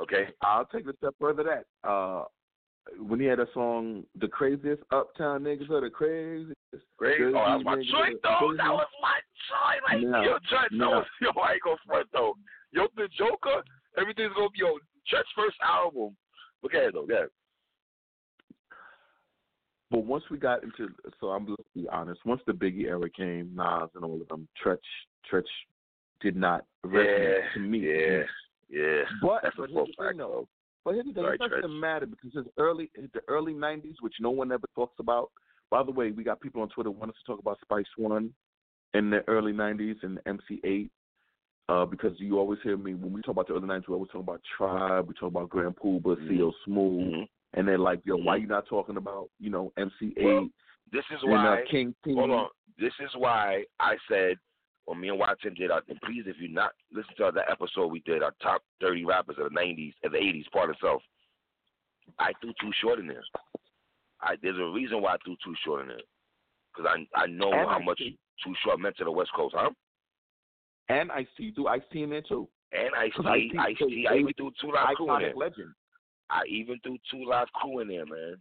Okay. 0.01 0.29
I'll 0.43 0.67
take 0.67 0.87
it 0.87 0.95
a 0.95 0.97
step 0.97 1.15
further. 1.21 1.43
That 1.45 1.89
uh, 1.89 2.25
when 2.99 3.19
he 3.21 3.27
had 3.27 3.41
a 3.41 3.49
song, 3.55 4.05
"The 4.21 4.29
Craziest 4.29 4.83
Uptown 4.93 5.43
Niggas 5.43 5.71
Are 5.71 5.81
the 5.81 5.91
Craziest." 5.91 6.55
Great. 6.99 7.21
Oh, 7.21 7.33
that 7.33 7.57
was 7.57 7.63
my 7.65 7.77
niggas 7.77 8.17
though. 8.23 8.55
That 8.57 8.73
was 8.73 8.87
my 9.03 9.19
joint. 9.49 10.03
Like, 10.03 10.09
No, 10.11 10.23
yo, 10.23 10.33
Church, 10.51 10.71
no. 10.73 10.91
no. 10.91 11.05
yo, 11.23 11.31
I 11.41 11.53
ain't 11.55 11.63
gonna 11.63 11.77
front, 11.87 12.09
though. 12.13 12.37
Yo, 12.73 12.87
the 12.97 13.09
Joker, 13.17 13.63
everything's 13.99 14.33
gonna 14.35 14.51
be, 14.51 14.63
on 14.63 14.81
Church 15.07 15.27
first 15.37 15.57
album. 15.63 16.17
Look 16.63 16.75
at 16.75 16.85
it, 16.85 16.95
though. 16.95 17.07
Yeah. 17.09 17.27
But 19.91 20.05
once 20.05 20.25
we 20.31 20.39
got 20.39 20.65
into, 20.65 20.89
so 21.21 21.29
I'm 21.29 21.47
let's 21.47 21.63
be 21.75 21.87
honest. 21.93 22.21
Once 22.25 22.41
the 22.47 22.53
Biggie 22.53 22.87
era 22.87 23.09
came, 23.09 23.51
Nas 23.55 23.89
and 23.95 24.05
all 24.05 24.21
of 24.21 24.27
them, 24.29 24.49
Treach, 24.65 24.79
Treach 25.33 25.45
did 26.21 26.35
not 26.37 26.65
resonate 26.85 27.39
Yeah, 27.45 27.55
to 27.55 27.61
me. 27.61 27.79
yeah, 27.81 28.23
yeah. 28.69 29.03
But, 29.23 29.41
That's 29.45 29.55
but 29.57 29.71
here's 29.71 29.87
the 29.97 30.09
thing, 30.09 30.17
though. 30.19 30.49
But 30.85 30.95
here's 30.95 31.07
the 31.07 31.13
thing, 31.13 31.23
Sorry, 31.23 31.35
it 31.37 31.39
doesn't 31.39 31.71
Treach. 31.71 31.81
matter 31.81 32.07
because 32.07 32.33
his 32.35 32.47
early, 32.59 32.91
the 32.97 33.21
early 33.29 33.55
'90s, 33.55 33.95
which 34.01 34.15
no 34.21 34.31
one 34.31 34.51
ever 34.51 34.67
talks 34.75 34.97
about. 34.99 35.31
By 35.71 35.83
the 35.85 35.93
way, 35.93 36.11
we 36.11 36.25
got 36.25 36.41
people 36.41 36.63
on 36.63 36.69
Twitter 36.69 36.91
wanting 36.91 37.11
us 37.11 37.17
to 37.25 37.33
talk 37.33 37.41
about 37.41 37.59
Spice 37.61 37.87
One 37.97 38.33
in 38.95 39.11
the 39.11 39.23
early 39.29 39.53
'90s 39.53 40.03
and 40.03 40.19
MC 40.27 40.61
Eiht. 40.65 40.91
Uh, 41.69 41.85
because 41.85 42.13
you 42.19 42.39
always 42.39 42.61
hear 42.63 42.77
me 42.77 42.95
when 42.95 43.13
we 43.13 43.21
talk 43.23 43.33
about 43.33 43.49
the 43.49 43.55
early 43.55 43.67
'90s, 43.67 43.89
we 43.89 43.95
always 43.95 44.11
talk 44.11 44.23
about 44.23 44.41
Tribe, 44.57 45.09
we 45.09 45.15
talk 45.15 45.29
about 45.29 45.49
Grand 45.51 45.75
Puba, 45.77 46.17
Mhm. 46.17 46.29
CL 46.29 46.55
Smooth, 46.65 47.13
Mhm. 47.15 47.29
and 47.55 47.67
they're 47.67 47.77
like, 47.79 48.05
"Yo, 48.07 48.17
why 48.17 48.39
Mhm. 48.39 48.43
you 48.43 48.47
not 48.47 48.67
talking 48.67 48.97
about 48.97 49.31
you 49.41 49.51
know 49.51 49.73
MC 49.77 50.15
Eiht 50.17 50.25
Well, 50.25 50.49
This 50.93 51.05
is 51.11 51.21
and 51.23 51.33
why. 51.33 51.63
uh, 51.63 51.67
King 51.67 51.93
P?" 52.05 52.15
Hold 52.15 52.31
on. 52.31 52.51
This 52.79 52.95
is 53.01 53.13
why 53.17 53.67
I 53.81 53.99
said 54.07 54.39
when 54.85 55.01
me 55.01 55.09
and 55.09 55.19
Watson 55.19 55.55
did 55.55 55.73
our, 55.73 55.83
and 55.89 56.01
please 56.03 56.29
if 56.29 56.39
you 56.41 56.47
not 56.47 56.73
listen 56.93 57.13
to 57.17 57.33
that 57.33 57.51
episode 57.51 57.89
we 57.89 57.99
did, 58.01 58.23
our 58.23 58.31
top 58.41 58.63
thirty 58.79 59.05
rappers 59.05 59.37
of 59.39 59.45
the 59.45 59.51
nineties 59.51 59.95
of 60.05 60.13
the 60.13 60.19
eighties 60.19 60.47
part 60.51 60.71
itself. 60.71 61.03
I 62.21 62.33
threw 62.35 62.53
too 62.61 62.71
short 62.75 63.01
in 63.01 63.09
there. 63.09 63.25
I 64.21 64.37
there's 64.37 64.59
a 64.59 64.71
reason 64.71 65.03
why 65.03 65.15
I 65.15 65.17
threw 65.25 65.37
too 65.43 65.57
short 65.65 65.81
in 65.81 65.89
there. 65.89 66.01
Because 66.73 66.87
I 67.15 67.21
I 67.21 67.27
know 67.27 67.51
how 67.67 67.81
much 67.81 67.99
too 67.99 68.55
short 68.63 68.79
meant 68.79 68.97
to 68.99 69.05
the 69.05 69.11
West 69.11 69.33
Coast, 69.33 69.57
huh? 69.59 69.71
And 70.89 71.11
I 71.11 71.27
see, 71.37 71.51
do 71.51 71.67
I 71.67 71.79
see 71.93 72.03
in 72.03 72.11
there 72.11 72.23
too? 72.23 72.49
And 72.73 72.91
I 72.97 73.09
see 73.09 73.53
I 73.59 73.75
see 73.79 74.07
I 74.09 74.17
even 74.17 74.33
threw 74.35 74.51
two 74.61 74.73
live 74.73 74.97
crew 74.97 75.15
in 75.17 75.23
there. 75.23 75.35
Legend. 75.35 75.73
I 76.31 76.43
even 76.49 76.79
threw 76.83 76.97
two 77.11 77.25
live 77.29 77.49
crew 77.55 77.81
in 77.81 77.89
there, 77.89 78.07
man. 78.07 78.37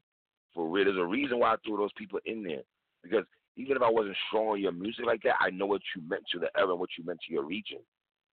For 0.54 0.68
real. 0.68 0.86
There's 0.86 0.98
a 0.98 1.06
reason 1.06 1.40
why 1.40 1.54
I 1.54 1.56
threw 1.66 1.78
those 1.78 1.94
people 1.98 2.20
in 2.26 2.44
there. 2.44 2.62
Because 3.04 3.26
even 3.58 3.78
if 3.78 3.84
I 3.84 3.90
wasn't 3.90 4.18
strong 4.28 4.50
on 4.50 4.62
your 4.62 4.72
music 4.72 5.06
like 5.06 5.22
that, 5.24 5.36
I 5.40 5.50
know 5.50 5.66
what 5.66 5.82
you 5.96 6.02
meant 6.08 6.24
to 6.32 6.40
the 6.40 6.50
era 6.58 6.72
and 6.72 6.80
what 6.80 6.90
you 6.98 7.06
meant 7.06 7.20
to 7.28 7.34
your 7.34 7.46
region. 7.46 7.80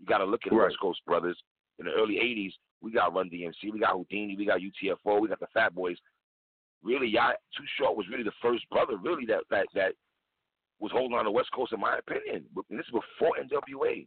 You 0.01 0.07
got 0.07 0.19
to 0.19 0.25
look 0.25 0.43
at 0.47 0.53
Right. 0.53 0.65
West 0.65 0.77
Coast 0.81 1.01
brothers. 1.07 1.39
In 1.79 1.87
the 1.87 1.93
early 1.93 2.17
80s, 2.17 2.53
we 2.81 2.93
got 2.93 3.15
Run 3.15 3.31
DMC, 3.31 3.73
we 3.73 3.79
got 3.79 3.93
Houdini, 3.93 4.37
we 4.37 4.45
got 4.45 4.61
UTFO, 4.61 5.21
we 5.21 5.29
got 5.29 5.41
the 5.41 5.47
Fat 5.55 5.75
Boys. 5.75 5.97
Really, 6.83 7.07
y'all, 7.07 7.33
Too 7.57 7.65
Short 7.79 7.97
was 7.97 8.07
really 8.11 8.25
the 8.25 8.33
first 8.43 8.69
brother, 8.69 8.97
really, 8.97 9.25
that, 9.27 9.45
that, 9.51 9.67
that 9.75 9.93
was 10.83 10.91
holding 10.93 11.16
on 11.16 11.24
the 11.24 11.30
West 11.30 11.51
Coast, 11.55 11.72
in 11.72 11.78
my 11.80 11.97
opinion. 11.99 12.45
But 12.55 12.64
This 12.68 12.80
is 12.80 12.87
before 12.93 13.33
NWA. 13.41 14.07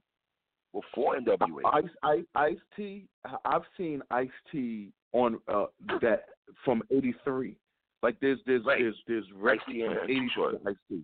Before 0.73 1.15
NWA. 1.17 1.61
Ice, 1.73 1.83
Ice, 2.03 2.23
Ice 2.35 2.57
T. 2.75 3.07
I've 3.45 3.61
seen 3.77 4.01
Ice 4.11 4.27
T 4.51 4.91
on 5.13 5.39
uh, 5.47 5.67
that 6.01 6.25
from 6.65 6.83
'83. 6.91 7.55
Like 8.03 8.17
there's 8.19 8.39
there's 8.45 8.63
Right. 8.65 8.81
there's 8.81 9.01
there's 9.07 9.25
and 9.31 9.95
Too 10.05 10.13
'80 10.13 10.29
Short. 10.35 10.55
Ice 10.67 10.75
T. 10.89 11.01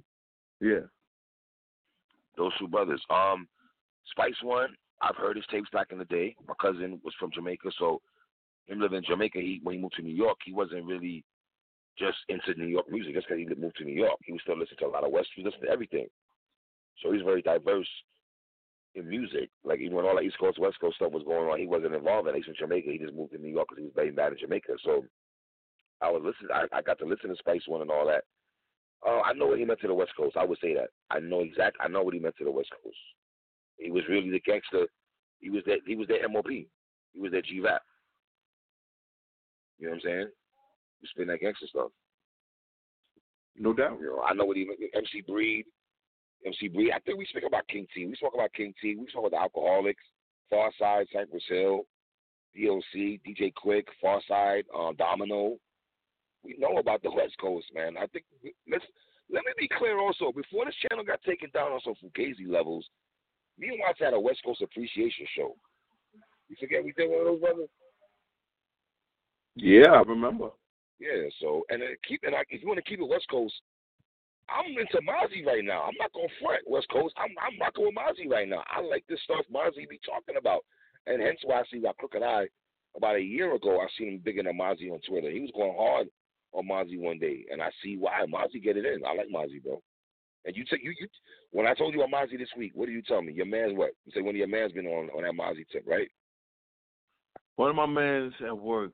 Yeah. 0.60 0.82
Those 2.38 2.52
two 2.60 2.68
brothers. 2.68 3.02
Um, 3.10 3.48
Spice 4.12 4.36
One, 4.44 4.76
I've 5.02 5.16
heard 5.16 5.38
his 5.38 5.46
tapes 5.50 5.70
back 5.72 5.88
in 5.94 5.98
the 6.00 6.06
day. 6.06 6.36
My 6.48 6.54
cousin 6.62 7.00
was 7.04 7.14
from 7.18 7.32
Jamaica, 7.34 7.70
so 7.80 8.02
him 8.66 8.80
living 8.82 8.98
in 8.98 9.04
Jamaica, 9.06 9.40
he 9.40 9.62
when 9.64 9.76
he 9.76 9.82
moved 9.82 9.96
to 9.96 10.02
New 10.02 10.14
York, 10.14 10.38
he 10.46 10.52
wasn't 10.52 10.86
really 10.86 11.24
just 11.98 12.18
into 12.30 12.54
New 12.60 12.68
York 12.68 12.90
music. 12.90 13.14
Just 13.14 13.28
because 13.28 13.40
he 13.40 13.62
moved 13.62 13.78
to 13.78 13.86
New 13.86 13.94
York, 13.94 14.20
he 14.24 14.32
was 14.32 14.42
still 14.42 14.58
listening 14.58 14.80
to 14.80 14.88
a 14.88 14.96
lot 14.96 15.04
of 15.04 15.12
West. 15.12 15.30
He 15.36 15.44
listened 15.44 15.64
to 15.64 15.72
everything. 15.72 16.08
So 17.02 17.12
he's 17.12 17.24
very 17.24 17.42
diverse 17.42 17.88
in 18.96 19.08
music. 19.10 19.50
Like 19.64 19.80
even 19.80 19.96
when 19.96 20.06
all 20.06 20.16
that 20.16 20.24
East 20.24 20.40
Coast, 20.40 20.60
West 20.60 20.80
Coast 20.80 20.98
stuff 20.98 21.12
was 21.12 21.24
going 21.24 21.50
on, 21.50 21.60
he 21.60 21.68
wasn't 21.68 21.96
involved 21.96 22.28
in. 22.28 22.36
He's 22.36 22.46
from 22.46 22.56
Jamaica. 22.60 22.92
He 22.92 22.98
just 22.98 23.14
moved 23.14 23.32
to 23.34 23.38
New 23.38 23.50
York 23.50 23.68
because 23.70 23.82
he 23.82 23.86
was 23.86 23.96
very 23.96 24.12
bad 24.12 24.34
in 24.34 24.40
Jamaica. 24.40 24.74
So 24.84 25.06
I 26.02 26.10
was 26.10 26.22
listening. 26.24 26.52
I, 26.54 26.66
I 26.78 26.82
got 26.82 27.00
to 27.00 27.06
listen 27.06 27.30
to 27.30 27.36
Spice 27.36 27.64
One 27.68 27.82
and 27.82 27.92
all 27.92 28.06
that. 28.08 28.24
Uh, 29.06 29.22
I 29.22 29.34
know 29.34 29.48
what 29.48 29.58
he 29.58 29.66
meant 29.66 29.80
to 29.82 29.88
the 29.88 29.94
West 29.94 30.12
Coast. 30.16 30.38
I 30.38 30.46
would 30.46 30.60
say 30.62 30.76
that. 30.76 30.90
I 31.10 31.20
know 31.20 31.42
exact. 31.42 31.78
I 31.80 31.88
know 31.88 32.04
what 32.04 32.14
he 32.14 32.20
meant 32.20 32.36
to 32.38 32.46
the 32.46 32.52
West 32.52 32.70
Coast. 32.84 32.98
He 33.78 33.90
was 33.90 34.04
really 34.08 34.30
the 34.30 34.40
gangster. 34.40 34.86
He 35.40 35.50
was 35.50 35.64
that. 35.66 35.80
He 35.88 35.96
was 35.96 36.08
their 36.08 36.28
MOP. 36.30 36.48
He 36.50 37.20
was 37.20 37.32
their 37.32 37.42
G 37.42 37.60
Rap. 37.60 37.82
You 39.80 39.88
know 39.88 39.94
what 39.94 39.96
I'm 39.96 40.02
saying? 40.04 40.28
He 41.02 41.08
spin 41.08 41.28
that 41.28 41.42
gangster 41.42 41.68
stuff. 41.68 41.92
No 43.58 43.74
doubt. 43.74 44.00
You 44.00 44.08
know, 44.08 44.22
I 44.22 44.34
know 44.34 44.46
what 44.46 44.58
he 44.58 44.68
MC 44.96 45.22
Breed. 45.28 45.66
MC 46.46 46.68
Breed. 46.70 46.92
I 46.92 47.00
think 47.00 47.18
we 47.18 47.26
speak 47.26 47.44
about 47.46 47.68
King 47.68 47.86
T. 47.94 48.06
We 48.06 48.16
spoke 48.16 48.34
about 48.34 48.54
King 48.54 48.74
T. 48.82 48.96
We 48.96 49.08
spoke 49.10 49.28
about 49.28 49.52
the 49.54 49.60
Alkaholiks, 49.60 50.06
Far 50.50 50.72
Side, 50.80 51.08
Cypress 51.14 51.44
Hill, 51.50 51.82
DOC, 52.56 53.22
DJ 53.26 53.54
Quik, 53.54 53.84
Far 54.02 54.22
Side, 54.28 54.66
uh, 54.76 54.92
Domino. 54.98 55.58
We 56.44 56.56
know 56.58 56.78
about 56.78 57.04
the 57.04 57.12
West 57.12 57.36
Coast, 57.40 57.68
man. 57.74 57.98
I 57.98 58.08
think 58.08 58.26
let's 58.70 58.86
let 59.30 59.44
me 59.46 59.52
be 59.58 59.70
clear 59.78 60.00
also. 60.00 60.32
Before 60.32 60.66
this 60.66 60.76
channel 60.90 61.06
got 61.06 61.22
taken 61.24 61.50
down 61.54 61.72
on 61.72 61.82
some 61.84 61.94
fugazi 62.04 62.48
levels, 62.48 62.86
me 63.58 63.68
and 63.70 63.80
Watts 63.80 64.00
had 64.00 64.14
a 64.14 64.20
West 64.20 64.42
Coast 64.44 64.62
appreciation 64.62 65.26
show. 65.36 65.56
You 66.50 66.56
forget 66.60 66.84
we 66.84 66.94
did 66.94 67.10
one 67.10 67.22
of 67.22 67.26
those, 67.28 67.40
brother? 67.40 67.68
Yeah, 69.56 69.92
I 69.92 70.02
remember. 70.02 70.50
Yeah, 71.02 71.26
so 71.42 71.66
and 71.70 71.82
then 71.82 71.98
keep 72.08 72.22
and 72.22 72.34
like 72.34 72.46
if 72.52 72.62
you 72.62 72.68
want 72.68 72.78
to 72.78 72.86
keep 72.86 73.02
it 73.02 73.10
West 73.10 73.26
Coast, 73.32 73.58
I'm 74.46 74.70
into 74.70 75.02
Mozzy 75.02 75.44
right 75.44 75.66
now. 75.66 75.82
I'm 75.82 75.98
not 75.98 76.14
gonna 76.14 76.30
front 76.38 76.62
West 76.70 76.86
Coast. 76.94 77.16
I'm 77.18 77.34
I'm 77.42 77.58
rocking 77.60 77.86
with 77.90 77.98
Mozzy 77.98 78.30
right 78.30 78.48
now. 78.48 78.62
I 78.70 78.82
like 78.82 79.04
this 79.10 79.20
stuff 79.24 79.42
Mozzy 79.50 79.90
be 79.90 80.00
talking 80.06 80.38
about, 80.38 80.62
and 81.08 81.20
hence 81.20 81.40
why 81.44 81.62
I 81.62 81.64
see 81.72 81.82
that 81.82 81.98
Crooked 81.98 82.22
I 82.22 82.46
about 82.96 83.16
a 83.16 83.22
year 83.22 83.56
ago. 83.56 83.82
I 83.82 83.88
seen 83.98 84.10
him 84.10 84.22
bigging 84.24 84.46
up 84.46 84.54
Mozzy 84.54 84.94
on 84.94 85.02
Twitter. 85.02 85.32
He 85.32 85.42
was 85.42 85.50
going 85.58 85.74
hard 85.74 86.08
on 86.54 86.70
Mozzy 86.70 87.02
one 87.02 87.18
day, 87.18 87.46
and 87.50 87.64
I 87.64 87.72
see 87.84 87.98
why 87.98 88.22
Mozzy 88.30 88.62
get 88.62 88.78
it 88.78 88.86
in. 88.86 89.02
I 89.04 89.16
like 89.16 89.34
Mozzy, 89.34 89.58
bro. 89.64 89.82
And 90.46 90.56
you 90.56 90.66
take 90.70 90.84
you 90.84 90.94
you 91.00 91.08
when 91.50 91.66
I 91.66 91.74
told 91.74 91.96
you 91.96 92.04
about 92.04 92.30
Mozzy 92.30 92.38
this 92.38 92.54
week, 92.56 92.74
what 92.76 92.86
do 92.86 92.92
you 92.92 93.02
tell 93.02 93.24
me? 93.24 93.34
Your 93.34 93.48
man's 93.48 93.76
what? 93.76 93.92
You 94.06 94.12
say 94.14 94.22
one 94.22 94.36
of 94.36 94.40
your 94.40 94.48
man's 94.48 94.74
been 94.74 94.86
on 94.86 95.10
on 95.10 95.24
that 95.24 95.34
Mozzy 95.34 95.66
tip, 95.72 95.84
right? 95.88 96.10
One 97.56 97.72
of 97.72 97.76
my 97.76 97.88
mans 97.88 98.34
at 98.46 98.56
work 98.56 98.92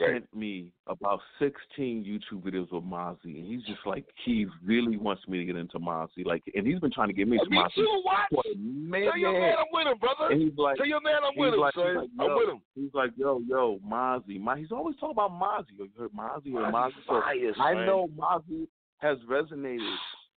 Right. 0.00 0.12
sent 0.22 0.34
me 0.34 0.72
about 0.86 1.20
16 1.38 2.02
YouTube 2.02 2.42
videos 2.42 2.72
of 2.72 2.82
Mozzy, 2.82 3.36
and 3.38 3.46
he's 3.46 3.62
just 3.64 3.80
like, 3.84 4.06
he 4.24 4.46
really 4.64 4.96
wants 4.96 5.22
me 5.28 5.36
to 5.38 5.44
get 5.44 5.54
into 5.56 5.78
Mozzy. 5.78 6.24
Like, 6.24 6.42
and 6.54 6.66
he's 6.66 6.78
been 6.78 6.90
trying 6.90 7.08
to 7.08 7.12
get 7.14 7.28
me 7.28 7.36
into 7.38 7.50
Mozzy 7.54 7.84
for 8.32 8.42
a 8.50 8.56
minute. 8.56 9.10
Tell 9.10 9.18
your 9.18 9.32
man 9.38 9.54
I'm 9.58 9.66
with 9.70 9.86
him, 9.86 9.98
brother. 9.98 10.32
And 10.32 10.40
he's 10.40 10.56
like, 10.56 10.76
Tell 10.78 10.86
your 10.86 11.02
man 11.02 11.16
I'm 11.22 11.38
with 11.38 11.52
him, 11.52 11.60
like, 11.60 11.74
son. 11.74 11.96
like, 11.96 12.08
I'm 12.18 12.34
with 12.34 12.48
him. 12.48 12.62
He's 12.74 12.94
like, 12.94 13.10
yo, 13.16 13.42
yo, 13.46 13.78
Mozzy. 13.86 14.40
Ma- 14.40 14.56
he's 14.56 14.72
always 14.72 14.96
talking 14.96 15.14
about 15.14 15.30
Mozzy. 15.32 15.76
You 15.78 15.88
heard 15.98 16.10
Mozzy 16.12 16.54
or 16.54 16.72
Mozzy? 16.72 16.92
So 17.06 17.62
I 17.62 17.74
know 17.84 18.08
Mozzy 18.18 18.66
has 18.96 19.18
resonated 19.28 19.94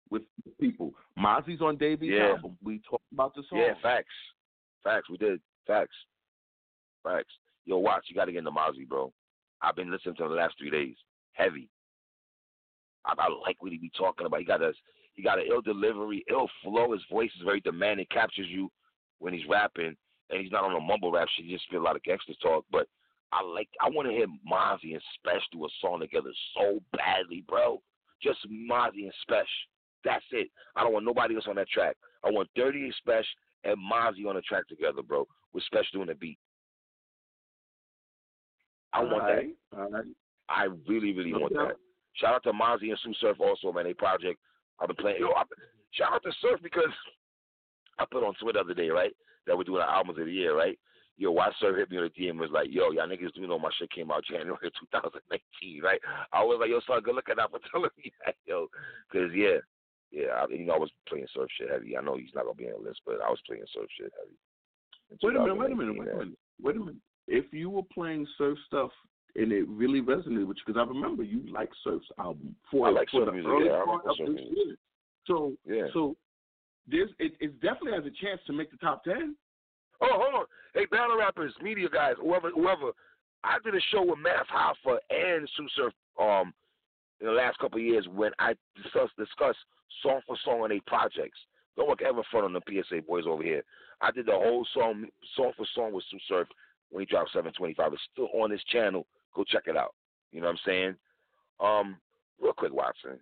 with 0.09 0.23
people. 0.59 0.95
Mozzy's 1.19 1.61
on 1.61 1.77
Davy's 1.77 2.13
Yeah. 2.15 2.31
album. 2.37 2.57
We 2.65 2.81
talked 2.89 3.05
about 3.13 3.35
the 3.35 3.43
song. 3.51 3.59
Yeah, 3.59 3.75
facts. 3.83 4.09
Facts. 4.83 5.11
We 5.11 5.19
did. 5.19 5.41
Facts. 5.67 5.95
Facts. 7.05 7.33
Yo, 7.65 7.79
watch. 7.79 8.07
You 8.09 8.15
got 8.15 8.27
to 8.27 8.33
get 8.33 8.39
into 8.39 8.51
Mozzy, 8.51 8.89
bro. 8.89 9.13
I've 9.61 9.77
been 9.77 9.91
listening 9.91 10.17
to 10.17 10.25
him 10.25 10.31
the 10.31 10.37
last 10.37 10.55
three 10.59 10.71
days. 10.71 10.97
Heavy. 11.33 11.69
I, 13.05 13.15
I 13.17 13.29
like 13.47 13.63
what 13.63 13.73
he 13.73 13.79
be 13.79 13.91
talking 13.97 14.27
about. 14.27 14.41
He 14.41 14.47
got 14.47 14.63
a 14.63 14.73
he 15.15 15.23
got 15.23 15.39
an 15.39 15.47
ill 15.49 15.61
delivery, 15.61 16.25
ill 16.31 16.49
flow. 16.63 16.93
His 16.93 17.03
voice 17.11 17.31
is 17.37 17.45
very 17.45 17.61
demanding, 17.61 18.07
captures 18.11 18.49
you 18.49 18.71
when 19.19 19.35
he's 19.35 19.47
rapping, 19.49 19.95
and 20.31 20.41
he's 20.41 20.51
not 20.51 20.65
on 20.65 20.75
a 20.75 20.81
mumble 20.81 21.13
rap 21.13 21.29
shit. 21.37 21.45
He 21.45 21.53
just 21.53 21.69
feel 21.71 21.81
a 21.81 21.85
lot 21.85 21.97
of 21.97 22.03
gangster 22.03 22.33
talk. 22.43 22.65
But 22.73 22.89
I 23.33 23.43
like 23.43 23.69
I 23.81 23.89
want 23.89 24.09
to 24.09 24.15
hear 24.15 24.27
Mozzy 24.51 24.95
and 24.95 25.03
Spesh 25.17 25.43
do 25.53 25.65
a 25.65 25.69
song 25.81 26.01
together 26.01 26.31
so 26.55 26.81
badly, 26.93 27.45
bro. 27.47 27.81
Just 28.23 28.39
Mozzy 28.51 29.05
and 29.05 29.13
Spesh. 29.29 29.45
That's 30.05 30.25
it. 30.33 30.49
I 30.75 30.83
don't 30.83 30.93
want 30.93 31.05
nobody 31.05 31.35
else 31.35 31.47
on 31.49 31.57
that 31.57 31.69
track. 31.69 31.97
I 32.25 32.31
want 32.31 32.49
Dirty 32.57 32.85
and 32.85 32.95
Spesh 33.07 33.25
and 33.65 33.77
Mozzy 33.77 34.27
on 34.29 34.35
the 34.35 34.43
track 34.43 34.67
together, 34.69 35.03
bro, 35.03 35.27
with 35.53 35.65
Spesh 35.73 35.91
doing 35.93 36.09
the 36.09 36.15
beat. 36.15 36.39
I 38.93 38.99
All 38.99 39.11
want 39.11 39.23
right. 39.25 39.49
that. 39.71 39.79
All 39.79 39.91
right. 39.91 40.05
I 40.49 40.65
really, 40.87 41.13
really 41.13 41.33
want 41.33 41.55
that. 41.55 41.77
Shout 42.15 42.35
out 42.35 42.43
to 42.45 42.53
Mozzy 42.53 42.91
and 42.91 42.99
Sue 43.03 43.15
Surf 43.21 43.39
also, 43.41 43.73
man. 43.73 43.85
They 43.85 43.95
project. 43.95 44.39
I've 44.81 44.89
been 44.89 44.97
playing. 44.97 45.19
Yo, 45.21 45.29
I, 45.29 45.45
shout 45.93 46.13
out 46.13 46.23
to 46.25 46.33
Surf 46.41 46.61
because 46.63 46.93
I 47.99 48.05
put 48.11 48.25
on 48.25 48.35
Twitter 48.41 48.59
the 48.59 48.65
other 48.65 48.75
day, 48.75 48.91
right, 48.91 49.13
that 49.47 49.57
we're 49.57 49.65
doing 49.65 49.83
our 49.83 49.89
albums 49.89 50.19
of 50.19 50.27
the 50.27 50.33
year, 50.33 50.57
right? 50.57 50.79
Yo, 51.17 51.31
why 51.31 51.51
Surf 51.61 51.77
hit 51.77 51.91
me 51.91 51.99
on 51.99 52.11
the 52.15 52.23
DM 52.23 52.31
and 52.31 52.41
was 52.41 52.51
like, 52.53 52.69
yo, 52.71 52.91
y'all 52.91 53.07
niggas 53.07 53.35
do 53.35 53.47
know 53.47 53.59
my 53.59 53.71
shit 53.79 53.91
came 53.91 54.11
out 54.11 54.25
January 54.25 54.59
2019, 54.95 55.83
right? 55.83 56.01
I 56.33 56.43
was 56.43 56.59
like, 56.61 56.71
yo, 56.71 56.81
son, 56.87 57.03
good 57.03 57.15
looking 57.15 57.37
out 57.39 57.51
for 57.51 57.61
telling 57.71 57.91
me 57.97 58.13
that, 58.25 58.35
yo. 58.47 58.69
Because, 59.11 59.31
yeah, 59.35 59.61
yeah, 60.11 60.33
I, 60.37 60.47
you 60.51 60.67
know, 60.67 60.75
I 60.75 60.79
was 60.79 60.91
playing 61.09 61.27
Surf 61.33 61.49
shit 61.57 61.71
heavy. 61.71 61.97
I 61.97 62.03
know 62.03 62.17
he's 62.17 62.35
not 62.35 62.45
going 62.45 62.57
to 62.57 62.63
be 62.63 62.69
on 62.69 62.83
the 62.83 62.89
list, 62.89 63.01
but 63.07 63.21
I 63.25 63.29
was 63.29 63.41
playing 63.47 63.65
Surf 63.73 63.89
shit 63.97 64.13
heavy. 64.19 64.37
Wait 65.23 65.37
a 65.37 65.41
minute, 65.41 65.57
wait 65.57 65.73
a 65.73 65.77
minute, 65.77 65.99
wait 65.99 66.09
a 66.09 66.17
minute, 66.17 66.39
wait 66.61 66.77
a 66.77 66.79
minute. 66.79 66.97
If 67.29 67.53
you 67.53 67.71
were 67.71 67.83
playing 67.95 68.27
surf 68.37 68.59
stuff 68.67 68.91
and 69.37 69.53
it 69.53 69.67
really 69.69 70.01
resonated 70.01 70.47
with 70.47 70.59
you, 70.59 70.63
because 70.67 70.79
I 70.81 70.89
remember 70.89 71.23
you 71.23 71.43
like 71.51 71.71
Surf's 71.85 72.07
album 72.19 72.55
for, 72.71 72.89
I 72.89 72.91
like 72.91 73.09
for 73.11 73.21
Surf 73.21 73.27
the 73.27 73.33
music, 73.33 73.51
early 73.51 73.67
yeah, 73.67 73.85
part 73.85 74.05
of 74.07 74.17
this 74.19 74.41
year. 74.51 74.77
So, 75.27 75.53
Yeah. 75.65 75.87
so 75.93 76.17
there's 76.87 77.11
it, 77.19 77.33
it 77.41 77.61
definitely 77.61 77.93
has 77.93 78.05
a 78.05 78.25
chance 78.25 78.41
to 78.47 78.53
make 78.53 78.71
the 78.71 78.77
top 78.79 79.05
ten. 79.05 79.37
Oh, 80.01 80.09
hold 80.11 80.35
on. 80.35 80.47
Hey, 80.75 80.87
battle 80.87 81.17
rappers, 81.17 81.55
media 81.63 81.89
guys, 81.89 82.15
whoever, 82.21 82.51
whoever. 82.51 82.91
I 83.45 83.59
did 83.65 83.75
a 83.75 83.81
show 83.93 84.03
with 84.03 84.19
Math 84.19 84.47
Hoffa 84.49 84.99
and 85.11 85.49
Sue 85.57 85.69
Surf 85.77 85.93
um, 86.21 86.53
in 87.21 87.27
the 87.27 87.33
last 87.33 87.59
couple 87.59 87.79
of 87.79 87.85
years 87.85 88.07
when 88.13 88.33
I 88.39 88.55
discussed 88.83 89.13
discuss 89.17 89.57
song 90.03 90.21
for 90.27 90.37
song 90.45 90.61
on 90.61 90.71
their 90.71 90.81
projects. 90.87 91.39
Don't 91.77 91.89
look 91.89 92.03
ever 92.03 92.23
front 92.31 92.45
on 92.45 92.53
the 92.53 92.61
PSA 92.69 93.03
boys 93.07 93.25
over 93.27 93.43
here. 93.43 93.63
I 94.01 94.11
did 94.11 94.27
the 94.27 94.33
whole 94.33 94.67
song, 94.75 95.07
song 95.37 95.53
for 95.57 95.67
song 95.75 95.93
with 95.93 96.05
Sue 96.11 96.19
Surf 96.29 96.49
when 96.93 97.03
he 97.03 97.07
dropped 97.07 97.33
725. 97.33 97.93
It's 97.93 98.03
still 98.13 98.29
on 98.41 98.51
his 98.51 98.63
channel. 98.65 99.07
Go 99.35 99.45
check 99.45 99.65
it 99.67 99.77
out. 99.77 99.95
You 100.31 100.41
know 100.41 100.47
what 100.47 100.53
I'm 100.53 100.59
saying? 100.67 100.95
Um, 101.59 101.97
real 102.41 102.53
quick, 102.53 102.73
Watson. 102.73 103.19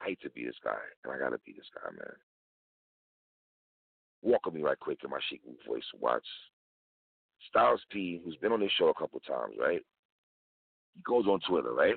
I 0.00 0.06
hate 0.06 0.20
to 0.22 0.30
be 0.30 0.44
this 0.44 0.56
guy, 0.62 0.76
and 1.04 1.12
I 1.12 1.18
gotta 1.18 1.38
be 1.44 1.52
this 1.52 1.66
guy, 1.74 1.90
man. 1.90 2.12
Walk 4.22 4.44
with 4.44 4.54
me 4.54 4.62
right 4.62 4.78
quick 4.78 4.98
in 5.02 5.10
my 5.10 5.20
chic 5.28 5.40
voice. 5.66 5.82
Watch. 5.98 6.26
Styles 7.48 7.80
P, 7.90 8.20
who's 8.24 8.36
been 8.36 8.52
on 8.52 8.60
this 8.60 8.70
show 8.78 8.88
a 8.88 8.94
couple 8.94 9.20
times, 9.20 9.54
right? 9.58 9.80
He 10.94 11.02
goes 11.02 11.26
on 11.26 11.40
Twitter, 11.48 11.72
right? 11.72 11.96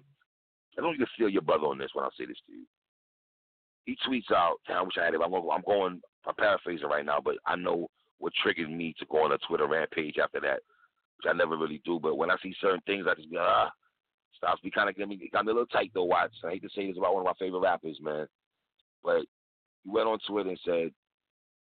I 0.78 0.82
don't 0.82 0.96
can 0.96 1.08
feel 1.18 1.30
your 1.30 1.42
brother 1.42 1.66
on 1.66 1.78
this 1.78 1.92
when 1.94 2.06
I 2.06 2.10
say 2.18 2.26
this 2.26 2.38
to 2.48 2.54
you. 2.54 2.66
He 3.86 3.98
tweets 4.08 4.34
out, 4.34 4.58
I 4.70 4.82
wish 4.82 4.94
I 5.00 5.06
had 5.06 5.14
it. 5.14 5.22
I'm 5.24 5.32
going, 5.32 5.50
I'm 5.52 5.64
going, 5.66 6.02
I'm 6.26 6.36
paraphrasing 6.36 6.88
right 6.88 7.06
now, 7.06 7.20
but 7.24 7.36
I 7.46 7.56
know 7.56 7.90
what 8.20 8.34
triggered 8.44 8.70
me 8.70 8.94
to 9.00 9.06
go 9.08 9.24
on 9.24 9.32
a 9.32 9.38
Twitter 9.40 9.68
rampage 9.68 10.18
after 10.22 10.40
that, 10.42 10.60
which 11.20 11.34
I 11.34 11.38
never 11.38 11.58
really 11.58 11.82
do. 11.86 12.00
But 12.02 12.18
when 12.18 12.32
I 12.32 12.36
see 12.42 12.56
certain 12.62 12.82
things, 12.86 13.06
I 13.10 13.16
just 13.16 13.30
be 13.30 13.38
ah, 13.40 13.70
Styles 14.38 14.60
P 14.64 14.72
kind 14.72 14.90
of 14.90 14.96
get 14.96 15.08
me, 15.08 15.30
got 15.32 15.46
me 15.46 15.52
a 15.52 15.54
little 15.54 15.68
tight 15.68 15.92
though, 15.94 16.06
Watch. 16.06 16.32
I 16.46 16.52
hate 16.52 16.64
to 16.64 16.70
say 16.76 16.88
this 16.88 16.98
about 16.98 17.14
one 17.14 17.22
of 17.22 17.26
my 17.26 17.34
favorite 17.46 17.60
rappers, 17.60 18.00
man. 18.02 18.28
But 19.04 19.22
he 19.84 19.90
went 19.90 20.08
on 20.08 20.20
Twitter 20.28 20.50
and 20.50 20.60
said, 20.66 20.92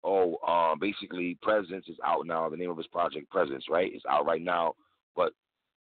oh, 0.03 0.37
um, 0.47 0.79
basically, 0.79 1.37
Presence 1.41 1.85
is 1.87 1.97
out 2.05 2.25
now. 2.25 2.49
The 2.49 2.57
name 2.57 2.69
of 2.69 2.77
his 2.77 2.87
project, 2.87 3.29
Presence, 3.29 3.65
right? 3.69 3.91
It's 3.93 4.05
out 4.09 4.25
right 4.25 4.41
now, 4.41 4.73
but 5.15 5.33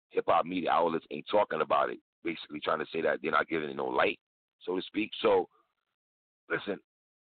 hip 0.09 0.25
hop 0.27 0.45
media 0.45 0.71
outlets 0.71 1.05
ain't 1.11 1.25
talking 1.29 1.61
about 1.61 1.89
it. 1.89 1.99
Basically, 2.23 2.59
trying 2.59 2.79
to 2.79 2.85
say 2.91 3.01
that 3.01 3.19
they're 3.21 3.31
not 3.31 3.47
giving 3.47 3.69
it 3.69 3.75
no 3.75 3.85
light, 3.85 4.19
so 4.65 4.75
to 4.75 4.81
speak. 4.81 5.11
So, 5.21 5.47
listen, 6.49 6.79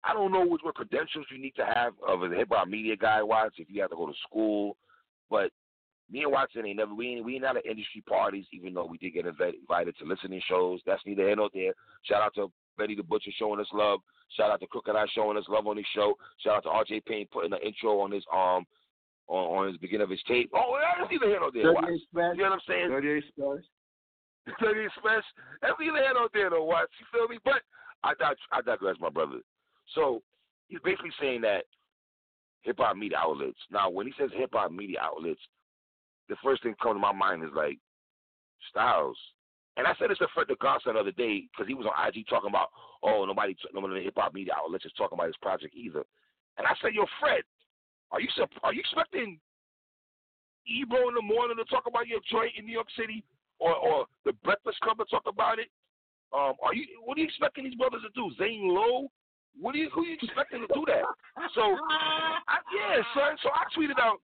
I 0.04 0.14
don't 0.14 0.32
know 0.32 0.46
which 0.46 0.62
what 0.64 0.76
credentials 0.76 1.28
you 1.32 1.40
need 1.40 1.54
to 1.56 1.66
have 1.66 1.94
of 2.06 2.24
a 2.24 2.36
hip 2.36 2.50
hop 2.52 2.68
media 2.68 2.96
guy, 2.98 3.22
Watts, 3.22 3.56
if 3.60 3.68
you 3.70 3.82
have 3.82 3.92
to 3.92 3.96
go 3.96 4.08
to 4.08 4.14
school, 4.28 4.76
but 5.30 5.52
me 6.10 6.24
and 6.24 6.32
Watson 6.32 6.66
ain't 6.66 6.78
never 6.78 6.94
we 6.94 7.16
ain't, 7.16 7.26
we 7.26 7.36
ain't 7.36 7.44
at 7.44 7.66
industry 7.66 8.02
parties, 8.08 8.46
even 8.52 8.74
though 8.74 8.86
we 8.86 8.98
did 8.98 9.14
get 9.14 9.26
invited 9.26 9.98
to 9.98 10.06
listening 10.06 10.42
shows. 10.48 10.80
That's 10.86 11.02
neither 11.06 11.24
here 11.24 11.36
nor 11.36 11.50
there. 11.54 11.74
Shout 12.04 12.22
out 12.22 12.36
to 12.36 12.52
Benny 12.78 12.96
the 12.96 13.04
Butcher 13.04 13.32
showing 13.38 13.60
us 13.60 13.68
love. 13.74 14.00
Shout 14.36 14.52
out 14.52 14.60
to 14.62 14.68
Crooked 14.68 14.96
I 14.96 15.06
showing 15.14 15.38
us 15.38 15.46
love 15.50 15.68
on 15.68 15.78
his 15.78 15.86
show. 15.94 16.16
Shout 16.40 16.58
out 16.58 16.64
to 16.64 16.94
RJ 16.94 17.06
Payne 17.06 17.28
putting 17.32 17.52
the 17.52 17.66
intro 17.66 18.00
on 18.00 18.12
his 18.12 18.24
um 18.34 18.66
on, 19.28 19.44
on 19.58 19.68
his 19.68 19.78
beginning 19.78 20.04
of 20.04 20.10
his 20.10 20.24
tape. 20.28 20.50
Oh, 20.54 20.78
that's 20.80 21.12
neither 21.12 21.28
here 21.28 21.40
nor 21.40 21.52
there. 21.52 21.74
Watts. 21.74 21.88
Smash. 22.12 22.36
You 22.36 22.44
know 22.44 22.50
what 22.50 22.54
I'm 22.54 22.60
saying? 22.68 22.88
Thirty-eight 22.90 23.24
Spesh. 23.38 23.64
Thirty 24.62 24.88
Smash. 25.02 25.24
That's 25.62 25.76
neither 25.80 25.98
here 25.98 26.14
nor 26.14 26.30
there, 26.34 26.50
though. 26.50 26.64
Watch. 26.64 26.90
You 27.00 27.06
feel 27.12 27.28
me? 27.28 27.38
But 27.44 27.62
I 28.04 28.14
dig- 28.14 28.38
I 28.52 28.62
digress, 28.62 28.96
my 29.00 29.10
brother. 29.10 29.40
So 29.96 30.22
he's 30.68 30.80
basically 30.84 31.12
saying 31.20 31.42
that 31.42 31.64
hip 32.62 32.78
hop 32.80 32.96
media 32.96 33.18
outlets. 33.18 33.60
Now, 33.72 33.90
when 33.90 34.08
he 34.08 34.14
says 34.18 34.30
hip 34.34 34.52
hop 34.54 34.72
media 34.72 35.00
outlets, 35.02 35.42
the 36.30 36.36
first 36.44 36.64
thing 36.64 36.76
coming 36.82 36.98
to 36.98 37.00
my 37.00 37.14
mind 37.14 37.44
is 37.44 37.50
like 37.56 37.78
Styles. 38.70 39.18
And 39.78 39.86
I 39.86 39.94
said 40.00 40.10
this 40.10 40.18
to 40.18 40.28
Fred 40.34 40.48
the 40.50 40.58
Godson 40.60 40.96
the 40.96 41.00
other 41.00 41.14
day 41.14 41.46
because 41.52 41.68
he 41.68 41.78
was 41.78 41.86
on 41.86 41.94
IG 42.08 42.26
talking 42.28 42.50
about, 42.50 42.74
oh, 43.04 43.26
nobody, 43.26 43.56
none 43.74 43.84
of 43.84 43.92
the 43.92 44.02
hip 44.02 44.18
hop 44.18 44.34
media 44.34 44.54
outlets 44.58 44.86
is 44.86 44.92
talking 44.98 45.16
about 45.16 45.28
his 45.28 45.38
project 45.38 45.76
either. 45.78 46.04
And 46.58 46.66
I 46.66 46.74
said, 46.82 46.98
yo, 46.98 47.06
Fred, 47.22 47.46
are 48.12 48.22
you 48.22 48.30
are 48.64 48.74
you 48.74 48.80
expecting 48.80 49.40
Ebro 50.66 51.10
in 51.10 51.16
the 51.16 51.22
morning 51.22 51.58
to 51.58 51.66
talk 51.66 51.86
about 51.88 52.08
your 52.08 52.20
joint 52.32 52.54
in 52.58 52.66
New 52.66 52.72
York 52.72 52.88
City, 52.98 53.24
or 53.60 53.76
or 53.76 54.06
the 54.26 54.34
Breakfast 54.44 54.80
Club 54.80 54.98
to 54.98 55.06
talk 55.06 55.24
about 55.28 55.60
it? 55.60 55.68
Um, 56.34 56.54
are 56.64 56.74
you 56.74 56.86
what 57.04 57.18
are 57.18 57.22
you 57.22 57.28
expecting 57.28 57.66
these 57.66 57.76
brothers 57.76 58.02
to 58.04 58.12
do? 58.16 58.32
Zane 58.38 58.68
Lowe? 58.68 59.12
What 59.60 59.76
are 59.76 59.78
you 59.78 59.90
who 59.94 60.02
are 60.02 60.06
you 60.06 60.18
expecting 60.22 60.62
to 60.62 60.74
do 60.74 60.86
that? 60.88 61.04
So 61.56 61.62
I, 61.62 62.58
yeah, 62.74 63.04
son. 63.14 63.38
So 63.44 63.50
I 63.52 63.64
tweeted 63.76 64.00
out. 64.00 64.20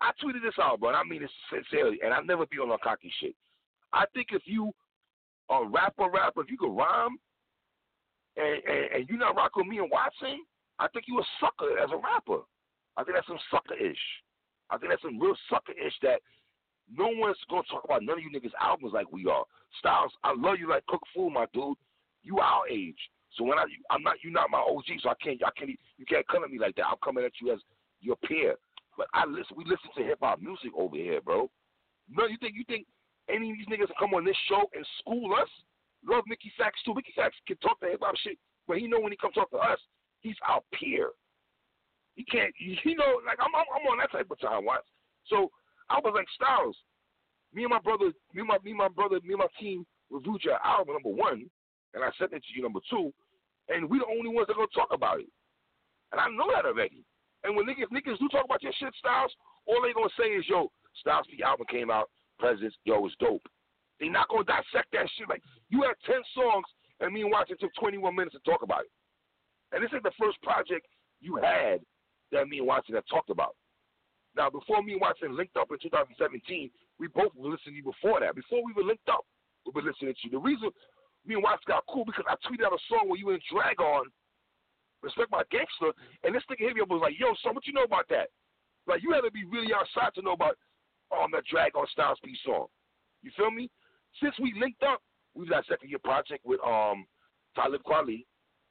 I 0.00 0.10
tweeted 0.22 0.42
this 0.42 0.54
out, 0.60 0.80
bro. 0.80 0.90
I 0.90 1.04
mean 1.04 1.22
it 1.22 1.30
sincerely, 1.52 1.98
and 2.02 2.14
I 2.14 2.20
never 2.20 2.46
be 2.46 2.58
on 2.58 2.68
no 2.68 2.78
cocky 2.82 3.12
shit. 3.20 3.34
I 3.92 4.04
think 4.14 4.28
if 4.32 4.42
you 4.46 4.72
a 5.50 5.64
rapper, 5.66 6.08
rapper, 6.08 6.42
if 6.42 6.50
you 6.50 6.56
can 6.56 6.74
rhyme, 6.74 7.18
and, 8.36 8.62
and, 8.64 8.84
and 8.94 9.08
you 9.08 9.18
not 9.18 9.36
rocking 9.36 9.68
me 9.68 9.78
and 9.78 9.90
Watson, 9.90 10.40
I 10.78 10.88
think 10.88 11.06
you 11.08 11.18
a 11.18 11.24
sucker 11.40 11.78
as 11.78 11.90
a 11.92 11.96
rapper. 11.96 12.42
I 12.96 13.04
think 13.04 13.16
that's 13.16 13.26
some 13.26 13.38
sucker 13.50 13.74
ish. 13.74 13.98
I 14.70 14.78
think 14.78 14.92
that's 14.92 15.02
some 15.02 15.18
real 15.18 15.36
sucker 15.50 15.72
ish 15.72 15.94
that 16.02 16.20
no 16.88 17.08
one's 17.12 17.36
gonna 17.48 17.62
talk 17.70 17.84
about 17.84 18.02
none 18.02 18.18
of 18.18 18.24
you 18.24 18.30
niggas 18.30 18.54
albums 18.60 18.92
like 18.94 19.10
we 19.12 19.26
are. 19.26 19.44
Styles, 19.78 20.12
I 20.24 20.34
love 20.36 20.56
you 20.58 20.68
like 20.68 20.86
cook 20.86 21.02
food, 21.14 21.30
my 21.30 21.46
dude. 21.52 21.76
You 22.22 22.38
our 22.38 22.68
age. 22.68 22.98
So 23.36 23.44
when 23.44 23.58
I 23.58 23.64
I'm 23.90 24.02
not 24.02 24.16
you're 24.22 24.32
not 24.32 24.50
my 24.50 24.58
OG, 24.58 24.84
so 25.02 25.10
I 25.10 25.14
can't 25.22 25.40
I 25.44 25.50
can't 25.56 25.70
you 25.70 26.06
can't 26.06 26.26
come 26.28 26.44
at 26.44 26.50
me 26.50 26.58
like 26.58 26.76
that. 26.76 26.86
I'm 26.86 26.98
coming 27.02 27.24
at 27.24 27.32
you 27.40 27.52
as 27.52 27.60
your 28.00 28.16
peer. 28.16 28.56
But 29.00 29.08
I 29.16 29.24
listen 29.24 29.56
we 29.56 29.64
listen 29.64 29.88
to 29.96 30.04
hip 30.04 30.18
hop 30.20 30.42
music 30.44 30.76
over 30.76 30.94
here, 30.94 31.22
bro. 31.22 31.48
No, 32.12 32.26
you 32.26 32.36
think 32.36 32.52
you 32.52 32.64
think 32.68 32.84
any 33.32 33.48
of 33.48 33.56
these 33.56 33.64
niggas 33.72 33.88
come 33.98 34.12
on 34.12 34.26
this 34.28 34.36
show 34.46 34.60
and 34.76 34.84
school 35.00 35.32
us? 35.40 35.48
Love 36.04 36.24
Mickey 36.28 36.52
Sacks 36.60 36.76
too. 36.84 36.92
Mickey 36.92 37.16
Sacks 37.16 37.32
can 37.48 37.56
talk 37.64 37.80
to 37.80 37.88
hip 37.88 38.04
hop 38.04 38.12
shit, 38.20 38.36
but 38.68 38.76
he 38.76 38.86
know 38.86 39.00
when 39.00 39.10
he 39.10 39.16
comes 39.16 39.32
talk 39.32 39.48
to 39.52 39.56
us, 39.56 39.80
he's 40.20 40.36
our 40.46 40.60
peer. 40.76 41.16
He 42.14 42.24
can't, 42.28 42.52
you 42.60 42.76
know, 42.94 43.24
like 43.24 43.40
I'm, 43.40 43.48
I'm, 43.56 43.64
I'm 43.72 43.88
on 43.88 44.04
that 44.04 44.12
type 44.12 44.28
of 44.28 44.38
time, 44.38 44.66
watch. 44.66 44.84
So 45.32 45.48
I 45.88 45.96
was 46.04 46.12
like 46.14 46.28
Styles. 46.36 46.76
Me 47.54 47.64
and 47.64 47.70
my 47.70 47.80
brother, 47.80 48.12
me 48.36 48.44
and 48.44 48.48
my, 48.48 48.58
me 48.62 48.76
and 48.76 48.84
my 48.84 48.92
brother, 48.92 49.16
me 49.24 49.32
and 49.32 49.40
my 49.40 49.52
team 49.58 49.86
reviewed 50.10 50.44
your 50.44 50.60
album 50.60 50.92
number 50.92 51.16
one, 51.16 51.48
and 51.94 52.04
I 52.04 52.12
sent 52.18 52.34
it 52.36 52.44
to 52.44 52.52
you 52.52 52.60
number 52.60 52.80
two, 52.90 53.14
and 53.72 53.88
we 53.88 53.96
the 53.96 54.12
only 54.12 54.28
ones 54.28 54.48
that 54.48 54.60
gonna 54.60 54.68
talk 54.76 54.92
about 54.92 55.20
it. 55.24 55.32
And 56.12 56.20
I 56.20 56.28
know 56.28 56.52
that 56.52 56.68
already. 56.68 57.00
And 57.44 57.56
when 57.56 57.66
niggas, 57.66 57.88
niggas 57.88 58.18
do 58.18 58.28
talk 58.28 58.44
about 58.44 58.62
your 58.62 58.72
shit, 58.78 58.92
Styles, 58.98 59.32
all 59.66 59.80
they 59.82 59.92
gonna 59.92 60.12
say 60.18 60.36
is, 60.36 60.44
yo, 60.48 60.70
Styles 61.00 61.26
the 61.30 61.44
album 61.44 61.66
came 61.70 61.90
out, 61.90 62.10
Presence, 62.38 62.74
yo, 62.84 63.04
it's 63.06 63.14
dope. 63.20 63.46
They 63.98 64.08
not 64.08 64.28
gonna 64.28 64.44
dissect 64.44 64.92
that 64.92 65.08
shit. 65.16 65.28
Like 65.28 65.42
you 65.68 65.82
had 65.82 65.94
ten 66.04 66.20
songs, 66.34 66.64
and 67.00 67.12
me 67.12 67.22
and 67.22 67.32
Watson 67.32 67.56
took 67.60 67.72
21 67.78 68.14
minutes 68.14 68.36
to 68.36 68.50
talk 68.50 68.62
about 68.62 68.84
it. 68.84 68.92
And 69.72 69.84
this 69.84 69.92
is 69.92 70.02
the 70.02 70.12
first 70.18 70.40
project 70.42 70.86
you 71.20 71.36
had 71.36 71.80
that 72.32 72.48
me 72.48 72.58
and 72.58 72.66
Watson 72.66 72.94
have 72.94 73.06
talked 73.08 73.30
about. 73.30 73.56
Now, 74.36 74.48
before 74.48 74.82
me 74.82 74.92
and 74.92 75.00
Watson 75.00 75.36
linked 75.36 75.56
up 75.56 75.70
in 75.70 75.78
2017, 75.82 76.70
we 76.98 77.08
both 77.08 77.34
were 77.34 77.50
listening 77.50 77.74
to 77.74 77.82
you 77.82 77.88
before 77.90 78.20
that. 78.20 78.36
Before 78.36 78.62
we 78.64 78.72
were 78.72 78.86
linked 78.86 79.08
up, 79.08 79.26
we 79.66 79.72
were 79.74 79.82
listening 79.82 80.14
to 80.14 80.20
you. 80.24 80.30
The 80.30 80.38
reason 80.38 80.70
me 81.26 81.34
and 81.34 81.42
Watson 81.42 81.66
got 81.66 81.84
cool 81.88 82.04
because 82.04 82.24
I 82.28 82.38
tweeted 82.46 82.64
out 82.64 82.72
a 82.72 82.82
song 82.88 83.08
where 83.08 83.18
you 83.18 83.26
were 83.26 83.34
in 83.34 83.44
Drag-On 83.50 84.06
Respect 85.02 85.30
My 85.30 85.42
Gangster, 85.50 85.96
and 86.24 86.34
this 86.34 86.42
nigga 86.50 86.68
hit 86.68 86.74
me 86.74 86.82
up 86.82 86.88
was 86.88 87.00
like, 87.02 87.18
yo, 87.18 87.32
son, 87.42 87.54
what 87.54 87.66
you 87.66 87.72
know 87.72 87.84
about 87.84 88.08
that? 88.10 88.28
Like, 88.86 89.02
you 89.02 89.12
had 89.12 89.22
to 89.22 89.30
be 89.30 89.44
really 89.44 89.72
outside 89.72 90.12
to 90.14 90.22
know 90.22 90.32
about 90.32 90.56
um, 91.10 91.30
that 91.32 91.44
Drag-On 91.50 91.86
Styles 91.92 92.18
P 92.24 92.36
song. 92.44 92.66
You 93.22 93.30
feel 93.36 93.50
me? 93.50 93.70
Since 94.22 94.34
we 94.40 94.54
linked 94.58 94.82
up, 94.82 95.00
we 95.34 95.46
got 95.46 95.66
second 95.66 95.88
year 95.88 96.00
project 96.02 96.44
with 96.44 96.60
um 96.66 97.06
Talib 97.54 97.82
Kweli. 97.82 98.26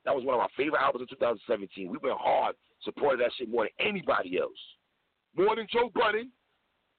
That 0.06 0.16
was 0.16 0.24
one 0.24 0.36
of 0.36 0.42
my 0.42 0.52
favorite 0.56 0.82
albums 0.82 1.04
of 1.04 1.10
2017. 1.20 1.90
We 1.90 1.98
went 2.02 2.18
hard, 2.20 2.56
supported 2.84 3.20
that 3.22 3.32
shit 3.38 3.50
more 3.50 3.68
than 3.68 3.88
anybody 3.88 4.40
else. 4.40 4.60
More 5.36 5.56
than 5.56 5.68
Joe 5.72 5.92
Budden. 5.94 6.32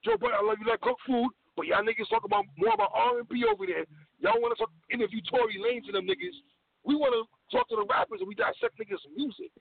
Joe 0.05 0.17
Budden, 0.17 0.37
I 0.37 0.45
love 0.45 0.57
you 0.61 0.69
like 0.69 0.81
cook 0.81 0.97
food, 1.05 1.29
but 1.55 1.65
y'all 1.65 1.83
niggas 1.83 2.09
talk 2.09 2.23
about 2.25 2.45
more 2.57 2.73
about 2.73 2.91
R&B 2.93 3.43
over 3.45 3.65
there. 3.65 3.85
Y'all 4.19 4.41
want 4.41 4.57
to 4.57 4.59
talk, 4.63 4.71
interview 4.89 5.21
Tory 5.29 5.57
Lanez 5.57 5.85
and 5.85 5.95
them 5.95 6.07
niggas. 6.07 6.37
We 6.83 6.95
want 6.95 7.13
to 7.13 7.55
talk 7.55 7.67
to 7.69 7.75
the 7.75 7.85
rappers 7.89 8.19
and 8.19 8.27
we 8.27 8.35
dissect 8.35 8.79
niggas' 8.79 9.05
music. 9.15 9.51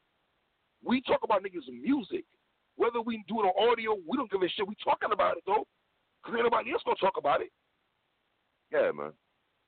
We 0.84 1.02
talk 1.02 1.20
about 1.22 1.42
niggas' 1.42 1.68
music. 1.68 2.24
Whether 2.76 3.00
we 3.00 3.22
do 3.28 3.40
it 3.40 3.44
on 3.44 3.70
audio, 3.70 3.96
we 4.08 4.16
don't 4.16 4.30
give 4.30 4.42
a 4.42 4.48
shit. 4.48 4.66
We 4.66 4.74
talking 4.82 5.10
about 5.12 5.36
it 5.36 5.42
though, 5.46 5.66
because 6.22 6.36
ain't 6.36 6.44
nobody 6.44 6.72
else 6.72 6.82
gonna 6.84 6.96
talk 6.96 7.18
about 7.18 7.42
it. 7.42 7.50
Yeah, 8.72 8.90
man. 8.92 9.12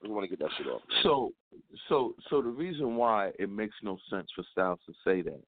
We 0.03 0.09
want 0.09 0.29
to 0.29 0.35
get 0.35 0.39
that 0.41 0.51
shit 0.57 0.67
off. 0.67 0.81
Man. 0.89 0.99
So, 1.03 1.33
so, 1.89 2.15
so 2.31 2.43
the 2.43 2.49
reason 2.49 2.97
why 2.97 3.33
it 3.39 3.51
makes 3.51 3.75
no 3.83 3.99
sense 4.11 4.29
for 4.35 4.45
Styles 4.51 4.81
to 4.87 4.93
say 5.05 5.23
that 5.23 5.41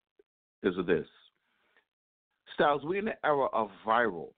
is 0.62 0.76
of 0.78 0.86
this. 0.86 1.07
Styles, 2.55 2.82
we're 2.84 2.98
in 2.98 3.07
the 3.07 3.26
era 3.26 3.46
of 3.52 3.70
viral. 3.86 4.28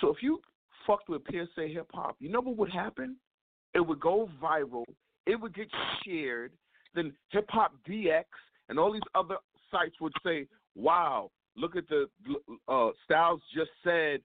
So 0.00 0.08
if 0.08 0.22
you 0.22 0.40
fucked 0.86 1.08
with 1.08 1.22
PSA 1.30 1.68
hip 1.68 1.88
hop, 1.92 2.16
you 2.18 2.28
know 2.28 2.40
what 2.40 2.56
would 2.56 2.70
happen? 2.70 3.16
It 3.74 3.80
would 3.80 4.00
go 4.00 4.28
viral. 4.42 4.84
It 5.26 5.40
would 5.40 5.54
get 5.54 5.68
shared. 6.04 6.52
Then 6.96 7.12
Hip 7.30 7.46
Hop 7.50 7.74
DX 7.88 8.24
and 8.68 8.78
all 8.78 8.92
these 8.92 9.02
other 9.14 9.36
sites 9.70 9.94
would 10.00 10.14
say, 10.24 10.48
"Wow, 10.74 11.30
look 11.56 11.76
at 11.76 11.84
the 11.88 12.08
uh, 12.66 12.90
Styles 13.04 13.40
just 13.54 13.70
said 13.84 14.20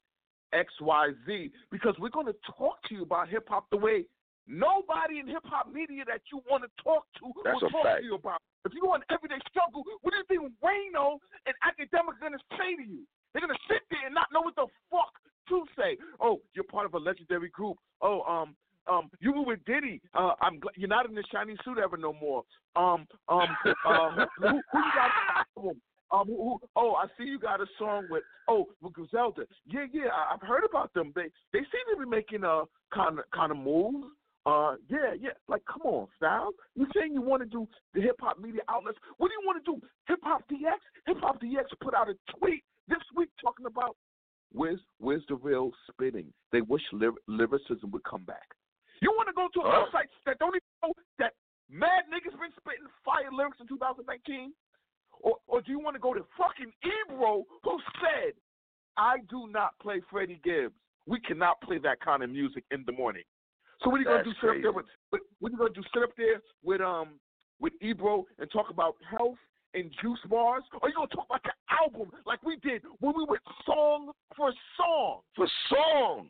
X 0.53 0.74
Y 0.82 1.09
Z," 1.28 1.51
because 1.69 1.93
we're 1.99 2.09
going 2.09 2.26
to 2.26 2.36
talk 2.57 2.82
to 2.88 2.95
you 2.95 3.03
about 3.03 3.30
hip 3.30 3.47
hop 3.47 3.69
the 3.69 3.78
way 3.78 4.05
nobody 4.47 5.19
in 5.19 5.28
hip 5.28 5.43
hop 5.45 5.72
media 5.72 6.03
that 6.07 6.22
you 6.32 6.41
want 6.49 6.63
to 6.63 6.69
talk 6.84 7.05
to 7.19 7.32
That's 7.43 7.61
will 7.61 7.69
talk 7.69 7.84
fact. 7.84 7.99
to 8.01 8.05
you 8.05 8.15
about. 8.15 8.39
If 8.65 8.74
you 8.74 8.86
want 8.86 9.03
everyday 9.09 9.39
struggle, 9.49 9.84
what 10.01 10.11
do 10.13 10.17
you 10.17 10.26
think 10.28 10.53
Wayno 10.63 11.17
and 11.45 11.55
Akademiks 11.65 12.17
are 12.17 12.30
going 12.30 12.34
to 12.34 12.45
say 12.57 12.76
to 12.78 12.84
you? 12.84 13.03
They're 13.34 13.41
going 13.41 13.53
to 13.53 13.63
sit 13.67 13.82
there 13.89 14.05
and 14.05 14.13
not 14.13 14.28
know 14.32 14.41
what 14.41 14.55
the 14.55 14.67
fuck 14.89 15.13
to 15.49 15.65
say. 15.78 15.97
Oh, 16.19 16.41
you're 16.53 16.63
part 16.65 16.86
of 16.86 16.93
a 16.93 16.99
legendary 16.99 17.49
group. 17.49 17.78
Oh, 18.01 18.22
um, 18.22 18.55
um, 18.89 19.09
you 19.19 19.34
were 19.34 19.43
with 19.43 19.63
Diddy. 19.65 20.01
Uh, 20.13 20.34
I'm 20.41 20.59
gl- 20.59 20.75
you're 20.75 20.89
not 20.89 21.07
in 21.07 21.15
the 21.15 21.23
shiny 21.32 21.55
suit 21.63 21.77
ever 21.77 21.97
no 21.97 22.13
more. 22.13 22.43
Um, 22.75 23.05
um, 23.29 23.47
uh, 23.65 24.25
who, 24.38 24.47
who, 24.47 24.82
got 24.95 25.11
album? 25.57 25.82
Um, 26.11 26.27
who, 26.27 26.59
oh, 26.75 26.95
I 26.95 27.05
see 27.17 27.25
you 27.25 27.39
got 27.39 27.61
a 27.61 27.65
song 27.77 28.07
with 28.09 28.23
oh 28.47 28.67
with 28.82 28.93
Griselda. 28.93 29.43
Yeah, 29.65 29.86
yeah, 29.93 30.09
I, 30.13 30.34
I've 30.34 30.47
heard 30.47 30.63
about 30.67 30.93
them. 30.93 31.11
They 31.15 31.29
they 31.53 31.59
seem 31.59 31.95
to 31.95 32.03
be 32.03 32.09
making 32.09 32.43
a 32.43 32.63
kind 32.93 33.19
of 33.19 33.25
kind 33.34 33.51
of 33.51 33.57
moves. 33.57 34.07
Uh, 34.45 34.75
yeah, 34.89 35.13
yeah. 35.19 35.29
Like, 35.47 35.61
come 35.71 35.84
on, 35.84 36.07
Styles. 36.17 36.55
You 36.75 36.88
saying 36.95 37.13
you 37.13 37.21
want 37.21 37.43
to 37.43 37.49
do 37.49 37.67
the 37.93 38.01
hip 38.01 38.15
hop 38.19 38.39
media 38.39 38.61
outlets? 38.69 38.97
What 39.17 39.27
do 39.27 39.34
you 39.39 39.45
want 39.45 39.63
to 39.63 39.71
do? 39.71 39.88
Hip 40.07 40.19
Hop 40.23 40.41
DX. 40.49 40.82
Hip 41.05 41.17
Hop 41.21 41.39
DX 41.39 41.65
put 41.79 41.93
out 41.93 42.09
a 42.09 42.15
tweet 42.39 42.63
this 42.88 42.97
week 43.15 43.29
talking 43.43 43.67
about 43.67 43.95
where's 44.51 44.79
where's 44.99 45.23
the 45.29 45.36
real 45.36 45.71
spitting. 45.89 46.34
They 46.51 46.61
wish 46.61 46.82
lyr- 46.91 47.11
lyricism 47.27 47.91
would 47.91 48.03
come 48.03 48.23
back. 48.23 48.47
You 49.02 49.10
want 49.18 49.28
to 49.28 49.34
go 49.34 49.49
to 49.49 49.60
a 49.66 49.70
website 49.70 50.10
that 50.26 50.38
don't 50.38 50.54
even 50.54 50.72
know 50.84 50.93
that 51.18 51.34
mad 51.70 52.06
niggas 52.08 52.38
been 52.38 52.54
spitting 52.58 52.86
fire 53.04 53.34
lyrics 53.34 53.58
in 53.60 53.68
2019? 53.68 54.54
Or, 55.22 55.38
or 55.47 55.62
do 55.62 55.72
you 55.72 55.80
want 55.80 55.95
to 55.95 55.99
go 55.99 56.14
to 56.14 56.22
fucking 56.38 56.72
Ebro 56.82 57.43
who 57.64 57.80
said, 58.02 58.34
I 58.97 59.18
do 59.30 59.47
not 59.49 59.78
play 59.82 60.02
Freddie 60.10 60.39
Gibbs. 60.43 60.76
We 61.08 61.20
cannot 61.20 61.62
play 61.62 61.78
that 61.80 61.99
kind 61.99 62.24
of 62.24 62.30
music 62.30 62.64
in 62.72 62.84
the 62.86 62.91
morning. 62.91 63.24
So 63.82 63.89
what 63.89 63.97
are 63.97 63.99
you 63.99 64.06
gonna 64.06 64.24
do? 64.24 64.34
Sit 64.39 64.49
up 64.49 64.56
there 64.62 64.72
with, 64.72 64.86
with 65.12 65.22
what 65.39 65.49
are 65.49 65.52
you 65.54 65.58
gonna 65.58 65.74
do? 65.74 65.84
Sit 65.93 66.04
up 66.04 66.12
there 66.16 66.41
with 66.64 66.82
um 66.82 67.20
with 67.60 67.74
Ebro 67.82 68.26
and 68.38 68.49
talk 68.52 68.70
about 68.70 68.95
health 69.10 69.38
and 69.74 69.91
juice 70.02 70.20
bars? 70.30 70.64
Or 70.82 70.89
you 70.89 70.95
gonna 70.95 71.08
talk 71.08 71.26
about 71.26 71.41
the 71.43 71.52
album 71.82 72.12
like 72.26 72.43
we 72.43 72.58
did 72.58 72.84
when 72.99 73.14
we 73.18 73.26
went 73.28 73.41
song 73.66 74.12
for 74.38 74.54
song? 74.78 75.22
For 75.36 75.47
song, 75.70 76.30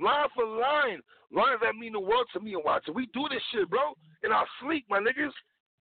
line 0.00 0.28
for 0.34 0.44
line, 0.44 1.00
lines 1.32 1.60
that 1.62 1.74
mean 1.74 1.92
the 1.92 2.00
world 2.00 2.26
to 2.32 2.40
me 2.40 2.54
and 2.54 2.64
watch. 2.64 2.84
We 2.92 3.06
do 3.12 3.24
this 3.30 3.42
shit, 3.52 3.68
bro, 3.70 3.94
in 4.24 4.32
our 4.32 4.46
sleep, 4.62 4.86
my 4.88 4.98
niggas, 4.98 5.32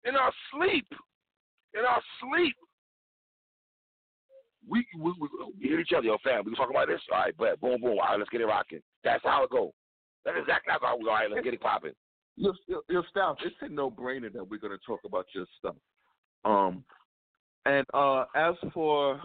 in 0.06 0.16
our 0.16 0.32
sleep, 0.52 0.88
in 1.74 1.82
our 1.82 2.02
sleep. 2.22 2.56
We 4.70 4.86
we, 4.98 5.12
we, 5.20 5.28
we 5.60 5.68
hear 5.68 5.80
each 5.80 5.92
other, 5.96 6.08
yo, 6.08 6.18
fam. 6.24 6.44
We 6.46 6.56
talk 6.56 6.70
about 6.70 6.88
this. 6.88 7.02
All 7.12 7.20
right, 7.20 7.34
but 7.38 7.60
boom, 7.60 7.82
boom. 7.82 8.00
All 8.00 8.08
right, 8.08 8.18
let's 8.18 8.30
get 8.30 8.42
it 8.42 8.46
rocking. 8.46 8.82
That's 9.04 9.24
how 9.24 9.44
it 9.44 9.50
go. 9.50 9.74
That's 10.24 10.38
exactly 10.40 10.72
how 10.72 10.78
it 10.78 11.04
go. 11.04 11.10
All 11.10 11.16
right, 11.16 11.30
let's 11.30 11.44
get 11.44 11.54
it 11.54 11.62
popping. 11.62 11.92
Your, 12.36 12.54
your, 12.68 12.82
your 12.90 13.04
Styles, 13.10 13.38
it's 13.46 13.56
a 13.62 13.70
no 13.70 13.92
brainer 13.92 14.32
that 14.34 14.50
we're 14.50 14.58
gonna 14.58 14.78
talk 14.86 15.02
about 15.06 15.26
your 15.34 15.46
stuff. 15.60 15.76
Um, 16.46 16.84
and 17.66 17.86
uh, 17.94 18.26
as 18.36 18.56
for 18.74 19.22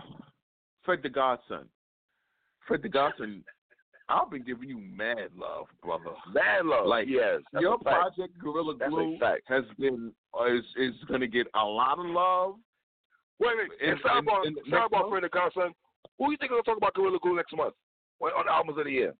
Fred 0.84 1.00
the 1.02 1.08
Godson, 1.08 1.68
Fred 2.66 2.82
the 2.82 2.88
Godson, 2.88 3.44
I've 4.08 4.30
been 4.30 4.42
giving 4.42 4.68
you 4.70 4.78
mad 4.78 5.30
love, 5.36 5.66
brother. 5.82 6.10
Mad 6.32 6.64
love. 6.64 6.86
Like, 6.86 7.06
yes, 7.08 7.40
Your 7.60 7.76
project 7.78 8.38
Gorilla 8.38 8.74
Glue 8.88 9.18
has 9.46 9.64
been 9.78 10.12
uh, 10.38 10.46
is 10.46 10.64
is 10.76 10.94
going 11.08 11.20
to 11.20 11.26
get 11.28 11.46
a 11.54 11.64
lot 11.64 11.98
of 11.98 12.06
love. 12.06 12.54
Wait 13.38 13.52
a 13.52 13.56
minute. 13.56 13.72
In- 13.80 13.90
And 13.90 14.00
sidebar, 14.00 14.42
in- 14.46 14.48
in 14.48 14.54
the 14.54 14.70
next 14.70 14.92
sidebar, 14.92 15.08
Fred 15.10 15.22
the 15.24 15.28
Godson. 15.28 15.72
Who 16.18 16.30
you 16.32 16.36
think 16.38 16.50
gonna 16.50 16.62
talk 16.62 16.76
about 16.78 16.94
Gorilla 16.94 17.18
Glue 17.22 17.36
next 17.36 17.54
month? 17.54 17.74
On 18.20 18.30
on 18.32 18.46
the 18.46 18.52
albums 18.52 18.78
of 18.78 18.84
the 18.84 18.90
year. 18.90 19.14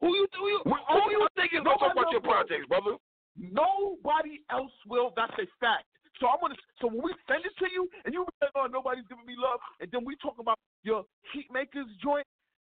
Who 0.00 0.08
you 0.14 0.26
who 0.38 0.46
you, 0.48 0.60
who 0.64 1.10
you 1.10 1.26
think 1.34 1.52
is 1.54 1.64
gonna 1.64 1.78
talk 1.78 1.92
about 1.92 2.12
your 2.12 2.20
projects, 2.20 2.66
brother? 2.68 2.96
Nobody 3.38 4.42
else 4.50 4.72
will. 4.86 5.12
That's 5.16 5.32
a 5.38 5.46
fact. 5.60 5.84
So 6.20 6.28
I'm 6.28 6.40
gonna. 6.40 6.54
So 6.80 6.88
when 6.88 7.02
we 7.02 7.12
send 7.28 7.44
it 7.44 7.52
to 7.58 7.66
you, 7.72 7.88
and 8.04 8.14
you 8.14 8.24
say, 8.40 8.48
"Oh, 8.54 8.66
nobody's 8.70 9.04
giving 9.08 9.26
me 9.26 9.34
love," 9.36 9.60
and 9.80 9.90
then 9.90 10.04
we 10.04 10.16
talk 10.16 10.38
about 10.38 10.58
your 10.84 11.04
heat 11.32 11.46
makers 11.52 11.86
joint 12.02 12.26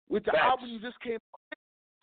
with 0.09 0.23
the 0.25 0.31
Facts. 0.31 0.43
album 0.45 0.69
you 0.69 0.79
just 0.79 0.99
came 1.01 1.15
out 1.21 1.41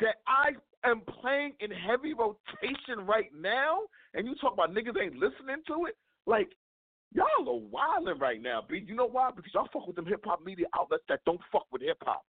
that 0.01 0.17
I 0.27 0.51
am 0.89 1.03
playing 1.21 1.53
in 1.61 1.71
heavy 1.71 2.13
rotation 2.15 3.07
right 3.07 3.31
now, 3.39 3.81
and 4.15 4.27
you 4.27 4.35
talk 4.37 4.53
about 4.55 4.75
niggas 4.75 5.01
ain't 5.01 5.15
listening 5.17 5.63
to 5.69 5.87
it. 5.87 5.97
Like 6.27 6.51
y'all 7.15 7.27
are 7.49 7.61
wilding 7.71 8.19
right 8.19 8.41
now, 8.43 8.63
B. 8.69 8.83
You 8.87 8.95
know 8.95 9.09
why? 9.09 9.31
Because 9.35 9.53
y'all 9.55 9.69
fuck 9.73 9.87
with 9.87 9.97
them 9.97 10.07
hip 10.07 10.23
hop 10.25 10.45
media 10.45 10.67
outlets 10.77 11.05
that 11.09 11.21
don't 11.27 11.41
fuck 11.51 11.67
with 11.73 11.83
hip 11.83 11.99
hop. 12.03 12.23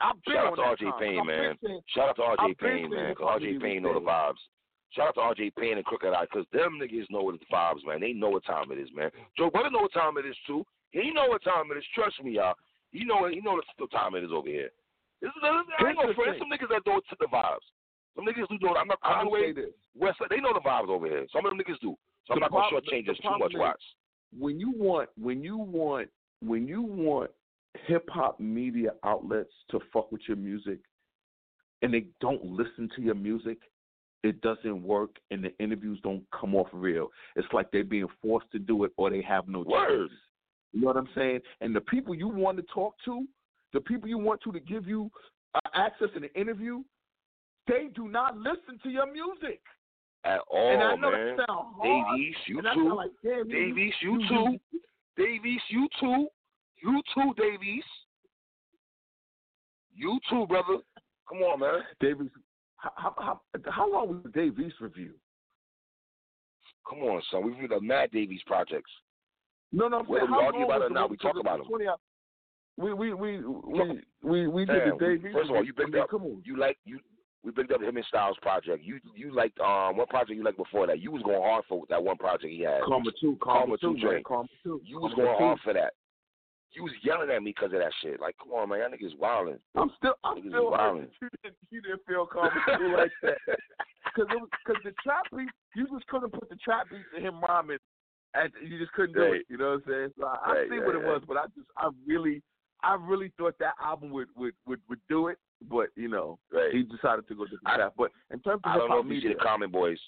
I've 0.00 0.16
been 0.26 0.34
Shout 0.34 0.58
out 0.58 0.78
to 0.78 0.84
RJ. 0.84 0.98
Payne, 1.00 1.26
man. 1.26 1.58
saying- 1.64 1.80
Shout 1.94 2.08
out 2.08 2.16
to 2.16 2.22
RJ 2.22 2.54
Payne, 2.58 2.90
man, 2.90 3.10
because 3.14 3.40
RJ 3.40 3.60
Payne 3.62 3.82
know 3.82 3.94
the 3.94 4.00
vibes. 4.00 4.42
Shout 4.90 5.08
out 5.08 5.14
to 5.36 5.42
RJ 5.42 5.54
Payne 5.56 5.76
and 5.76 5.84
Crooked 5.86 6.12
I, 6.12 6.22
because 6.22 6.46
them 6.52 6.78
niggas 6.80 7.10
know 7.10 7.22
what 7.22 7.38
the 7.38 7.46
vibes, 7.46 7.84
man. 7.86 8.00
They 8.00 8.12
know 8.12 8.28
what 8.30 8.44
time 8.44 8.70
it 8.72 8.78
is, 8.78 8.88
man. 8.94 9.10
Joe 9.38 9.50
Budden 9.50 9.72
know 9.72 9.82
what 9.82 9.92
time 9.92 10.18
it 10.18 10.26
is 10.26 10.36
too. 10.46 10.64
He 10.90 11.10
know 11.10 11.26
what 11.28 11.42
time 11.42 11.70
it 11.72 11.78
is. 11.78 11.84
Trust 11.94 12.22
me, 12.22 12.32
y'all. 12.32 12.54
He 12.92 13.04
know 13.04 13.26
he 13.28 13.40
know 13.40 13.60
what 13.76 13.90
time 13.90 14.14
it 14.14 14.22
is 14.24 14.30
over 14.32 14.48
here. 14.48 14.70
This 15.20 15.30
is, 15.30 15.42
I 15.42 15.48
ain't 15.48 15.66
Here's 15.78 15.96
no 15.96 16.08
the 16.08 16.14
friends. 16.14 16.38
Some 16.38 16.50
niggas 16.50 16.70
that 16.70 16.84
do 16.84 16.98
it 16.98 17.04
to 17.10 17.16
the 17.20 17.26
vibes. 17.26 17.64
Some 18.16 18.24
niggas 18.26 18.48
do 18.48 18.58
know. 18.60 18.74
I'm 18.76 18.86
not 18.88 18.98
I'm 19.02 19.26
gonna 19.26 19.30
Conway. 19.30 19.54
West. 19.96 20.18
They 20.30 20.40
know 20.40 20.52
the 20.52 20.60
vibes 20.60 20.88
over 20.88 21.06
here. 21.06 21.26
Some 21.32 21.46
of 21.46 21.50
them 21.52 21.58
niggas 21.58 21.80
do. 21.80 21.96
So 22.26 22.34
I'm 22.34 22.36
The 22.36 22.40
not 22.40 22.50
gonna 22.52 22.80
shortchange 22.80 23.06
this 23.06 23.18
too 23.18 23.38
much. 23.38 23.52
is- 23.54 23.58
Watch. 23.60 23.82
when 24.38 24.58
you 24.60 24.70
want 24.76 25.08
when 25.16 25.42
you 25.42 25.56
want 25.58 26.08
when 26.40 26.66
you 26.66 26.82
want 26.82 27.30
hip 27.86 28.08
hop 28.10 28.38
media 28.40 28.90
outlets 29.04 29.52
to 29.70 29.80
fuck 29.92 30.10
with 30.12 30.20
your 30.28 30.36
music 30.36 30.78
and 31.82 31.92
they 31.92 32.06
don't 32.20 32.44
listen 32.44 32.88
to 32.96 33.02
your 33.02 33.14
music, 33.14 33.58
it 34.22 34.40
doesn't 34.42 34.82
work 34.82 35.16
and 35.30 35.42
the 35.44 35.56
interviews 35.58 36.00
don't 36.02 36.24
come 36.38 36.54
off 36.54 36.68
real. 36.72 37.08
It's 37.36 37.46
like 37.52 37.70
they're 37.72 37.84
being 37.84 38.08
forced 38.22 38.50
to 38.52 38.58
do 38.58 38.84
it 38.84 38.92
or 38.96 39.10
they 39.10 39.22
have 39.22 39.48
no 39.48 39.60
Word. 39.60 40.08
choice. 40.08 40.18
You 40.72 40.80
know 40.82 40.86
what 40.88 40.96
I'm 40.96 41.08
saying? 41.14 41.40
And 41.60 41.74
the 41.74 41.80
people 41.82 42.14
you 42.14 42.28
want 42.28 42.56
to 42.58 42.64
talk 42.74 42.94
to, 43.04 43.26
the 43.74 43.80
people 43.80 44.08
you 44.08 44.16
want 44.18 44.40
to 44.42 44.52
to 44.52 44.60
give 44.60 44.86
you 44.88 45.10
uh, 45.54 45.60
access 45.74 46.08
in 46.16 46.24
an 46.24 46.30
interview, 46.34 46.82
they 47.68 47.88
do 47.94 48.08
not 48.08 48.38
listen 48.38 48.78
to 48.82 48.88
your 48.88 49.10
music. 49.12 49.60
At 50.24 50.40
all, 50.50 50.72
and 50.72 50.82
I 50.82 50.94
know 50.94 51.10
man. 51.10 51.36
that 51.36 51.46
sounds 51.46 51.74
hard. 51.76 52.06
Davies, 52.16 52.34
you 52.46 52.62
too. 52.74 52.94
like, 52.94 53.10
Davies, 53.22 53.92
you 54.00 54.20
you- 54.22 54.28
too. 54.28 54.58
Davies, 55.18 55.60
you 55.68 55.86
too. 56.00 56.26
You 56.82 57.02
too, 57.14 57.34
Davies. 57.36 57.84
You 59.94 60.18
too, 60.30 60.46
brother. 60.46 60.78
Come 61.28 61.38
on, 61.42 61.60
man. 61.60 61.80
Davies, 62.00 62.30
how, 62.76 62.90
how, 62.96 63.14
how, 63.18 63.40
how 63.70 63.90
long 63.92 64.08
was 64.08 64.16
the 64.24 64.30
Dave 64.30 64.58
East 64.58 64.76
review? 64.80 65.12
Come 66.88 67.00
on, 67.00 67.22
son. 67.30 67.44
We've 67.44 67.68
the 67.68 67.80
Matt 67.80 68.10
Davies 68.12 68.40
projects. 68.46 68.90
No, 69.72 69.88
no, 69.88 70.00
I'm 70.00 70.06
Whether 70.06 70.26
saying, 70.26 70.32
we 70.38 70.44
argue 70.44 70.64
about 70.64 70.82
it 70.82 70.84
or 70.86 70.90
not, 70.90 71.10
we 71.10 71.16
talk 71.16 71.36
about 71.40 71.58
the 71.58 71.64
'em. 71.64 71.68
20 71.70 71.86
hour- 71.88 71.96
We 72.76 72.92
we 72.92 73.14
we 73.14 73.38
we 73.38 74.00
we, 74.22 74.46
we 74.48 74.64
did 74.64 74.82
the 74.98 75.10
East 75.12 75.26
first 75.32 75.50
of 75.50 75.56
all, 75.56 75.64
you 75.64 75.72
picked 75.72 75.88
I 75.88 75.92
mean, 75.92 76.02
up. 76.02 76.10
Come 76.10 76.22
on. 76.22 76.42
You 76.44 76.56
like 76.56 76.78
you. 76.84 76.98
We 77.44 77.52
picked 77.52 77.72
up 77.72 77.82
him 77.82 77.96
and 77.96 78.06
Styles 78.06 78.36
project. 78.42 78.82
You 78.82 78.98
you 79.14 79.34
liked 79.34 79.60
um 79.60 79.96
what 79.96 80.08
project 80.08 80.32
you 80.36 80.44
liked 80.44 80.56
before 80.56 80.86
that? 80.86 81.00
You 81.00 81.12
was 81.12 81.22
going 81.22 81.42
hard 81.42 81.64
for 81.68 81.84
that 81.90 82.02
one 82.02 82.16
project 82.16 82.50
he 82.50 82.62
had. 82.62 82.82
Karma 82.82 83.10
two, 83.20 83.36
Karma 83.42 83.60
Karma, 83.60 83.78
two 83.78 84.00
two, 84.00 84.12
man, 84.12 84.22
Karma 84.26 84.48
two. 84.62 84.80
You 84.84 84.98
was 84.98 85.12
Karma 85.14 85.24
going 85.24 85.38
two. 85.38 85.44
hard 85.44 85.58
for 85.62 85.72
that. 85.74 85.92
You 86.72 86.82
was 86.82 86.92
yelling 87.04 87.30
at 87.30 87.40
me 87.42 87.50
because 87.54 87.72
of 87.72 87.78
that 87.78 87.92
shit. 88.02 88.18
Like, 88.18 88.34
come 88.42 88.50
on, 88.52 88.68
man, 88.68 88.80
y'all 88.80 88.90
niggas 88.90 89.16
wilding. 89.16 89.58
I'm 89.76 89.92
still, 89.96 90.14
I'm 90.24 90.38
Niggas 90.38 90.48
still 90.48 90.70
hurt 90.72 90.80
wildin'. 90.80 91.00
that 91.06 91.10
you 91.22 91.28
didn't, 91.44 91.56
you 91.70 91.80
didn't 91.82 92.00
feel 92.08 92.26
Karma 92.26 92.50
two 92.78 92.96
like 92.96 93.12
that. 93.22 93.38
Because 94.14 94.30
because 94.64 94.82
the 94.84 94.92
trap 95.02 95.24
beat, 95.36 95.48
you 95.74 95.88
just 95.90 96.06
couldn't 96.06 96.30
put 96.30 96.48
the 96.48 96.54
trap 96.56 96.86
beat 96.88 97.02
to 97.16 97.20
him 97.20 97.40
rhyming, 97.40 97.78
and 98.34 98.52
you 98.62 98.78
just 98.78 98.92
couldn't 98.92 99.14
do 99.14 99.22
Right. 99.22 99.40
it. 99.40 99.46
You 99.48 99.58
know 99.58 99.70
what 99.74 99.82
I'm 99.86 99.90
saying? 99.90 100.10
So 100.18 100.26
I, 100.26 100.38
I 100.52 100.64
see 100.68 100.78
right, 100.78 100.86
what 100.86 100.94
it 100.94 100.98
right. 100.98 101.06
was, 101.14 101.22
but 101.26 101.36
I 101.36 101.46
just, 101.56 101.66
I 101.76 101.90
really, 102.06 102.40
I 102.84 102.96
really 103.00 103.32
thought 103.38 103.54
that 103.60 103.74
album 103.82 104.10
would 104.10 104.28
would 104.36 104.54
would, 104.66 104.80
would 104.88 105.00
do 105.08 105.28
it, 105.28 105.38
but 105.70 105.88
you 105.96 106.08
know, 106.08 106.38
Right. 106.52 106.72
he 106.72 106.82
decided 106.82 107.26
to 107.28 107.34
go 107.34 107.44
to 107.46 107.50
the 107.62 107.70
I- 107.70 107.76
trap. 107.76 107.94
But 107.96 108.10
in 108.30 108.40
terms 108.40 108.60
of 108.64 108.70
I 108.70 108.76
don't 108.78 108.90
know 108.90 109.00
if 109.00 109.06
you 109.06 109.20
see 109.20 109.28
the 109.28 109.34
Common 109.36 109.70
Boys. 109.70 109.98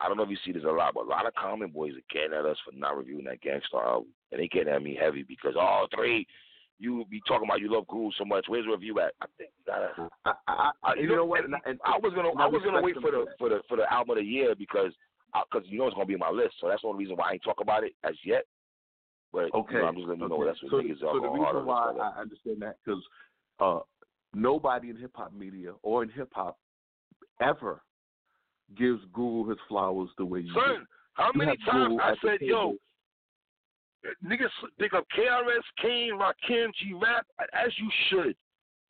I 0.00 0.06
don't 0.06 0.16
know 0.16 0.22
if 0.22 0.30
you 0.30 0.36
see 0.44 0.52
this 0.52 0.62
a 0.62 0.68
lot, 0.70 0.94
but 0.94 1.06
a 1.06 1.08
lot 1.08 1.26
of 1.26 1.34
Common 1.34 1.70
Boys 1.70 1.92
are 1.94 2.06
getting 2.14 2.32
at 2.38 2.46
us 2.46 2.56
for 2.64 2.70
not 2.72 2.96
reviewing 2.96 3.24
that 3.24 3.40
Gang 3.40 3.60
Starr 3.66 3.84
album, 3.84 4.10
and 4.30 4.40
they 4.40 4.46
getting 4.46 4.72
at 4.72 4.80
me 4.80 4.94
heavy 4.94 5.24
because 5.24 5.56
all 5.58 5.88
three, 5.92 6.24
you 6.78 7.04
be 7.10 7.20
talking 7.26 7.48
about 7.48 7.60
you 7.60 7.72
love 7.72 7.88
Guru 7.88 8.12
so 8.16 8.24
much. 8.24 8.44
Where's 8.46 8.64
the 8.64 8.70
review 8.70 9.00
at? 9.00 9.14
I 9.20 9.26
think 9.36 9.50
you 9.58 9.64
gotta. 9.66 10.08
I, 10.24 10.32
I, 10.46 10.70
I, 10.84 10.90
Uh, 10.92 10.94
you 10.94 11.08
know 11.08 11.24
what? 11.24 11.44
And, 11.44 11.54
and, 11.66 11.80
I 11.84 11.98
was 11.98 12.12
gonna 12.14 12.28
I 12.40 12.46
was 12.46 12.62
gonna 12.64 12.80
wait 12.80 12.94
for 13.02 13.10
the 13.10 13.26
for 13.40 13.48
the 13.48 13.60
for 13.68 13.76
the 13.76 13.92
album 13.92 14.10
of 14.16 14.22
the 14.22 14.28
year 14.30 14.54
because 14.54 14.92
because 15.50 15.66
you 15.68 15.80
know 15.80 15.86
it's 15.88 15.94
gonna 15.94 16.06
be 16.06 16.14
on 16.14 16.20
my 16.20 16.30
list, 16.30 16.54
so 16.60 16.68
that's 16.68 16.84
one 16.84 16.96
reason 16.96 17.16
why 17.16 17.30
I 17.30 17.32
ain't 17.32 17.42
talk 17.42 17.60
about 17.60 17.82
it 17.82 17.92
as 18.04 18.14
yet. 18.24 18.44
But 19.32 19.52
Okay. 19.54 19.74
you 19.74 19.80
know, 19.80 19.86
I'm 19.88 19.94
just 19.94 20.06
letting 20.08 20.22
you 20.22 20.28
know 20.28 20.36
okay. 20.36 20.46
that's 20.46 20.62
what 20.62 20.70
so, 20.70 20.76
niggas 20.76 21.00
so 21.00 21.08
are 21.08 21.14
the 21.14 21.28
going 21.28 21.42
hard 21.42 21.56
reason 21.56 21.68
on 21.70 21.96
why. 21.96 22.12
I 22.16 22.20
understand 22.20 22.62
that 22.62 22.76
because 22.84 23.02
uh, 23.60 23.80
nobody 24.34 24.90
in 24.90 24.96
hip 24.96 25.12
hop 25.14 25.32
media 25.32 25.72
or 25.82 26.02
in 26.02 26.08
hip 26.10 26.30
hop 26.32 26.58
ever 27.40 27.82
gives 28.76 29.00
Guru 29.12 29.48
his 29.48 29.58
flowers 29.68 30.10
the 30.18 30.24
way 30.24 30.40
you 30.40 30.52
Son, 30.54 30.86
how 31.14 31.30
You 31.34 31.38
many 31.38 31.56
times 31.58 31.88
Guru 31.88 32.00
I 32.00 32.14
said, 32.24 32.38
yo, 32.40 32.74
niggas 34.24 34.48
pick 34.78 34.94
up 34.94 35.06
KRS, 35.16 35.62
Kane, 35.82 36.12
Rakim, 36.18 36.68
G 36.80 36.92
Rap, 36.94 37.26
as 37.52 37.72
you 37.78 37.90
should. 38.08 38.36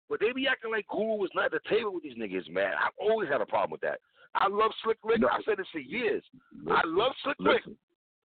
But 0.08 0.20
they 0.20 0.32
be 0.32 0.46
acting 0.48 0.70
like 0.70 0.86
Guru 0.88 1.16
was 1.16 1.30
not 1.34 1.46
at 1.46 1.50
the 1.52 1.60
table 1.68 1.92
with 1.92 2.02
these 2.02 2.16
niggas, 2.16 2.50
man. 2.50 2.72
I've 2.82 2.92
always 2.98 3.28
had 3.28 3.40
a 3.40 3.46
problem 3.46 3.72
with 3.72 3.82
that. 3.82 4.00
I 4.34 4.48
love 4.48 4.70
Slick 4.82 4.98
Rick. 5.04 5.20
No. 5.20 5.28
I've 5.28 5.44
said 5.44 5.58
this 5.58 5.66
for 5.72 5.80
years. 5.80 6.22
do. 6.64 6.70
I 6.70 6.82
love 6.84 7.12
Slick 7.22 7.36
Rick, 7.40 7.62
Listen, 7.66 7.76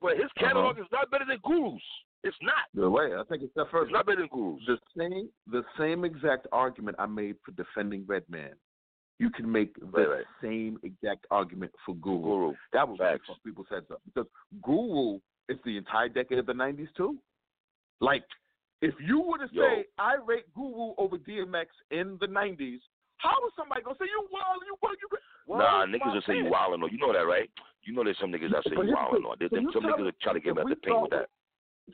but 0.00 0.16
his 0.16 0.24
Uh-huh. 0.26 0.46
catalog 0.46 0.78
is 0.78 0.86
not 0.92 1.10
better 1.10 1.24
than 1.24 1.38
Guru's. 1.38 1.82
It's 2.24 2.36
not. 2.42 2.64
the 2.74 2.90
way 2.90 3.14
I 3.14 3.22
think 3.24 3.42
it's 3.44 3.54
that 3.54 3.70
first. 3.70 3.84
It's 3.90 3.92
not 3.92 4.06
better 4.06 4.22
than 4.22 4.28
Guru's. 4.28 4.64
The 4.66 4.78
same, 4.98 5.28
the 5.46 5.64
same 5.78 6.04
exact 6.04 6.46
argument 6.50 6.96
I 6.98 7.06
made 7.06 7.36
for 7.44 7.52
defending 7.52 8.04
Redman. 8.06 8.54
You 9.18 9.30
can 9.30 9.50
make 9.50 9.78
the 9.78 9.86
Right, 9.86 10.08
right. 10.08 10.24
same 10.42 10.78
exact 10.82 11.26
argument 11.30 11.72
for 11.84 11.94
Guru. 11.96 12.20
Guru. 12.22 12.54
That 12.72 12.88
was 12.88 12.98
Facts. 12.98 13.28
what 13.28 13.42
people 13.44 13.64
said 13.68 13.84
so. 13.88 13.98
because 14.06 14.26
Guru 14.62 15.20
is 15.48 15.58
the 15.64 15.76
entire 15.76 16.08
decade 16.08 16.38
of 16.38 16.46
the 16.46 16.52
'90s 16.52 16.92
too. 16.96 17.16
Like, 18.00 18.24
if 18.82 18.94
you 19.00 19.20
were 19.20 19.38
to 19.38 19.48
Yo. 19.54 19.62
say 19.62 19.86
I 19.98 20.16
rate 20.16 20.52
Guru 20.54 20.94
over 20.98 21.16
DMX 21.18 21.66
in 21.92 22.18
the 22.20 22.26
'90s, 22.26 22.80
how 23.18 23.36
is 23.46 23.52
somebody 23.56 23.82
gonna 23.82 23.96
say 23.98 24.04
you 24.06 24.26
wild, 24.32 24.60
you 24.66 24.76
wild, 24.82 24.96
you? 25.00 25.08
Well, 25.46 25.58
Nah, 25.60 25.86
niggas 25.86 26.12
will 26.12 26.20
say 26.22 26.36
you 26.36 26.44
wildin' 26.50 26.80
though. 26.80 26.88
You 26.88 26.98
know 26.98 27.12
that, 27.12 27.24
right? 27.26 27.48
You 27.86 27.94
know 27.94 28.04
there's 28.04 28.18
some 28.20 28.32
niggas 28.32 28.50
that 28.50 28.64
say 28.64 28.74
But 28.74 28.86
you 28.86 28.96
here's 28.96 29.10
the 29.12 29.18
wildin' 29.18 29.22
though. 29.22 29.34
There's 29.38 29.64
so 29.72 29.80
some 29.80 29.90
niggas 29.90 30.04
me, 30.06 30.12
try 30.20 30.32
to 30.32 30.40
get 30.40 30.50
if 30.50 30.56
me 30.56 30.60
at 30.60 30.66
we 30.66 30.74
the 30.74 30.80
paint 30.80 31.00
with 31.02 31.10
that. 31.12 31.28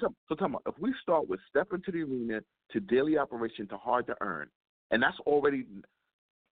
So, 0.01 0.15
so 0.29 0.35
tell 0.35 0.49
me, 0.49 0.57
if 0.67 0.75
we 0.81 0.95
start 1.03 1.29
with 1.29 1.39
step 1.51 1.69
into 1.75 1.93
the 1.93 2.01
arena 2.01 2.41
to 2.73 2.81
daily 2.81 3.19
operation 3.19 3.69
to 3.69 3.77
hard 3.77 4.07
to 4.07 4.17
earn, 4.23 4.49
and 4.91 5.03
that's 5.03 5.19
already 5.27 5.67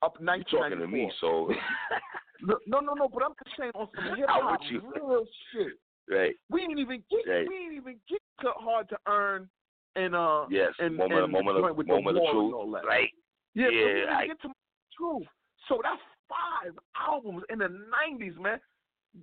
up 0.03 0.17
You 0.21 0.27
1994. 0.27 0.61
talking 0.61 0.79
to 0.79 0.87
me, 0.87 1.11
so 1.21 1.49
No, 2.67 2.81
no, 2.81 2.95
no. 2.95 3.09
But 3.09 3.23
I'm 3.25 3.33
just 3.45 3.57
saying 3.59 3.73
on 3.75 3.89
some 3.95 4.17
hip 4.17 4.27
hop 4.29 4.61
real 4.95 5.25
shit. 5.53 5.73
right. 6.11 6.35
We 6.51 6.61
didn't 6.63 6.79
even 6.79 7.03
get. 7.11 7.31
Right. 7.31 7.49
We 7.49 7.57
didn't 7.59 7.77
even 7.77 7.97
get 8.09 8.21
to 8.43 8.51
hard 8.57 8.89
to 8.91 8.99
earn 9.07 9.49
and 9.97 10.15
uh. 10.15 10.47
Yes, 10.51 10.73
and, 10.79 10.97
moment, 10.97 11.25
and 11.25 11.33
moment, 11.33 11.65
of, 11.65 11.77
with 11.77 11.87
moment 11.87 12.17
the 12.17 12.23
of 12.23 12.33
truth. 12.33 12.83
Right. 12.87 13.11
Yeah, 13.55 13.69
Yeah, 13.71 13.85
didn't 13.95 14.09
I- 14.11 14.27
get 14.27 14.41
to 14.43 14.49
truth. 14.97 15.27
So 15.69 15.81
that's 15.83 16.01
five 16.29 16.73
albums 16.97 17.43
in 17.51 17.59
the 17.59 17.69
'90s, 17.69 18.39
man. 18.41 18.61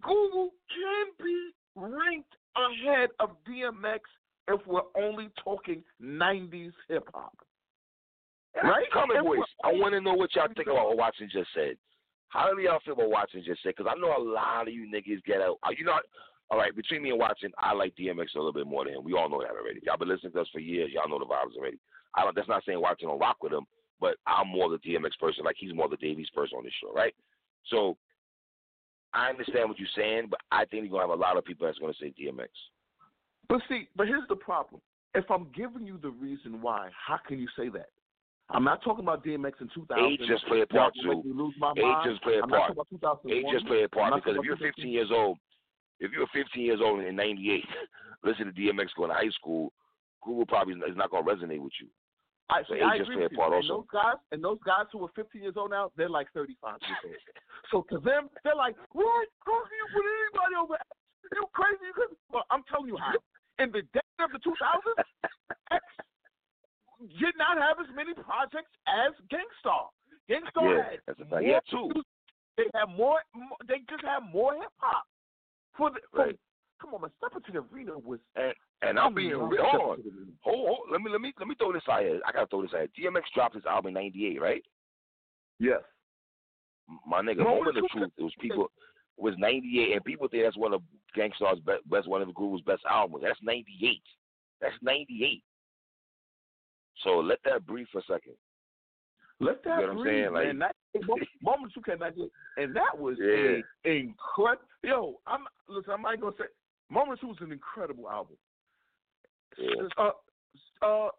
Guru 0.01 0.49
can 0.69 1.07
be 1.23 1.51
ranked 1.76 2.35
ahead 2.55 3.09
of 3.19 3.31
DMX 3.47 3.99
if 4.47 4.65
we're 4.65 4.81
only 4.97 5.30
talking 5.43 5.84
'90s 6.01 6.73
hip 6.89 7.07
hop. 7.14 7.38
Right? 8.64 8.89
Common 8.91 9.23
boys, 9.23 9.39
I 9.64 9.72
want 9.73 9.93
to 9.93 10.01
know 10.01 10.14
what 10.14 10.34
y'all 10.35 10.47
think 10.55 10.68
about 10.68 10.88
what 10.88 10.97
Watson 10.97 11.30
just 11.31 11.49
said. 11.53 11.77
How 12.30 12.53
do 12.53 12.61
y'all 12.61 12.80
feel 12.84 12.95
about 12.95 13.09
Watson 13.09 13.43
just 13.45 13.61
said? 13.64 13.73
Because 13.77 13.91
I 13.95 13.99
know 13.99 14.15
a 14.18 14.22
lot 14.22 14.68
of 14.68 14.73
you 14.73 14.88
niggas 14.88 15.23
get 15.26 15.41
out. 15.41 15.57
Are 15.64 15.73
you 15.73 15.85
not? 15.85 16.03
All 16.49 16.57
right, 16.57 16.76
between 16.76 17.03
me 17.03 17.09
and 17.09 17.19
Watson, 17.19 17.51
I 17.57 17.73
like 17.73 17.93
DMX 17.95 18.35
a 18.35 18.39
little 18.39 18.53
bit 18.53 18.68
more 18.68 18.85
than 18.85 18.95
him. 18.95 19.03
We 19.03 19.14
all 19.14 19.30
know 19.30 19.41
that 19.41 19.51
already. 19.51 19.81
Y'all 19.84 19.97
been 19.97 20.07
listening 20.07 20.31
to 20.31 20.41
us 20.41 20.47
for 20.51 20.59
years. 20.59 20.91
Y'all 20.93 21.09
know 21.09 21.19
the 21.19 21.26
vibes 21.26 21.57
already. 21.57 21.77
I 22.15 22.23
don't. 22.23 22.35
That's 22.35 22.47
not 22.47 22.64
saying 22.65 22.81
Watson 22.81 23.09
don't 23.09 23.19
rock 23.19 23.38
with 23.43 23.53
him, 23.53 23.65
but 23.99 24.15
I'm 24.26 24.47
more 24.47 24.69
the 24.69 24.77
DMX 24.77 25.19
person. 25.19 25.43
Like 25.43 25.57
he's 25.59 25.76
more 25.76 25.89
the 25.89 25.97
Davies 25.97 26.30
person 26.34 26.57
on 26.57 26.64
this 26.64 26.73
show, 26.81 26.93
right? 26.93 27.14
So 27.69 27.97
I 29.18 29.30
understand 29.30 29.68
what 29.68 29.80
you're 29.80 29.89
saying, 29.95 30.27
but 30.30 30.39
I 30.52 30.65
think 30.65 30.84
you're 30.84 30.91
gonna 30.91 31.10
have 31.11 31.18
a 31.18 31.22
lot 31.22 31.38
of 31.38 31.44
people 31.44 31.65
that's 31.65 31.80
gonna 31.80 31.94
say 31.99 32.14
DMX. 32.14 32.49
But 33.49 33.61
see, 33.68 33.88
but 33.95 34.06
here's 34.06 34.27
the 34.30 34.35
problem. 34.35 34.80
If 35.15 35.31
I'm 35.31 35.48
giving 35.56 35.88
you 35.88 35.98
the 35.98 36.11
reason 36.11 36.61
why, 36.61 36.89
how 36.94 37.18
can 37.27 37.39
you 37.39 37.48
say 37.57 37.69
that? 37.69 37.89
I'm 38.52 38.64
not 38.64 38.84
talking 38.84 39.03
about 39.03 39.26
DMX 39.26 39.53
in 39.60 39.69
2000. 39.73 40.06
Age 40.06 40.19
just 40.27 40.45
play 40.45 40.61
a 40.61 40.68
part 40.68 40.94
too. 41.02 41.23
Age 41.77 41.84
just 42.06 42.22
play 42.22 42.38
a 42.38 42.45
part. 42.48 42.76
talking 42.76 42.99
about 43.02 43.23
2001. 43.23 43.38
Age 43.38 43.45
just 43.52 43.65
play 43.65 43.84
a 43.84 43.89
part 43.89 44.14
because 44.15 44.38
if 44.38 44.45
you're 44.45 44.57
15 44.57 44.88
years 44.88 45.10
old, 45.11 45.38
if 45.99 46.11
you're 46.11 46.27
15 46.31 46.64
years 46.64 46.80
old 46.84 47.02
in 47.02 47.15
'98, 47.15 47.64
listen 48.23 48.45
to 48.45 48.52
DMX 48.52 48.88
going 48.95 49.10
to 49.10 49.15
high 49.15 49.30
school, 49.30 49.73
Guru 50.23 50.45
probably 50.45 50.76
is 50.76 50.95
not 50.95 51.10
going 51.10 51.26
to 51.26 51.31
resonate 51.31 51.60
with 51.60 51.73
you. 51.81 51.88
I, 52.49 52.64
So 52.64 52.76
see, 52.76 52.82
I 52.82 52.95
agree 52.95 53.18
with 53.19 53.32
you. 53.32 53.44
And 53.44 53.53
also. 53.53 53.84
those 53.84 53.90
guys 53.91 54.19
and 54.32 54.40
those 54.44 54.60
guys 54.64 54.88
who 54.91 55.03
are 55.03 55.11
15 55.15 55.41
years 55.41 55.56
old 55.57 55.72
now, 55.72 55.91
they're 55.98 56.10
like 56.10 56.32
35 56.34 56.80
years 56.80 56.98
old. 57.03 57.15
so 57.72 57.76
to 57.91 57.99
them, 58.03 58.30
they're 58.44 58.56
like, 58.56 58.76
"What? 58.94 59.28
How 59.44 59.60
can 59.68 59.76
you 59.76 59.88
put 59.91 60.03
anybody 60.07 60.56
over? 60.56 60.76
X? 60.76 60.88
You 61.36 61.44
crazy? 61.52 61.84
You 61.91 61.94
crazy?" 61.94 62.15
Well, 62.32 62.45
I'm 62.52 62.64
telling 62.72 62.88
you 62.88 62.98
how. 62.98 63.11
In 63.60 63.72
the 63.72 63.82
decade 63.91 64.22
of 64.24 64.32
the 64.32 64.40
2000s, 64.40 65.02
X 65.72 65.84
did 67.19 67.36
not 67.38 67.57
have 67.57 67.78
as 67.84 67.90
many 67.95 68.14
projects 68.14 68.72
as 68.88 69.11
Gang 69.30 69.45
Starr. 69.60 69.90
Gangstar 70.30 70.64
Yeah, 70.78 70.90
had 70.91 70.99
that's 71.07 71.19
a 71.19 71.26
fact. 71.26 71.32
more 71.32 71.41
Yeah, 71.41 71.60
too. 71.69 71.91
They 72.56 72.65
have 72.76 72.90
more. 72.90 73.19
They 73.68 73.80
just 73.90 74.03
have 74.03 74.24
more 74.32 74.53
hip 74.56 74.72
hop. 74.78 75.03
For 75.78 75.91
the, 75.91 75.99
Right. 76.11 76.40
Come 76.82 76.94
on, 76.94 77.02
man, 77.02 77.12
step 77.18 77.32
into 77.36 77.52
the 77.52 77.66
arena 77.76 77.98
was. 77.98 78.20
And 78.84 78.99
I'm 78.99 79.14
being 79.16 79.32
real. 79.32 79.64
Hold 79.66 79.82
on. 79.82 79.98
Into 79.98 80.10
the 80.12 80.18
Arena. 80.18 80.32
Hold, 80.41 80.68
hold, 80.68 80.80
let 80.91 81.02
me 81.02 81.10
let 81.12 81.22
me 81.22 81.34
let 81.40 81.48
me 81.48 81.56
throw 81.56 81.74
this 81.74 81.82
out 81.90 82.02
here. 82.02 82.20
I 82.26 82.32
gotta 82.32 82.45
throw 82.48 82.62
this 82.62 82.72
out 82.76 82.88
here. 82.95 83.10
DMX 83.12 83.22
dropped 83.34 83.56
his 83.56 83.66
album 83.66 83.90
in 83.90 83.94
'98, 83.95 84.40
right? 84.41 84.64
Yes. 85.60 85.82
My 87.06 87.22
nigga, 87.22 87.40
Moment 87.40 87.76
Moment 87.76 87.78
of 87.80 87.84
Truth. 87.91 88.12
It 88.18 88.24
was 88.24 88.34
people 88.40 88.70
was 89.18 89.34
'98, 89.40 89.94
and 89.94 90.06
people 90.06 90.28
think 90.28 90.44
that's 90.44 90.56
one 90.58 90.74
of 90.74 90.82
Gang 91.16 91.32
Starr's 91.36 91.60
best, 91.60 91.90
best 91.90 92.08
one 92.08 92.22
of 92.22 92.28
the 92.28 92.34
Guru's 92.34 92.62
best 92.62 92.84
albums. 92.90 93.24
That's 93.26 93.40
'98. 93.41 94.02
That's 94.62 94.76
'98. 94.84 95.44
So 97.04 97.18
let 97.18 97.40
that 97.45 97.66
breathe 97.66 97.88
for 97.91 97.99
a 97.99 98.04
second. 98.04 98.34
Let 99.40 99.64
that 99.66 99.82
You 99.82 99.88
know 99.88 99.94
what 99.94 99.98
I'm 99.98 100.04
breathe, 100.04 100.14
saying? 100.24 100.34
Like- 100.34 100.45
man. 100.48 100.60
That 100.60 100.76
moments 101.44 101.76
you 101.76 101.82
cannot 101.84 102.16
get, 102.16 102.30
and 102.58 102.76
that 102.76 102.98
was 102.98 103.18
Yeah. 103.22 103.62
incredible. 103.91 104.66
Yo, 104.84 105.16
I'm 105.28 105.41
listen. 105.68 105.94
I'm 105.94 106.02
not 106.04 106.20
gonna 106.22 106.36
say 106.38 106.45
moments 106.89 107.23
was 107.23 107.38
an 107.41 107.51
incredible 107.51 108.09
album. 108.09 108.35
Yeah. 109.57 109.88
Uh, 109.97 110.85
uh, 110.85 111.09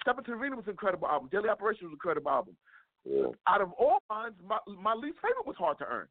Step 0.00 0.18
into 0.18 0.32
the 0.32 0.36
Arena 0.36 0.56
was 0.56 0.64
an 0.66 0.72
incredible 0.72 1.06
album. 1.08 1.28
Daily 1.30 1.48
Operation 1.48 1.86
was 1.86 1.90
an 1.92 1.94
incredible 1.96 2.30
album. 2.30 2.56
Yeah. 3.04 3.26
Out 3.46 3.60
of 3.60 3.72
all 3.78 3.98
mine, 4.10 4.32
my 4.46 4.58
my 4.80 4.94
least 4.94 5.16
favorite 5.22 5.46
was 5.46 5.56
Hard 5.56 5.78
to 5.78 5.84
Earn, 5.86 6.08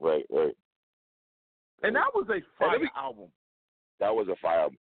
Right. 0.00 0.24
Right. 0.30 0.56
and 1.82 1.94
that 1.94 2.10
was 2.14 2.26
a 2.30 2.40
fire 2.58 2.78
me- 2.78 2.88
album. 2.96 3.28
That 4.00 4.14
was 4.14 4.28
a 4.28 4.36
fire. 4.36 4.60
Album. 4.60 4.78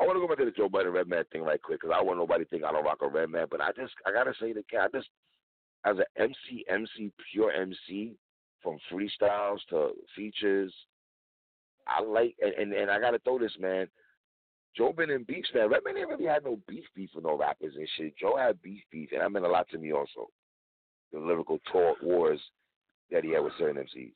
I 0.00 0.04
want 0.06 0.16
to 0.16 0.20
go 0.20 0.28
back 0.28 0.38
to 0.38 0.46
the 0.46 0.50
Joe 0.50 0.68
Budden 0.70 0.92
Redman 0.92 1.24
thing 1.30 1.42
right 1.42 1.60
quick 1.62 1.80
because 1.80 1.92
I 1.92 1.98
don't 1.98 2.06
want 2.06 2.18
nobody 2.18 2.44
to 2.44 2.50
think 2.50 2.64
I 2.64 2.72
don't 2.72 2.84
rock 2.84 2.98
a 3.02 3.08
Redman, 3.08 3.46
but 3.50 3.60
I 3.60 3.70
just 3.72 3.92
I 4.06 4.12
gotta 4.12 4.32
say 4.40 4.52
that 4.54 4.64
I 4.72 4.88
just 4.96 5.08
as 5.84 5.96
an 5.98 6.04
MC 6.16 6.64
MC 6.68 7.12
pure 7.30 7.52
MC 7.52 8.16
from 8.62 8.78
freestyles 8.90 9.58
to 9.68 9.90
features, 10.16 10.72
I 11.86 12.02
like 12.02 12.34
and 12.40 12.52
and, 12.54 12.72
and 12.72 12.90
I 12.90 13.00
gotta 13.00 13.18
throw 13.20 13.38
this 13.38 13.56
man. 13.58 13.86
Joe 14.76 14.92
been 14.92 15.10
in 15.10 15.24
beefs, 15.24 15.50
man. 15.54 15.68
Redman 15.68 15.98
ain't 15.98 16.08
really 16.08 16.24
had 16.24 16.44
no 16.44 16.58
beef 16.66 16.84
beef 16.94 17.10
with 17.14 17.24
no 17.24 17.36
rappers 17.36 17.74
and 17.76 17.88
shit. 17.96 18.16
Joe 18.16 18.36
had 18.36 18.62
beef 18.62 18.82
beef, 18.90 19.10
and 19.12 19.20
that 19.20 19.30
meant 19.30 19.44
a 19.44 19.48
lot 19.48 19.68
to 19.70 19.78
me 19.78 19.92
also. 19.92 20.28
The 21.12 21.18
lyrical 21.18 21.58
talk 21.70 21.98
wars 22.02 22.40
that 23.10 23.22
he 23.24 23.32
had 23.32 23.44
with 23.44 23.52
certain 23.58 23.82
MCs. 23.82 24.12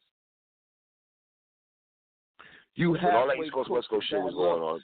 You 2.75 2.93
When 2.93 3.05
all 3.05 3.27
that 3.27 3.31
halfway 3.31 3.47
East 3.47 3.55
Coast 3.55 3.71
West 3.71 3.89
Coast 3.89 4.07
shit 4.09 4.21
was 4.21 4.35
going 4.35 4.63
on. 4.63 4.81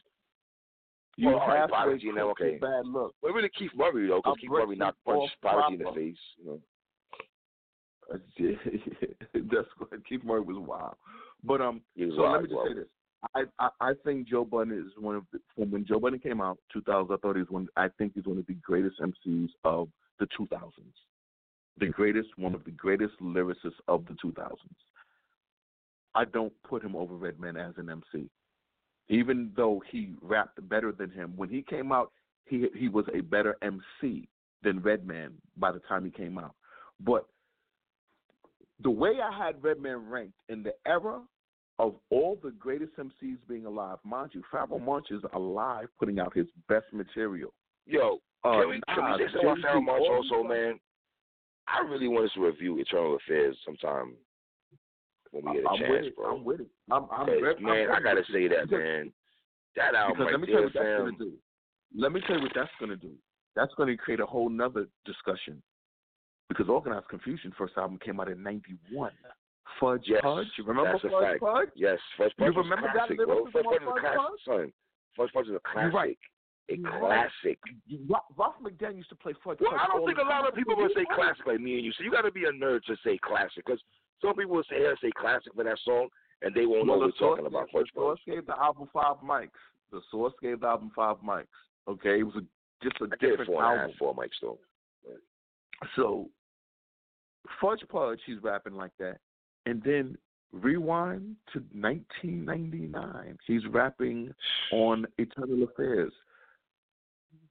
You 1.16 1.28
Well, 1.28 1.38
all 1.38 1.48
right, 1.48 1.60
halfway 1.60 1.76
Prodigy 1.76 2.08
and 2.08 2.18
them, 2.18 2.28
cooked 2.28 2.40
okay. 2.40 2.58
bad 2.58 2.86
look. 2.86 3.14
Well, 3.22 3.32
really 3.32 3.50
Keith 3.58 3.70
Murray 3.76 4.08
though, 4.08 4.20
because 4.24 4.36
Keith 4.40 4.50
Murray 4.50 4.76
knocked 4.76 4.98
off 5.06 5.18
punched 5.20 5.40
Prodigy 5.40 5.74
in 5.74 5.84
the 5.84 5.92
face. 5.92 6.16
You 6.38 6.44
know. 6.46 6.60
That's 9.34 9.68
what 9.78 10.06
Keith 10.06 10.24
Murray 10.24 10.40
was 10.40 10.56
wild. 10.58 10.96
But 11.44 11.60
um, 11.60 11.80
He 11.94 12.06
was 12.06 12.14
so 12.16 12.22
let 12.22 12.42
me 12.42 12.48
just 12.48 12.56
well. 12.56 12.66
say 12.68 12.74
this. 12.74 12.88
I, 13.34 13.42
I 13.58 13.68
I 13.80 13.92
think 14.04 14.28
Joe 14.28 14.44
Budden 14.44 14.72
is 14.72 14.92
one 14.98 15.14
of 15.16 15.24
the, 15.32 15.38
from 15.54 15.70
when 15.70 15.84
Joe 15.86 16.00
Budden 16.00 16.18
came 16.18 16.40
out, 16.40 16.58
2000. 16.72 17.12
I 17.12 17.16
thought 17.18 17.36
he 17.36 17.42
was 17.42 17.50
one. 17.50 17.68
I 17.76 17.88
think 17.98 18.12
he's 18.14 18.26
one 18.26 18.38
of 18.38 18.46
the 18.46 18.54
greatest 18.54 18.96
MCs 19.00 19.50
of 19.64 19.88
the 20.18 20.26
2000s. 20.38 20.70
The 21.78 21.86
greatest, 21.86 22.28
one 22.36 22.54
of 22.54 22.64
the 22.64 22.70
greatest 22.70 23.14
lyricists 23.20 23.80
of 23.88 24.04
the 24.06 24.14
2000s. 24.24 24.56
I 26.14 26.24
don't 26.26 26.52
put 26.68 26.84
him 26.84 26.94
over 26.94 27.14
Redman 27.14 27.56
as 27.56 27.74
an 27.78 27.88
MC. 27.88 28.28
Even 29.08 29.50
though 29.56 29.82
he 29.90 30.14
rapped 30.20 30.68
better 30.68 30.92
than 30.92 31.10
him, 31.10 31.32
when 31.36 31.48
he 31.48 31.62
came 31.62 31.92
out, 31.92 32.12
he 32.44 32.66
he 32.76 32.88
was 32.88 33.04
a 33.14 33.20
better 33.20 33.56
MC 33.62 34.28
than 34.62 34.80
Redman 34.80 35.32
by 35.56 35.72
the 35.72 35.80
time 35.80 36.04
he 36.04 36.10
came 36.10 36.38
out. 36.38 36.54
But 37.00 37.26
the 38.82 38.90
way 38.90 39.12
I 39.22 39.36
had 39.36 39.62
Redman 39.62 40.08
ranked 40.08 40.38
in 40.48 40.62
the 40.62 40.72
era 40.86 41.20
of 41.78 41.94
all 42.10 42.38
the 42.42 42.50
greatest 42.52 42.92
MCs 42.96 43.38
being 43.48 43.66
alive, 43.66 43.98
mind 44.04 44.30
you, 44.34 44.42
Pharoahe 44.52 44.80
Monch 44.84 45.06
is 45.10 45.22
alive, 45.34 45.88
putting 45.98 46.18
out 46.18 46.34
his 46.36 46.46
best 46.68 46.86
material. 46.92 47.52
Yo, 47.86 48.18
Uh, 48.44 48.60
can 48.60 48.68
we, 48.70 48.80
can 48.94 49.04
we 49.18 49.26
say 49.26 49.32
something 49.32 49.42
about 49.44 49.58
Pharoahe 49.58 49.84
Monch 49.84 50.02
also, 50.08 50.42
man? 50.44 50.80
I 51.68 51.80
really 51.88 52.08
want 52.08 52.26
us 52.26 52.32
to 52.34 52.44
review 52.44 52.78
Internal 52.78 53.16
Affairs 53.16 53.56
sometime 53.64 54.14
when 55.30 55.44
we 55.44 55.52
get 55.60 55.64
a 55.64 55.68
I'm 55.70 55.78
chance, 55.78 56.06
bro. 56.16 56.36
I'm 56.36 56.44
with 56.44 56.60
it. 56.60 56.66
I'm, 56.90 57.04
I'm, 57.10 57.26
'Cause, 57.26 57.40
very- 57.40 57.56
I'm 57.56 57.62
man, 57.62 57.90
I 57.90 58.00
gotta 58.00 58.22
say 58.32 58.48
that, 58.48 58.70
man. 58.70 59.12
That 59.76 59.94
album 59.94 60.18
Because 60.18 60.32
let 60.32 60.40
me 60.40 60.46
tell 60.48 60.56
you 60.60 60.64
what 60.66 60.74
that's 60.74 60.98
going 60.98 61.18
to 61.18 61.24
do. 61.24 61.32
Let 61.96 62.12
me 62.12 62.20
tell 62.26 62.36
you 62.36 62.42
what 62.42 62.52
that's 62.54 62.70
going 62.78 62.90
to 62.90 62.96
do. 62.96 63.12
That's 63.56 63.72
going 63.74 63.88
to 63.88 63.96
create 63.96 64.20
a 64.20 64.26
whole 64.26 64.50
nother 64.50 64.86
discussion. 65.06 65.62
Because 66.52 66.68
Organized 66.68 67.08
Confusion 67.08 67.52
first 67.56 67.74
album 67.76 67.98
came 68.04 68.20
out 68.20 68.28
in 68.28 68.42
'91. 68.42 69.10
Fudge 69.80 70.02
Yes, 70.06 70.20
Pudge, 70.22 70.46
you 70.58 70.64
remember 70.64 70.92
that's 70.92 71.04
a 71.04 71.08
Fudge 71.10 71.24
fact. 71.24 71.40
Pudge? 71.40 71.68
Yes, 71.74 71.98
First 72.18 72.34
You 72.38 72.44
Punch 72.44 72.56
was 72.56 72.64
remember 72.68 72.88
that 72.92 73.08
classic, 73.08 73.16
bro. 73.24 73.46
Fudge 73.52 73.64
on 73.66 73.74
is 73.74 73.82
a 73.82 73.90
Fudge 73.90 74.00
classic, 74.00 74.18
Pudge? 74.20 74.40
son. 74.46 74.72
First 75.16 75.32
Punch 75.34 75.48
is 75.48 75.54
a 75.56 75.62
classic. 75.64 75.94
right. 75.94 76.18
A 76.70 76.74
right. 76.78 77.00
classic. 77.00 77.58
Ro- 78.08 78.28
Ralph 78.36 78.60
McDaniel 78.62 78.96
used 79.02 79.08
to 79.08 79.16
play 79.16 79.32
Fudge 79.42 79.58
Well, 79.60 79.72
Pudge. 79.72 79.80
I 79.82 79.86
don't 79.88 80.06
think 80.06 80.18
a 80.18 80.28
lot 80.28 80.46
of 80.46 80.54
people 80.54 80.76
would 80.76 80.92
say 80.94 81.04
classic 81.14 81.46
like 81.46 81.60
me 81.60 81.76
and 81.80 81.84
you. 81.84 81.92
So 81.96 82.04
you 82.04 82.10
got 82.12 82.22
to 82.22 82.30
be 82.30 82.44
a 82.44 82.52
nerd 82.52 82.84
to 82.84 82.96
say 83.02 83.18
classic 83.18 83.64
because 83.64 83.80
some 84.20 84.34
people 84.36 84.54
will 84.60 84.68
say, 84.68 84.76
"Hey, 84.84 84.92
say 85.00 85.10
classic 85.18 85.54
for 85.56 85.64
that 85.64 85.78
song," 85.84 86.08
and 86.42 86.54
they 86.54 86.66
won't 86.66 86.86
Well, 86.86 87.00
know 87.00 87.08
the 87.08 87.12
we're 87.18 87.28
talking 87.28 87.46
about 87.46 87.66
the 87.72 87.78
Fudge 87.80 87.90
source 87.94 88.20
gave 88.26 88.46
the 88.46 88.58
album 88.60 88.88
five 88.92 89.16
mics. 89.24 89.56
The 89.90 90.00
source 90.10 90.34
gave 90.40 90.60
the 90.60 90.68
album 90.68 90.92
five 90.94 91.16
mics. 91.24 91.50
Okay, 91.88 92.20
it 92.20 92.22
was 92.28 92.36
a, 92.36 92.44
just 92.84 93.00
a 93.00 93.08
I 93.10 93.16
different 93.18 93.48
four 93.50 93.64
and 93.64 93.66
a 93.66 93.80
album. 93.82 93.90
half, 93.90 93.98
four 93.98 94.14
mics 94.14 94.38
though. 94.40 94.58
So, 95.96 96.30
Fudge 97.60 97.82
Pudge, 97.88 98.20
he's 98.26 98.42
rapping 98.42 98.74
like 98.74 98.92
that. 98.98 99.18
And 99.66 99.82
then 99.82 100.16
rewind 100.52 101.36
to 101.52 101.60
1999. 101.72 103.38
He's 103.46 103.66
rapping 103.68 104.32
on 104.72 105.06
Internal 105.18 105.64
Affairs. 105.64 106.12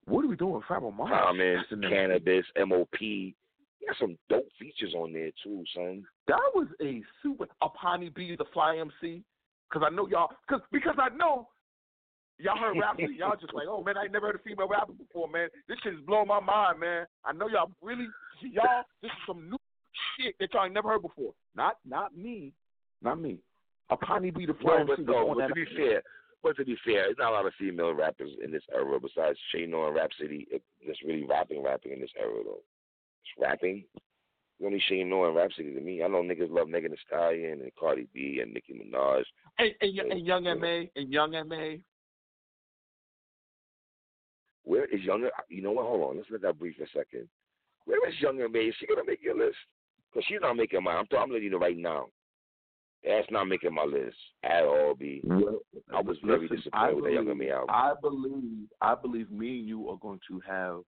What 0.06 0.26
are 0.26 0.28
we 0.28 0.36
doing? 0.36 0.62
Pharoahe 0.70 0.94
Monch? 0.94 1.12
Common, 1.12 1.56
That's 1.56 1.72
an- 1.72 1.82
Canibus, 1.82 2.44
MOP. 2.68 2.98
He 3.00 3.36
got 3.88 3.98
some 4.00 4.18
dope 4.30 4.48
features 4.60 4.94
on 4.96 5.14
there 5.14 5.32
too, 5.44 5.64
son. 5.76 6.06
That 6.28 6.52
was 6.54 6.68
a 6.82 7.02
super. 7.24 7.48
Apani 7.64 8.14
B, 8.14 8.36
the 8.38 8.46
Fly 8.54 8.78
MC. 8.78 9.24
Because 9.70 9.88
I 9.90 9.96
know 9.96 10.08
y'all. 10.08 10.30
Cause, 10.50 10.62
because 10.72 10.96
I 11.00 11.16
know 11.16 11.48
y'all 12.40 12.58
heard 12.58 12.78
rapping. 12.80 13.16
y'all 13.18 13.38
just 13.40 13.54
like, 13.54 13.68
oh 13.70 13.84
man, 13.84 13.98
I 13.98 14.04
ain't 14.04 14.12
never 14.12 14.28
heard 14.28 14.36
a 14.36 14.40
female 14.40 14.68
rapper 14.68 14.94
before, 14.94 15.28
man. 15.30 15.48
This 15.68 15.78
shit 15.84 15.94
is 15.94 16.00
blowing 16.06 16.28
my 16.28 16.40
mind, 16.40 16.80
man. 16.80 17.06
I 17.26 17.32
know 17.34 17.48
y'all 17.48 17.72
really, 17.82 18.08
y'all. 18.42 18.84
This 19.02 19.10
is 19.12 19.18
some 19.26 19.50
new 19.50 19.58
shit 20.20 20.36
that 20.40 20.54
y'all 20.54 20.66
ain't 20.66 20.74
never 20.74 20.90
heard 20.90 21.02
before. 21.02 21.34
Not, 21.56 21.78
not 21.88 22.16
me, 22.16 22.54
not 23.02 23.20
me. 23.20 23.38
Apani 23.92 24.34
B 24.36 24.46
the 24.46 24.54
Fly 24.56 24.80
No, 24.80 24.86
but 24.86 25.00
no, 25.00 25.34
but 25.36 25.48
to 25.48 25.54
be 25.54 25.66
fair, 25.76 26.02
but 26.44 26.56
to 26.58 26.66
be 26.66 26.78
fair, 26.86 27.04
there's 27.04 27.18
not 27.20 27.32
a 27.32 27.36
lot 27.36 27.46
of 27.46 27.54
female 27.60 27.94
rappers 27.94 28.32
in 28.44 28.52
this 28.52 28.64
era 28.74 29.00
besides 29.00 29.38
Che 29.52 29.66
Noir 29.66 29.88
and 29.88 29.96
Rapsody 29.96 30.48
that's 30.86 31.04
really 31.06 31.24
rapping, 31.24 31.62
rapping 31.62 31.92
in 31.92 32.00
this 32.00 32.12
era 32.20 32.32
though. 32.44 32.62
It's 33.24 33.42
rapping. 33.42 33.84
It's 33.96 34.66
only 34.66 34.82
Che 34.88 35.04
Noir 35.04 35.28
and 35.28 35.36
Rapsody 35.36 35.74
to 35.74 35.82
me. 35.82 36.02
I 36.04 36.08
know 36.08 36.24
niggas 36.24 36.52
love 36.52 36.70
Megan 36.70 36.92
Thee 36.92 36.98
Stallion 37.06 37.62
and 37.62 37.72
Cardi 37.78 38.08
B 38.14 38.40
and 38.42 38.54
Nicki 38.54 38.74
Minaj. 38.74 39.24
And, 39.60 39.72
and, 39.82 40.12
and 40.12 40.26
Young 40.26 40.44
Ma, 40.44 40.82
and 40.96 41.12
Young 41.12 41.32
Ma. 41.32 41.76
Where 44.64 44.86
is 44.86 45.02
Younger? 45.02 45.32
You 45.50 45.62
know 45.62 45.72
what? 45.72 45.86
Hold 45.86 46.10
on. 46.10 46.18
Let's 46.18 46.30
let 46.32 46.42
that 46.44 46.60
breathe 46.60 46.76
for 46.78 46.84
a 46.84 46.88
second. 46.96 47.28
Where 47.86 48.08
is 48.08 48.16
Younger 48.22 48.48
May? 48.48 48.66
Is 48.66 48.76
she 48.80 48.88
gonna 48.88 49.02
make 49.06 49.22
your 49.22 49.38
list? 49.38 49.58
Because 50.12 50.26
she's 50.28 50.42
not 50.42 50.56
making 50.56 50.84
my. 50.84 50.92
I'm, 50.94 51.06
I'm 51.18 51.30
letting 51.30 51.44
you 51.46 51.50
know 51.52 51.58
right 51.58 51.78
now. 51.78 52.08
That's 53.04 53.30
not 53.32 53.46
making 53.46 53.74
my 53.74 53.84
list 53.84 54.16
at 54.44 54.64
all. 54.64 54.94
B. 54.94 55.22
Well, 55.24 55.60
I 55.96 56.02
was 56.02 56.18
very 56.24 56.42
listen, 56.42 56.58
disappointed 56.58 56.86
I 56.90 56.94
with 56.94 57.04
that 57.06 57.14
Younger 57.14 57.34
believe- 57.34 57.48
May 57.50 57.52
album. 57.52 57.70
I 57.76 57.94
believe, 58.00 58.68
I 58.82 58.96
believe 58.96 59.32
me 59.32 59.60
and 59.60 59.68
you 59.68 59.90
are 59.90 59.98
going 59.98 60.20
to 60.28 60.40
have 60.48 60.82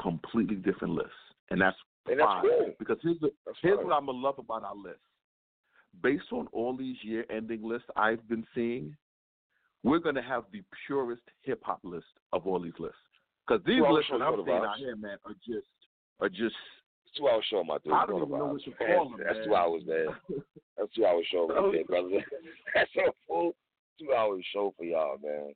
completely 0.00 0.56
different 0.56 0.94
lists, 0.94 1.12
and 1.50 1.60
that's 1.60 1.76
And 2.06 2.18
that's 2.18 2.26
fine. 2.26 2.42
cool. 2.42 2.74
Because 2.78 2.96
here's 3.02 3.20
the, 3.20 3.30
That's 3.44 3.58
here's 3.60 3.76
fine. 3.76 3.86
what 3.88 3.94
I'm 3.96 4.06
gonna 4.06 4.18
love 4.18 4.38
about 4.38 4.64
our 4.64 4.74
list. 4.76 5.00
Based 6.02 6.24
on 6.32 6.46
all 6.52 6.74
these 6.74 6.96
year-ending 7.02 7.62
lists 7.62 7.86
I've 7.96 8.26
been 8.28 8.46
seeing, 8.54 8.96
we're 9.82 9.98
gonna 9.98 10.22
have 10.22 10.44
the 10.52 10.62
purest 10.86 11.20
hip 11.42 11.60
hop 11.64 11.80
list 11.82 12.06
of 12.32 12.46
all 12.46 12.60
these 12.60 12.72
lists. 12.78 12.96
Because 13.46 13.62
these 13.66 13.82
Well, 13.82 13.92
lists 13.94 14.08
sure, 14.08 14.18
that 14.20 14.24
I'm 14.24 14.42
seeing 14.46 14.56
out 14.64 14.78
here, 14.78 14.96
man, 14.96 15.18
are 15.26 15.34
just 15.46 15.66
are 16.20 16.30
just. 16.30 16.54
Two 17.16 17.28
hour 17.28 17.42
show, 17.50 17.62
my 17.62 17.76
dude. 17.84 17.92
I 17.92 18.06
don't 18.06 18.22
even 18.22 18.38
know 18.38 18.46
what 18.46 18.62
to 18.64 18.70
call 18.72 19.10
them. 19.10 19.20
That's 19.22 19.44
two 19.44 19.54
hours, 19.54 19.82
man. 19.86 20.06
That's 20.78 20.92
two 20.94 21.04
hour 21.04 21.20
show 21.30 21.46
right 21.46 21.72
there, 21.72 21.84
brother. 21.84 22.08
That's 22.74 22.90
a 22.96 23.12
full 23.28 23.54
two 24.00 24.12
hour 24.14 24.38
show 24.52 24.72
for 24.78 24.84
y'all, 24.84 25.18
man. 25.22 25.52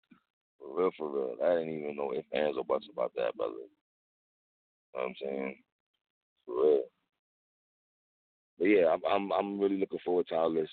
For 0.59 0.79
real, 0.79 0.91
for 0.99 1.11
real. 1.11 1.35
I 1.43 1.59
didn't 1.59 1.79
even 1.79 1.97
know 1.97 2.13
if 2.13 2.25
fans 2.31 2.57
or 2.59 2.65
buts 2.65 2.87
about 2.93 3.13
that, 3.17 3.35
brother. 3.37 3.53
You 3.55 3.69
know 4.95 5.03
what 5.03 5.07
I'm 5.09 5.15
saying? 5.23 5.57
For 6.45 6.55
real. 6.55 6.83
But 8.59 8.65
yeah, 8.67 8.87
I'm 8.93 9.01
I'm 9.11 9.33
I'm 9.33 9.61
really 9.61 9.79
looking 9.79 9.99
forward 10.05 10.27
to 10.29 10.35
our 10.35 10.49
list 10.49 10.73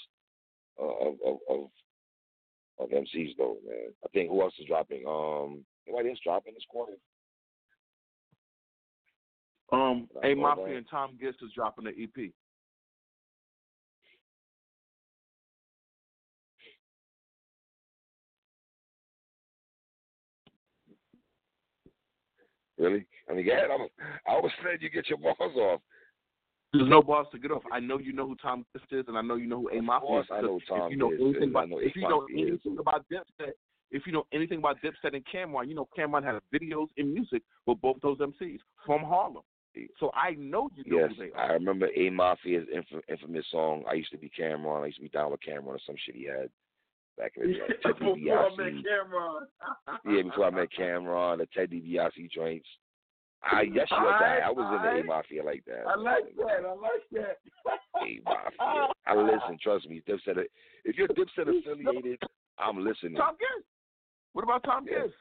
of 0.77 1.18
of 1.26 1.38
of 1.49 1.69
of 2.80 2.89
MCs 2.89 3.38
though, 3.38 3.57
man. 3.65 3.93
I 4.03 4.07
think 4.10 4.30
who 4.30 4.41
else 4.41 4.53
is 4.60 4.68
dropping? 4.68 5.05
Um, 5.07 5.64
anybody 5.88 6.10
else 6.10 6.19
dropping 6.23 6.53
this 6.53 6.64
quarter? 6.69 6.93
Um, 9.73 10.07
That's 10.13 10.27
A 10.27 10.35
Mafia 10.35 10.65
right. 10.65 10.75
and 10.77 10.85
Tom 10.89 11.17
Gist 11.19 11.37
is 11.41 11.51
dropping 11.55 11.87
an 11.87 11.95
E 11.97 12.03
EP. 12.03 12.31
Really? 22.77 23.05
I 23.29 23.33
mean, 23.33 23.45
yeah, 23.45 23.61
I'm, 23.73 23.87
I 24.27 24.39
was 24.39 24.51
saying 24.63 24.79
you 24.81 24.89
get 24.89 25.07
your 25.09 25.17
balls 25.17 25.37
off. 25.39 25.79
There's 26.73 26.89
no 26.89 27.01
bars 27.03 27.27
to 27.31 27.39
get 27.39 27.51
off. 27.51 27.61
I 27.71 27.79
know 27.79 27.99
you 27.99 28.13
know 28.13 28.27
who 28.27 28.35
Tom 28.35 28.65
Gist 28.73 28.91
is, 28.91 29.05
and 29.07 29.17
I 29.17 29.21
know 29.21 29.35
you 29.35 29.47
know 29.47 29.61
who 29.61 29.69
A 29.69 29.81
Mafia 29.81 30.21
is. 30.21 30.25
I 30.31 30.41
know 30.41 30.59
Tom 30.67 30.81
if 30.87 30.91
you 30.91 30.97
know 30.97 31.11
Gist 31.11 31.21
anything 31.21 31.43
is. 31.43 31.49
about 31.49 31.63
I 31.63 31.65
know 31.67 31.79
if 31.79 31.95
you 31.95 32.01
know 32.01 32.21
Mafia 32.21 32.45
is. 32.45 32.49
anything 32.49 32.77
about 32.79 33.05
Dipset, 33.11 33.51
if 33.91 34.07
you 34.07 34.11
know 34.11 34.25
anything 34.33 34.57
about 34.57 34.77
Dipset 34.81 35.15
and 35.15 35.23
Cam'ron, 35.31 35.67
you 35.67 35.75
know 35.75 35.87
Cam'ron 35.97 36.23
has 36.23 36.41
videos 36.53 36.87
and 36.97 37.13
music 37.13 37.43
with 37.67 37.79
both 37.79 37.97
those 38.01 38.17
MCs 38.17 38.59
from 38.85 39.01
Harlem. 39.01 39.43
So 39.99 40.11
I 40.13 40.31
know 40.37 40.69
you 40.75 40.83
know 40.91 40.99
Yes, 41.07 41.11
who 41.17 41.25
they 41.25 41.33
I 41.33 41.53
remember 41.53 41.87
A 41.87 42.09
Mafia's 42.09 42.67
inf- 42.73 43.03
infamous 43.09 43.45
song. 43.51 43.83
I 43.89 43.93
used 43.93 44.11
to 44.11 44.17
be 44.17 44.29
Cam'ron. 44.29 44.83
I 44.83 44.87
used 44.87 44.97
to 44.97 45.03
be 45.03 45.09
down 45.09 45.31
with 45.31 45.39
Cam'ron 45.41 45.65
or 45.67 45.79
some 45.85 45.95
shit 46.05 46.15
he 46.15 46.25
had 46.25 46.49
back 47.17 47.33
in 47.37 47.47
the 47.47 47.53
day. 47.53 47.59
Ted 47.81 47.97
Before 47.99 48.13
I 48.15 48.49
met 48.55 48.73
Cam'ron. 48.83 49.41
Yeah, 50.05 50.21
before 50.23 50.45
I 50.45 50.49
met 50.51 50.69
Cam'ron, 50.79 51.37
the 51.39 51.47
Ted 51.55 51.71
DiBiase 51.71 52.31
joints. 52.31 52.67
I 53.43 53.63
yes, 53.63 53.87
you 53.91 53.97
Alright, 53.97 54.41
I 54.41 54.49
was 54.51 54.73
in 54.77 54.95
the. 54.97 55.01
A 55.01 55.03
Mafia 55.03 55.43
like 55.43 55.63
that. 55.65 55.83
I 55.85 55.95
like 55.97 56.33
that. 56.37 56.63
I 56.65 56.73
like 56.73 57.03
that. 57.11 57.37
A 57.99 58.19
Mafia. 58.23 58.89
I 59.05 59.15
listen. 59.15 59.57
Trust 59.61 59.89
me. 59.89 60.01
Dipset. 60.07 60.45
If 60.85 60.97
you're 60.97 61.09
Dipset 61.09 61.49
affiliated, 61.49 62.21
I'm 62.57 62.83
listening. 62.85 63.15
Tom 63.15 63.35
Gist. 63.35 63.67
What 64.31 64.43
about 64.43 64.63
Tom 64.63 64.85
Yeah. 64.89 65.03
Gist? 65.03 65.15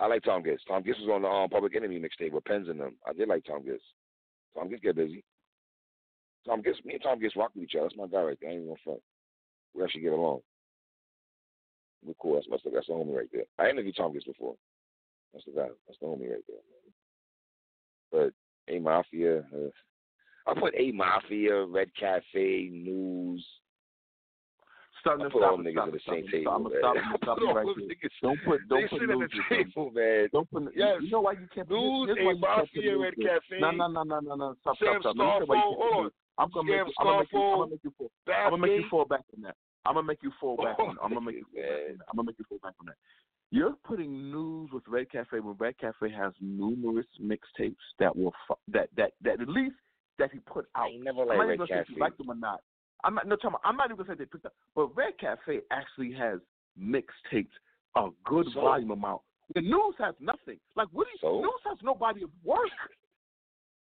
I 0.00 0.06
like 0.06 0.22
Tom 0.24 0.42
Gist. 0.42 0.64
Tom 0.66 0.82
Gist 0.82 1.00
was 1.00 1.10
on 1.12 1.22
the 1.22 1.28
um, 1.28 1.50
Public 1.50 1.76
Enemy 1.76 2.00
mixtape 2.00 2.32
with 2.32 2.44
Pens 2.46 2.68
in 2.70 2.78
them. 2.78 2.96
I 3.06 3.12
did 3.12 3.28
like 3.28 3.44
Tom 3.44 3.62
Gist. 3.64 3.84
Tom 4.56 4.70
Gist 4.70 4.82
get 4.82 4.96
busy. 4.96 5.22
Tom 6.46 6.62
Gist, 6.64 6.84
me 6.86 6.94
and 6.94 7.02
Tom 7.02 7.20
Gist 7.20 7.36
rock 7.36 7.50
with 7.54 7.64
each 7.64 7.74
other. 7.76 7.84
That's 7.84 7.96
my 7.96 8.06
guy 8.06 8.22
right 8.22 8.38
there. 8.40 8.48
I 8.48 8.54
ain't 8.54 8.62
even 8.62 8.68
gonna 8.70 8.80
front. 8.82 9.00
We 9.74 9.84
actually 9.84 10.00
get 10.00 10.14
along. 10.14 10.40
We're 12.02 12.14
cool. 12.20 12.34
That's, 12.34 12.46
that's, 12.50 12.62
the, 12.62 12.70
that's 12.70 12.86
the 12.86 12.94
homie 12.94 13.14
right 13.14 13.28
there. 13.30 13.44
I 13.58 13.68
interviewed 13.68 13.96
Tom 13.96 14.14
Gist 14.14 14.26
before. 14.26 14.54
That's 15.34 15.44
the 15.44 15.52
guy. 15.52 15.68
That's 15.86 16.00
the 16.00 16.06
homie 16.06 16.30
right 16.30 16.44
there. 16.48 16.56
But 18.10 18.32
A 18.74 18.78
Mafia, 18.78 19.40
uh, 19.40 20.50
I 20.50 20.58
put 20.58 20.74
A 20.76 20.92
Mafia, 20.92 21.66
Red 21.66 21.90
Cafe, 21.94 22.70
News. 22.72 23.46
Stop, 25.00 25.16
I 25.16 25.28
stop, 25.28 25.32
put 25.32 25.42
all 25.42 25.56
stop, 25.56 25.64
them 25.64 25.72
stop, 25.72 25.84
niggas 25.84 25.88
at 25.88 25.92
the 25.92 26.00
stop, 26.00 26.14
same 26.14 26.24
stop, 26.24 26.32
table. 26.32 26.52
I'm 26.52 26.62
man. 26.62 26.70
gonna 26.70 26.80
stop, 26.80 26.96
I 26.96 27.00
stop 27.00 27.36
put 27.36 27.40
you 27.40 27.46
them 27.48 27.56
there. 27.56 27.88
niggas- 27.90 28.20
Don't 28.20 28.40
put, 28.44 28.58
They 28.60 28.68
don't 28.68 28.90
put 28.90 29.00
sit 29.00 29.10
at 29.10 29.18
the 29.20 29.42
table, 29.48 29.86
man. 29.96 30.22
Don't 30.32 30.48
put. 30.50 30.62
Yes. 30.76 30.96
You 31.00 31.10
know 31.10 31.20
why 31.24 31.32
you 31.32 31.46
can't 31.54 31.68
put 31.68 31.76
News, 31.80 32.06
here's 32.06 32.18
A 32.20 32.24
why 32.24 32.32
you 32.32 32.40
can't 32.40 32.40
put 32.40 32.76
Mafia, 32.76 32.92
news 32.92 33.00
Red 33.00 33.14
with- 33.16 33.60
No, 33.60 33.70
no, 33.70 33.86
no, 33.88 34.02
no, 34.04 34.16
no, 34.20 34.34
no. 34.36 34.48
Stop, 34.60 34.76
Sam 34.78 35.00
stop, 35.00 35.14
stop. 35.16 35.16
Let 35.16 35.40
me 35.40 35.46
why 35.48 35.56
you 35.56 35.62
can't 35.62 35.80
hold 35.80 35.94
on. 35.96 36.02
news. 36.04 36.12
I'm 36.38 36.48
gonna 36.50 36.68
Sam 36.68 36.76
make 36.76 36.86
you. 36.86 36.94
I'm 37.00 37.06
gonna 37.06 37.20
make 37.20 37.32
you. 37.32 37.40
I'm 37.40 37.58
gonna 37.60 37.70
make 37.70 37.84
you 37.84 37.92
fall. 37.96 38.10
I'm 38.28 38.50
gonna 38.50 38.62
make 38.62 38.76
you 38.80 38.88
fall 38.90 39.04
back 39.04 39.24
on 39.34 39.40
that. 39.42 39.56
I'm 39.86 39.94
gonna 39.94 40.06
make 40.06 40.22
you 40.22 40.32
fall 40.40 40.56
back 40.56 40.78
on. 40.78 40.96
I'm 41.02 41.12
gonna 41.12 41.20
make 41.24 41.36
you 41.36 41.44
fall 41.54 41.64
back 41.64 41.88
on 41.90 41.96
that. 41.96 42.04
I'm 42.10 42.16
gonna 42.16 42.26
make 42.28 42.38
you 42.38 42.44
fall 42.48 42.58
back 42.62 42.74
on 42.80 42.86
that. 42.86 42.96
You're 43.52 43.74
putting 43.84 44.30
news 44.30 44.70
with 44.72 44.84
Red 44.86 45.10
Cafe 45.10 45.40
when 45.40 45.56
Red 45.58 45.76
Cafe 45.78 46.08
has 46.10 46.32
numerous 46.40 47.06
mixtapes 47.20 47.82
that 47.98 48.14
will 48.14 48.32
that 48.68 48.88
that 48.96 49.12
that 49.22 49.40
at 49.40 49.48
least 49.48 49.74
that 50.18 50.30
he 50.32 50.38
put 50.40 50.66
out. 50.76 50.88
ain't 50.88 51.02
never 51.02 51.24
not 51.24 51.36
Red 51.38 51.54
even 51.54 51.62
if 51.62 51.68
Cafe. 51.68 51.84
you 51.94 51.98
like 51.98 52.16
them 52.16 52.30
or 52.30 52.36
not. 52.36 52.60
I'm 53.04 53.14
not 53.14 53.26
no 53.26 53.36
talking 53.36 53.58
I'm 53.64 53.76
not 53.76 53.86
even 53.86 53.96
gonna 53.96 54.08
say 54.10 54.14
they 54.18 54.24
picked 54.26 54.46
up, 54.46 54.54
but 54.74 54.94
Red 54.96 55.18
Cafe 55.18 55.60
actually 55.70 56.12
has 56.12 56.40
mixtapes 56.80 57.48
a 57.96 58.08
good 58.24 58.46
So? 58.54 58.60
volume 58.60 58.90
amount. 58.90 59.22
The 59.54 59.60
news 59.60 59.94
has 59.98 60.14
nothing. 60.20 60.58
Like 60.76 60.88
what 60.92 61.06
do 61.06 61.10
you, 61.12 61.18
So? 61.20 61.40
news 61.40 61.60
has 61.66 61.78
nobody 61.82 62.22
of 62.22 62.30
work. 62.44 62.70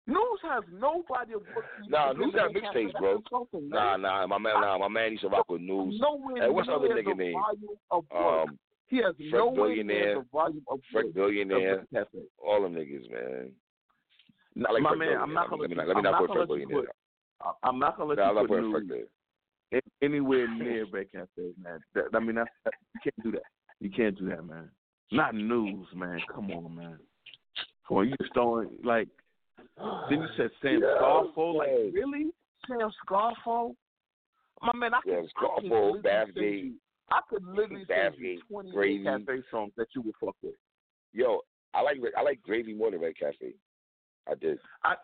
News 0.07 0.41
has 0.43 0.65
nobody 0.73 1.35
of 1.35 1.43
work. 1.55 1.67
Nah, 1.87 2.13
News 2.13 2.35
Cafe. 2.35 2.87
mixtapes, 2.87 2.99
bro. 2.99 3.23
Nah, 3.61 3.97
nah, 3.99 4.27
my 4.27 4.39
man, 4.39 4.55
nah, 4.63 4.79
my 4.79 4.89
man 4.89 5.13
used 5.13 5.23
to 5.23 5.29
rock 5.29 5.45
with 5.51 5.61
news. 5.61 6.01
Nowhere 6.01 6.45
Hey, 6.45 6.49
what's 6.49 6.67
the 6.69 6.75
other 6.75 6.89
nigga 6.89 7.15
name? 7.17 7.35
volume 7.35 7.77
of 7.91 8.05
work. 8.11 8.49
Um, 8.49 8.59
he 8.87 8.97
has 8.99 9.15
nowhere 9.19 9.69
near 9.69 9.85
Billionaire, 9.85 10.15
the 10.15 10.25
volume 10.33 10.65
of 10.69 10.81
work 10.95 11.13
Billionaire, 11.15 11.85
all 12.43 12.63
them 12.63 12.75
niggas, 12.75 13.11
man. 13.11 13.53
No, 14.55 14.71
I 14.71 14.73
like 14.73 14.83
my 14.83 14.93
Freck 14.95 14.99
man, 14.99 15.19
I'm 15.21 15.35
not 15.35 15.51
gonna 15.51 15.63
let 15.63 15.71
me 15.71 15.77
not, 15.77 15.89
let 15.89 15.97
me 15.97 16.03
not 16.03 16.11
not 16.13 16.21
put 16.21 16.29
gonna 16.29 16.41
Freck 16.41 16.49
let 16.49 16.59
you 16.61 16.67
Billionaire. 16.69 16.93
I'm 17.63 17.79
not 17.79 17.97
gonna 17.97 18.11
let 18.11 18.19
I'm 18.21 18.37
you 18.37 18.47
put 18.47 18.87
news 18.87 19.05
anywhere 20.03 20.49
near 20.49 20.87
Red 20.91 21.13
Cafe, 21.13 21.53
man. 21.63 21.81
That, 21.95 22.05
I 22.15 22.21
mean, 22.21 22.37
that's, 22.37 22.51
that, 22.65 22.75
you 22.95 23.01
can't 23.05 23.25
do 23.25 23.33
that. 23.33 23.43
You 23.81 23.91
can't 23.91 24.19
do 24.19 24.29
that, 24.31 24.45
man. 24.45 24.71
Not 25.13 25.35
news, 25.35 25.87
man. 25.95 26.21
Come 26.35 26.51
on, 26.51 26.75
man. 26.75 26.99
Come 27.87 27.99
on, 27.99 28.09
you 28.09 28.17
just 28.21 28.33
throwing 28.35 28.71
like. 28.85 29.09
Then 30.11 30.21
you 30.21 30.27
said 30.37 30.51
Sam 30.63 30.81
Yeah, 30.83 30.97
Scarfo. 31.01 31.55
Like 31.55 31.69
really, 31.93 32.27
Sam 32.67 32.91
Scarfo? 33.07 33.75
My 34.63 34.73
man, 34.75 34.95
I 34.95 35.01
could, 35.01 35.15
I 35.15 35.61
could 35.61 35.71
Scarfo, 35.71 36.35
you. 36.37 36.75
I 37.11 37.21
could 37.31 37.45
literally 37.45 37.85
send 37.87 38.15
you 38.19 38.41
twenty 38.51 38.73
Gravy. 38.73 39.05
Cafe 39.05 39.43
songs 39.51 39.73
that 39.77 39.89
you 39.95 40.03
would 40.03 40.15
fuck 40.21 40.37
with. 40.43 40.55
Yo, 41.13 41.41
I 41.75 41.83
like 41.83 41.99
I 42.17 42.23
like 42.23 42.43
gravy 42.43 42.75
more 42.75 42.91
than 42.91 43.01
Red 43.01 43.15
Cafe. 43.19 43.55
I 44.31 44.35
did. 44.35 44.59
I, 44.85 44.95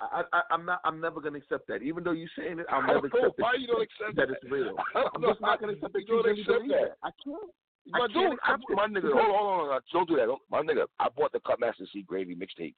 I, 0.00 0.04
I, 0.04 0.22
I, 0.32 0.42
I'm 0.50 0.64
not. 0.64 0.80
I'm 0.84 1.00
never 1.00 1.20
gonna 1.20 1.38
accept 1.38 1.68
that. 1.68 1.82
Even 1.82 2.02
though 2.02 2.12
you're 2.12 2.28
saying 2.36 2.58
it, 2.58 2.66
I'll 2.70 2.82
never 2.86 3.08
don't 3.08 3.26
accept 3.26 3.38
why 3.40 3.54
it. 3.54 3.60
you 3.60 3.66
don't 3.68 3.82
accept 3.82 4.16
that 4.16 4.28
that. 4.28 4.36
it's 4.42 4.50
real. 4.50 4.74
I'm 5.14 5.20
know 5.22 5.28
just 5.30 5.40
not 5.40 5.60
gonna 5.60 5.72
accept 5.74 5.92
that 5.92 6.00
you 6.08 6.22
don't 6.22 6.38
accept 6.38 6.68
that. 6.68 6.68
that. 6.68 6.96
I 7.02 7.10
can't. 7.22 7.50
I 7.94 7.98
can't 7.98 8.12
dude, 8.14 8.38
I, 8.44 8.56
my 8.74 8.86
nigga, 8.86 9.10
hold 9.12 9.34
on, 9.34 9.58
hold 9.58 9.70
on, 9.70 9.80
don't 9.92 10.08
do 10.08 10.16
that. 10.16 10.26
Don't, 10.26 10.40
my 10.50 10.62
nigga, 10.62 10.86
I 11.00 11.08
bought 11.16 11.32
the 11.32 11.40
Cutmaster 11.40 11.84
C 11.92 12.02
Gravy 12.02 12.36
mixtapes. 12.36 12.74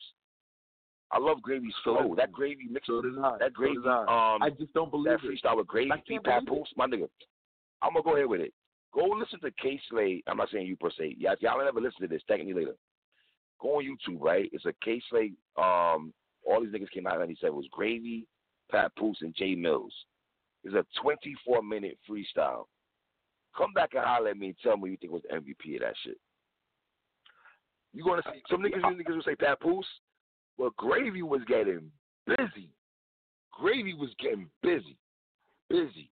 I 1.11 1.19
love 1.19 1.43
Gravy's 1.43 1.75
So 1.85 1.97
flow. 1.97 2.15
that 2.17 2.33
Gravy 2.33 2.67
mix, 2.71 2.87
So 2.87 3.03
that 3.39 3.53
Gravy, 3.53 3.77
I. 3.87 4.35
um, 4.35 4.43
I 4.43 4.51
just 4.51 4.73
don't 4.73 4.91
believe 4.91 5.19
that 5.21 5.25
it. 5.25 5.45
freestyle 5.45 5.59
with 5.59 5.67
Gravy, 5.67 5.91
can't 6.09 6.25
Papoose, 6.25 6.69
my 6.77 6.87
nigga. 6.87 7.09
I'm 7.83 7.93
gonna 7.93 8.03
go 8.03 8.17
ahead 8.17 8.27
with 8.27 8.41
it. 8.41 8.53
Go 8.95 9.05
listen 9.07 9.41
to 9.41 9.51
K 9.61 9.79
Slay. 9.91 10.23
I'm 10.27 10.39
not 10.39 10.49
saying 10.51 10.67
you 10.67 10.77
per 10.77 10.91
se. 10.91 11.17
Y'all, 11.19 11.37
y'all 11.41 11.63
never 11.63 11.81
listen 11.81 12.01
to 12.03 12.09
this. 12.09 12.23
Thank 12.27 12.47
me 12.47 12.55
later. 12.55 12.75
Go 13.61 13.79
on 13.79 13.85
YouTube, 13.85 14.21
right? 14.21 14.49
It's 14.53 14.67
a 14.67 14.75
K 14.83 15.01
Slay. 15.11 15.33
Um, 15.57 16.13
all 16.47 16.61
these 16.61 16.73
niggas 16.73 16.91
came 16.91 17.07
out 17.07 17.15
in 17.15 17.21
'97. 17.21 17.49
It 17.49 17.57
was 17.57 17.67
Gravy, 17.71 18.27
Papoose, 18.71 19.19
and 19.23 19.35
Jae 19.35 19.57
Millz. 19.57 19.91
It's 20.65 20.75
a 20.75 20.85
24 21.03 21.63
minute 21.63 21.99
freestyle. 22.09 22.65
Come 23.57 23.73
back 23.73 23.91
and 23.95 24.05
holler 24.05 24.31
at 24.31 24.37
me 24.37 24.49
and 24.49 24.57
tell 24.63 24.77
me 24.77 24.91
you 24.91 24.97
think 24.97 25.13
was 25.13 25.23
MVP 25.33 25.77
of 25.77 25.83
that 25.83 25.95
shit. 26.03 26.19
You 27.93 28.05
gonna 28.05 28.23
see 28.33 28.43
some 28.51 28.63
niggas? 28.63 28.81
Some 28.81 28.97
niggas 28.99 29.15
will 29.15 29.23
say 29.23 29.37
Papoose, 29.37 29.87
but 30.59 30.77
Gravy 30.77 31.23
was 31.23 31.43
getting 31.47 31.91
busy. 32.27 32.69
Gravy 33.53 33.95
was 33.95 34.11
getting 34.21 34.49
busy, 34.63 34.97
busy. 35.71 36.11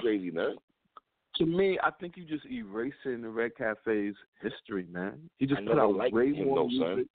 Gravy, 0.00 0.30
man. 0.30 0.54
To 1.36 1.46
me, 1.46 1.78
I 1.82 1.90
think 1.90 2.16
you 2.16 2.24
just 2.24 2.44
erasing 2.46 3.22
the 3.22 3.28
Red 3.28 3.52
Cafe's 3.56 4.16
history, 4.42 4.86
man. 4.92 5.30
He 5.38 5.46
just 5.46 5.62
I 5.62 5.64
put 5.64 5.78
out 5.78 6.12
way 6.12 6.34
him, 6.34 6.46
more 6.46 6.56
though, 6.56 6.68
music. 6.68 7.06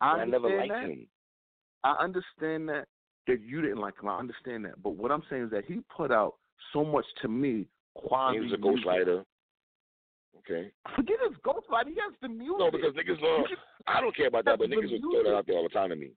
I 0.00 0.06
I 0.06 0.24
never 0.24 0.54
liked 0.54 0.72
that. 0.72 0.84
him. 0.84 1.06
I 1.84 1.92
understand 1.92 2.68
that 2.68 2.86
that 3.26 3.40
you 3.40 3.62
didn't 3.62 3.78
like 3.78 3.94
him. 4.00 4.08
I 4.08 4.18
understand 4.18 4.64
that. 4.66 4.82
But 4.82 4.96
what 4.96 5.10
I'm 5.10 5.22
saying 5.30 5.44
is 5.44 5.50
that 5.52 5.64
he 5.64 5.80
put 5.96 6.10
out 6.10 6.34
so 6.72 6.84
much 6.84 7.06
to 7.22 7.28
me 7.28 7.66
quality. 7.94 8.38
He 8.38 8.44
was 8.44 8.52
a 8.52 8.56
ghostwriter. 8.56 9.24
Okay. 10.38 10.72
Forget 10.96 11.16
his 11.28 11.36
ghostwriter. 11.44 11.88
He 11.88 11.94
has 11.94 12.12
the 12.20 12.28
music. 12.28 12.58
No, 12.58 12.70
because 12.70 12.94
niggas 12.94 13.18
uh, 13.18 13.22
know. 13.22 13.46
I 13.86 14.00
don't 14.00 14.14
care 14.16 14.26
about 14.26 14.44
that, 14.46 14.58
but 14.58 14.68
niggas 14.68 14.90
will 14.90 15.22
throw 15.22 15.30
that 15.30 15.36
out 15.36 15.46
there 15.46 15.56
all 15.56 15.62
the 15.62 15.68
time 15.68 15.90
to 15.90 15.96
me. 15.96 16.10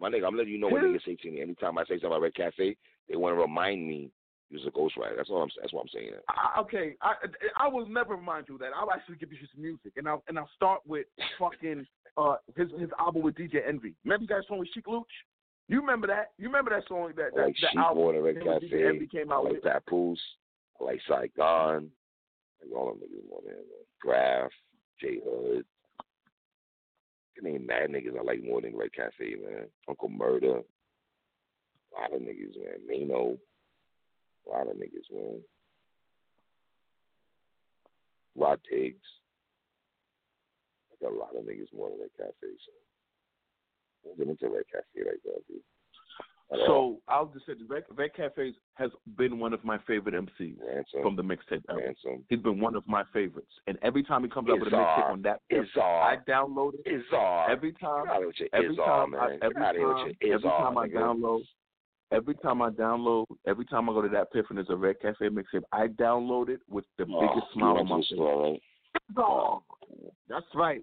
My 0.00 0.10
nigga, 0.10 0.26
I'm 0.26 0.36
letting 0.36 0.52
you 0.52 0.58
know 0.58 0.68
what 0.68 0.82
niggas 0.82 1.04
say 1.04 1.16
to 1.16 1.30
me. 1.30 1.40
Anytime 1.40 1.78
I 1.78 1.82
say 1.82 1.94
something 1.94 2.08
about 2.08 2.22
Red 2.22 2.34
Cafe, 2.34 2.76
they 3.08 3.16
want 3.16 3.34
to 3.36 3.40
remind 3.40 3.86
me 3.86 4.10
he 4.50 4.56
was 4.56 4.66
a 4.66 4.70
ghostwriter. 4.70 5.16
That's 5.16 5.30
all 5.30 5.42
I'm. 5.42 5.48
That's 5.60 5.72
what 5.72 5.82
I'm 5.82 5.88
saying. 5.94 6.10
I, 6.28 6.60
okay, 6.60 6.96
I 7.00 7.14
I 7.56 7.68
will 7.68 7.86
never 7.86 8.16
remind 8.16 8.46
you 8.48 8.58
that. 8.58 8.70
I'll 8.76 8.90
actually 8.90 9.16
give 9.16 9.32
you 9.32 9.38
his 9.38 9.48
music, 9.56 9.92
and 9.96 10.08
I'll 10.08 10.24
and 10.26 10.38
I'll 10.38 10.50
start 10.56 10.80
with 10.86 11.06
fucking 11.38 11.86
uh 12.16 12.36
his 12.56 12.68
his 12.78 12.90
album 12.98 13.22
with 13.22 13.36
DJ 13.36 13.66
Envy. 13.66 13.94
Remember 14.04 14.22
you 14.22 14.28
guys 14.28 14.42
song 14.48 14.58
with 14.58 14.68
Sheek 14.74 14.88
Louch? 14.88 15.06
You 15.68 15.80
remember 15.80 16.08
that? 16.08 16.32
You 16.36 16.48
remember 16.48 16.72
that 16.72 16.88
song 16.88 17.12
that 17.16 17.26
I 17.32 17.36
that, 17.36 17.46
like 17.46 17.56
that 17.62 17.80
album 17.80 18.02
Water, 18.02 18.22
Red 18.22 18.36
and 18.38 18.44
DJ 18.44 18.60
Cafe. 18.70 18.86
Envy 18.88 19.06
came 19.06 19.30
I 19.30 19.36
out 19.36 19.44
like 19.44 19.52
with? 19.52 19.62
Papoose. 19.62 20.20
I 20.80 20.84
like 20.84 21.00
Saigon. 21.08 21.88
I 22.60 22.66
like 22.66 22.76
all 22.76 22.86
them 22.86 22.98
niggas 22.98 23.30
more 23.30 23.40
than 23.44 23.54
man. 23.54 23.64
Grafh, 24.00 24.50
J 25.00 25.20
Hood. 25.24 25.64
Can 27.36 27.44
name 27.44 27.66
mad 27.66 27.90
niggas 27.90 28.18
I 28.18 28.22
like 28.24 28.42
more 28.42 28.60
than 28.60 28.76
Red 28.76 28.92
Cafe, 28.92 29.36
man. 29.44 29.66
Uncle 29.88 30.08
Murder. 30.08 30.56
A 30.56 32.00
lot 32.00 32.14
of 32.14 32.20
niggas, 32.20 32.56
man. 32.58 32.80
Nino. 32.88 33.38
A 34.46 34.50
lot 34.50 34.68
of 34.68 34.76
niggas, 34.76 35.10
man. 35.12 35.40
Rod 38.36 38.60
Tiggs. 38.70 39.06
I 40.92 41.04
got 41.04 41.14
a 41.14 41.18
lot 41.18 41.36
of 41.36 41.44
niggas 41.44 41.72
more 41.76 41.90
than 41.90 42.00
Red 42.00 42.10
Cafe, 42.16 42.32
so. 42.42 42.72
Don't 44.04 44.18
get 44.18 44.28
into 44.28 44.48
Red 44.48 44.64
Cafe 44.72 45.06
like 45.06 45.22
that, 45.24 45.46
dude. 45.46 45.60
At 46.52 46.58
all. 46.60 46.66
So 46.66 47.12
I'll 47.12 47.26
just 47.26 47.46
say 47.46 47.52
Red, 47.68 47.84
Red 47.94 48.14
Cafe 48.14 48.52
has 48.74 48.90
been 49.16 49.38
one 49.38 49.52
of 49.52 49.62
my 49.64 49.78
favorite 49.86 50.14
MCs 50.14 50.56
Ransom. 50.66 51.02
from 51.02 51.14
the 51.14 51.22
mixtape 51.22 51.62
era. 51.68 51.84
Ransom. 51.84 52.24
He's 52.28 52.40
been 52.40 52.58
one 52.58 52.74
of 52.74 52.86
my 52.88 53.04
favorites, 53.12 53.52
and 53.66 53.78
every 53.82 54.02
time 54.02 54.24
he 54.24 54.30
comes 54.30 54.48
up 54.50 54.58
with 54.58 54.72
a 54.72 54.76
mixtape 54.76 55.10
on 55.10 55.22
that, 55.22 55.42
Izzar. 55.52 55.78
I 55.78 56.16
download 56.28 56.72
it. 56.84 57.04
Izzar. 57.12 57.50
Every 57.50 57.72
time, 57.74 58.06
Get 58.06 58.14
out 58.14 58.16
of 58.16 58.18
here 58.18 58.26
with 58.26 58.36
your 58.40 58.48
every 58.52 58.76
time, 58.76 59.10
man. 59.10 59.20
I, 59.20 59.46
every 59.46 59.62
out 59.62 59.70
of 59.70 59.76
here 59.76 59.92
time, 59.92 60.14
every 60.22 60.50
time 60.50 60.78
I 60.78 60.88
download, 60.88 61.42
every 62.12 62.34
time 62.36 62.62
I 62.62 62.70
download, 62.70 63.26
every 63.46 63.64
time 63.66 63.88
I 63.88 63.92
go 63.92 64.02
to 64.02 64.08
that 64.08 64.32
Piff 64.32 64.46
and 64.48 64.58
there's 64.58 64.70
a 64.70 64.76
Red 64.76 65.00
Cafe 65.00 65.28
mixtape, 65.28 65.62
I 65.72 65.86
download 65.88 66.48
it 66.48 66.60
with 66.68 66.84
the 66.98 67.04
Oh, 67.08 67.20
biggest 67.20 67.52
smile 67.52 67.78
on 67.78 67.88
my 67.88 67.96
face. 67.98 68.06
store, 68.14 68.50
right? 68.52 68.62
Izzar. 69.14 69.62
That's 70.28 70.46
right. 70.54 70.82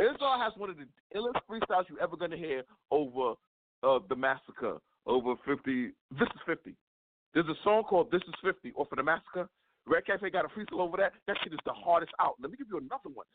Izzar 0.00 0.38
has 0.42 0.52
one 0.56 0.70
of 0.70 0.76
the 0.76 0.86
illest 1.16 1.40
freestyles 1.48 1.88
you're 1.88 2.00
ever 2.02 2.16
gonna 2.16 2.36
hear 2.36 2.62
over 2.90 3.34
uh, 3.82 3.98
the 4.08 4.16
massacre. 4.16 4.78
Over 5.06 5.34
fifty. 5.46 5.92
This 6.18 6.28
is 6.34 6.40
fifty. 6.44 6.74
There's 7.32 7.46
a 7.46 7.54
song 7.64 7.84
called 7.84 8.10
"This 8.10 8.22
Is 8.28 8.34
50 8.42 8.72
off 8.76 8.88
of 8.92 8.96
the 8.96 9.02
massacre. 9.02 9.48
Red 9.86 10.04
Cafe 10.04 10.28
got 10.30 10.44
a 10.44 10.48
freestyle 10.48 10.80
over 10.80 10.96
that. 10.96 11.12
That 11.28 11.36
shit 11.44 11.52
is 11.52 11.58
the 11.64 11.72
hardest 11.72 12.12
out. 12.20 12.34
Let 12.40 12.50
me 12.50 12.56
give 12.58 12.66
you 12.70 12.78
another 12.78 13.08
one. 13.14 13.26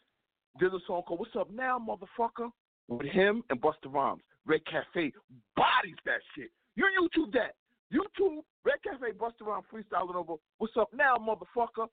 There's 0.60 0.74
a 0.74 0.80
song 0.86 1.04
called 1.08 1.20
"What's 1.22 1.36
Up 1.36 1.50
Now, 1.52 1.80
Motherfucker" 1.80 2.50
with 2.88 3.08
him 3.08 3.44
and 3.50 3.62
Busta 3.62 3.88
Rhymes. 3.88 4.22
Red 4.46 4.62
Cafe 4.66 5.14
bodies 5.56 5.96
that 6.06 6.22
shit. 6.36 6.50
You 6.76 6.86
YouTube 6.86 7.32
that. 7.34 7.56
YouTube 7.94 8.42
Red 8.66 8.82
Cafe 8.84 9.12
Busta 9.18 9.46
Rhymes 9.46 9.66
freestyling 9.72 10.16
over 10.16 10.34
"What's 10.58 10.78
Up 10.78 10.90
Now, 10.94 11.18
Motherfucker." 11.18 11.88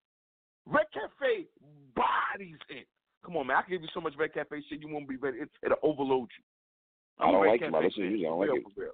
Red 0.66 0.86
Cafe 0.92 1.46
bodies 1.94 2.58
it. 2.68 2.86
Come 3.24 3.36
on, 3.36 3.46
man. 3.46 3.56
I 3.56 3.62
can 3.62 3.72
give 3.72 3.82
you 3.82 3.88
so 3.92 4.00
much 4.00 4.14
Red 4.18 4.32
Cafe 4.32 4.62
shit 4.68 4.80
you 4.80 4.88
won't 4.88 5.08
be 5.08 5.16
ready. 5.16 5.38
It, 5.38 5.50
it'll 5.64 5.78
overload 5.82 6.28
you. 6.38 6.44
I 7.18 7.24
I'm 7.24 7.30
a 7.30 7.32
don't 7.32 7.42
Red 7.42 7.50
like 7.50 7.60
him. 7.62 7.74
I 7.74 7.80
listen 7.80 8.02
to 8.02 8.10
fan. 8.10 8.26
I 8.26 8.28
don't 8.28 8.40
like 8.40 8.50
it. 8.50 8.92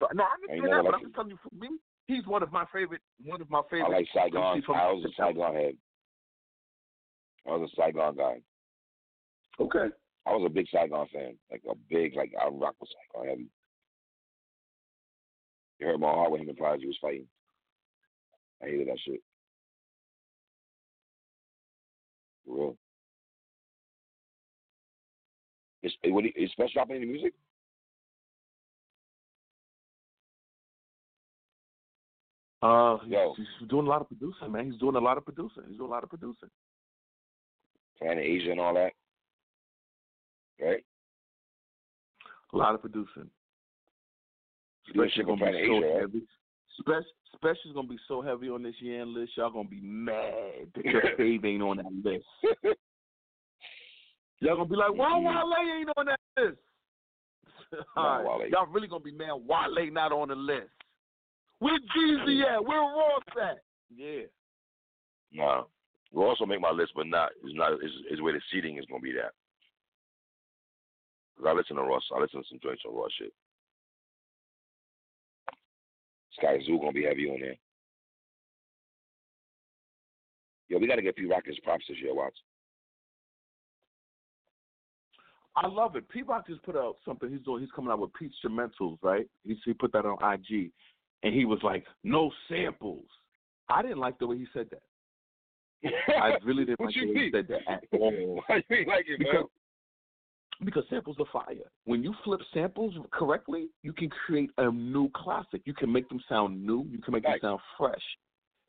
But, 0.00 0.16
no, 0.16 0.24
I 0.24 0.26
I 0.26 0.34
understand 0.34 0.72
that, 0.72 0.82
but 0.82 0.84
liked 0.84 0.94
I'm 0.94 1.02
just 1.02 1.14
telling 1.14 1.30
you, 1.30 1.38
for 1.42 1.54
me, 1.54 1.68
he's 2.08 2.26
one 2.26 2.42
of 2.42 2.50
my 2.50 2.64
favorite. 2.72 3.00
One 3.24 3.40
of 3.40 3.48
my 3.48 3.62
favorite. 3.70 3.86
I 3.86 3.96
like 3.98 4.08
Saigon. 4.12 4.42
I 4.42 4.92
was 4.92 5.04
a 5.04 5.08
Saigon 5.16 5.54
head. 5.54 5.74
I 7.46 7.50
was 7.50 7.70
a 7.70 7.80
Saigon 7.80 8.16
guy. 8.16 8.40
Okay. 9.60 9.94
I 10.26 10.30
was 10.30 10.44
a 10.46 10.50
big 10.50 10.66
Saigon 10.72 11.06
fan. 11.12 11.36
Like 11.50 11.62
a 11.68 11.74
big, 11.90 12.14
like 12.16 12.32
I 12.40 12.48
rock 12.48 12.76
with 12.80 12.90
Saigon 12.90 13.28
heavy. 13.28 13.48
You 15.78 15.86
heard 15.86 16.00
my 16.00 16.10
heart 16.10 16.30
when 16.30 16.42
him 16.42 16.48
and 16.48 16.56
Prodigy 16.56 16.86
was 16.86 16.98
fighting. 17.00 17.26
I 18.62 18.66
hated 18.66 18.88
that 18.88 18.98
shit. 19.04 19.20
For 22.46 22.56
real. 22.56 22.76
Is, 25.82 25.92
what, 26.04 26.24
is 26.24 26.50
Special 26.52 26.70
dropping 26.74 26.96
any 26.96 27.06
music? 27.06 27.32
Uh, 32.62 32.98
he's, 33.02 33.12
Yo. 33.12 33.34
he's 33.36 33.68
doing 33.68 33.86
a 33.86 33.90
lot 33.90 34.02
of 34.02 34.06
producing, 34.06 34.52
man. 34.52 34.70
He's 34.70 34.78
doing 34.78 34.94
a 34.94 35.00
lot 35.00 35.18
of 35.18 35.24
producing. 35.24 35.64
He's 35.68 35.78
doing 35.78 35.90
a 35.90 35.92
lot 35.92 36.04
of 36.04 36.10
producing. 36.10 36.48
Planet 37.98 38.24
Asia 38.24 38.52
and 38.52 38.60
all 38.60 38.74
that. 38.74 38.92
Right? 40.62 40.84
A 42.52 42.56
lot 42.56 42.74
of 42.74 42.80
producing. 42.80 43.30
Special's 44.88 45.26
gonna 45.26 45.36
be 45.36 45.66
so 45.66 45.76
Asia, 45.78 45.98
heavy. 46.00 46.22
Special, 46.78 47.04
Special's 47.34 47.74
gonna 47.74 47.88
be 47.88 47.98
so 48.08 48.20
heavy 48.20 48.48
on 48.50 48.62
this 48.62 48.74
year 48.80 49.04
list. 49.06 49.36
Y'all 49.36 49.50
gonna 49.50 49.68
be 49.68 49.80
mad 49.80 50.68
that 50.74 50.84
your 50.84 51.02
fave 51.18 51.44
ain't 51.44 51.62
on 51.62 51.78
that 51.78 51.92
list. 52.04 52.26
Y'all 54.40 54.56
gonna 54.56 54.68
be 54.68 54.76
like, 54.76 54.92
why 54.94 55.10
Mhm. 55.10 55.24
Wale 55.24 55.78
ain't 55.78 55.90
on 55.96 56.06
that 56.06 56.20
list? 56.36 56.58
All 57.96 58.22
right. 58.22 58.50
Y'all 58.50 58.66
really 58.66 58.88
gonna 58.88 59.02
be 59.02 59.12
mad 59.12 59.34
why 59.46 59.68
Wale 59.68 59.90
not 59.92 60.12
on 60.12 60.28
the 60.28 60.34
list. 60.34 60.68
Where 61.60 61.78
Jeezy 61.96 62.42
at? 62.44 62.64
Where 62.64 62.80
Ross 62.80 63.22
at? 63.40 63.62
Yeah. 63.94 64.22
Nah. 65.32 65.54
Ross 65.54 65.66
will 66.12 66.24
also 66.24 66.44
make 66.44 66.60
my 66.60 66.70
list, 66.70 66.92
but 66.94 67.06
not 67.06 67.30
is 67.44 67.52
not 67.54 67.74
is 67.74 67.92
is 68.10 68.20
where 68.20 68.32
the 68.34 68.40
seating 68.50 68.78
is 68.78 68.84
gonna 68.86 69.00
be 69.00 69.12
that. 69.12 69.32
Cause 71.36 71.46
I 71.48 71.52
listen 71.52 71.76
to 71.76 71.82
Ross. 71.82 72.02
I 72.14 72.20
listen 72.20 72.42
to 72.42 72.48
some 72.48 72.60
joints 72.62 72.82
on 72.88 72.94
Ross 72.94 73.10
shit. 73.18 73.32
Skyzoo 76.42 76.80
gonna 76.80 76.92
be 76.92 77.04
heavy 77.04 77.28
on 77.28 77.40
there. 77.40 77.56
Yo, 80.68 80.78
we 80.78 80.86
gotta 80.86 81.02
get 81.02 81.16
Pete 81.16 81.28
Rock 81.28 81.44
his 81.46 81.58
props 81.60 81.84
this 81.88 81.98
year, 81.98 82.14
Watts. 82.14 82.38
I 85.54 85.66
love 85.66 85.96
it. 85.96 86.08
Pete 86.08 86.26
Rock 86.26 86.46
just 86.46 86.62
put 86.62 86.76
out 86.76 86.96
something. 87.04 87.30
He's 87.30 87.42
doing. 87.42 87.60
He's 87.60 87.70
coming 87.72 87.90
out 87.90 87.98
with 87.98 88.14
Peach 88.14 88.32
Instrumentals, 88.44 88.96
right? 89.02 89.26
He 89.44 89.58
he 89.64 89.74
put 89.74 89.92
that 89.92 90.06
on 90.06 90.16
IG, 90.22 90.70
and 91.22 91.34
he 91.34 91.44
was 91.44 91.58
like, 91.62 91.84
"No 92.02 92.30
samples." 92.48 93.04
I 93.68 93.82
didn't 93.82 93.98
like 93.98 94.18
the 94.18 94.26
way 94.26 94.38
he 94.38 94.46
said 94.54 94.68
that. 94.70 94.82
I 96.08 96.36
really 96.44 96.64
didn't 96.64 96.80
like 96.80 96.94
the 96.94 97.06
way 97.06 97.12
mean? 97.12 97.24
he 97.24 97.30
said 97.30 97.48
that 97.48 97.70
at 97.70 97.84
all. 98.00 98.42
Why 98.46 98.62
you 98.70 98.84
like 98.86 99.04
it, 99.08 99.20
man? 99.20 99.28
because 99.32 99.48
samples 100.88 101.16
are 101.18 101.26
fire. 101.32 101.56
When 101.84 102.02
you 102.02 102.14
flip 102.24 102.40
samples 102.54 102.94
correctly, 103.12 103.68
you 103.82 103.92
can 103.92 104.08
create 104.26 104.50
a 104.58 104.70
new 104.70 105.10
classic. 105.14 105.62
You 105.64 105.74
can 105.74 105.90
make 105.92 106.08
them 106.08 106.20
sound 106.28 106.64
new. 106.64 106.84
You 106.90 106.98
can 106.98 107.12
make 107.14 107.24
Right. 107.24 107.40
them 107.40 107.50
sound 107.50 107.60
fresh. 107.76 108.18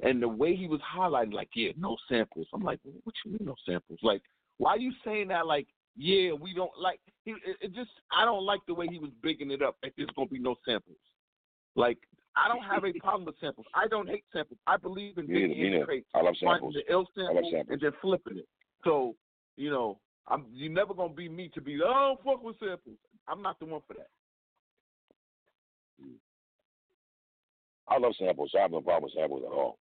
And 0.01 0.21
the 0.21 0.27
way 0.27 0.55
he 0.55 0.67
was 0.67 0.81
highlighting, 0.81 1.33
like, 1.33 1.49
yeah, 1.55 1.71
no 1.77 1.97
samples. 2.09 2.47
I'm 2.53 2.63
like, 2.63 2.79
what 3.03 3.15
you 3.23 3.31
mean 3.31 3.45
no 3.45 3.55
samples? 3.65 3.99
Like, 4.01 4.21
why 4.57 4.71
are 4.71 4.79
you 4.79 4.91
saying 5.05 5.27
that? 5.29 5.45
Like, 5.45 5.67
yeah, 5.95 6.33
we 6.33 6.53
don't 6.53 6.75
like. 6.77 6.99
He, 7.25 7.31
it, 7.31 7.57
it 7.61 7.73
just, 7.75 7.91
I 8.11 8.25
don't 8.25 8.43
like 8.43 8.61
the 8.67 8.73
way 8.73 8.87
he 8.87 8.97
was 8.99 9.11
bigging 9.21 9.51
it 9.51 9.61
up. 9.61 9.77
Like, 9.83 9.93
there's 9.95 10.09
gonna 10.15 10.27
be 10.27 10.39
no 10.39 10.55
samples. 10.65 10.97
Like, 11.75 11.97
I 12.35 12.47
don't 12.47 12.63
have 12.63 12.83
a 12.83 12.91
problem 12.99 13.25
with 13.25 13.35
samples. 13.39 13.67
I 13.75 13.87
don't 13.87 14.09
hate 14.09 14.25
samples. 14.33 14.57
I 14.67 14.77
believe 14.77 15.17
in 15.19 15.27
Me 15.27 15.33
neither, 15.33 15.47
me 15.47 15.65
in 15.67 15.71
neither. 15.73 15.85
crates, 15.85 16.09
I 16.15 16.21
love 16.21 16.35
samples. 16.39 16.73
the 16.73 16.91
ill 16.91 17.05
I 17.17 17.33
love 17.33 17.43
samples. 17.51 17.67
and 17.69 17.81
then 17.81 17.91
flipping 18.01 18.37
it. 18.39 18.47
So, 18.83 19.15
you 19.55 19.69
know, 19.69 19.99
I'm 20.27 20.45
you're 20.53 20.71
never 20.71 20.93
gonna 20.93 21.13
be 21.13 21.29
me 21.29 21.49
to 21.53 21.61
be 21.61 21.79
oh 21.83 22.15
fuck 22.23 22.43
with 22.43 22.57
samples. 22.59 22.97
I'm 23.27 23.41
not 23.41 23.59
the 23.59 23.65
one 23.65 23.81
for 23.87 23.93
that. 23.93 24.09
I 27.87 27.97
love 27.97 28.13
samples. 28.17 28.49
So 28.51 28.59
I 28.59 28.63
have 28.63 28.71
no 28.71 28.81
problem 28.81 29.03
with 29.03 29.13
samples 29.13 29.43
at 29.45 29.51
all. 29.51 29.77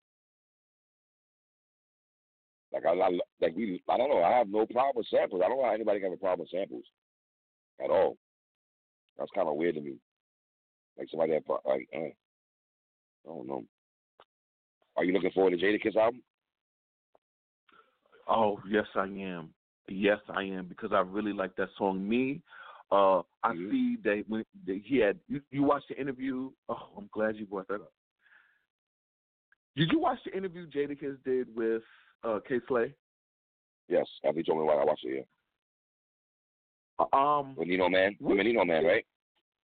Like 2.73 2.87
I, 2.87 2.91
I 2.91 3.11
like 3.41 3.57
we, 3.57 3.83
I 3.89 3.97
don't 3.97 4.11
know. 4.11 4.23
I 4.23 4.31
have 4.39 4.49
no 4.49 4.67
problem 4.67 4.93
with 4.97 5.07
samples. 5.09 5.43
I 5.45 5.49
don't 5.49 5.59
know 5.59 5.65
how 5.65 5.75
anybody 5.75 6.01
can 6.01 6.11
have 6.11 6.19
a 6.19 6.21
problem 6.21 6.41
with 6.41 6.51
samples 6.51 6.85
at 7.83 7.91
all. 7.91 8.17
That's 9.19 9.31
kind 9.35 9.49
of 9.49 9.57
weird 9.57 9.75
to 9.75 9.81
me. 9.81 9.97
Like 10.99 11.09
somebody 11.11 11.33
that 11.33 11.43
like, 11.67 11.89
uh, 11.95 11.99
I 11.99 12.13
don't 13.27 13.47
know. 13.47 13.65
Are 14.97 15.05
you 15.05 15.13
looking 15.13 15.31
forward 15.33 15.51
to 15.51 15.57
Jadakiss 15.57 15.97
album? 15.97 16.23
Oh 18.29 18.61
yes, 18.69 18.87
I 18.95 19.05
am. 19.05 19.51
Yes, 19.91 20.21
I 20.29 20.45
am 20.45 20.67
because 20.67 20.93
I 20.93 21.01
really 21.01 21.33
like 21.33 21.57
that 21.57 21.69
song. 21.77 22.09
Me, 22.09 22.41
uh, 22.93 23.23
I 23.43 23.53
Mhm. 23.53 23.71
see 23.71 23.97
that 23.97 24.25
when 24.29 24.45
that 24.67 24.81
he 24.85 24.99
had 24.99 25.19
you, 25.29 25.43
you 25.51 25.65
watched 25.65 25.89
the 25.89 26.01
interview. 26.01 26.53
Oh, 26.69 26.91
I'm 26.97 27.09
glad 27.13 27.37
you 27.37 27.47
brought 27.47 27.67
that 27.69 27.81
up. 27.83 27.93
Did 29.75 29.91
you 29.91 29.99
watch 29.99 30.23
the 30.25 30.37
interview 30.37 30.69
Jadakiss 30.69 31.23
did 31.25 31.55
with 31.55 31.83
uh, 32.23 32.39
K 32.47 32.61
Slay? 32.69 32.95
Yes. 33.89 34.07
After 34.25 34.39
you 34.39 34.45
told 34.45 34.61
me 34.61 34.65
why 34.65 34.75
I 34.75 34.85
watched 34.85 35.05
it. 35.05 35.27
Yeah. 37.01 37.07
Um, 37.13 37.57
With 37.57 37.67
Nino 37.69 37.89
Man. 37.89 38.17
With 38.21 38.39
Nino 38.39 38.65
Man, 38.65 38.85
right? 38.85 39.07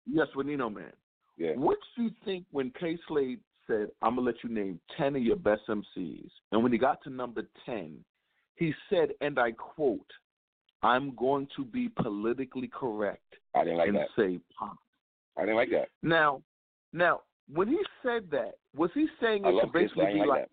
yes, 0.07 0.27
with 0.35 0.47
Nino 0.47 0.69
Man. 0.69 0.93
Yeah. 1.37 1.53
What 1.55 1.79
do 1.97 2.03
you 2.03 2.11
think 2.25 2.45
when 2.51 2.71
K 2.73 2.99
Slay 3.07 3.39
said, 3.67 3.91
I'm 4.03 4.17
gonna 4.17 4.27
let 4.27 4.43
you 4.43 4.51
name 4.51 4.81
ten 4.99 5.17
of 5.17 5.23
your 5.23 5.37
best 5.37 5.63
MCs, 5.69 6.31
and 6.51 6.63
when 6.63 6.73
he 6.73 6.79
got 6.79 7.03
to 7.05 7.11
number 7.11 7.45
ten, 7.65 8.05
he 8.57 8.73
said, 8.91 9.11
and 9.21 9.39
I 9.39 9.53
quote, 9.53 10.07
I'm 10.83 11.15
going 11.17 11.49
to 11.57 11.65
be 11.65 11.89
politically 11.89 12.69
correct 12.73 13.23
I 13.55 13.65
didn't 13.65 13.79
like 13.79 13.89
and 13.89 13.97
that. 13.99 14.09
say 14.17 14.41
Pac. 14.59 14.73
I 15.37 15.43
didn't 15.43 15.57
like 15.57 15.71
that. 15.71 15.89
Now 16.03 16.43
now 16.93 17.21
when 17.53 17.69
he 17.69 17.79
said 18.03 18.31
that, 18.31 18.53
was 18.75 18.91
he 18.95 19.07
saying 19.21 19.45
it 19.45 19.61
to 19.61 19.67
basically 19.73 20.07
be 20.15 20.19
like 20.21 20.29
like 20.29 20.49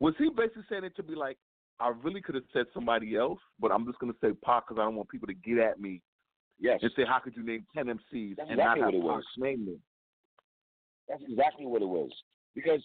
was 0.00 0.14
he 0.18 0.28
basically 0.30 0.64
saying 0.68 0.84
it 0.84 0.96
to 0.96 1.02
be 1.02 1.14
like, 1.14 1.36
I 1.80 1.92
really 2.02 2.20
could 2.20 2.34
have 2.34 2.44
said 2.52 2.66
somebody 2.74 3.16
else, 3.16 3.38
but 3.60 3.70
I'm 3.72 3.86
just 3.86 3.98
gonna 3.98 4.12
say 4.20 4.32
Pac 4.44 4.68
because 4.68 4.80
I 4.80 4.84
don't 4.84 4.96
want 4.96 5.08
people 5.08 5.28
to 5.28 5.34
get 5.34 5.58
at 5.58 5.80
me. 5.80 6.00
Yes. 6.58 6.78
and 6.82 6.90
say, 6.96 7.02
How 7.06 7.18
could 7.18 7.36
you 7.36 7.42
name 7.44 7.66
ten 7.74 7.86
MCs 7.86 8.36
That's 8.36 8.48
and 8.50 8.58
not 8.58 8.76
have 8.78 8.86
what 8.86 8.94
it 8.94 9.02
was. 9.02 9.24
name 9.36 9.64
them? 9.64 9.80
That's 11.08 11.22
exactly 11.28 11.66
what 11.66 11.82
it 11.82 11.88
was. 11.88 12.10
Because 12.54 12.80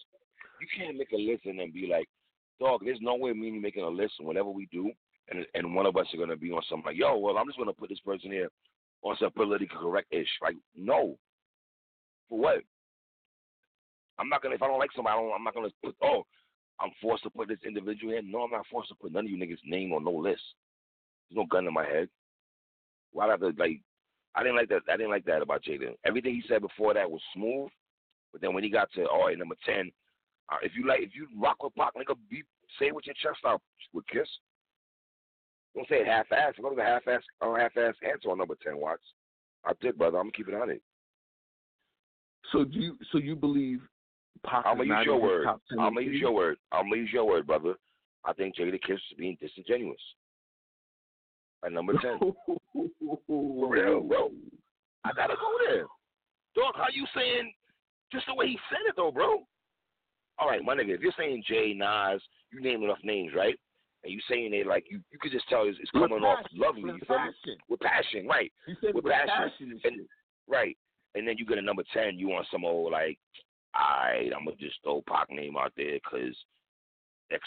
you 0.61 0.67
can't 0.77 0.97
make 0.97 1.11
a 1.11 1.17
list 1.17 1.45
and 1.45 1.59
then 1.59 1.71
be 1.71 1.87
like, 1.91 2.07
dog, 2.59 2.81
there's 2.83 2.99
no 3.01 3.15
way 3.15 3.33
me 3.33 3.51
making 3.51 3.83
a 3.83 3.89
list 3.89 4.13
and 4.19 4.27
whatever 4.27 4.49
we 4.49 4.67
do, 4.71 4.91
and 5.29 5.45
and 5.53 5.75
one 5.75 5.85
of 5.85 5.97
us 5.97 6.07
are 6.13 6.17
gonna 6.17 6.37
be 6.37 6.51
on 6.51 6.61
something 6.69 6.85
like, 6.87 6.97
yo, 6.97 7.17
well, 7.17 7.37
I'm 7.37 7.47
just 7.47 7.57
gonna 7.57 7.73
put 7.73 7.89
this 7.89 7.99
person 7.99 8.31
here 8.31 8.49
on 9.03 9.15
some 9.19 9.31
politically 9.31 9.77
correct 9.79 10.07
ish. 10.11 10.27
Like, 10.41 10.55
no. 10.75 11.17
For 12.29 12.39
what? 12.39 12.57
I'm 14.19 14.29
not 14.29 14.41
gonna 14.41 14.55
if 14.55 14.61
I 14.61 14.67
don't 14.67 14.79
like 14.79 14.91
somebody, 14.95 15.17
I 15.17 15.21
don't, 15.21 15.33
I'm 15.33 15.43
not 15.43 15.53
gonna 15.53 15.69
put 15.83 15.95
oh, 16.03 16.25
I'm 16.79 16.91
forced 17.01 17.23
to 17.23 17.29
put 17.29 17.47
this 17.47 17.59
individual 17.65 18.13
here. 18.13 18.21
No, 18.23 18.43
I'm 18.43 18.51
not 18.51 18.65
forced 18.71 18.89
to 18.89 18.95
put 18.95 19.11
none 19.11 19.25
of 19.25 19.31
you 19.31 19.37
niggas' 19.37 19.57
name 19.65 19.93
on 19.93 20.03
no 20.03 20.11
list. 20.11 20.41
There's 21.29 21.37
no 21.37 21.45
gun 21.45 21.67
in 21.67 21.73
my 21.73 21.85
head. 21.85 22.09
Why 23.11 23.25
would 23.25 23.29
I 23.29 23.33
have 23.33 23.55
to 23.55 23.61
like 23.61 23.81
I 24.35 24.43
didn't 24.43 24.57
like 24.57 24.69
that 24.69 24.81
I 24.89 24.97
didn't 24.97 25.11
like 25.11 25.25
that 25.25 25.41
about 25.41 25.63
Jaden. 25.63 25.95
Everything 26.05 26.35
he 26.35 26.43
said 26.47 26.61
before 26.61 26.93
that 26.93 27.09
was 27.09 27.21
smooth. 27.33 27.69
But 28.31 28.41
then 28.41 28.53
when 28.53 28.63
he 28.63 28.69
got 28.69 28.91
to 28.93 29.03
oh, 29.03 29.21
all 29.21 29.27
right, 29.27 29.37
number 29.37 29.55
ten, 29.65 29.91
uh, 30.49 30.57
if 30.61 30.71
you 30.75 30.87
like, 30.87 31.01
if 31.01 31.15
you 31.15 31.27
rock 31.37 31.63
with 31.63 31.75
Pac, 31.75 31.93
nigga, 31.95 32.15
be 32.29 32.43
say 32.79 32.87
it 32.87 32.95
with 32.95 33.05
your 33.05 33.15
chest 33.15 33.39
out 33.45 33.61
with 33.93 34.05
Kiss. 34.07 34.27
Don't 35.75 35.87
say 35.87 35.97
it 35.97 36.07
half-ass. 36.07 36.53
Go 36.61 36.69
to 36.69 36.75
the 36.75 36.83
half-ass, 36.83 37.21
uh, 37.41 37.53
half-ass 37.53 37.95
answer 38.03 38.29
on 38.29 38.37
number 38.37 38.55
ten. 38.63 38.77
Watts. 38.77 39.03
I 39.65 39.73
did, 39.81 39.97
brother. 39.97 40.17
I'm 40.17 40.25
gonna 40.25 40.31
keep 40.31 40.47
it 40.47 40.55
on 40.55 40.69
it. 40.69 40.81
So 42.51 42.63
do 42.63 42.79
you 42.79 42.97
so 43.11 43.17
you 43.17 43.35
believe 43.35 43.81
Pac 44.45 44.65
I'm 44.65 44.77
gonna 44.77 44.97
use 44.97 45.05
your 45.05 45.21
word. 45.21 45.47
I'm 45.47 45.93
gonna 45.93 46.01
use 46.01 46.21
your 46.21 46.31
word. 46.31 46.57
I'm 46.71 46.89
gonna 46.89 47.01
use 47.01 47.11
your 47.11 47.25
word, 47.25 47.45
brother. 47.45 47.75
I 48.25 48.33
think 48.33 48.55
Jadakiss 48.55 48.95
is 48.95 49.17
being 49.17 49.37
disingenuous. 49.39 49.99
At 51.65 51.73
number 51.73 51.93
ten. 52.01 52.19
For 53.27 53.69
real, 53.69 54.01
bro. 54.01 54.31
I 55.03 55.11
gotta 55.13 55.35
go 55.35 55.57
there. 55.69 55.85
Dog, 56.55 56.73
how 56.75 56.87
you 56.91 57.05
saying 57.15 57.53
just 58.11 58.25
the 58.27 58.35
way 58.35 58.47
he 58.47 58.59
said 58.69 58.87
it 58.87 58.95
though, 58.95 59.11
bro? 59.11 59.45
All 60.39 60.47
right, 60.47 60.63
my 60.63 60.75
nigga, 60.75 60.95
if 60.95 61.01
you're 61.01 61.13
saying 61.17 61.43
Jay, 61.47 61.73
Nas, 61.75 62.21
you 62.51 62.61
name 62.61 62.83
enough 62.83 62.99
names, 63.03 63.31
right? 63.35 63.55
And 64.03 64.13
you 64.13 64.19
saying 64.29 64.53
it 64.53 64.67
like 64.67 64.85
you 64.89 65.01
you 65.11 65.17
could 65.19 65.31
just 65.31 65.49
tell 65.49 65.67
it's, 65.67 65.77
it's 65.81 65.91
coming 65.91 66.23
off 66.23 66.45
lovely, 66.53 66.83
with 66.83 66.95
you 66.95 67.05
passion. 67.07 67.57
With 67.67 67.79
passion, 67.79 68.27
right. 68.27 68.51
He 68.65 68.75
said 68.79 68.93
With 68.93 69.03
with 69.03 69.13
passion. 69.13 69.33
passion 69.35 69.71
and 69.71 69.81
And 69.83 70.07
right. 70.47 70.77
And 71.15 71.27
then 71.27 71.35
you 71.37 71.45
get 71.45 71.57
a 71.57 71.61
number 71.61 71.83
ten, 71.93 72.19
you 72.19 72.27
want 72.29 72.47
some 72.51 72.63
old 72.63 72.91
like, 72.91 73.17
alright, 73.75 74.31
I'm 74.37 74.45
gonna 74.45 74.57
just 74.57 74.75
throw 74.83 75.01
Pac 75.07 75.31
name 75.31 75.57
out 75.57 75.73
there 75.75 75.95
because 75.95 76.35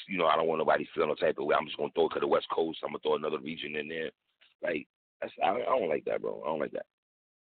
you 0.08 0.18
know, 0.18 0.26
I 0.26 0.36
don't 0.36 0.48
want 0.48 0.58
nobody 0.58 0.86
feeling 0.92 1.08
no 1.08 1.14
type 1.14 1.38
of 1.38 1.46
way. 1.46 1.54
I'm 1.58 1.66
just 1.66 1.78
gonna 1.78 1.90
throw 1.94 2.08
it 2.08 2.14
to 2.14 2.20
the 2.20 2.26
West 2.26 2.46
Coast. 2.52 2.80
I'm 2.82 2.90
gonna 2.90 2.98
throw 2.98 3.14
another 3.14 3.38
region 3.38 3.76
in 3.76 3.88
there. 3.88 4.10
Like 4.62 4.86
that's 5.22 5.32
I, 5.42 5.50
I 5.50 5.78
don't 5.78 5.88
like 5.88 6.04
that, 6.04 6.20
bro. 6.20 6.42
I 6.44 6.48
don't 6.48 6.60
like 6.60 6.72
that. 6.72 6.86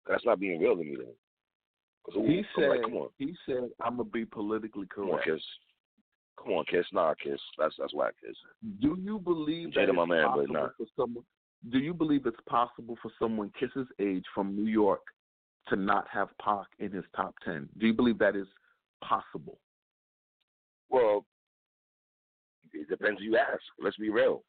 That's 0.08 0.24
not 0.24 0.40
being 0.40 0.60
real 0.60 0.76
to 0.76 0.82
me, 0.82 0.96
then. 0.96 1.14
Who- 2.12 2.26
He 2.26 2.44
said 2.56 2.68
like, 2.68 2.82
come 2.82 2.94
on, 2.94 3.08
he 3.18 3.34
said 3.46 3.70
I'm 3.80 3.96
gonna 3.96 4.04
be 4.08 4.24
politically 4.24 4.86
come 4.94 5.04
on, 5.04 5.10
correct. 5.22 5.24
kiss. 5.26 5.42
Come 6.42 6.52
on, 6.52 6.64
kiss. 6.66 6.84
Nah, 6.92 7.14
kiss. 7.14 7.40
That's 7.58 7.74
that's 7.78 7.94
why 7.94 8.10
kiss. 8.24 8.36
Do 8.80 8.96
you 9.00 9.18
believe 9.18 9.68
Jada 9.70 9.86
that 9.86 9.92
my 9.94 10.02
it's 10.02 10.10
man, 10.10 10.24
but 10.24 10.36
possible 10.36 10.54
nah. 10.54 10.68
for 10.76 10.86
someone? 10.96 11.24
Do 11.70 11.78
you 11.78 11.94
believe 11.94 12.26
it's 12.26 12.36
possible 12.46 12.98
for 13.00 13.10
someone 13.18 13.50
Kiss's 13.58 13.86
age 13.98 14.24
from 14.34 14.54
New 14.54 14.70
York 14.70 15.00
to 15.68 15.76
not 15.76 16.06
have 16.08 16.28
Pac 16.42 16.66
in 16.78 16.90
his 16.92 17.04
top 17.16 17.34
ten? 17.44 17.68
Do 17.78 17.86
you 17.86 17.94
believe 17.94 18.18
that 18.18 18.36
is 18.36 18.46
possible? 19.02 19.58
Well, 20.90 21.24
it 22.74 22.88
depends 22.88 23.20
who 23.20 23.26
you 23.26 23.36
ask. 23.38 23.62
Let's 23.80 23.96
be 23.96 24.10
real. 24.10 24.42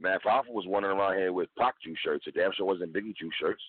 Math 0.00 0.22
Hoffa 0.22 0.48
was 0.48 0.64
wandering 0.66 0.96
around 0.98 1.18
here 1.18 1.32
with 1.32 1.48
Pac 1.58 1.74
Jew 1.84 1.94
shirts. 2.02 2.26
It 2.26 2.34
damn 2.34 2.52
sure 2.56 2.64
wasn't 2.66 2.92
Biggie 2.94 3.14
Jew 3.16 3.30
shirts. 3.38 3.62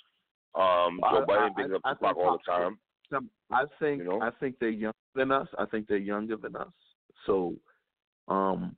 Um, 0.56 1.00
Joe 1.12 1.24
I- 1.24 1.26
Budden 1.26 1.72
I- 1.74 1.76
up 1.76 1.82
Pac 2.00 2.16
all 2.16 2.38
the 2.38 2.52
time. 2.52 2.80
Some- 3.14 3.30
I 3.52 3.66
think 3.80 4.00
You 4.04 4.10
know? 4.10 4.22
I 4.22 4.32
think 4.40 4.58
they're 4.60 4.70
younger 4.70 4.98
than 5.14 5.32
us. 5.32 5.48
I 5.58 5.66
think 5.66 5.88
they're 5.88 5.98
younger 5.98 6.36
than 6.38 6.56
us. 6.56 6.74
So, 7.26 7.56
um, 8.28 8.76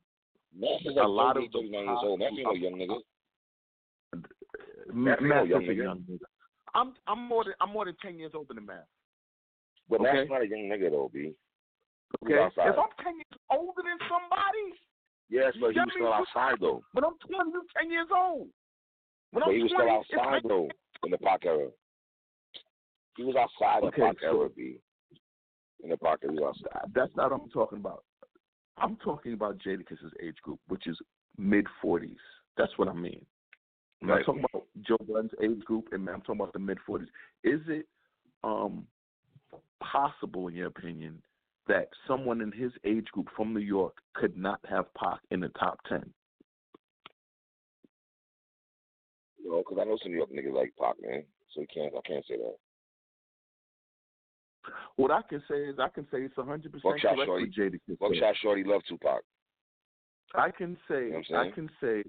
Matt 0.53 0.81
is 0.85 0.95
A 0.97 1.03
lot 1.07 1.37
of 1.37 1.43
38, 1.51 1.51
39 1.53 1.85
years 1.85 1.99
old. 2.03 2.19
Matt 2.19 2.31
ain't 2.33 2.43
no 2.43 2.53
young 2.53 2.73
nigga. 2.75 3.01
Matt, 4.93 5.21
Matt's 5.21 5.49
no 5.49 5.59
young 5.59 5.61
nigga. 5.63 5.83
young 5.83 5.99
nigga. 6.09 6.25
I'm 6.73 6.93
I'm 7.07 7.21
more 7.27 7.43
than 7.43 7.53
I'm 7.61 7.71
more 7.71 7.85
than 7.85 7.95
ten 8.01 8.17
years 8.19 8.31
older 8.35 8.53
than 8.53 8.65
Matt. 8.65 8.87
But 9.89 10.01
Okay. 10.01 10.11
Matt's 10.13 10.29
not 10.29 10.41
a 10.41 10.47
young 10.47 10.67
nigga 10.69 10.91
though, 10.91 11.09
B. 11.13 11.19
He 12.27 12.33
Okay, 12.33 12.45
if 12.45 12.77
I'm 12.77 12.89
ten 13.03 13.15
years 13.15 13.39
older 13.49 13.81
than 13.83 13.97
somebody, 14.07 14.79
Yes, 15.29 15.53
but 15.59 15.73
he 15.73 15.79
was 15.79 15.89
still 15.93 16.13
outside 16.13 16.59
though. 16.59 16.83
But 16.93 17.03
I'm 17.03 17.17
20, 17.27 17.51
you 17.51 17.65
10 17.77 17.91
years 17.91 18.07
old. 18.15 18.47
When 19.31 19.41
But 19.41 19.49
I'm 19.49 19.55
he 19.55 19.63
was 19.63 19.71
20, 19.71 20.03
still 20.05 20.19
outside 20.21 20.43
though 20.47 20.69
in 21.03 21.11
the 21.11 21.17
Pac 21.17 21.45
era. 21.45 21.69
He 23.15 23.23
was 23.23 23.35
outside 23.35 23.83
Okay, 23.83 24.01
the 24.01 24.07
Pac 24.07 24.15
so- 24.21 24.41
era, 24.41 24.49
in 25.83 25.89
the 25.89 25.97
pocket. 25.97 26.31
We 26.31 26.39
lost. 26.39 26.61
That's 26.93 27.15
not 27.15 27.31
what 27.31 27.41
I'm 27.41 27.49
talking 27.49 27.77
about. 27.79 28.03
I'm 28.77 28.97
talking 28.97 29.33
about 29.33 29.57
Jadakiss's 29.59 30.13
age 30.21 30.37
group, 30.41 30.59
which 30.67 30.87
is 30.87 30.97
mid 31.37 31.65
40s. 31.83 32.17
That's 32.57 32.77
what 32.77 32.87
I 32.87 32.93
mean. 32.93 33.25
I'm 34.01 34.09
Right. 34.09 34.17
not 34.19 34.25
talking 34.25 34.43
about 34.51 34.67
Joe 34.81 34.97
Budden's 34.97 35.33
age 35.41 35.63
group, 35.63 35.93
and 35.93 36.07
I'm 36.09 36.21
talking 36.21 36.41
about 36.41 36.53
the 36.53 36.59
mid 36.59 36.77
40s. 36.79 37.07
Is 37.43 37.61
it 37.67 37.87
um, 38.43 38.87
possible, 39.79 40.47
in 40.49 40.55
your 40.55 40.67
opinion, 40.67 41.21
that 41.67 41.89
someone 42.07 42.41
in 42.41 42.51
his 42.51 42.71
age 42.83 43.07
group 43.07 43.27
from 43.35 43.53
New 43.53 43.59
York 43.59 43.97
could 44.13 44.37
not 44.37 44.59
have 44.69 44.93
Pac 44.93 45.19
in 45.31 45.39
the 45.39 45.49
top 45.49 45.79
10? 45.87 46.13
You 49.41 49.51
know, 49.51 49.57
because 49.59 49.77
I 49.79 49.85
know 49.85 49.97
some 50.01 50.11
New 50.11 50.17
York 50.17 50.31
niggas 50.31 50.53
like 50.53 50.73
Pac, 50.79 50.95
man. 51.01 51.23
So 51.53 51.61
you 51.61 51.67
can't. 51.73 51.93
I 51.95 52.01
can't 52.07 52.25
say 52.27 52.37
that. 52.37 52.55
What 54.95 55.11
I 55.11 55.21
can 55.27 55.41
say 55.49 55.55
is 55.55 55.77
I 55.79 55.89
can 55.89 56.05
say 56.11 56.19
it's 56.19 56.35
100% 56.35 56.63
Buckshot 56.81 57.15
correct 57.15 57.25
Shorty. 57.25 57.51
said. 57.55 57.97
Buckshot 57.99 58.35
Shorty 58.41 58.63
love 58.63 58.81
Tupac. 58.87 59.21
I 60.33 60.51
can 60.51 60.77
say 60.87 61.07
You 61.07 61.23
know 61.29 61.39
I 61.39 61.51
can 61.51 61.69
say 61.81 62.03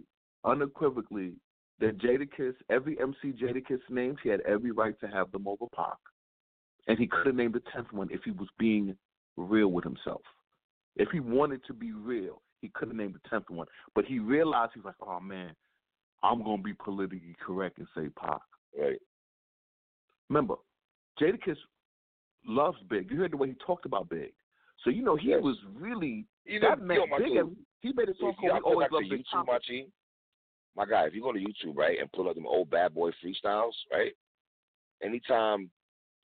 unequivocally 0.44 1.34
that 1.80 1.98
Jadakiss, 1.98 2.54
every 2.70 2.98
MC 3.00 3.32
Jadakiss 3.32 3.80
named, 3.90 4.18
he 4.22 4.28
had 4.28 4.40
every 4.42 4.70
right 4.70 4.98
to 5.00 5.08
have 5.08 5.30
them 5.32 5.46
over 5.46 5.66
Pac, 5.74 5.98
and 6.86 6.98
he 6.98 7.06
could 7.06 7.26
have 7.26 7.34
named 7.34 7.54
the 7.54 7.62
tenth 7.72 7.92
one 7.92 8.08
if 8.10 8.22
he 8.24 8.30
was 8.30 8.48
being 8.58 8.96
real 9.36 9.68
with 9.68 9.84
himself. 9.84 10.22
If 10.96 11.10
he 11.10 11.20
wanted 11.20 11.62
to 11.66 11.74
be 11.74 11.92
real, 11.92 12.40
he 12.62 12.70
could 12.70 12.88
have 12.88 12.96
named 12.96 13.14
the 13.14 13.28
tenth 13.28 13.50
one. 13.50 13.66
But 13.94 14.06
he 14.06 14.18
realized 14.18 14.72
he 14.74 14.80
was 14.80 14.86
like, 14.86 15.08
"Oh 15.08 15.20
man, 15.20 15.54
I'm 16.22 16.42
gonna 16.42 16.62
be 16.62 16.72
politically 16.72 17.36
correct 17.38 17.78
and 17.78 17.88
say 17.94 18.08
Pac." 18.08 18.40
Right. 18.78 19.00
Remember, 20.30 20.56
Jadakiss 21.20 21.58
loves 22.46 22.78
Big. 22.88 23.10
You 23.10 23.18
heard 23.18 23.32
the 23.32 23.36
way 23.36 23.48
he 23.48 23.54
talked 23.54 23.86
about 23.86 24.08
Big, 24.08 24.32
so 24.82 24.90
you 24.90 25.02
know 25.02 25.16
he 25.16 25.28
Yes. 25.30 25.42
was 25.42 25.56
really 25.74 26.26
You 26.44 26.60
that 26.60 26.78
know, 26.80 26.84
man. 26.86 26.96
yo, 27.08 27.18
Big, 27.18 27.32
dude, 27.32 27.56
he 27.80 27.92
made 27.92 28.08
a 28.08 28.14
song 28.16 28.34
called 28.34 28.52
"We 28.52 28.60
Always 28.60 28.88
Love 28.90 29.02
Big 29.08 29.20
YouTube, 29.20 29.24
Papa." 29.32 29.52
my 29.52 29.58
G, 29.66 29.86
my 30.76 30.84
guy, 30.86 31.06
if 31.06 31.14
you 31.14 31.22
go 31.22 31.32
to 31.32 31.38
YouTube, 31.38 31.76
right, 31.76 31.98
and 32.00 32.10
pull 32.12 32.28
up 32.28 32.34
them 32.34 32.46
old 32.46 32.70
bad 32.70 32.94
boy 32.94 33.10
freestyles, 33.24 33.72
right, 33.92 34.12
anytime 35.02 35.70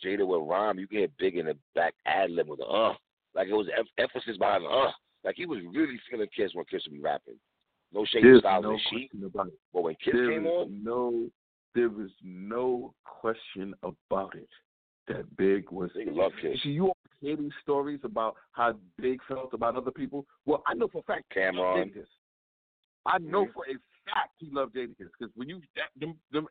Jada 0.05 0.27
would 0.27 0.49
rhyme, 0.49 0.79
you 0.79 0.89
can 0.89 0.99
hear 0.99 1.09
Big 1.19 1.37
in 1.37 1.47
the 1.47 1.57
back 1.75 1.95
ad 2.07 2.31
lib 2.31 2.49
with 2.49 2.59
the 2.59 2.67
uh, 2.67 2.95
like 3.35 3.49
it 3.49 3.53
was 3.55 3.69
em- 3.77 3.85
emphasis 3.99 4.37
behind 4.37 4.65
the 4.65 4.69
uh, 4.69 4.91
like 5.25 5.37
he 5.37 5.47
was 5.47 5.61
really 5.73 5.99
feeling 6.11 6.27
Kiss 6.35 6.55
when 6.55 6.65
Kiss 6.67 6.83
would 6.87 6.95
be 6.95 7.01
rapping. 7.01 7.37
No 7.93 8.05
shade 8.07 8.25
There's 8.25 8.41
styles 8.41 8.65
no 8.65 8.79
sheet, 8.91 9.11
about 9.25 9.49
it. 9.49 9.59
but 9.73 9.83
when 9.83 9.95
Kiss 10.03 10.15
There 10.15 10.31
came 10.31 10.47
on, 10.47 10.83
no, 10.83 11.29
there 11.75 11.91
is 12.03 12.11
no 12.23 12.95
question 13.05 13.75
about 13.83 14.35
it 14.35 14.49
that 15.09 15.37
Big 15.37 15.71
was. 15.71 15.91
they 15.95 16.05
love 16.07 16.33
Kiss. 16.41 16.63
See, 16.63 16.71
you 16.71 16.83
always 16.83 16.95
hear 17.21 17.37
these 17.37 17.53
stories 17.63 18.01
about 18.05 18.37
how 18.53 18.75
Big 19.01 19.21
felt 19.29 19.53
about 19.55 19.77
other 19.77 19.91
people. 19.91 20.27
Well, 20.47 20.63
I 20.67 20.75
know 20.75 20.89
for 20.89 20.99
a 20.99 21.03
fact 21.03 21.25
he 21.35 21.41
loved 21.41 21.57
Cam'ron. 21.57 21.91
Jadakiss. 21.95 22.07
I 23.07 23.19
know 23.19 23.47
for 23.53 23.65
a 23.65 23.75
fact 24.07 24.31
he 24.39 24.49
loved 24.53 24.75
Jadakiss 24.75 25.11
because 25.19 25.33
when 25.35 25.49
you 25.49 25.61
that, 25.77 25.91
them, 25.99 26.15
them 26.33 26.47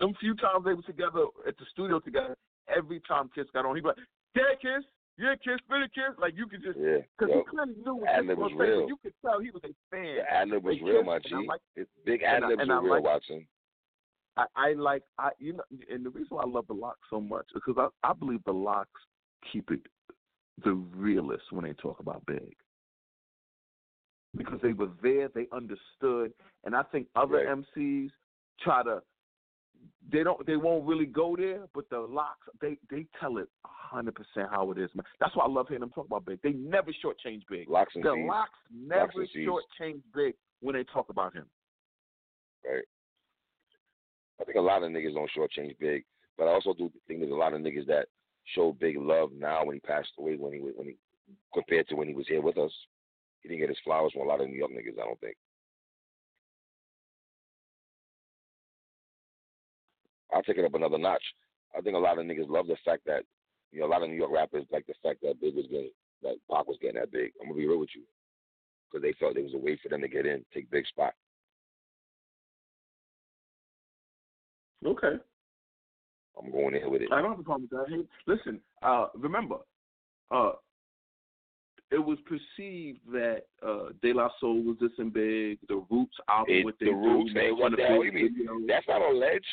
them 0.00 0.14
few 0.18 0.34
times 0.34 0.64
they 0.64 0.74
were 0.74 0.82
together 0.82 1.26
at 1.46 1.56
the 1.58 1.64
studio 1.70 2.00
together, 2.00 2.36
every 2.74 3.00
time 3.06 3.30
Kiss 3.34 3.46
got 3.52 3.64
on, 3.66 3.76
he'd 3.76 3.82
be 3.82 3.88
like, 3.88 3.96
"Yeah, 4.34 4.42
Kiss, 4.60 4.84
yeah, 5.18 5.34
Kiss, 5.36 5.58
spit 5.64 5.82
it, 5.82 5.94
Kiss." 5.94 6.18
Like 6.18 6.34
you 6.36 6.46
could 6.48 6.62
just 6.62 6.78
Yeah, 6.78 6.98
because 7.16 7.32
yo, 7.32 7.38
he 7.38 7.44
clearly 7.50 7.74
knew 7.84 7.94
what 7.94 8.08
Kiss 8.08 8.26
was 8.28 8.36
was 8.38 8.52
real. 8.56 8.88
You 8.88 8.96
could 9.02 9.14
tell 9.24 9.38
he 9.40 9.50
was 9.50 9.62
a 9.64 9.74
fan. 9.90 10.16
the 10.16 10.32
ad 10.32 10.50
was 10.64 10.76
real, 10.82 11.04
my 11.04 11.18
G. 11.20 11.34
like- 11.46 11.60
Big 12.04 12.22
ad 12.22 12.42
libs 12.48 12.66
were 12.66 12.80
real, 12.80 12.90
like- 12.90 13.04
Watson. 13.04 13.46
I, 14.36 14.46
I 14.56 14.72
like 14.72 15.02
I 15.18 15.30
you 15.38 15.54
know 15.54 15.62
and 15.90 16.04
the 16.04 16.10
reason 16.10 16.28
why 16.36 16.42
I 16.42 16.46
love 16.46 16.66
the 16.66 16.74
LOX 16.74 16.98
so 17.10 17.20
much 17.20 17.46
is 17.54 17.62
because 17.66 17.90
I, 18.04 18.08
I 18.08 18.12
believe 18.14 18.42
the 18.44 18.52
LOX 18.52 18.88
keep 19.52 19.70
it 19.70 19.80
the 20.64 20.72
realest 20.72 21.44
when 21.50 21.64
they 21.64 21.72
talk 21.74 22.00
about 22.00 22.24
big. 22.26 22.54
Because 24.36 24.60
they 24.62 24.72
were 24.72 24.88
there, 25.02 25.28
they 25.34 25.46
understood, 25.52 26.32
and 26.64 26.74
I 26.74 26.82
think 26.84 27.06
other 27.14 27.34
Right. 27.44 27.64
MCs 27.76 28.10
try 28.60 28.82
to 28.82 29.02
they 30.10 30.22
don't 30.22 30.44
they 30.46 30.56
won't 30.56 30.86
really 30.86 31.06
go 31.06 31.36
there, 31.36 31.66
but 31.74 31.88
the 31.90 31.98
LOX 31.98 32.38
they 32.60 32.78
they 32.90 33.04
tell 33.20 33.36
it 33.38 33.48
hundred 33.64 34.14
percent 34.14 34.48
how 34.50 34.70
it 34.70 34.78
is, 34.78 34.88
man. 34.94 35.04
That's 35.20 35.36
why 35.36 35.44
I 35.44 35.48
love 35.48 35.68
hearing 35.68 35.80
them 35.80 35.90
talk 35.90 36.06
about 36.06 36.24
big. 36.24 36.40
They 36.42 36.52
never 36.52 36.92
shortchange 37.04 37.42
big. 37.50 37.68
LOX 37.68 37.94
and 37.94 38.04
The 38.04 38.12
LOX 38.12 38.50
never 38.74 39.26
Seeds. 39.32 39.46
shortchange 39.48 40.00
big 40.14 40.34
when 40.60 40.74
they 40.74 40.84
talk 40.84 41.08
about 41.10 41.34
him. 41.34 41.44
Right. 42.64 42.84
I 44.42 44.44
think 44.44 44.56
a 44.58 44.60
lot 44.60 44.82
of 44.82 44.90
niggas 44.90 45.14
don't 45.14 45.30
shortchange 45.36 45.78
Big, 45.78 46.04
but 46.36 46.48
I 46.48 46.52
also 46.52 46.74
do 46.74 46.90
think 47.06 47.20
there's 47.20 47.30
a 47.30 47.36
lot 47.36 47.54
of 47.54 47.60
niggas 47.60 47.86
that 47.86 48.08
show 48.56 48.76
Big 48.80 48.96
love 48.98 49.30
now 49.32 49.64
when 49.64 49.76
he 49.76 49.80
passed 49.80 50.10
away, 50.18 50.34
when 50.36 50.52
he 50.52 50.58
when 50.58 50.88
he 50.88 50.96
compared 51.54 51.86
to 51.88 51.94
when 51.94 52.08
he 52.08 52.14
was 52.14 52.26
here 52.26 52.42
with 52.42 52.58
us. 52.58 52.72
He 53.40 53.48
didn't 53.48 53.60
get 53.60 53.68
his 53.68 53.78
flowers 53.84 54.12
from 54.12 54.22
a 54.22 54.24
lot 54.24 54.40
of 54.40 54.48
New 54.48 54.56
York 54.56 54.72
niggas. 54.72 55.00
I 55.00 55.04
don't 55.04 55.20
think. 55.20 55.36
I'll 60.32 60.42
take 60.42 60.58
it 60.58 60.64
up 60.64 60.74
another 60.74 60.98
notch. 60.98 61.22
I 61.76 61.80
think 61.80 61.94
a 61.94 62.00
lot 62.00 62.18
of 62.18 62.26
niggas 62.26 62.48
love 62.48 62.66
the 62.66 62.76
fact 62.84 63.02
that 63.06 63.22
you 63.70 63.80
know 63.80 63.86
a 63.86 63.92
lot 63.92 64.02
of 64.02 64.08
New 64.08 64.16
York 64.16 64.32
rappers 64.32 64.64
like 64.72 64.86
the 64.86 64.94
fact 65.02 65.20
that 65.22 65.40
Big 65.40 65.54
was 65.54 65.66
getting 65.70 65.90
that 66.22 66.34
Pac 66.50 66.66
was 66.66 66.78
getting 66.80 67.00
that 67.00 67.12
big. 67.12 67.30
I'm 67.40 67.48
gonna 67.48 67.60
be 67.60 67.66
real 67.68 67.78
with 67.78 67.94
you, 67.94 68.02
because 68.90 69.02
they 69.02 69.14
felt 69.20 69.34
there 69.34 69.44
was 69.44 69.54
a 69.54 69.58
way 69.58 69.78
for 69.80 69.88
them 69.88 70.00
to 70.00 70.08
get 70.08 70.26
in, 70.26 70.44
take 70.52 70.70
big 70.70 70.86
spot. 70.86 71.14
Okay. 74.84 75.16
I'm 76.38 76.50
going 76.50 76.74
in 76.74 76.90
with 76.90 77.02
it. 77.02 77.08
I 77.12 77.20
don't 77.20 77.30
have 77.30 77.40
a 77.40 77.42
problem 77.42 77.68
with 77.70 77.78
that. 77.78 77.94
Hey, 77.94 78.04
listen, 78.26 78.60
uh, 78.82 79.08
remember, 79.14 79.56
uh, 80.30 80.52
it 81.90 81.98
was 81.98 82.18
perceived 82.24 83.00
that 83.12 83.42
uh, 83.62 83.90
De 84.02 84.14
La 84.14 84.30
Soul 84.40 84.62
was 84.62 84.76
this 84.80 84.90
and 84.98 85.12
big. 85.12 85.58
The 85.68 85.84
Roots 85.90 86.16
album, 86.28 86.54
It- 86.54 86.64
what 86.64 86.78
they 86.80 86.86
the 86.86 86.92
do, 86.92 86.96
Roots, 86.96 87.34
man, 87.34 87.50
one 87.52 87.72
what 87.72 87.76
the 87.76 87.84
hell 87.84 88.04
you 88.04 88.12
mean? 88.12 88.66
That's 88.66 88.88
not 88.88 89.02
alleged. 89.02 89.46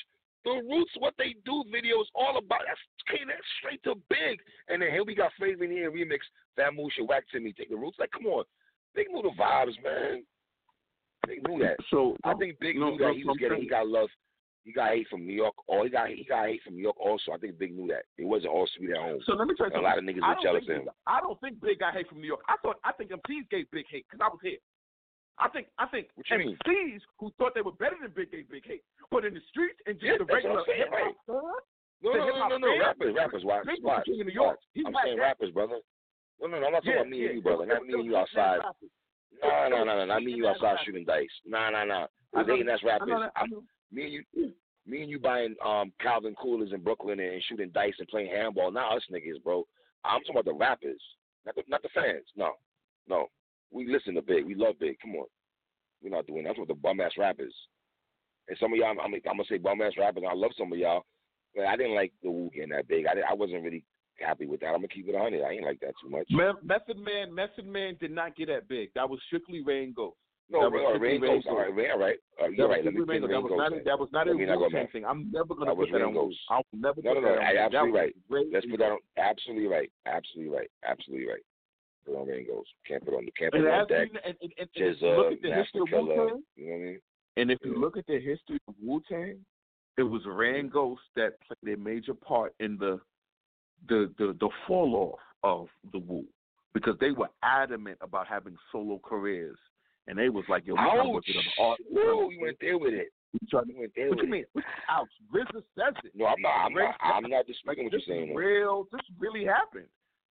The 0.45 0.51
Roots, 0.51 0.91
what 0.99 1.15
they 1.17 1.35
do 1.43 1.65
video 1.69 1.99
is 1.99 2.07
all 2.15 2.37
about. 2.37 2.61
That's 2.65 2.79
came 3.09 3.27
that 3.27 3.41
straight 3.59 3.83
to 3.83 3.95
big. 4.09 4.39
And 4.69 4.81
then 4.81 4.89
here 4.89 5.03
we 5.03 5.15
got 5.15 5.33
Flava 5.37 5.63
in 5.63 5.71
Ya 5.71 5.83
Ear 5.83 5.91
remix. 5.91 6.19
Famusha 6.57 7.05
Whack 7.05 7.25
to 7.31 7.39
me. 7.41 7.51
Take 7.51 7.69
the 7.69 7.75
Roots. 7.75 7.99
Like, 7.99 8.11
come 8.11 8.27
on. 8.27 8.45
Big 8.95 9.07
knew 9.09 9.21
the 9.21 9.31
vibes, 9.37 9.75
man. 9.83 10.23
Big 11.27 11.45
knew 11.47 11.59
that. 11.59 11.75
So 11.91 12.15
I 12.23 12.33
think 12.35 12.57
Big 12.59 12.77
no, 12.77 12.91
knew 12.91 12.97
no, 12.97 13.07
that 13.07 13.15
he 13.15 13.25
was 13.25 13.37
getting. 13.37 13.61
He 13.61 13.67
got 13.67 13.87
love. 13.87 14.09
He 14.63 14.73
got 14.73 14.91
hate 14.91 15.07
from 15.09 15.25
New 15.25 15.33
York. 15.33 15.55
Or 15.67 15.83
he 15.85 15.89
got 15.89 16.09
he 16.09 16.23
got 16.25 16.47
hate 16.47 16.61
from 16.63 16.75
New 16.75 16.83
York 16.83 16.99
also. 16.99 17.31
I 17.33 17.37
think 17.37 17.57
Big 17.57 17.73
knew 17.75 17.87
that. 17.87 18.03
It 18.17 18.25
wasn't 18.25 18.51
all 18.53 18.67
sweet 18.77 18.91
at 18.91 18.97
home. 18.97 19.19
So 19.25 19.33
let 19.33 19.47
me 19.47 19.55
tell 19.55 19.67
you 19.67 19.71
A 19.71 19.75
something. 19.75 19.83
lot 19.89 19.97
of 19.97 20.03
niggas 20.03 20.21
were 20.27 20.43
jealous 20.43 20.63
of 20.63 20.75
him. 20.75 20.81
Big- 20.85 20.93
I 21.07 21.19
don't 21.21 21.39
think 21.41 21.61
Big 21.61 21.79
got 21.79 21.93
hate 21.93 22.07
from 22.09 22.19
New 22.21 22.27
York. 22.27 22.41
I 22.47 22.55
thought 22.61 22.77
I 22.83 22.91
think 22.93 23.11
MCs 23.11 23.49
gave 23.49 23.71
Big 23.71 23.85
hate 23.89 24.05
because 24.09 24.23
I 24.23 24.27
was 24.29 24.39
here. 24.43 24.59
I 25.39 25.47
think 25.49 25.67
I 25.79 25.87
think 25.87 26.07
What 26.15 26.29
you 26.29 26.37
mean? 26.37 26.57
MCs 26.67 26.99
who 27.17 27.31
thought 27.39 27.53
they 27.55 27.61
were 27.61 27.71
better 27.79 27.95
than 28.01 28.11
Big 28.15 28.31
gave 28.31 28.49
Big 28.49 28.65
hate, 28.67 28.83
but 29.09 29.23
in 29.25 29.33
the 29.33 29.41
streets 29.49 29.79
and 29.87 29.95
just 29.95 30.05
Yeah, 30.05 30.17
the 30.19 30.25
regular 30.25 30.59
I'm 30.59 30.65
hip 30.75 30.91
right. 30.91 31.15
No, 32.01 32.11
no, 32.13 32.13
no, 32.13 32.47
no, 32.47 32.57
no. 32.57 32.79
Rappers, 32.79 33.15
rappers. 33.15 33.43
Watch, 33.43 33.65
Big 33.65 33.83
watch, 33.83 34.05
king 34.05 34.21
of 34.21 34.27
New 34.27 34.33
York. 34.33 34.55
watch. 34.59 34.63
He 34.73 34.83
I'm 34.85 34.93
saying 35.03 35.19
rappers, 35.19 35.51
brother. 35.51 35.79
No, 36.41 36.47
no, 36.47 36.59
no. 36.59 36.67
I'm 36.67 36.71
not 36.73 36.83
talking 36.83 36.93
about 36.99 37.09
me 37.09 37.25
and 37.25 37.35
you, 37.35 37.41
brother. 37.41 37.65
Not 37.65 37.83
me 37.85 37.93
and 37.93 38.05
you 38.05 38.15
outside. 38.15 38.59
No, 39.43 39.67
no, 39.69 39.83
no, 39.83 39.97
no. 39.97 40.05
Not 40.05 40.23
me 40.23 40.31
and 40.33 40.37
you 40.37 40.47
outside 40.47 40.77
shooting 40.85 41.03
dice. 41.05 41.27
No, 41.45 41.69
no, 41.69 41.83
no. 41.85 42.07
I 42.35 42.43
Cause 42.43 42.47
know 42.47 42.57
they 42.57 42.63
that's 42.63 42.83
I 42.83 42.87
rappers. 42.87 43.31
I'm, 43.91 43.95
me 43.97 44.03
and 44.03 44.13
you, 44.13 44.51
me 44.85 45.01
and 45.01 45.09
you 45.09 45.19
buying 45.19 45.55
um 45.65 45.91
Calvin 46.01 46.35
Coolers 46.41 46.71
in 46.73 46.81
Brooklyn 46.81 47.19
and 47.19 47.43
shooting 47.47 47.71
dice 47.73 47.93
and 47.99 48.07
playing 48.07 48.31
handball. 48.31 48.71
Not 48.71 48.95
us 48.97 49.03
niggas, 49.11 49.43
bro. 49.43 49.65
I'm 50.05 50.21
talking 50.21 50.35
about 50.35 50.45
the 50.45 50.53
rappers, 50.53 51.01
not 51.45 51.55
the 51.55 51.63
not 51.67 51.81
the 51.81 51.89
fans. 51.93 52.25
No, 52.35 52.51
no. 53.07 53.27
We 53.71 53.87
listen 53.87 54.15
to 54.15 54.21
Big. 54.21 54.45
We 54.45 54.55
love 54.55 54.75
Big. 54.79 54.97
Come 54.99 55.15
on. 55.15 55.25
We're 56.01 56.09
not 56.09 56.25
doing 56.27 56.43
that. 56.43 56.49
That's 56.49 56.59
what 56.59 56.67
the 56.69 56.73
bum 56.73 57.01
ass 57.01 57.11
rappers. 57.17 57.53
And 58.47 58.57
some 58.59 58.73
of 58.73 58.79
y'all, 58.79 58.89
I'm, 58.89 58.99
I'm 58.99 59.11
gonna 59.23 59.43
say 59.47 59.57
bum 59.57 59.81
ass 59.81 59.93
rappers. 59.97 60.23
I 60.27 60.33
love 60.33 60.51
some 60.57 60.71
of 60.73 60.79
y'all, 60.79 61.03
but 61.55 61.65
I 61.65 61.75
didn't 61.77 61.93
like 61.95 62.13
the 62.23 62.31
Wu 62.31 62.49
getting 62.53 62.69
that 62.69 62.87
big. 62.87 63.05
I, 63.05 63.13
didn't- 63.13 63.29
I 63.29 63.33
wasn't 63.33 63.63
really 63.63 63.83
happy 64.19 64.47
with 64.47 64.59
that. 64.61 64.67
I'm 64.67 64.75
gonna 64.77 64.87
keep 64.87 65.07
it 65.07 65.15
on 65.15 65.33
it. 65.33 65.41
I 65.43 65.51
ain't 65.51 65.65
like 65.65 65.79
that 65.81 65.93
too 66.01 66.09
much. 66.09 66.27
Me- 66.31 66.51
Method 66.63 66.97
Man, 66.97 67.33
Method 67.33 67.67
Man 67.67 67.95
did 67.99 68.11
not 68.11 68.35
get 68.35 68.47
that 68.47 68.67
big. 68.67 68.89
That 68.95 69.09
was 69.09 69.19
strictly 69.27 69.61
Rain 69.63 69.93
Ghost. 69.95 70.17
No, 70.51 70.61
That 70.65 70.71
was 70.71 70.81
all 70.81 70.91
right, 70.93 70.97
strictly 70.97 71.07
Rain 71.07 71.21
Rain 71.21 71.31
Ghost. 71.37 71.47
all 71.47 71.57
right, 71.57 71.91
all 71.93 71.99
right. 71.99 72.17
Uh, 72.41 72.47
you're 72.49 72.67
was 72.67 72.75
right. 72.75 72.85
Let 72.85 72.93
me 72.93 72.99
put 73.05 73.21
That 73.29 73.41
was 73.43 73.51
not. 73.53 73.71
that 73.85 73.99
was 73.99 74.09
not 74.11 74.27
a 74.27 74.31
Let 74.31 74.39
me 74.39 74.45
not 74.45 74.57
go 74.57 74.65
Wu 74.65 74.69
Tang 74.71 74.87
thing. 74.91 75.05
I'm 75.05 75.31
never 75.31 75.53
gonna 75.53 75.71
That 75.71 75.77
put 75.77 75.91
that 75.91 76.01
on. 76.01 76.33
I'll 76.49 76.63
never 76.73 77.01
No, 77.03 77.13
put 77.13 77.21
no, 77.21 77.29
that 77.29 77.35
no. 77.35 77.41
on. 77.41 77.45
I- 77.45 77.57
absolutely 77.57 77.99
right. 77.99 78.15
Let's 78.51 78.65
put 78.65 78.79
that 78.79 78.91
on. 78.91 78.99
Absolutely 79.17 79.67
right. 79.67 79.91
Absolutely 80.05 80.51
right. 80.57 80.71
Absolutely 80.83 81.27
right. 81.27 81.45
Put 82.05 82.15
on 82.17 82.27
Rain 82.27 82.47
Can't 82.87 83.05
put 83.05 83.13
on 83.13 83.25
the 83.25 83.31
can't 83.37 83.51
put 83.51 83.61
And, 83.61 83.69
on 83.69 83.87
deck. 83.87 84.09
and, 84.25 84.35
Just 84.75 85.01
you 85.01 85.07
look 85.13 85.27
uh, 85.27 85.33
at 85.33 85.41
the 85.41 85.49
Master 85.49 85.61
history 85.61 85.81
of 85.81 85.87
Wu 85.91 86.13
Killer. 86.13 86.27
Tang, 86.29 86.43
You 86.55 86.65
know 86.65 86.71
what 86.71 86.81
I 86.81 86.85
mean? 86.85 86.99
and 87.37 87.51
if 87.51 87.59
you 87.63 87.75
look 87.79 87.97
at 87.97 88.07
the 88.07 88.19
history 88.19 88.59
of 88.67 88.73
Wu 88.81 89.01
Tang, 89.07 89.37
it 89.97 90.03
was 90.03 90.21
Rain 90.25 90.69
Ghost 90.69 91.01
that 91.15 91.33
played 91.45 91.75
a 91.75 91.77
major 91.77 92.13
part 92.15 92.53
in 92.59 92.77
the 92.77 92.99
the 93.87 94.11
the, 94.17 94.35
the 94.39 94.49
fall 94.67 94.95
off 94.95 95.19
of 95.43 95.67
the 95.91 95.99
Wu 95.99 96.25
because 96.73 96.95
they 96.99 97.11
were 97.11 97.29
adamant 97.43 97.97
about 98.01 98.25
having 98.27 98.55
solo 98.71 98.99
careers, 99.03 99.57
and 100.09 100.17
they 100.17 100.27
was 100.29 100.43
like, 100.49 100.65
"Yo, 100.65 100.73
we 100.73 100.79
trying 100.81 101.03
to 101.03 101.09
work 101.09 101.23
with 101.27 101.35
artists." 101.59 101.85
we 101.89 101.95
trying 101.95 102.07
to- 102.09 102.15
Woo, 102.17 102.31
you 102.31 102.41
went 102.41 102.57
there 102.59 102.77
with 102.77 102.93
it. 102.93 103.07
we 103.31 103.39
trying 103.49 103.67
to- 103.67 103.73
went 103.79 103.93
there 103.95 104.09
What 104.09 104.17
with 104.17 104.27
you 104.27 104.33
it. 104.33 104.49
mean? 104.55 104.63
Ouch, 104.89 105.09
RZA 105.31 105.63
says 105.77 105.93
it. 106.03 106.11
No, 106.15 106.25
I'm 106.25 106.41
not. 106.41 106.49
I'm 106.65 106.73
not. 106.73 106.95
I'm 106.99 107.23
not 107.23 107.37
Like 107.37 107.47
disputing 107.47 107.83
what 107.85 107.93
this 107.93 108.03
you're 108.07 108.17
saying. 108.17 108.31
is 108.31 108.35
real. 108.35 108.83
This 108.91 109.01
really 109.19 109.45
happened. 109.45 109.87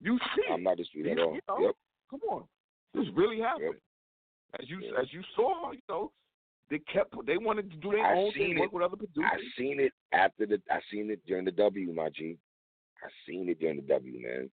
You 0.01 0.19
see, 0.35 0.43
I'm 0.51 0.61
not 0.63 0.77
disputing 0.77 1.13
at 1.13 1.19
all. 1.19 1.33
You 1.35 1.41
know, 1.47 1.59
yep. 1.59 1.75
Come 2.11 2.21
on, 2.29 2.47
this 2.93 3.07
really 3.13 3.39
happened. 3.39 3.73
Yep. 4.53 4.61
As 4.61 4.69
you 4.69 4.79
Yeah. 4.81 4.99
as 5.01 5.13
you 5.13 5.23
saw, 5.35 5.71
you 5.71 5.81
know, 5.87 6.11
they 6.69 6.79
kept 6.79 7.13
they 7.25 7.37
wanted 7.37 7.71
to 7.71 7.77
do 7.77 7.91
their 7.91 8.05
I 8.05 8.15
own 8.17 8.31
thing, 8.33 8.59
work 8.59 8.67
it. 8.69 8.73
with 8.73 8.83
other 8.83 8.97
producers. 8.97 9.23
I 9.31 9.39
seen 9.57 9.79
it 9.79 9.93
after 10.11 10.45
the. 10.45 10.61
I 10.69 10.81
seen 10.91 11.09
it 11.09 11.25
during 11.25 11.45
the 11.45 11.51
W, 11.51 11.93
my 11.93 12.09
G. 12.09 12.37
I 13.03 13.07
seen 13.25 13.47
it 13.49 13.59
during 13.59 13.77
the 13.77 13.81
W, 13.83 14.21
man. 14.21 14.51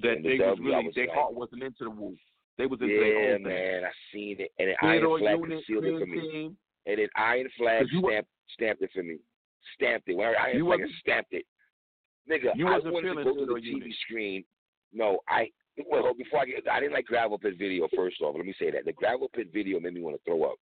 that 0.00 0.16
in 0.16 0.22
the 0.22 0.28
they 0.30 0.38
was 0.38 0.56
W, 0.56 0.72
I 0.72 0.76
really 0.76 0.86
was 0.86 0.94
their 0.94 1.06
like- 1.08 1.14
heart 1.16 1.34
wasn't 1.34 1.62
into 1.62 1.84
the 1.84 1.90
Wolves. 1.90 2.18
They 2.58 2.66
was 2.66 2.78
their 2.80 2.88
Yeah, 2.88 3.32
own 3.34 3.36
thing. 3.38 3.42
man. 3.48 3.84
I 3.84 3.90
seen 4.12 4.36
it, 4.40 4.50
and 4.58 4.68
then 4.68 4.76
Iron 4.82 5.18
Flag 5.18 5.38
Unit, 5.38 5.64
concealed 5.66 5.84
it 5.84 5.98
for 6.00 6.06
me, 6.06 6.20
Team. 6.20 6.56
and 6.86 6.98
then 6.98 7.08
Iron 7.16 7.48
Flag 7.56 7.86
you 7.90 8.00
wa- 8.02 8.08
stamped 8.10 8.28
stamped 8.54 8.82
it 8.82 8.90
for 8.92 9.02
me. 9.02 9.18
Stamped 9.74 10.08
it. 10.08 10.14
When 10.16 10.34
Iron 10.38 10.58
You 10.58 10.64
Flag 10.66 10.80
stamped 11.00 11.32
it, 11.32 11.46
nigga. 12.28 12.52
You 12.54 12.68
I 12.68 12.72
wasn't 12.76 12.94
wanted 12.94 13.14
to 13.14 13.24
go 13.24 13.34
to 13.34 13.46
the 13.46 13.54
TV 13.60 13.64
Unit. 13.64 13.94
screen. 14.06 14.44
No, 14.92 15.20
I. 15.28 15.50
Well, 15.88 16.12
before 16.12 16.40
I 16.40 16.44
get, 16.44 16.68
I 16.70 16.80
didn't 16.80 16.92
like 16.92 17.06
Gravel 17.06 17.38
Pit 17.38 17.54
video. 17.58 17.88
First 17.96 18.20
off, 18.20 18.36
let 18.36 18.44
me 18.44 18.54
say 18.58 18.70
that 18.70 18.84
the 18.84 18.92
Gravel 18.92 19.30
Pit 19.34 19.48
video 19.54 19.80
made 19.80 19.94
me 19.94 20.02
want 20.02 20.16
to 20.16 20.22
throw 20.22 20.42
up. 20.44 20.56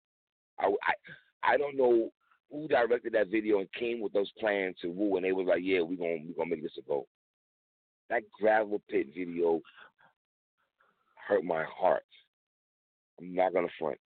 I, 0.60 0.66
I, 0.66 1.54
I 1.54 1.56
don't 1.56 1.76
know 1.76 2.10
who 2.52 2.68
directed 2.68 3.12
that 3.14 3.26
video 3.28 3.58
and 3.58 3.72
came 3.72 4.00
with 4.00 4.12
those 4.12 4.30
plans 4.38 4.76
to 4.82 4.88
Wu, 4.88 5.16
and 5.16 5.24
they 5.24 5.32
was 5.32 5.46
like, 5.48 5.62
"Yeah, 5.64 5.80
we 5.80 5.96
gonna 5.96 6.18
we 6.24 6.32
gonna 6.36 6.50
make 6.50 6.62
this 6.62 6.78
a 6.78 6.82
go." 6.82 7.08
That 8.08 8.22
Gravel 8.40 8.80
Pit 8.88 9.08
video 9.16 9.60
hurt 11.30 11.44
my 11.44 11.64
heart. 11.64 12.02
I'm 13.20 13.34
not 13.34 13.54
gonna 13.54 13.68
front. 13.78 13.98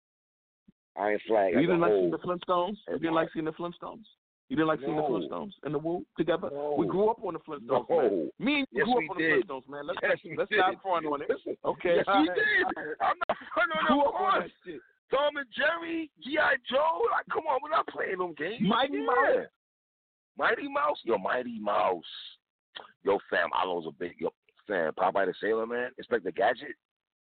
Iron 0.96 1.18
Flag. 1.26 1.54
You 1.54 1.60
didn't 1.60 1.80
like 1.80 1.92
seeing 1.92 2.10
the 2.10 2.18
Flintstones? 2.18 2.76
You 2.88 2.98
didn't 2.98 3.14
like 3.14 3.28
seeing 3.32 3.44
the 3.46 3.52
Flintstones? 3.52 4.04
You 4.48 4.56
didn't 4.56 4.68
like 4.68 4.80
seeing 4.80 4.96
the 4.96 5.02
Flintstones 5.02 5.52
and 5.62 5.72
the 5.72 5.78
Wu 5.78 6.04
together? 6.18 6.50
No. 6.52 6.74
We 6.76 6.86
grew 6.86 7.08
up 7.08 7.24
on 7.24 7.34
the 7.34 7.40
Flintstones, 7.40 7.88
man. 7.88 8.30
Me 8.38 8.54
and 8.60 8.66
you 8.72 8.78
Yes, 8.78 8.84
grew 8.84 9.04
up 9.04 9.10
on 9.10 9.16
did. 9.16 9.42
the 9.42 9.46
Flintstones, 9.46 9.68
man. 9.70 9.86
Let's 9.86 9.98
Yes, 10.02 10.18
let's 10.36 10.50
did. 10.50 10.58
not 10.58 10.82
front 10.82 11.06
on 11.06 11.22
it. 11.22 11.30
Okay, 11.64 11.96
Yes, 11.96 12.06
we 12.06 12.24
did. 12.28 12.66
I'm 13.00 13.16
not 13.28 13.38
fronting 13.54 13.78
on 13.78 13.86
Grew 13.86 14.02
that 14.02 14.08
up 14.08 14.20
on 14.20 14.40
that 14.40 14.50
shit. 14.66 14.80
Tom 15.10 15.36
and 15.36 15.46
Jerry, 15.56 16.10
G.I. 16.24 16.56
Joe. 16.68 17.00
Like, 17.10 17.26
come 17.32 17.44
on, 17.46 17.60
we're 17.62 17.70
not 17.70 17.86
playing 17.88 18.18
them 18.18 18.34
games. 18.36 18.60
Mighty 18.60 18.98
yeah. 18.98 19.04
Mouse. 19.06 19.46
Mighty 20.36 20.68
Mouse? 20.68 20.98
Yo, 21.04 21.16
Mighty 21.18 21.58
Mouse. 21.58 22.04
Yo, 23.04 23.18
fam, 23.30 23.48
I 23.54 23.64
was 23.66 23.84
a 23.88 23.92
big, 23.92 24.14
yo, 24.18 24.30
fam, 24.66 24.92
Popeye 24.94 25.26
the 25.26 25.34
Sailor 25.40 25.66
Man, 25.66 25.90
Inspector 25.98 26.30
Gadget, 26.32 26.76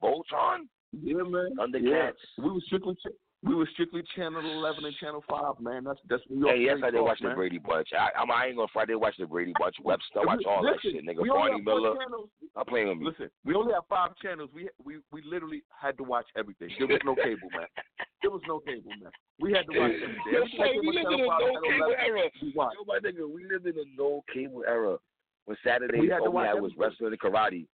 Voltron, 0.02 0.68
Yeah, 0.92 1.24
man. 1.24 1.56
Thundercats. 1.58 2.14
Yeah. 2.38 2.44
We 2.44 2.52
were 2.52 2.62
strictly 2.66 2.96
ch- 2.96 3.16
we 3.44 3.54
were 3.54 3.68
strictly 3.74 4.02
channel 4.16 4.42
eleven 4.42 4.86
and 4.86 4.96
channel 4.96 5.24
five, 5.30 5.60
man. 5.60 5.84
That's 5.84 6.00
that's 6.10 6.24
New 6.30 6.40
York. 6.40 6.56
Hey, 6.56 6.64
yes, 6.64 6.78
I 6.84 6.90
did 6.90 6.98
talk, 6.98 7.06
watch 7.06 7.22
man. 7.22 7.32
the 7.32 7.36
Brady 7.36 7.60
Bunch. 7.60 7.90
I, 7.94 8.10
I'm, 8.20 8.32
I 8.32 8.48
ain't 8.48 8.56
gonna 8.56 8.68
front. 8.74 8.90
I 8.90 8.94
did 8.94 8.96
watch 8.96 9.16
the 9.20 9.28
Brady 9.28 9.54
Bunch. 9.60 9.76
Webster, 9.84 10.22
I 10.22 10.26
watch 10.26 10.44
all 10.48 10.64
that 10.64 10.82
shit, 10.82 11.06
nigga. 11.06 11.28
Barney 11.28 11.62
Miller. 11.62 11.94
I'm 12.56 12.66
playing 12.66 12.90
with 12.90 12.98
me. 12.98 13.06
Listen, 13.06 13.30
we 13.44 13.54
only 13.54 13.74
have 13.74 13.84
five 13.88 14.12
channels. 14.22 14.50
We 14.54 14.70
we 14.84 14.98
we 15.12 15.22
literally 15.24 15.64
had 15.80 15.98
to 15.98 16.04
watch 16.04 16.26
everything. 16.36 16.70
There 16.80 16.88
was 16.88 17.02
no 17.06 17.16
cable, 17.16 17.50
man. 17.54 17.68
There 18.22 18.32
was 18.32 18.42
no 18.48 18.60
cable, 18.60 18.90
man. 19.02 19.12
We 19.40 19.54
had 19.54 19.68
to 19.72 19.80
watch 19.80 19.92
everything. 20.02 20.32
Yo, 20.32 20.64
hey, 20.64 20.80
we 20.82 20.88
lived 20.88 21.14
in 21.14 21.20
a 21.20 21.28
no 21.28 21.62
cable 21.62 21.96
era. 22.00 22.30
Yo, 22.42 22.86
my 22.88 23.00
nigga, 23.00 23.30
we 23.30 23.46
lived 23.46 23.68
in 23.68 23.76
a 23.78 23.86
no 23.96 24.24
cable 24.34 24.64
era. 24.68 24.98
When 25.46 25.56
Saturday, 25.64 26.00
We 26.00 26.10
had 26.10 26.20
to 26.20 26.24
all 26.26 26.32
we 26.32 26.42
had 26.48 26.60
was 26.60 26.72
wrestling 26.76 27.12
and 27.14 27.20
karate. 27.20 27.68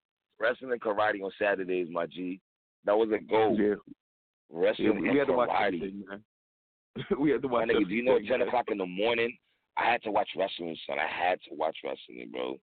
Wrestling 0.40 0.73
and 0.73 0.81
karate 0.81 1.23
on 1.23 1.31
Saturdays, 1.39 1.89
my 1.90 2.06
G. 2.06 2.40
That 2.85 2.97
was 2.97 3.09
a 3.12 3.19
goal. 3.19 3.56
Yeah, 3.59 3.74
Wrestling 4.51 4.86
yeah, 4.94 5.01
we 5.01 5.09
and 5.10 5.19
had 5.19 5.27
to 5.27 5.32
watch 5.32 5.48
karate. 5.51 5.66
everything, 5.66 6.05
we 7.20 7.31
had 7.31 7.43
to 7.43 7.48
My 7.48 7.55
watch 7.60 7.69
nigga, 7.69 7.89
do 7.89 7.94
you 7.94 8.02
know 8.05 8.19
ten 8.19 8.39
man. 8.39 8.48
o'clock 8.48 8.66
in 8.70 8.78
the 8.78 8.86
morning? 8.86 9.36
I 9.77 9.90
had 9.90 10.02
to 10.02 10.10
watch 10.10 10.28
wrestling, 10.36 10.77
son. 10.86 10.98
I 10.98 11.06
had 11.06 11.39
to 11.48 11.55
watch 11.55 11.77
wrestling, 11.85 12.31
bro. 12.32 12.59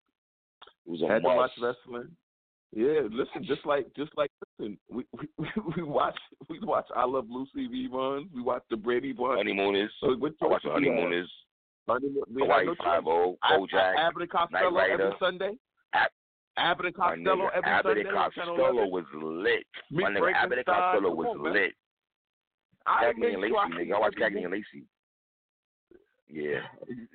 It 0.86 0.90
was 0.90 1.02
a 1.02 1.08
had 1.08 1.22
to 1.22 1.28
watch 1.28 1.50
wrestling. 1.60 2.08
Yeah, 2.76 3.02
listen, 3.10 3.44
just 3.44 3.64
like 3.66 3.86
just 3.96 4.10
like 4.16 4.30
listen, 4.58 4.76
we 4.90 5.04
we 5.38 5.48
we 5.76 5.82
watch 5.82 6.18
we 6.48 6.58
watch 6.60 6.86
I 6.96 7.04
Love 7.04 7.26
Lucy 7.28 7.68
reruns. 7.68 8.26
We 8.34 8.42
watch 8.42 8.62
the 8.70 8.76
Brady 8.76 9.12
Bunch. 9.12 9.36
Honeymooners. 9.38 9.92
So 10.00 10.16
what 10.16 10.32
I 10.42 10.46
watch 10.46 10.62
the 10.64 10.70
choice 10.70 10.80
we 10.80 10.86
had? 10.88 10.94
honeymooners. 10.96 11.32
Honeymoon- 11.88 12.22
Hawaii 12.38 12.66
no. 12.66 12.74
Five 12.82 13.06
O. 13.06 13.36
I- 13.42 13.94
Abbott 13.98 14.30
Costello 14.30 14.78
every 14.78 15.12
Sunday. 15.20 15.52
Ab- 15.92 16.10
Abbott 16.56 16.86
and 16.86 16.94
Costello 16.94 17.48
every 17.54 17.70
Abbott 17.70 17.96
Sunday. 17.96 18.08
and 18.08 18.10
Costello 18.34 18.86
was 18.86 19.04
lit. 19.14 19.66
Meet 19.90 20.02
My 20.02 20.10
nigga, 20.10 20.32
Abbott 20.34 20.58
and 20.58 20.66
Costello 20.66 21.14
was 21.14 21.26
on, 21.38 21.52
lit. 21.52 21.72
I 22.86 23.04
Cagney 23.04 23.34
and 23.34 23.34
sure 23.34 23.40
Lacey, 23.42 23.54
I 23.56 23.68
nigga. 23.80 23.94
I 23.94 23.98
watched 23.98 24.18
Cagney 24.18 24.44
and 24.44 24.52
Lacey. 24.52 24.84
Yeah. 26.28 26.60
You 26.88 27.06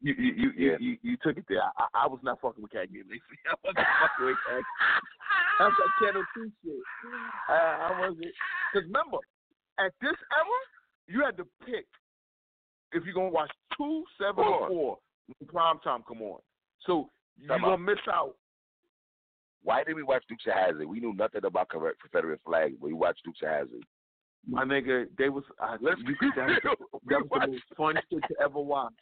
you 0.00 0.14
you 0.14 0.32
you, 0.36 0.50
Yeah. 0.56 0.76
you, 0.80 0.96
you 1.02 1.16
took 1.22 1.36
it 1.36 1.44
there. 1.48 1.62
I, 1.62 1.86
I 1.94 2.06
was 2.06 2.20
not 2.22 2.40
fucking 2.40 2.62
with 2.62 2.72
Cagney 2.72 3.00
and 3.00 3.10
Lacey. 3.10 3.38
I 3.50 3.54
wasn't 3.64 3.86
fucking 4.00 4.26
with 4.26 4.36
Cagney. 4.48 4.62
That's 5.58 5.74
that 5.74 5.90
Channel 6.06 6.24
Two 6.34 6.50
shit. 6.64 6.82
Uh, 7.48 7.52
I 7.52 8.00
wasn't. 8.00 8.26
Because 8.72 8.86
remember, 8.86 9.18
at 9.78 9.92
this 10.00 10.14
era, 10.14 10.58
you 11.08 11.24
had 11.24 11.36
to 11.38 11.46
pick 11.66 11.86
if 12.92 13.04
you're 13.04 13.14
gonna 13.14 13.30
watch 13.30 13.50
two, 13.76 14.04
seven, 14.20 14.44
or 14.44 14.68
four 14.68 14.98
when 15.38 15.48
prime 15.48 15.78
time 15.82 16.04
come 16.06 16.22
on. 16.22 16.40
So 16.86 17.10
you're 17.38 17.58
gonna 17.58 17.78
miss 17.78 17.98
out. 18.12 18.34
Why 19.62 19.84
did 19.84 19.96
we 19.96 20.02
watch 20.02 20.24
Dukes 20.28 20.44
of 20.46 20.54
Hazzard? 20.54 20.86
We 20.86 21.00
knew 21.00 21.12
nothing 21.14 21.44
about 21.44 21.68
Confederate 21.68 22.00
Confederate 22.00 22.40
flags, 22.44 22.74
but 22.80 22.86
we 22.88 22.94
watched 22.94 23.24
Dukes 23.24 23.40
of 23.42 23.48
Hazzard. 23.48 23.84
My 24.48 24.64
nigga, 24.64 25.06
they 25.18 25.28
was 25.28 25.44
uh, 25.62 25.76
Let's 25.80 26.00
you, 26.00 26.14
be 26.20 26.28
that. 26.36 26.60
That 27.08 27.28
was 27.28 27.40
the 27.42 27.46
most 27.48 27.62
fun 27.76 27.94
shit 28.10 28.22
to 28.28 28.34
ever 28.42 28.60
watch. 28.60 28.92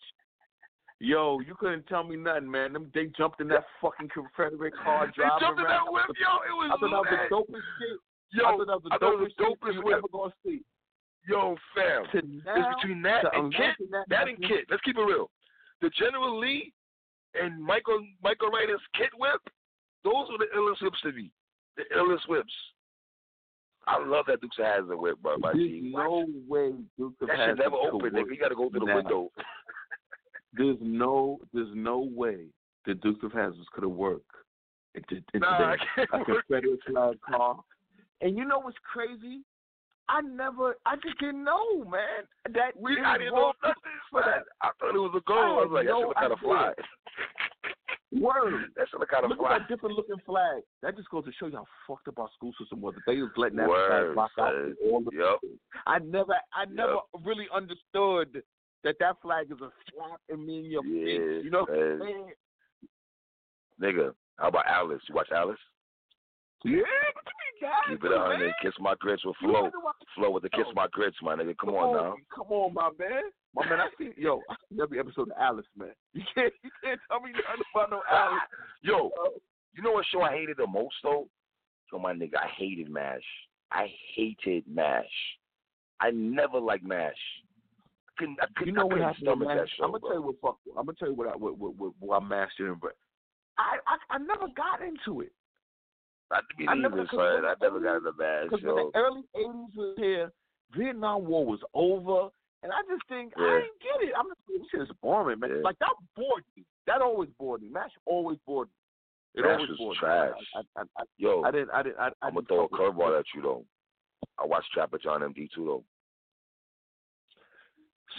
Yo, 0.98 1.40
you 1.40 1.54
couldn't 1.54 1.86
tell 1.88 2.02
me 2.04 2.16
nothing, 2.16 2.50
man. 2.50 2.72
Them, 2.72 2.90
they 2.94 3.06
jumped 3.18 3.40
in 3.40 3.48
that 3.48 3.64
fucking 3.82 4.08
Confederate 4.14 4.72
car 4.82 5.12
driving 5.14 5.36
They 5.38 5.46
jumped 5.46 5.60
in 5.60 5.66
around. 5.66 5.86
that 5.86 5.92
whip, 5.92 6.16
yo. 6.16 6.32
It 6.48 6.56
was 6.56 6.70
I 6.72 6.76
thought 6.80 6.90
that 6.90 7.04
was 7.04 7.20
the 7.28 7.36
dopest 7.36 7.66
shit. 7.78 7.98
Yo, 8.32 8.44
I 8.44 8.50
thought 8.56 8.66
that 8.66 8.80
was 8.80 8.82
the 8.82 8.94
I 8.94 8.98
thought 8.98 9.14
it 9.14 9.20
was 9.20 9.32
dopest, 9.38 9.76
shit 9.76 9.84
dopest 9.84 9.84
you 9.84 9.92
ever 9.92 10.08
gonna 10.10 10.32
see. 10.44 10.60
Yo, 11.28 11.56
fam. 11.76 12.04
To 12.12 12.18
It's 12.18 12.80
between 12.80 13.02
that 13.02 13.24
and 13.34 13.52
Kit. 13.52 13.76
that, 13.90 14.04
That 14.08 14.28
and 14.28 14.38
Kit. 14.40 14.64
Let's 14.70 14.82
keep 14.82 14.96
it 14.96 15.02
real. 15.04 15.28
The 15.82 15.90
General 15.90 16.38
Lee 16.40 16.72
and 17.34 17.62
Michael 17.62 18.00
Michael 18.22 18.48
Ryder's 18.48 18.80
Kit 18.96 19.10
whip. 19.18 19.42
Those 20.06 20.30
were 20.30 20.38
the 20.38 20.46
illest 20.56 20.82
whips 20.82 21.00
to 21.02 21.10
me. 21.12 21.32
The 21.76 21.82
illest 21.96 22.28
whips. 22.28 22.52
I 23.88 23.98
love 24.04 24.26
that 24.28 24.40
Dukes 24.40 24.56
of 24.58 24.64
Hazzard 24.66 24.98
whip, 24.98 25.18
bro. 25.20 25.36
There's 25.42 25.56
G. 25.56 25.92
no 25.94 26.26
way 26.48 26.72
Duke 26.96 27.14
of 27.22 27.26
That 27.28 27.36
shit 27.36 27.40
Hazzard 27.40 27.58
never 27.58 27.76
work 27.76 28.12
nigga. 28.12 28.30
You 28.30 28.38
gotta 28.38 28.54
go 28.54 28.70
through 28.70 28.80
the 28.80 28.86
now. 28.86 28.96
window. 28.96 29.30
There's 30.52 30.78
no, 30.80 31.38
there's 31.52 31.68
no 31.74 31.98
way 31.98 32.46
the 32.86 32.94
Duke 32.94 33.22
of 33.24 33.32
Hazzard 33.32 33.66
could 33.74 33.82
have 33.82 33.92
worked 33.92 34.24
into, 34.94 35.16
into 35.34 35.40
Nah, 35.40 35.74
I 35.74 35.76
can't 35.94 36.08
a. 36.14 36.24
Confederate 36.24 36.80
flag 36.88 37.18
car. 37.28 37.60
And 38.22 38.38
you 38.38 38.44
know 38.46 38.60
what's 38.60 38.78
crazy? 38.90 39.42
I 40.08 40.22
never, 40.22 40.76
I 40.86 40.94
just 40.96 41.18
didn't 41.18 41.44
know, 41.44 41.84
man. 41.84 42.24
That 42.54 42.70
We, 42.80 42.96
I 43.04 43.18
didn't 43.18 43.34
know 43.34 43.52
nothing. 43.62 43.74
for 44.10 44.22
that. 44.22 44.44
I 44.62 44.70
thought 44.80 44.94
it 44.94 44.98
was 44.98 45.12
a 45.16 45.20
goal. 45.28 45.36
I 45.36 45.42
I, 45.42 45.64
was 45.64 45.70
like, 45.72 45.86
that 45.86 45.92
shit 45.98 46.06
look 46.06 46.16
kind 46.16 46.32
of 46.32 46.38
fly. 46.38 46.72
Word. 48.20 48.72
that 48.76 48.88
shit 48.90 48.98
look 49.00 49.08
kind 49.10 49.24
of 49.24 49.30
Look 49.30 49.38
fly. 49.40 49.56
at 49.56 49.58
that 49.60 49.68
different 49.68 49.96
looking 49.96 50.16
flag. 50.24 50.62
That 50.82 50.96
just 50.96 51.08
goes 51.10 51.24
to 51.24 51.32
show 51.38 51.46
you 51.46 51.56
how 51.56 51.66
fucked 51.86 52.08
up 52.08 52.18
our 52.18 52.28
school 52.34 52.52
system 52.60 52.80
was. 52.80 52.94
That 52.94 53.02
they 53.06 53.20
was 53.20 53.30
letting 53.36 53.58
that 53.58 53.68
Word, 53.68 54.14
flag 54.14 54.16
rock 54.16 54.30
out 54.40 54.54
all 54.90 55.00
the 55.02 55.16
Yup. 55.16 55.40
I 55.86 55.98
never, 56.00 56.34
I 56.54 56.64
never 56.70 56.96
really 57.24 57.46
understood 57.54 58.42
that 58.84 58.96
that 59.00 59.16
flag 59.22 59.46
is 59.50 59.58
a 59.60 59.70
slap 59.92 60.20
and 60.28 60.46
me 60.46 60.58
in 60.60 60.64
your 60.66 60.82
face. 60.82 61.44
You 61.44 61.50
know 61.50 61.60
what 61.68 61.78
I'm 61.78 61.98
man. 61.98 62.26
Nigga, 63.80 64.12
how 64.38 64.48
about 64.48 64.66
Alice? 64.66 65.02
You 65.08 65.14
watch 65.14 65.28
Alice? 65.34 65.58
Yeah, 66.64 66.80
but 67.14 67.22
you 67.26 67.34
mean 67.36 67.70
guys, 67.70 67.82
Keep 67.90 68.04
it 68.04 68.12
a 68.12 68.18
man. 68.18 68.30
hundred. 68.30 68.52
Kiss 68.62 68.72
my 68.80 68.94
grits 68.98 69.24
with 69.24 69.36
Flo. 69.40 69.64
had 69.64 69.72
to 69.72 69.80
watch- 69.84 69.94
Flo 70.14 70.30
with 70.30 70.42
the 70.42 70.50
kiss 70.50 70.64
my 70.74 70.86
grits, 70.90 71.16
my 71.22 71.34
nigga. 71.36 71.54
Come 71.58 71.74
on 71.74 71.94
now. 71.94 72.14
Come 72.34 72.46
on, 72.50 72.72
my 72.74 72.90
man. 72.98 73.22
My 73.56 73.66
man, 73.68 73.80
I 73.80 73.88
see 73.98 74.10
yo, 74.18 74.42
I 74.50 74.54
see 74.70 74.80
every 74.82 74.98
episode 75.00 75.30
of 75.30 75.36
Alice, 75.40 75.66
man. 75.76 75.88
You 76.12 76.22
can't 76.34 76.52
you 76.62 76.70
can't 76.84 77.00
tell 77.08 77.20
me 77.20 77.30
nothing 77.32 77.64
about 77.74 77.90
no 77.90 78.02
Alice. 78.10 78.40
Yo, 78.82 79.10
you 79.74 79.82
know 79.82 79.92
what 79.92 80.04
show 80.12 80.20
I 80.22 80.32
hated 80.32 80.58
the 80.58 80.66
most 80.66 80.94
though? 81.02 81.26
Yo, 81.92 81.98
my 81.98 82.12
nigga, 82.12 82.36
I 82.36 82.48
hated 82.56 82.90
MASH. 82.90 83.22
I 83.72 83.86
hated 84.14 84.64
MASH. 84.68 85.04
I 86.00 86.10
never 86.10 86.58
liked 86.60 86.84
MASH. 86.84 87.14
I 88.08 88.12
couldn't, 88.18 88.38
I 88.42 88.46
couldn't, 88.56 88.66
You 88.68 88.72
know 88.74 88.82
I 88.82 88.84
what 88.84 89.00
happened, 89.00 89.40
man? 89.40 89.56
that 89.56 89.66
show, 89.76 89.84
I'm 89.84 89.90
gonna 89.92 90.00
bro. 90.00 90.10
tell 90.10 90.18
you 90.20 90.26
what 90.26 90.36
fuck. 90.42 90.58
I'm 90.78 90.84
gonna 90.86 90.96
tell 90.98 91.08
you 91.08 91.14
what 91.14 91.28
I 91.28 91.36
what 91.36 91.58
what, 91.58 91.76
what, 91.76 91.92
what 92.00 92.16
I'm 92.16 92.28
mastering, 92.28 92.76
but 92.80 92.92
I, 93.58 93.78
I 93.86 94.16
I 94.16 94.18
never 94.18 94.48
got 94.54 94.82
into 94.82 95.22
it. 95.22 95.32
To 96.30 96.40
be 96.58 96.66
I 96.68 96.74
never- 96.74 96.96
cause 97.06 97.08
son. 97.12 97.44
I 97.46 97.54
never 97.62 97.78
80s 97.80 97.82
got 97.84 97.96
into 97.96 98.12
MASH, 98.18 98.44
Because 98.50 98.60
the 98.62 98.90
early 98.94 99.22
'80s 99.34 99.76
was 99.76 99.94
here, 99.96 100.32
Vietnam 100.76 101.24
War 101.26 101.46
was 101.46 101.60
over, 101.72 102.28
and 102.66 102.72
I 102.74 102.82
just 102.90 103.06
think 103.08 103.30
Yeah. 103.38 103.46
I 103.46 103.60
didn't 103.62 103.78
get 103.78 104.08
it. 104.08 104.14
I'm 104.18 104.26
just 104.26 104.40
this 104.50 104.66
shit 104.70 104.82
is 104.82 104.90
boring, 105.00 105.38
man. 105.38 105.50
Yeah. 105.50 105.62
Like 105.62 105.78
that 105.78 105.94
bored 106.16 106.42
me. 106.56 106.64
That 106.86 107.00
always 107.00 107.30
bored 107.38 107.62
me. 107.62 107.68
Mash 107.70 107.92
always 108.04 108.38
bored 108.46 108.66
me. 108.68 109.40
It 109.40 109.46
Mash 109.46 109.60
always 109.60 109.78
bored 109.78 109.96
trash. 109.98 110.34
me. 110.34 110.46
I, 110.76 110.80
I, 110.80 110.84
I, 110.98 111.02
Yo, 111.18 111.42
I, 111.44 111.50
didn't. 111.52 111.70
I 111.70 111.82
didn't. 111.82 111.98
I, 111.98 112.08
I 112.08 112.26
I'm 112.26 112.34
gonna 112.34 112.46
throw 112.46 112.64
a 112.64 112.68
fuck 112.68 112.72
with 112.72 112.80
it. 112.80 112.94
curveball 112.96 113.18
at 113.20 113.26
you 113.34 113.42
though. 113.42 113.64
I 114.42 114.44
watched 114.46 114.72
Trapper 114.72 114.98
John 114.98 115.20
MD 115.22 115.48
too 115.54 115.64
though. 115.64 115.84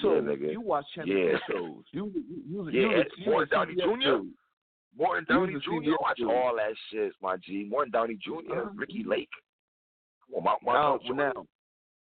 So 0.01 0.15
Yeah, 0.15 0.21
nigga. 0.21 0.51
you 0.51 0.61
watch 0.61 0.85
Channel 0.95 1.15
Yeah. 1.17 1.37
Shows. 1.49 1.83
You 1.91 2.11
you 2.15 2.43
you 2.47 2.69
Yeah, 2.71 2.81
you, 2.81 3.03
you, 3.25 3.39
you 3.39 3.45
Downey 3.47 3.75
Jr.? 3.75 4.23
Morton 4.97 5.25
Downey 5.29 5.53
Jr. 5.63 5.91
Watch 6.01 6.19
all 6.23 6.55
that 6.57 6.73
shit, 6.91 7.13
my 7.21 7.37
G. 7.37 7.65
Morton 7.69 7.91
Downey 7.91 8.17
Jr. 8.23 8.31
Uh-huh. 8.51 8.69
Ricki 8.75 9.03
Lake. 9.05 9.29
Come 10.33 10.45
on, 10.47 10.57
Mount 10.63 11.03
Now, 11.05 11.13
now, 11.33 11.45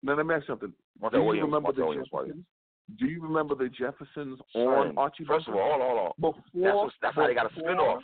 now, 0.04 0.16
let 0.16 0.26
me 0.26 0.36
ask 0.36 0.46
something. 0.48 0.74
Do 1.02 1.18
you 1.18 1.24
Williams. 1.24 1.46
remember 1.48 1.72
the 1.74 1.86
Williams. 1.86 2.08
Jeffersons? 2.12 2.44
Do 3.00 3.06
you 3.06 3.22
remember 3.22 3.56
the 3.56 3.68
Jeffersons 3.70 4.40
Son, 4.54 4.64
on 4.64 4.98
Archie 4.98 5.26
First 5.26 5.48
of 5.48 5.54
Bunker? 5.56 5.62
all, 5.70 5.80
hold 5.80 5.82
on, 5.82 5.88
hold 5.90 6.00
on. 6.00 6.14
Before, 6.18 6.44
That's, 6.64 6.76
what, 6.76 6.94
that's 7.02 7.16
how 7.16 7.28
they 7.28 7.34
got 7.34 7.46
a 7.46 7.50
before- 7.50 7.64
spin 7.70 7.80
off. 7.80 8.04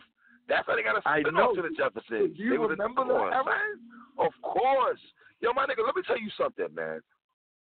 That's 0.49 0.67
how 0.67 0.75
they 0.75 0.83
got 0.83 0.97
a 0.97 1.01
spin 1.21 1.33
know. 1.33 1.49
off 1.49 1.55
to 1.55 1.61
the 1.61 1.71
Jeffersons. 1.77 2.35
Do 2.35 2.43
you 2.43 2.49
They 2.51 2.57
remember 2.57 3.05
that. 3.07 3.45
Of 4.19 4.33
course. 4.43 4.99
Yo, 5.39 5.53
my 5.53 5.65
nigga, 5.65 5.85
let 5.85 5.95
me 5.95 6.01
tell 6.05 6.19
you 6.19 6.29
something, 6.37 6.67
man. 6.75 6.99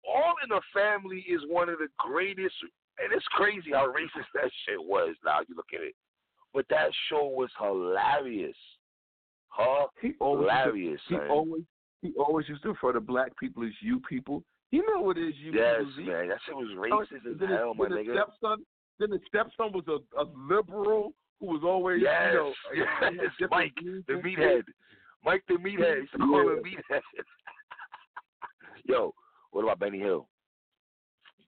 All 0.07 0.33
in 0.43 0.49
the 0.49 0.61
Family 0.73 1.23
is 1.29 1.41
one 1.47 1.69
of 1.69 1.77
the 1.79 1.87
greatest, 1.97 2.55
and 2.99 3.13
it's 3.13 3.25
crazy 3.31 3.71
how 3.71 3.87
racist 3.87 4.25
that 4.33 4.49
shit 4.65 4.81
was. 4.81 5.15
Now 5.23 5.39
you 5.47 5.55
look 5.55 5.69
at 5.73 5.81
it, 5.81 5.95
but 6.53 6.65
that 6.69 6.89
show 7.09 7.25
was 7.27 7.49
hilarious. 7.59 8.57
Huh? 9.49 9.87
He 10.01 10.13
always 10.19 10.49
Hilarious, 10.49 11.01
he 11.07 11.15
always 11.29 11.63
he 12.03 12.13
always 12.19 12.47
used 12.47 12.61
to 12.63 12.69
refer 12.69 12.91
to 12.93 12.99
black 13.01 13.35
people 13.39 13.63
as 13.63 13.71
you 13.81 13.99
people. 14.07 14.43
You 14.71 14.85
know 14.93 15.01
what 15.01 15.17
it 15.17 15.27
is 15.29 15.33
you 15.37 15.53
yes, 15.53 15.79
people. 15.79 15.93
Z? 15.97 16.03
man. 16.03 16.27
That 16.29 16.37
shit 16.45 16.55
was 16.55 16.67
Oh, 16.75 16.79
racist 16.79 17.31
as 17.33 17.39
then 17.39 17.49
hell, 17.49 17.73
my 17.73 17.87
nigga. 17.87 18.13
stepson, 18.13 18.65
then 18.99 19.11
his 19.11 19.21
stepson 19.27 19.71
was 19.73 19.83
a, 19.87 19.97
a 20.21 20.25
liberal 20.37 21.13
who 21.39 21.47
was 21.47 21.61
always 21.63 22.01
Yes, 22.01 22.33
you 22.33 22.37
know 22.39 22.53
yes, 22.75 23.31
he 23.39 23.45
Mike, 23.49 23.73
the 24.07 24.13
meathead. 24.13 24.63
Mike 25.25 25.43
the 25.47 25.55
meathead. 25.55 26.01
Used 26.01 26.11
to 26.11 26.17
call 26.19 26.41
him 26.49 26.61
meathead. 26.63 27.01
Yo, 28.85 29.13
what 29.51 29.63
about 29.63 29.79
Benny 29.79 29.99
Hill? 29.99 30.27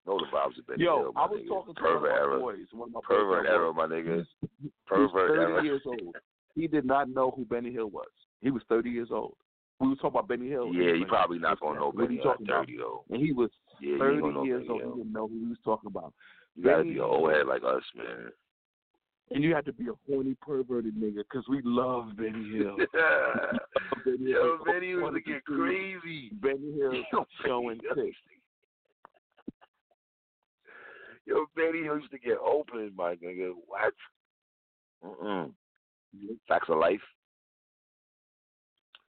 Know 0.08 0.20
the 0.20 0.26
vibes 0.36 0.58
of 0.60 0.68
Benny 0.68 0.84
Yo, 0.84 0.98
Hill, 1.00 1.14
my 1.14 1.22
I 1.24 1.26
was 1.26 1.42
nigga. 1.42 1.48
talking 1.48 1.74
to 1.76 1.82
Pervert 1.82 2.12
one 2.12 2.22
of 2.22 2.30
my 2.32 2.38
boys, 2.40 2.66
one 2.72 2.90
of 2.90 2.94
my 2.94 3.00
Pervert 3.04 3.46
era, 3.48 3.74
my 3.74 3.86
nigga. 3.88 4.18
He's, 4.42 4.50
he's 4.62 4.72
Pervert 4.86 5.30
30 5.30 5.42
era. 5.42 5.64
years 5.64 5.82
old. 5.86 6.16
He 6.54 6.68
did 6.68 6.86
not 6.86 7.10
know 7.10 7.32
who 7.36 7.44
Benny 7.46 7.74
Hill 7.74 7.90
was. 7.90 8.08
He 8.42 8.52
was 8.52 8.62
30 8.70 8.90
years 8.92 9.10
old. 9.12 9.36
We 9.80 9.90
were 9.90 9.96
talking 9.96 10.12
about 10.12 10.28
Benny 10.28 10.50
Hill. 10.50 10.74
Yeah, 10.74 10.94
you 10.94 11.06
probably 11.06 11.40
not 11.40 11.60
gonna 11.60 11.80
know 11.80 11.92
Benny 11.92 12.16
Hill 12.16 12.32
at 12.32 12.38
talking 12.38 12.48
about? 12.48 12.66
30 12.66 12.78
though. 12.78 13.04
And 13.10 13.22
he 13.22 13.34
was 13.34 13.50
Yeah, 13.82 13.98
30 13.98 14.22
gonna 14.22 14.44
years 14.46 14.68
Benny 14.68 14.82
old. 14.82 14.94
He 14.94 15.04
didn't 15.04 15.14
know 15.14 15.28
who 15.28 15.40
he 15.40 15.46
was 15.48 15.58
talking 15.66 15.88
about. 15.88 16.14
You 16.56 16.64
gotta 16.64 16.84
be 16.84 16.92
an 16.92 17.00
old 17.02 17.32
head 17.32 17.48
like 17.48 17.64
us, 17.64 17.84
man. 17.96 18.30
And 19.32 19.44
you 19.44 19.56
had 19.56 19.66
to 19.66 19.74
be 19.74 19.86
a 19.88 19.94
horny, 20.08 20.36
perverted 20.42 20.96
nigga 20.96 21.24
because 21.30 21.46
we 21.50 21.62
love 21.64 22.16
Benny 22.16 22.58
Hill. 22.58 22.78
Benny 24.06 24.32
Yo, 24.32 24.42
Hill. 24.42 24.58
Benny 24.66 24.88
used 24.88 25.14
to 25.14 25.22
get 25.22 25.44
crazy. 25.44 26.30
Benny 26.34 26.74
Hill 26.74 27.04
showing 27.46 27.80
Benny 27.80 28.08
tits. 28.08 28.18
Yo, 31.26 31.46
Benny 31.56 31.84
Hill 31.84 31.98
used 31.98 32.12
to 32.12 32.20
get 32.20 32.38
open, 32.38 32.92
my 32.96 33.16
nigga. 33.16 33.52
What? 33.66 33.94
Mm-mm. 35.04 35.52
Facts 36.48 36.70
of 36.70 36.78
life. 36.78 37.02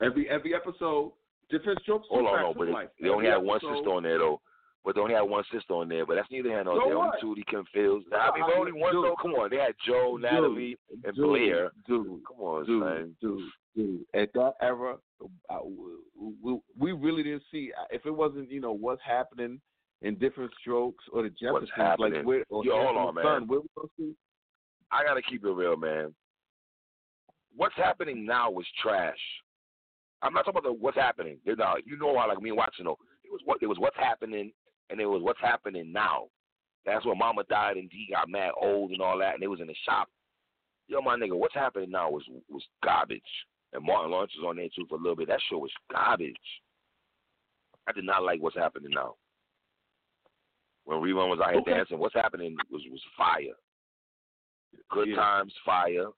Every 0.02 0.28
every 0.30 0.54
episode, 0.54 1.12
different 1.50 1.80
strokes. 1.82 2.06
Hold 2.10 2.26
on, 2.26 2.40
no, 2.40 2.54
but 2.56 2.66
they, 2.66 2.72
they 3.04 3.08
only 3.08 3.26
Every 3.26 3.38
had 3.40 3.46
one 3.46 3.56
episode- 3.56 3.76
sister 3.76 3.90
on 3.90 4.02
there 4.04 4.18
though. 4.18 4.40
But 4.84 4.94
they 4.94 5.00
only 5.02 5.14
had 5.14 5.22
one 5.22 5.44
sister 5.52 5.74
on 5.74 5.88
there. 5.88 6.06
But 6.06 6.14
that's 6.14 6.30
neither 6.30 6.48
here 6.50 6.62
nor 6.64 6.76
So 6.76 6.88
there. 6.88 6.96
Only 6.96 7.08
what? 7.08 7.20
Tootie 7.20 7.46
Kim 7.50 7.64
Fields. 7.74 8.06
I 8.12 8.30
mean, 8.32 8.44
I- 8.44 8.52
only 8.58 8.72
one 8.72 8.92
dude, 8.94 9.04
though. 9.04 9.16
Come 9.20 9.32
on, 9.32 9.50
they 9.50 9.56
had 9.56 9.74
Joe, 9.84 10.12
dude, 10.16 10.22
Natalie, 10.22 10.78
and 11.04 11.14
dude, 11.14 11.24
Blair. 11.26 11.72
Dude, 11.86 12.20
Come 12.26 12.40
on, 12.40 12.64
dude, 12.64 12.82
son. 12.82 13.16
dude, 13.20 13.50
dude. 13.76 14.04
At 14.14 14.32
that 14.34 14.54
era, 14.62 14.96
I, 15.50 15.58
we, 16.42 16.58
we 16.78 16.92
really 16.92 17.22
didn't 17.24 17.42
see 17.50 17.72
if 17.90 18.06
it 18.06 18.10
wasn't 18.10 18.50
you 18.50 18.60
know 18.60 18.72
what's 18.72 19.02
happening 19.04 19.60
in 20.02 20.14
different 20.14 20.52
strokes 20.60 21.04
or 21.12 21.24
the 21.24 21.30
Jeffersons 21.30 21.70
happening? 21.76 22.14
like 22.14 22.24
where 22.24 22.44
or 22.48 22.64
Yo, 22.64 22.80
hold 22.80 22.96
on, 22.96 23.14
man. 23.16 23.24
Son, 23.24 23.48
where 23.48 23.60
we 23.60 23.66
gonna 23.76 23.88
see? 23.98 24.14
I 24.92 25.02
gotta 25.04 25.22
keep 25.22 25.44
it 25.44 25.50
real, 25.50 25.76
man. 25.76 26.14
What's 27.56 27.74
happening 27.76 28.24
now 28.24 28.50
was 28.50 28.64
trash. 28.80 29.18
I'm 30.23 30.32
not 30.32 30.45
talking 30.45 30.59
about 30.59 30.69
the 30.69 30.73
what's 30.73 30.97
happening. 30.97 31.39
You 31.45 31.57
know, 31.57 31.74
you 31.85 31.99
know 31.99 32.19
how 32.19 32.28
like 32.28 32.43
me 32.43 32.53
watching 32.53 32.85
though. 32.85 32.99
It 33.24 33.31
was 33.31 33.40
what 33.45 33.59
it 33.62 33.66
was 33.66 33.78
what's 33.78 33.97
happening 33.97 34.53
and 34.90 35.01
it 35.01 35.07
was 35.07 35.23
what's 35.23 35.40
happening 35.40 35.93
now. 35.93 36.27
That's 36.86 37.05
when 37.05 37.19
Mama 37.19 37.45
died 37.49 37.77
and 37.77 37.90
D 37.90 38.09
got 38.11 38.28
mad 38.28 38.53
old 38.61 38.93
and 38.93 39.01
all 39.03 39.19
that, 39.19 39.35
and 39.35 39.43
they 39.43 39.47
was 39.47 39.61
in 39.61 39.66
the 39.66 39.74
shop. 39.85 40.09
Yo, 40.89 41.03
my 41.03 41.16
nigga, 41.16 41.36
what's 41.36 41.55
happening 41.55 41.90
now 41.90 42.11
was 42.11 42.24
was 42.49 42.62
garbage. 42.82 43.20
And 43.74 43.85
Martin 43.85 44.11
Lawrence 44.11 44.32
was 44.40 44.49
on 44.49 44.57
there 44.57 44.69
too 44.74 44.86
for 44.89 44.95
a 44.95 44.99
little 44.99 45.16
bit. 45.16 45.28
That 45.28 45.40
show 45.51 45.59
was 45.59 45.70
garbage. 45.93 46.35
I 47.86 47.93
did 47.93 48.05
not 48.05 48.23
like 48.23 48.40
what's 48.40 48.57
happening 48.57 48.90
now. 48.95 49.16
When 50.85 50.99
Rerun 50.99 51.28
was 51.28 51.40
out 51.40 51.51
here 51.51 51.61
Okay. 51.61 51.73
dancing, 51.73 51.99
what's 51.99 52.15
happening 52.15 52.57
was 52.70 52.82
was 52.90 53.03
fire. 53.16 53.55
Good 54.90 55.09
Yeah. 55.09 55.16
times, 55.16 55.55
fire. 55.65 56.09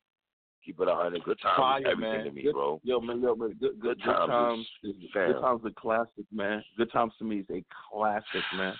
Keep 0.65 0.81
it 0.81 0.89
a 0.89 0.95
hundred. 0.95 1.25
Good 1.25 1.41
times, 1.41 1.57
Fire, 1.57 1.81
is 1.81 1.87
everything 1.91 2.13
man. 2.17 2.25
to 2.27 2.31
me, 2.33 2.43
Good- 2.43 2.53
bro. 2.53 2.81
Yo, 2.85 3.01
man, 3.01 3.21
yo, 3.23 3.35
man, 3.35 3.49
good, 3.59 3.59
good, 3.61 3.81
Good 3.81 3.99
good 4.03 4.05
Times 4.05 4.29
times. 4.29 4.69
is- 4.85 4.97
is- 4.97 5.11
good 5.13 5.41
times 5.41 5.65
a 5.65 5.71
classic, 5.71 6.27
man. 6.33 6.63
Good 6.77 6.93
times 6.93 7.13
to 7.19 7.25
me 7.25 7.39
is 7.41 7.51
a 7.51 7.65
classic, 7.91 8.43
man. 8.55 8.75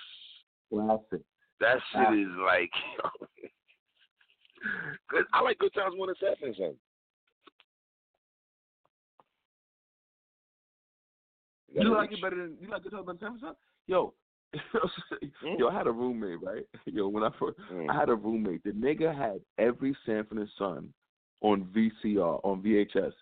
Classic. 0.69 1.21
That 1.59 1.77
shit 1.91 2.01
Ah. 2.07 2.13
is 2.13 2.27
like. 2.45 2.71
good. 5.09 5.25
I 5.33 5.41
like 5.41 5.57
Good 5.57 5.73
Times 5.73 5.95
when 5.97 6.09
it's 6.09 6.19
happening, 6.21 6.53
son. 6.55 6.77
You 11.73 11.83
gotta 11.83 11.95
like 11.95 12.11
it 12.11 12.21
better 12.21 12.35
than 12.35 12.57
you 12.59 12.67
like 12.69 12.83
Good 12.83 12.91
Times 12.91 13.05
better 13.05 13.17
than 13.19 13.39
Time 13.39 13.55
Yo, 13.87 14.13
Mm. 14.53 15.57
yo, 15.59 15.69
I 15.69 15.73
had 15.73 15.87
a 15.87 15.91
roommate, 15.91 16.41
right? 16.43 16.65
Yo, 16.85 17.07
when 17.07 17.23
I 17.23 17.29
first, 17.39 17.57
Mm. 17.71 17.89
I 17.89 17.93
had 17.97 18.09
a 18.09 18.15
roommate. 18.15 18.61
The 18.63 18.71
nigga 18.71 19.15
had 19.15 19.41
every 19.57 19.95
Sanford 20.05 20.39
and 20.39 20.49
Son 20.57 20.93
on 21.41 21.65
VCR 21.75 22.39
on 22.43 22.61
VHS, 22.61 23.13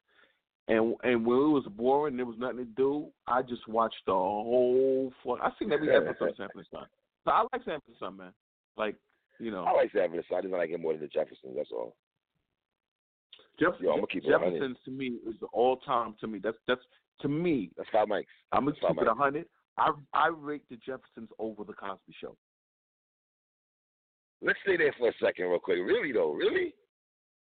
and 0.68 0.96
and 1.04 1.26
when 1.26 1.38
it 1.38 1.50
was 1.50 1.66
boring, 1.76 2.14
and 2.14 2.20
there 2.20 2.26
was 2.26 2.38
nothing 2.38 2.58
to 2.58 2.66
do. 2.66 3.08
I 3.28 3.42
just 3.42 3.68
watched 3.68 4.02
the 4.06 4.14
whole. 4.14 5.12
Fuck, 5.26 5.40
I 5.42 5.50
seen 5.58 5.72
every 5.72 5.96
episode 5.96 6.30
of 6.30 6.36
Sanford 6.38 6.68
Son. 6.72 6.86
So 7.26 7.32
I 7.32 7.42
like 7.52 7.64
Sanford 7.66 7.96
Son, 8.00 8.18
man. 8.18 8.34
Like 8.78 8.96
you 9.40 9.52
know, 9.52 9.64
I 9.64 9.72
like 9.74 9.92
Sanford. 9.94 10.24
So 10.30 10.36
I 10.36 10.42
didn't 10.42 10.58
like 10.58 10.70
him 10.70 10.82
more 10.82 10.94
than 10.94 11.02
the 11.02 11.08
Jeffersons. 11.08 11.56
That's 11.56 11.72
all. 11.72 11.96
Jefferson, 13.60 13.86
Yo, 13.86 13.94
I'ma 13.94 14.06
keep 14.06 14.24
it 14.24 14.32
a 14.32 14.38
hundred. 14.38 14.54
Jeffersons 14.54 14.78
to 14.86 14.92
me 14.92 15.18
is 15.28 15.36
the 15.42 15.48
all 15.48 15.78
time. 15.78 16.16
To 16.22 16.28
me, 16.28 16.40
that's 16.42 16.58
that's 16.68 16.82
to 17.22 17.28
me. 17.28 17.72
That's 17.76 17.90
five 17.92 18.08
mics. 18.08 18.26
I'm 18.52 18.66
gonna 18.66 18.76
That's 18.82 18.94
keep 18.94 19.02
it 19.02 19.08
a 19.08 19.14
hundred. 19.14 19.46
I 19.78 19.92
I 20.14 20.28
rate 20.28 20.64
the 20.70 20.78
Jeffersons 20.78 21.30
over 21.40 21.64
the 21.64 21.74
Cosby 21.74 22.14
Show. 22.22 22.36
Let's 24.42 24.60
stay 24.64 24.78
there 24.78 24.94
for 24.98 25.10
a 25.10 25.14
second, 25.22 25.46
real 25.48 25.60
quick. 25.60 25.78
Really 25.78 26.12
though, 26.12 26.32
really? 26.32 26.74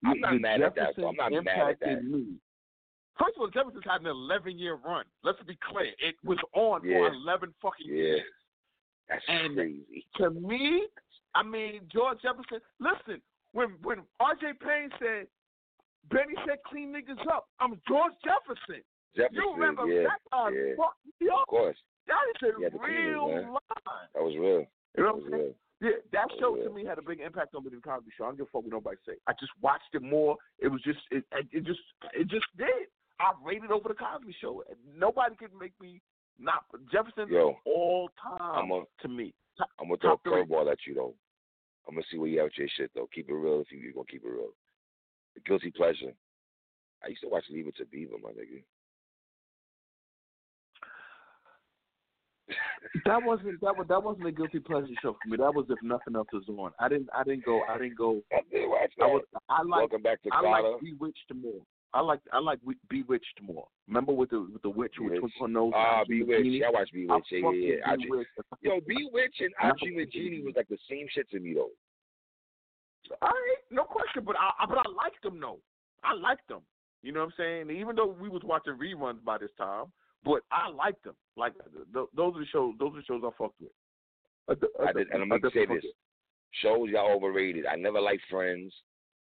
I'm 0.05 0.19
not 0.19 0.39
mad 0.41 0.61
at 0.61 0.75
that. 0.75 0.95
Jeffersons 0.95 1.15
I'm 1.19 1.33
not 1.33 1.43
mad 1.45 1.69
at 1.71 1.79
that. 1.79 2.03
Me. 2.03 2.35
First 3.19 3.35
of 3.35 3.41
all, 3.41 3.49
Jeffersons 3.49 3.83
had 3.83 4.01
an 4.01 4.07
11 4.07 4.57
year 4.59 4.75
run. 4.75 5.05
Let's 5.23 5.41
be 5.47 5.57
clear. 5.69 5.91
It 5.99 6.15
was 6.23 6.37
on 6.53 6.83
Yeah. 6.87 6.97
for 6.99 7.13
11 7.13 7.53
fucking 7.61 7.87
Yeah. 7.87 7.93
years. 7.93 8.21
That's 9.09 9.25
And- 9.27 9.55
crazy. 9.55 10.05
To 10.17 10.29
me, 10.29 10.87
I 11.33 11.43
mean, 11.43 11.87
George 11.89 12.21
Jefferson, 12.21 12.61
listen, 12.79 13.21
when 13.53 13.69
when 13.81 14.05
R.J. 14.19 14.53
Payne 14.53 14.91
said, 14.99 15.27
Benny 16.09 16.35
said 16.45 16.61
clean 16.63 16.93
niggas 16.93 17.25
up, 17.27 17.49
I'm 17.59 17.81
George 17.87 18.13
Jefferson. 18.23 18.83
Jefferson, 19.15 19.35
You 19.41 19.53
remember 19.53 19.87
yeah, 19.87 20.03
that? 20.09 20.21
Uh, 20.31 20.49
yeah. 20.49 20.75
fuck 20.75 20.95
up. 21.31 21.41
Of 21.41 21.47
course, 21.47 21.77
That 22.07 22.23
is 22.35 22.43
a 22.43 22.77
real 22.77 23.27
line. 23.29 23.57
that 24.13 24.23
was 24.23 24.35
real. 24.37 24.67
You 24.95 25.03
know 25.03 25.13
was 25.13 25.23
what 25.23 25.33
I'm 25.33 25.39
saying? 25.39 25.55
Yeah, 25.79 25.91
that 26.11 26.27
show 26.39 26.55
to 26.55 26.69
me 26.71 26.83
had 26.85 26.97
a 26.97 27.01
big 27.03 27.19
impact 27.19 27.53
on 27.53 27.63
me 27.63 27.69
than 27.69 27.81
Cosby 27.81 28.09
Show. 28.17 28.23
I 28.25 28.27
don't 28.29 28.37
give 28.37 28.47
a 28.47 28.49
fuck 28.49 28.63
what 28.63 28.71
nobody 28.71 28.97
say. 29.05 29.13
I 29.27 29.33
just 29.39 29.51
watched 29.61 29.93
it 29.93 30.01
more. 30.01 30.35
It 30.59 30.69
was 30.69 30.81
just 30.81 30.99
it, 31.11 31.23
it 31.51 31.63
just 31.65 31.79
it 32.13 32.27
just 32.27 32.45
did. 32.57 32.89
I 33.19 33.33
rated 33.43 33.71
over 33.71 33.89
the 33.89 33.95
Cosby 33.95 34.35
Show. 34.41 34.63
Nobody 34.97 35.35
could 35.35 35.53
make 35.59 35.73
me 35.79 36.01
not 36.39 36.65
Jefferson 36.91 37.27
Yo, 37.29 37.57
all 37.65 38.09
time 38.21 38.39
I'm 38.41 38.71
a- 38.71 38.85
to 39.01 39.07
me. 39.07 39.33
I'm 39.79 39.87
gonna 39.87 39.97
throw 39.97 40.13
a 40.13 40.17
Top 40.17 40.23
curveball 40.25 40.71
at 40.71 40.79
you 40.87 40.93
though. 40.95 41.13
I'm 41.87 41.95
gonna 41.95 42.05
see 42.11 42.17
where 42.17 42.27
you 42.29 42.39
at 42.39 42.45
with 42.45 42.57
your 42.57 42.67
shit 42.75 42.91
though. 42.95 43.09
Keep 43.13 43.29
it 43.29 43.33
real 43.33 43.61
if 43.61 43.71
you, 43.71 43.79
you're 43.79 43.93
gonna 43.93 44.05
keep 44.09 44.23
it 44.23 44.29
real. 44.29 44.49
The 45.35 45.41
guilty 45.41 45.71
pleasure. 45.71 46.13
I 47.03 47.09
used 47.09 47.21
to 47.21 47.29
watch 47.29 47.43
Leave 47.51 47.67
It 47.67 47.77
to 47.77 47.85
Beaver, 47.85 48.15
my 48.21 48.31
nigga. 48.31 48.63
That 53.05 53.23
wasn't 53.23 53.59
that 53.61 53.75
was 53.75 53.85
that 53.89 54.03
wasn't 54.03 54.27
a 54.27 54.31
guilty 54.31 54.59
pleasure 54.59 54.87
show 55.01 55.17
for 55.21 55.29
me. 55.29 55.37
That 55.37 55.53
was 55.53 55.65
if 55.69 55.81
nothing 55.83 56.15
else 56.15 56.27
was 56.31 56.43
on. 56.47 56.71
I 56.79 56.87
didn't 56.87 57.09
I 57.15 57.23
didn't 57.23 57.45
go 57.45 57.61
I 57.69 57.77
didn't 57.77 57.97
go. 57.97 58.21
I 58.31 58.39
did 58.51 58.67
watch 58.67 58.91
that. 58.97 59.03
I 59.03 59.07
was 59.07 59.23
I 59.49 59.61
like 59.63 59.79
Welcome 59.79 60.01
back 60.03 60.23
to 60.23 60.29
I 60.31 60.41
like 60.41 60.79
Bewitched 60.81 61.33
more. 61.35 61.61
I 61.93 62.01
like 62.01 62.19
I 62.31 62.39
like 62.39 62.59
Bewitched 62.89 63.41
more. 63.41 63.67
Remember 63.87 64.13
with 64.13 64.29
the 64.29 64.47
with 64.51 64.61
the 64.61 64.69
witch 64.69 64.95
with. 64.99 65.19
Twinkle 65.19 65.47
Nose? 65.47 65.73
Ah, 65.75 65.79
and 65.79 65.97
Archie 65.99 66.23
Bewitched. 66.23 66.65
I 66.65 66.69
watched 66.69 66.91
I 66.93 66.97
Bewitched. 66.97 67.31
Yeah, 67.31 67.49
yeah, 67.51 67.75
yeah. 67.79 67.95
Bewitched. 67.95 68.29
Yo, 68.61 68.79
Bewitched 68.87 69.41
and 69.41 69.53
And 69.61 69.71
Archie 69.71 69.95
fucking 69.95 70.21
Magini 70.21 70.45
was 70.45 70.53
like 70.55 70.69
the 70.69 70.77
same 70.89 71.07
shit 71.11 71.29
to 71.31 71.39
me 71.39 71.53
though. 71.53 71.71
All 73.21 73.29
right, 73.29 73.63
no 73.71 73.83
question. 73.83 74.23
But 74.25 74.35
I, 74.35 74.63
I 74.63 74.65
but 74.65 74.77
I 74.77 74.89
liked 75.03 75.23
them 75.23 75.39
though. 75.39 75.59
I 76.03 76.13
liked 76.13 76.47
them. 76.47 76.61
You 77.03 77.11
know 77.11 77.19
what 77.21 77.33
I'm 77.37 77.67
saying? 77.67 77.71
Even 77.71 77.95
though 77.95 78.15
we 78.19 78.29
was 78.29 78.41
watching 78.43 78.73
reruns 78.73 79.23
by 79.23 79.37
this 79.37 79.51
time, 79.57 79.85
but 80.23 80.41
I 80.51 80.69
liked 80.69 81.03
them. 81.03 81.15
Like 81.35 81.53
th- 81.53 81.85
th- 81.93 82.07
those 82.15 82.35
are 82.35 82.39
the 82.39 82.45
shows. 82.51 82.73
Those 82.79 82.93
are 82.93 82.97
the 82.97 83.03
shows 83.03 83.21
I 83.25 83.29
fucked 83.37 83.61
with. 83.61 83.71
I, 84.49 84.53
d- 84.55 84.87
I 84.87 84.93
did, 84.93 85.07
and 85.11 85.21
I'm 85.23 85.29
gonna 85.29 85.49
say 85.53 85.65
this: 85.65 85.83
shows 86.61 86.89
y'all 86.89 87.15
overrated. 87.15 87.65
I 87.65 87.75
never 87.75 87.99
liked 88.01 88.23
Friends. 88.29 88.73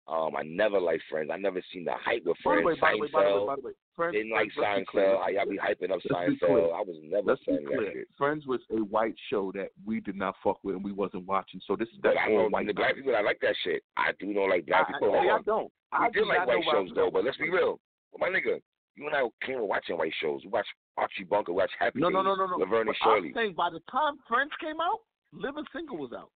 Um, 0.06 0.36
I 0.38 0.44
never 0.44 0.82
liked 0.82 1.04
Friends. 1.10 1.30
I 1.34 1.38
never 1.38 1.62
seen 1.72 1.86
the 1.86 1.94
hype 1.94 2.28
of 2.28 2.36
By 2.44 2.56
the 2.58 2.62
Friends. 2.62 2.66
way, 2.66 2.76
by 2.82 2.92
the 2.92 3.00
way, 3.00 3.08
by 3.14 3.24
the 3.24 3.40
way, 3.40 3.46
by 3.48 3.56
the 3.56 3.62
way, 3.68 3.72
Friends, 3.96 4.14
Didn't 4.16 4.32
like 4.32 4.50
let's. 4.58 4.90
Seinfeld. 4.94 5.22
I 5.22 5.30
y'all 5.30 5.50
be 5.50 5.58
hyping 5.58 5.92
up 5.92 6.02
Let's. 6.10 6.42
Seinfeld. 6.44 6.74
I 6.76 6.82
was 6.82 6.98
never 7.04 7.28
Let's 7.32 7.40
be 7.46 7.54
saying 7.54 7.66
that 7.66 7.78
clear. 7.78 8.06
Friends 8.18 8.46
was 8.46 8.60
a 8.72 8.84
white 8.84 9.16
show 9.30 9.52
that 9.54 9.70
we 9.86 10.02
did 10.02 10.16
not 10.18 10.36
fuck 10.44 10.58
with 10.64 10.76
and 10.76 10.84
we 10.84 10.92
wasn't 10.92 11.26
watching. 11.26 11.62
So 11.66 11.76
this 11.78 11.88
But 12.02 12.16
that's 12.16 12.18
I 12.28 12.32
all 12.32 12.44
know 12.44 12.50
white 12.50 12.68
the 12.68 12.74
black 12.74 12.96
people 12.96 13.14
that 13.14 13.24
like 13.24 13.40
that 13.42 13.56
shit. 13.64 13.82
I 13.96 14.12
do 14.20 14.34
know 14.34 14.42
like 14.42 14.66
black 14.66 14.88
I, 14.90 14.92
people. 14.92 15.14
I, 15.16 15.18
Hold 15.20 15.32
I 15.32 15.44
don't. 15.44 15.64
We 15.64 16.06
I 16.06 16.10
did 16.10 16.20
do 16.20 16.26
like 16.26 16.48
white 16.48 16.64
shows 16.70 16.90
though, 16.96 17.10
but 17.14 17.24
let's 17.24 17.38
be 17.38 17.50
real. 17.50 17.80
Well, 18.12 18.30
my 18.30 18.36
nigga, 18.36 18.60
you 18.96 19.08
and 19.08 19.16
I 19.16 19.24
came 19.46 19.58
to 19.58 19.64
watching 19.64 19.98
white 19.98 20.14
shows. 20.22 20.42
We 20.44 20.50
watched 20.50 20.68
Archie 20.98 21.24
Bunker, 21.24 21.52
we 21.52 21.58
watched 21.58 21.74
Happy 21.80 22.00
No, 22.00 22.10
no, 22.10 22.20
Days, 22.22 22.26
no, 22.26 22.36
no, 22.36 22.46
no. 22.52 22.58
Laverne 22.58 22.88
and 22.88 22.96
But 23.02 23.08
Shirley. 23.10 23.28
I'm 23.30 23.34
saying 23.34 23.54
by 23.56 23.70
the 23.70 23.80
time 23.92 24.16
Friends 24.28 24.52
came 24.62 24.80
out, 24.82 25.00
Living 25.34 25.66
Single 25.76 25.98
was 25.98 26.12
out 26.14 26.30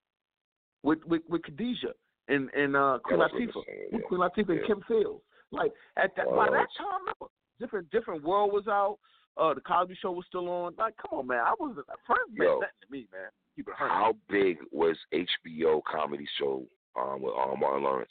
with 0.82 0.98
with, 1.04 1.22
with 1.28 1.42
Khadijah 1.44 1.94
and 2.28 2.50
and 2.54 2.76
uh, 2.76 2.98
Queen 3.04 3.20
Yeah, 3.20 3.28
Latifah, 3.28 3.62
yeah. 3.92 3.98
Queen 4.08 4.20
Latifah 4.20 4.48
and 4.50 4.60
Yeah. 4.60 4.66
Kim 4.66 4.82
Fields. 4.88 5.22
Like 5.52 5.72
at 5.96 6.14
that 6.16 6.26
Well, 6.26 6.36
by 6.36 6.50
that 6.50 6.66
that 6.66 6.68
time, 6.76 7.14
no, 7.20 7.28
different 7.60 7.90
different 7.90 8.22
world 8.24 8.52
was 8.52 8.66
out. 8.68 8.98
Uh, 9.36 9.54
the 9.54 9.60
Cosby 9.60 9.96
Show 10.02 10.10
was 10.10 10.24
still 10.26 10.48
on. 10.48 10.74
Like, 10.76 10.94
come 10.96 11.20
on, 11.20 11.26
man. 11.28 11.38
I 11.38 11.54
was 11.60 11.76
Friends 12.06 12.28
meant 12.34 12.50
Yo. 12.50 12.54
nothing 12.58 12.80
to 12.82 12.90
me, 12.90 13.06
man. 13.12 13.30
Keep 13.54 13.68
it 13.68 13.74
hundred. 13.74 13.90
How 13.92 14.16
big 14.28 14.58
was 14.72 14.96
HBO 15.14 15.80
comedy 15.84 16.26
show 16.40 16.66
um, 16.98 17.22
with 17.22 17.32
um, 17.34 17.60
Martin 17.60 17.84
Lawrence? 17.84 18.10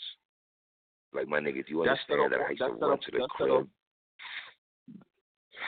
Like 1.14 1.28
my 1.28 1.40
nigga, 1.40 1.66
do 1.66 1.70
you 1.72 1.82
understand 1.82 2.20
set 2.24 2.32
that 2.32 2.40
I 2.46 2.50
used 2.52 2.60
to 2.62 2.68
run 2.86 2.98
to 3.00 3.12
the 3.12 3.18
that's 3.20 3.32
set 3.38 3.48
crib? 3.48 3.62
up- 3.62 3.68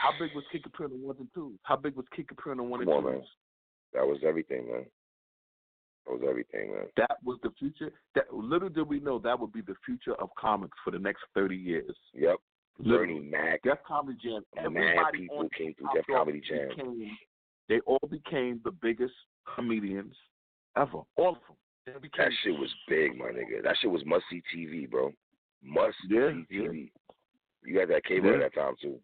How 0.02 0.12
big 0.20 0.34
was 0.36 0.44
Kid 0.52 0.64
Capri 0.64 0.86
on 0.86 1.02
ones 1.02 1.20
and 1.20 1.30
twos? 1.34 1.58
How 1.64 1.76
big 1.76 1.96
was 1.96 2.06
Kid 2.16 2.28
Capri 2.28 2.52
on 2.52 2.70
one 2.70 2.84
Come 2.86 2.94
and 2.94 3.04
twos? 3.06 3.12
man. 3.14 3.24
That 3.94 4.06
was 4.08 4.20
everything, 4.26 4.68
man. 4.72 4.86
That 6.06 6.14
was 6.14 6.22
everything, 6.28 6.72
man. 6.72 6.86
That 6.98 7.18
was 7.24 7.38
the 7.44 7.52
future. 7.58 7.92
That 8.16 8.34
little 8.34 8.70
did 8.70 8.88
we 8.88 9.00
know 9.00 9.20
that 9.20 9.40
would 9.40 9.52
be 9.54 9.62
the 9.62 9.76
future 9.86 10.14
of 10.16 10.30
comics 10.40 10.78
for 10.84 10.92
the 10.92 11.00
next 11.00 11.22
thirty 11.34 11.56
years. 11.58 11.96
Yep. 12.14 12.38
Bernie 12.82 13.20
Mac, 13.20 13.62
Def 13.64 13.80
Comedy 13.86 14.18
Jam. 14.24 14.42
mad 14.74 15.12
people 15.14 15.40
on 15.40 15.50
came 15.58 15.74
through 15.74 15.90
Def 15.94 16.06
Comedy 16.08 16.42
Jam. 16.48 16.70
Became, 16.70 17.18
they 17.68 17.80
all 17.82 18.00
became 18.10 18.62
the 18.64 18.72
biggest 18.72 19.14
comedians 19.54 20.16
ever. 20.78 21.00
All 21.18 21.30
of 21.30 21.36
them. 21.48 21.56
That 22.18 22.32
shit 22.44 22.54
was 22.54 22.70
big, 22.88 23.18
my 23.18 23.26
nigga. 23.26 23.64
That 23.64 23.76
shit 23.82 23.90
was 23.92 24.04
must 24.06 24.24
see 24.30 24.42
TV, 24.56 24.90
bro. 24.90 25.12
Must 25.64 25.96
Yeah, 26.08 26.30
see 26.32 26.46
yeah. 26.56 26.62
TV. 26.68 26.92
You 27.66 27.80
had 27.80 27.90
that 27.90 28.06
cable 28.06 28.30
Yeah. 28.30 28.36
at 28.36 28.40
that 28.40 28.54
time 28.54 28.76
too. 28.82 29.00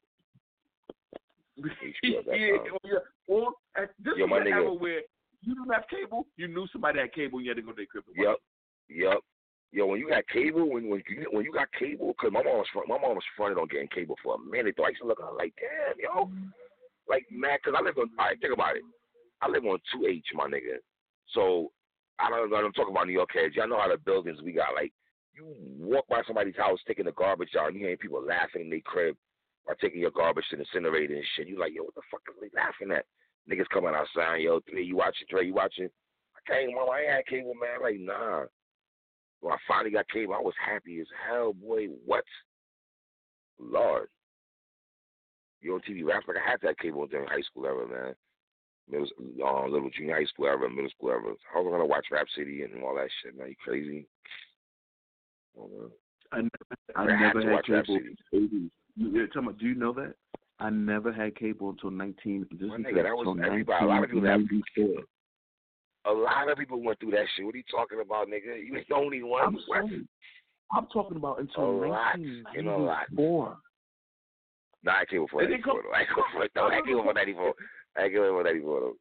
HBO 1.59 2.19
at 2.19 2.25
that 2.25 2.39
yeah, 2.39 2.57
yeah. 2.83 2.99
Or 3.27 3.51
at, 3.77 3.89
this 4.03 4.13
Yo, 4.17 4.27
my 4.27 4.39
nigga. 4.39 4.51
era 4.51 4.73
where 4.73 5.01
you 5.41 5.55
didn't 5.55 5.73
have 5.73 5.87
cable, 5.89 6.27
you 6.37 6.47
knew 6.47 6.67
somebody 6.71 6.99
had 6.99 7.13
cable, 7.13 7.37
and 7.37 7.45
you 7.45 7.51
had 7.51 7.57
to 7.57 7.61
go 7.61 7.71
to 7.71 7.75
their 7.75 7.85
crib. 7.85 8.03
Yep, 8.15 8.35
yep. 8.89 9.17
Yo, 9.71 9.85
when 9.85 9.99
you 9.99 10.09
had 10.09 10.27
cable, 10.27 10.69
when 10.69 10.89
when 10.89 11.01
you 11.07 11.27
when 11.31 11.45
you 11.45 11.51
got 11.51 11.67
cable, 11.77 12.13
cause 12.19 12.31
my 12.31 12.43
mom 12.43 12.57
was 12.59 12.67
front, 12.71 12.87
my 12.87 12.97
mom 12.97 13.15
was 13.15 13.23
fronted 13.35 13.57
on 13.57 13.67
getting 13.67 13.87
cable 13.87 14.15
for 14.23 14.35
a 14.35 14.39
minute. 14.39 14.75
Though 14.77 14.85
I 14.85 14.89
used 14.89 15.01
to 15.01 15.07
look 15.07 15.19
at 15.19 15.27
her 15.27 15.35
like, 15.35 15.53
damn, 15.59 15.99
yo, 15.99 16.31
like 17.09 17.25
man, 17.31 17.57
cause 17.63 17.73
I 17.77 17.83
live 17.83 17.97
on. 17.97 18.09
All 18.19 18.25
right, 18.25 18.39
think 18.39 18.53
about 18.53 18.77
it. 18.77 18.83
I 19.41 19.49
live 19.49 19.65
on 19.65 19.79
two 19.91 20.07
H, 20.07 20.25
my 20.33 20.45
nigga. 20.47 20.79
So 21.33 21.71
I 22.19 22.29
don't 22.29 22.49
know. 22.49 22.55
I'm 22.55 22.71
talking 22.71 22.93
about 22.93 23.07
New 23.07 23.13
York 23.13 23.29
heads. 23.33 23.55
Y'all 23.55 23.67
know 23.67 23.79
how 23.79 23.91
the 23.91 23.97
buildings 23.97 24.41
we 24.41 24.53
got. 24.53 24.75
Like 24.75 24.93
you 25.35 25.53
walk 25.77 26.07
by 26.07 26.21
somebody's 26.25 26.55
house 26.55 26.79
taking 26.87 27.05
the 27.05 27.11
garbage 27.11 27.55
out, 27.59 27.67
and 27.67 27.75
you 27.75 27.81
hearing 27.81 27.97
people 27.97 28.23
laughing 28.23 28.61
in 28.61 28.69
their 28.69 28.79
crib 28.79 29.17
or 29.67 29.75
taking 29.75 30.01
your 30.01 30.11
garbage 30.11 30.45
to 30.49 30.57
the 30.57 30.63
incinerator 30.63 31.15
and 31.15 31.23
shit. 31.35 31.47
You 31.47 31.59
like, 31.59 31.73
yo, 31.73 31.83
what 31.83 31.95
the 31.95 32.01
fuck 32.11 32.21
are 32.29 32.39
they 32.39 32.49
laughing 32.55 32.91
at? 32.91 33.05
Niggas 33.49 33.69
coming 33.71 33.93
outside, 33.93 34.37
yo, 34.37 34.59
three, 34.69 34.85
you 34.85 34.97
watching, 34.97 35.27
Trey, 35.29 35.45
you 35.45 35.53
watching? 35.53 35.89
I 36.35 36.51
came, 36.51 36.75
mom, 36.75 36.89
I 36.89 37.01
ain't 37.01 37.11
had 37.11 37.27
cable, 37.27 37.53
man. 37.53 37.81
Like, 37.81 37.99
nah. 37.99 38.45
When 39.41 39.53
I 39.53 39.57
finally 39.67 39.91
got 39.91 40.09
cable, 40.09 40.33
I 40.33 40.41
was 40.41 40.53
happy 40.63 40.99
as 40.99 41.07
hell, 41.29 41.53
boy. 41.53 41.87
What? 42.05 42.23
Lord. 43.59 44.07
Yo 45.61 45.79
MTV 45.79 46.05
Raps 46.05 46.25
like 46.27 46.37
I 46.37 46.49
had 46.49 46.59
that 46.61 46.77
cable 46.79 47.07
during 47.07 47.27
high 47.27 47.41
school 47.41 47.65
era, 47.65 47.87
man. 47.87 48.15
Middle, 48.89 49.07
uh, 49.43 49.67
little 49.67 49.89
junior 49.89 50.15
high 50.15 50.25
school 50.25 50.45
era, 50.45 50.69
middle 50.69 50.89
school 50.91 51.09
era. 51.09 51.21
How 51.51 51.63
was 51.63 51.71
I 51.71 51.77
gonna 51.77 51.85
watch 51.85 52.05
Rap 52.11 52.27
City 52.35 52.61
and 52.61 52.83
all 52.83 52.95
that 52.95 53.09
shit, 53.23 53.37
man? 53.37 53.49
You 53.49 53.55
crazy? 53.63 54.07
Oh, 55.57 55.67
man. 55.67 55.89
I 56.31 56.37
never, 56.37 56.49
I 56.95 57.13
I 57.13 57.17
had 57.17 57.35
never 57.35 57.41
to 57.41 57.47
had 57.47 57.69
Rap 57.69 57.85
cable. 57.85 58.69
You're 58.97 59.27
talking 59.27 59.43
about, 59.43 59.59
do 59.59 59.67
you 59.67 59.75
know 59.75 59.93
that? 59.93 60.15
I 60.59 60.69
never 60.69 61.11
had 61.11 61.35
cable 61.35 61.69
until 61.69 61.91
19. 61.91 62.47
This 62.51 62.69
My 62.69 62.77
nigga, 62.77 63.03
that 63.03 63.15
was 63.15 63.37
everybody. 63.45 63.85
A 63.85 63.87
lot 63.87 64.03
of 64.03 64.09
people 64.09 64.21
that- 64.21 64.39
1994. 64.39 65.03
A 66.05 66.13
lot 66.13 66.49
of 66.49 66.57
people 66.57 66.81
went 66.81 66.99
through 66.99 67.11
that 67.11 67.25
shit. 67.35 67.45
What 67.45 67.55
are 67.55 67.57
you 67.57 67.63
talking 67.69 67.99
about, 67.99 68.27
nigga? 68.27 68.63
You 68.63 68.77
ain't 68.77 68.87
the 68.87 68.95
only 68.95 69.23
one. 69.23 69.43
I'm 69.43 69.59
saying, 69.67 70.07
I'm 70.71 70.85
talking 70.87 71.17
about 71.17 71.39
until 71.39 71.63
A 71.63 71.87
lot, 71.87 72.19
you 72.19 72.43
know, 72.61 72.77
a 72.77 72.85
lot. 72.85 73.09
1994. 73.11 73.57
Nah, 74.83 74.99
I 74.99 75.05
came 75.05 75.21
before 75.25 75.41
It 75.43 75.49
94, 75.49 75.81
though. 75.81 75.91
I 75.91 76.05
came 76.05 76.15
before, 76.15 76.49
no, 76.55 76.67
I 76.67 76.81
came 76.85 76.97
before 76.97 77.13
94. 77.13 77.53
I 77.97 78.01
came 78.03 78.11
before 78.21 78.43
94, 78.43 78.79
though. 78.79 78.97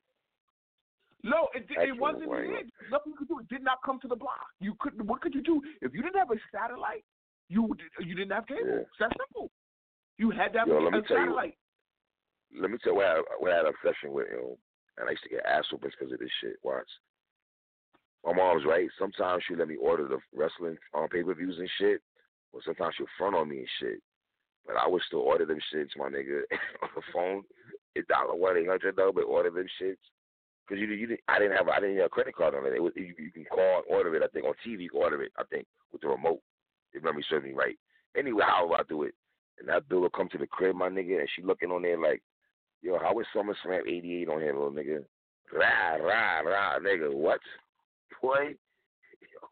No, 1.24 1.48
it, 1.54 1.64
Actually, 1.70 1.88
it 1.88 1.96
wasn't 2.00 2.22
it. 2.24 2.66
Nothing 2.90 3.12
you 3.12 3.16
could 3.16 3.28
do. 3.28 3.38
It 3.40 3.48
did 3.48 3.62
not 3.62 3.78
come 3.84 3.98
to 4.00 4.08
the 4.08 4.16
block. 4.16 4.44
You 4.60 4.74
couldn't. 4.78 5.06
What 5.06 5.20
could 5.20 5.34
you 5.34 5.42
do 5.42 5.62
if 5.80 5.94
you 5.94 6.02
didn't 6.02 6.16
have 6.16 6.30
a 6.30 6.36
satellite? 6.52 7.04
You 7.48 7.74
you 8.00 8.14
didn't 8.14 8.32
have 8.32 8.46
cable. 8.46 8.60
Yeah. 8.66 8.80
It's 8.80 8.98
that 9.00 9.12
simple. 9.16 9.50
You 10.18 10.30
had 10.30 10.52
that 10.54 10.66
Yo, 10.66 10.78
a, 10.78 10.80
let 10.80 10.92
me 10.92 10.98
a 11.00 11.02
tell 11.02 11.16
you- 11.18 11.24
satellite. 11.26 11.56
Let 12.56 12.70
me 12.70 12.78
tell 12.78 12.92
you 12.92 12.98
what 12.98 13.06
I, 13.06 13.20
what 13.40 13.52
I 13.52 13.56
had 13.56 13.64
an 13.66 13.72
obsession 13.74 14.12
with, 14.12 14.28
you 14.30 14.36
know, 14.38 14.58
and 14.98 15.08
I 15.08 15.10
used 15.10 15.24
to 15.24 15.28
get 15.28 15.44
ass 15.44 15.64
whoopings 15.72 15.94
because 15.98 16.12
of 16.12 16.20
this 16.20 16.30
shit. 16.40 16.54
Watch. 16.62 16.86
My 18.24 18.32
mom's 18.32 18.64
right. 18.64 18.88
Sometimes 18.98 19.42
she 19.46 19.56
let 19.56 19.66
me 19.68 19.74
order 19.76 20.06
the 20.06 20.18
wrestling 20.32 20.78
um, 20.94 21.02
on 21.02 21.08
pay 21.08 21.22
per 21.24 21.34
views 21.34 21.58
and 21.58 21.68
shit, 21.78 22.00
or 22.52 22.60
sometimes 22.64 22.94
she'll 22.96 23.10
front 23.18 23.34
on 23.34 23.48
me 23.48 23.58
and 23.58 23.68
shit. 23.80 23.98
But 24.66 24.76
I 24.76 24.86
would 24.88 25.02
still 25.06 25.20
order 25.20 25.44
them 25.44 25.58
shits, 25.74 25.90
my 25.96 26.08
nigga, 26.08 26.42
on 26.82 26.88
the 26.94 27.02
phone. 27.12 27.42
It's 27.96 28.06
dollar 28.08 28.34
one 28.36 28.56
eight 28.56 28.68
hundred 28.68 28.94
though, 28.96 29.12
but 29.12 29.24
order 29.24 29.50
them 29.50 29.66
shits. 29.82 29.98
Cause 30.68 30.78
you 30.78 30.86
you 30.86 31.06
didn't 31.08 31.20
I 31.28 31.38
didn't 31.40 31.56
have 31.56 31.68
I 31.68 31.80
didn't 31.80 31.96
have 31.96 32.06
a 32.06 32.08
credit 32.08 32.36
card 32.36 32.54
on 32.54 32.64
it. 32.66 32.72
it 32.72 32.82
was, 32.82 32.92
you, 32.96 33.12
you 33.18 33.30
can 33.32 33.44
call 33.44 33.82
and 33.82 33.84
order 33.90 34.14
it. 34.14 34.22
I 34.22 34.28
think 34.28 34.46
on 34.46 34.54
TV 34.66 34.82
you 34.82 34.90
can 34.90 35.00
order 35.02 35.22
it. 35.22 35.32
I 35.36 35.42
think 35.50 35.66
with 35.92 36.00
the 36.02 36.08
remote. 36.08 36.40
If 36.92 37.02
memory 37.02 37.24
serves 37.28 37.44
me 37.44 37.52
right. 37.52 37.76
Anyway, 38.16 38.44
how 38.46 38.72
I 38.72 38.82
do 38.88 39.02
it? 39.02 39.14
And 39.58 39.68
that 39.68 39.88
bill 39.88 40.00
will 40.00 40.10
come 40.10 40.28
to 40.30 40.38
the 40.38 40.46
crib, 40.46 40.76
my 40.76 40.88
nigga, 40.88 41.20
and 41.20 41.28
she 41.34 41.42
looking 41.42 41.70
on 41.70 41.82
there 41.82 42.00
like, 42.00 42.22
yo, 42.82 42.98
how 42.98 43.18
is 43.20 43.26
SummerSlam 43.34 43.86
'88 43.86 44.28
on 44.28 44.40
here, 44.40 44.52
little 44.54 44.70
nigga? 44.70 45.04
Rah 45.52 45.96
rah 46.04 46.40
rah, 46.40 46.78
nigga, 46.80 47.14
what? 47.14 47.40
Boy, 48.22 48.54
yo, 49.20 49.48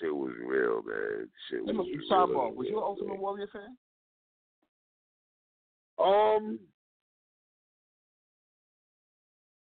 shit 0.00 0.14
was 0.14 0.32
real, 0.44 0.82
man. 0.82 1.28
Shit 1.50 1.64
was 1.64 1.86
real. 1.86 2.10
Sidebar: 2.10 2.54
Was 2.54 2.66
you 2.68 2.78
an 2.78 2.84
Ultimate. 2.84 3.20
Warrior 3.20 3.48
fan? 3.52 3.76
Um, 5.98 6.58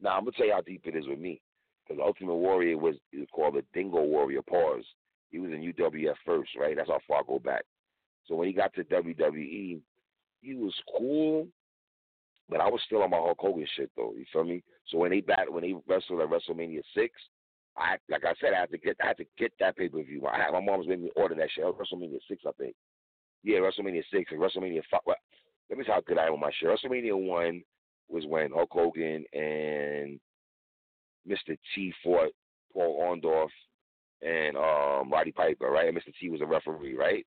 now 0.02 0.18
I'm 0.18 0.24
gonna 0.24 0.32
tell 0.38 0.48
you 0.48 0.54
how 0.54 0.62
deep 0.62 0.82
it 0.86 0.96
is 0.96 1.08
with 1.08 1.20
me, 1.20 1.42
because 1.88 2.02
Ultimate 2.04 2.36
Warrior 2.36 2.78
was 2.78 2.96
is 3.12 3.28
called 3.34 3.56
the 3.56 3.64
Dingo 3.74 4.04
Warrior. 4.04 4.42
Pause. 4.44 4.86
He 5.32 5.40
was 5.40 5.52
in 5.52 5.74
UWF 5.74 6.16
first, 6.26 6.52
right? 6.60 6.76
That's 6.76 6.90
how 6.90 7.00
far 7.08 7.20
I 7.20 7.24
go 7.28 7.40
back. 7.40 7.64
So 8.28 8.36
when 8.36 8.48
he 8.48 8.54
got 8.54 8.74
to 8.76 8.84
WWE, 8.84 9.80
he 10.42 10.54
was 10.56 10.74
cool, 10.98 11.48
but 12.50 12.62
I 12.62 12.68
was 12.68 12.82
still 12.86 13.04
on 13.04 13.10
my 13.10 13.18
Hulk 13.18 13.38
Hogan 13.40 13.68
shit 13.76 13.92
though. 13.96 14.14
You 14.18 14.26
feel 14.32 14.44
me? 14.44 14.64
So 14.88 14.98
when 14.98 15.12
they 15.12 15.22
bat 15.22 15.52
when 15.52 15.64
they 15.64 15.74
wrestled 15.88 16.22
at 16.22 16.30
WrestleMania 16.30 16.82
six, 16.96 17.14
I 17.78 17.96
like 18.10 18.26
I 18.26 18.34
said 18.40 18.54
I 18.54 18.62
had 18.62 18.72
to 18.72 18.78
get 18.78 18.98
I 19.02 19.08
had 19.08 19.18
to 19.18 19.26
get 19.38 19.52
that 19.60 19.78
pay 19.78 19.90
per 19.90 20.04
view. 20.04 20.26
I 20.26 20.38
had, 20.38 20.52
my 20.52 20.62
mom's 20.62 20.88
made 20.88 21.02
me 21.02 21.12
order 21.16 21.36
that 21.36 21.50
shit. 21.52 21.64
It 21.66 21.76
WrestleMania 21.76 22.20
six, 22.28 22.44
I 22.48 22.52
think. 22.60 22.76
Yeah, 23.44 23.60
WrestleMania 23.60 24.04
six 24.12 24.32
and 24.32 24.40
WrestleMania 24.40 24.84
five. 24.90 25.02
Well, 25.06 25.16
let 25.70 25.80
me 25.80 25.86
you 25.88 25.94
how 25.94 26.02
good 26.02 26.18
I 26.18 26.28
am 26.28 26.34
with 26.34 26.42
my 26.42 26.52
shit. 26.60 26.70
WrestleMania 26.70 27.16
one 27.16 27.64
was 28.10 28.26
when 28.26 28.52
Hulk 28.52 28.70
Hogan 28.72 29.26
and 29.34 30.20
Mr. 31.28 31.58
T 31.74 31.94
fought 32.04 32.32
Paul 32.74 33.00
Orndorff 33.02 33.50
and 34.22 34.58
um, 34.58 35.12
Roddy 35.12 35.32
Piper, 35.32 35.70
right? 35.70 35.88
And 35.88 35.98
Mr. 35.98 36.14
T 36.20 36.30
was 36.30 36.42
a 36.42 36.46
referee, 36.46 36.96
right? 36.96 37.26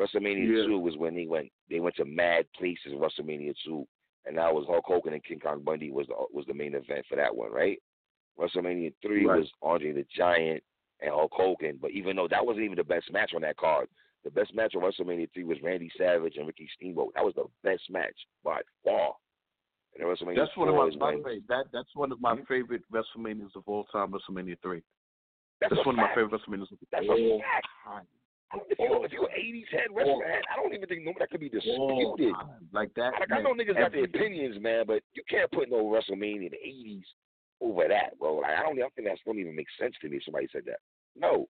WrestleMania 0.00 0.56
Yeah. 0.56 0.64
two 0.66 0.78
was 0.78 0.96
when 0.96 1.14
they 1.14 1.26
went 1.26 1.50
they 1.68 1.80
went 1.80 1.96
to 1.96 2.04
mad 2.04 2.46
places. 2.56 2.92
WrestleMania 2.94 3.54
two, 3.64 3.86
and 4.24 4.36
that 4.38 4.52
was 4.54 4.66
Hulk 4.66 4.84
Hogan 4.86 5.12
and 5.12 5.24
King 5.24 5.40
Kong 5.40 5.62
Bundy 5.62 5.90
was 5.90 6.06
the, 6.08 6.14
was 6.32 6.46
the 6.46 6.54
main 6.54 6.74
event 6.74 7.04
for 7.08 7.16
that 7.16 7.34
one, 7.34 7.50
right? 7.52 7.80
WrestleMania 8.38 8.92
three 9.02 9.26
Right. 9.26 9.38
was 9.40 9.50
Andre 9.62 9.92
the 9.92 10.04
Giant 10.16 10.62
and 11.00 11.10
Hulk 11.10 11.32
Hogan, 11.32 11.78
but 11.80 11.90
even 11.90 12.16
though 12.16 12.28
that 12.28 12.44
wasn't 12.44 12.64
even 12.64 12.76
the 12.76 12.84
best 12.84 13.10
match 13.12 13.32
on 13.34 13.42
that 13.42 13.56
card, 13.56 13.88
the 14.24 14.30
best 14.30 14.54
match 14.54 14.74
on 14.74 14.82
WrestleMania 14.82 15.30
three 15.32 15.44
was 15.44 15.60
Randy 15.62 15.90
Savage 15.96 16.36
and 16.36 16.46
Ricky 16.46 16.68
Steamboat. 16.76 17.12
That 17.14 17.24
was 17.24 17.34
the 17.34 17.46
best 17.62 17.82
match 17.90 18.16
by 18.44 18.60
far. 18.84 19.14
And 19.98 20.04
WrestleMania 20.06 20.36
That's 20.36 20.56
one 20.56 20.68
of 20.68 20.74
my 20.98 21.14
when- 21.16 21.44
that 21.48 21.66
that's 21.72 21.94
one 21.94 22.12
of 22.12 22.20
my 22.20 22.36
Mhm. 22.36 22.46
favorite 22.46 22.82
WrestleManias 22.92 23.54
of 23.56 23.68
all 23.68 23.84
time. 23.84 24.12
WrestleMania 24.12 24.58
three. 24.60 24.82
That's, 25.60 25.74
That's 25.74 25.84
one 25.86 25.98
of 25.98 26.02
my 26.06 26.14
favorite 26.14 26.30
WrestleManias 26.40 26.70
of 26.72 26.78
That's 26.90 27.06
all 27.08 27.36
a 27.38 27.40
fact. 27.42 27.66
time. 27.84 28.06
If 28.68 28.78
you're, 28.78 29.04
if 29.06 29.12
you're 29.12 29.28
80s 29.28 29.70
head 29.70 29.94
wrestling 29.94 30.22
head, 30.26 30.42
I 30.50 30.56
don't 30.60 30.74
even 30.74 30.88
think 30.88 31.04
no 31.04 31.12
that 31.18 31.30
could 31.30 31.40
be 31.40 31.48
disputed. 31.48 32.34
Like 32.72 32.92
that. 32.94 33.12
Like, 33.20 33.30
I 33.30 33.42
know 33.42 33.54
niggas 33.54 33.78
got 33.78 33.92
their 33.92 34.04
opinions, 34.04 34.60
man, 34.60 34.84
but 34.86 35.02
you 35.12 35.22
can't 35.28 35.50
put 35.52 35.70
no 35.70 35.84
WrestleMania 35.84 36.50
in 36.50 36.50
the 36.50 36.66
80s 36.66 37.04
over 37.60 37.86
that, 37.88 38.18
bro. 38.18 38.36
Like, 38.36 38.58
I 38.58 38.62
don't, 38.62 38.78
I 38.78 38.88
think 38.96 39.06
that's 39.06 39.20
don't 39.24 39.38
even 39.38 39.54
make 39.54 39.68
sense 39.78 39.94
to 40.00 40.08
me 40.08 40.16
if 40.16 40.24
somebody 40.24 40.48
said 40.52 40.62
that. 40.66 40.80
No. 41.16 41.46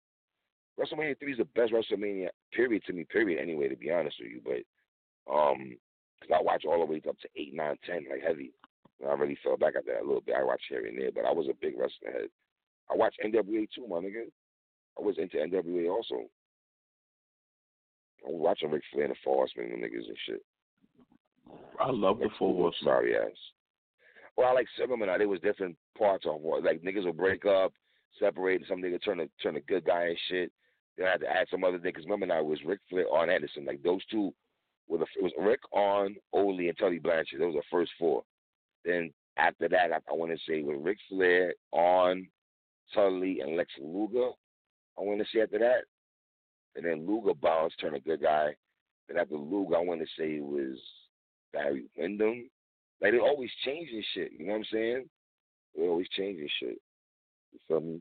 WrestleMania 0.79 1.19
three 1.19 1.33
is 1.33 1.37
the 1.37 1.45
best 1.45 1.73
WrestleMania 1.73 2.29
period 2.51 2.83
to 2.85 2.93
me. 2.93 3.03
Period. 3.03 3.41
Anyway, 3.41 3.67
to 3.67 3.75
be 3.75 3.91
honest 3.91 4.17
with 4.19 4.31
you, 4.31 4.41
but 4.43 4.61
um, 5.31 5.77
cause 6.21 6.29
I 6.33 6.41
watch 6.41 6.65
all 6.65 6.79
the 6.79 6.85
way 6.85 7.01
up 7.07 7.19
to 7.19 7.29
eight, 7.35 7.53
nine, 7.53 7.77
ten, 7.85 8.05
like 8.09 8.21
heavy. 8.21 8.51
And 9.01 9.09
I 9.09 9.13
really 9.13 9.37
fell 9.43 9.57
back 9.57 9.75
at 9.75 9.85
that 9.85 10.01
a 10.01 10.05
little 10.05 10.21
bit. 10.21 10.35
I 10.39 10.43
watched 10.43 10.65
here 10.69 10.85
and 10.85 10.97
there, 10.97 11.11
but 11.11 11.25
I 11.25 11.31
was 11.31 11.47
a 11.49 11.57
big 11.61 11.73
wrestling 11.77 12.13
head. 12.13 12.29
I 12.91 12.95
watched 12.95 13.19
NWA 13.23 13.67
too, 13.73 13.87
my 13.87 13.97
nigga. 13.97 14.29
I 14.97 15.01
was 15.01 15.17
into 15.17 15.37
NWA 15.37 15.89
also. 15.89 16.29
I 18.27 18.31
was 18.31 18.41
watching 18.41 18.71
Ric 18.71 18.83
Flair 18.91 19.05
and 19.05 19.13
the 19.13 19.17
Horsemen 19.23 19.71
and 19.71 19.83
niggas 19.83 20.07
and 20.07 20.17
shit. 20.25 20.43
I 21.79 21.89
love 21.91 22.19
the 22.19 22.29
Four 22.37 22.53
Horsemen. 22.53 22.83
Sorry 22.83 23.15
ass. 23.15 23.31
Well, 24.35 24.49
I 24.49 24.53
like 24.53 24.67
Silverman. 24.77 25.09
There 25.17 25.27
was 25.27 25.39
different 25.39 25.75
parts 25.97 26.25
of 26.27 26.41
what 26.41 26.63
like 26.63 26.81
niggas 26.81 27.05
would 27.05 27.17
break 27.17 27.45
up, 27.45 27.73
separate, 28.19 28.61
and 28.61 28.65
some 28.67 28.81
nigga 28.81 29.03
turn 29.03 29.21
a 29.21 29.27
turn 29.41 29.55
a 29.55 29.61
good 29.61 29.85
guy 29.85 30.07
and 30.07 30.17
shit. 30.29 30.51
Then 30.97 31.07
I 31.07 31.11
had 31.11 31.21
to 31.21 31.29
add 31.29 31.47
some 31.49 31.63
other 31.63 31.79
niggas. 31.79 32.03
Remember 32.03 32.25
now 32.25 32.39
it 32.39 32.45
was 32.45 32.63
Ric 32.65 32.79
Flair, 32.89 33.05
Arn 33.11 33.29
Anderson. 33.29 33.65
Like 33.65 33.81
those 33.81 34.05
two 34.11 34.33
were 34.87 34.97
the 34.97 35.05
it 35.15 35.23
was 35.23 35.31
Ric, 35.39 35.59
Arn 35.73 36.15
Ole, 36.33 36.67
and 36.67 36.77
Tully 36.77 36.99
Blanchard. 36.99 37.39
Those 37.39 37.55
were 37.55 37.61
the 37.61 37.67
first 37.71 37.91
four. 37.97 38.23
Then 38.83 39.11
after 39.37 39.69
that, 39.69 39.91
I, 39.91 39.97
I 40.09 40.13
want 40.13 40.31
to 40.31 40.37
say 40.47 40.61
with 40.61 40.81
Ric 40.81 40.97
Flair, 41.09 41.53
Arn 41.73 42.27
Tully, 42.93 43.39
and 43.39 43.55
Lex 43.55 43.71
Luger. 43.81 44.29
I 44.99 45.01
want 45.01 45.19
to 45.19 45.25
say 45.33 45.41
after 45.41 45.59
that, 45.59 45.85
and 46.77 46.85
then 46.85 47.07
Luger 47.07 47.33
bounced, 47.33 47.79
turned 47.79 47.95
a 47.95 47.99
good 47.99 48.21
guy. 48.21 48.55
Then 49.07 49.17
after 49.17 49.35
Luger, 49.35 49.77
I 49.77 49.81
want 49.81 49.99
to 49.99 50.05
say 50.17 50.35
it 50.35 50.43
was 50.43 50.77
Barry 51.51 51.85
Windham. 51.97 52.49
Like 53.01 53.11
they 53.11 53.19
always 53.19 53.49
changing 53.65 54.03
shit. 54.13 54.31
You 54.37 54.45
know 54.45 54.53
what 54.53 54.59
I'm 54.59 54.65
saying? 54.71 55.05
They 55.75 55.87
always 55.87 56.07
changing 56.15 56.47
shit. 56.59 56.79
You 57.51 57.59
feel 57.67 57.81
me? 57.81 57.99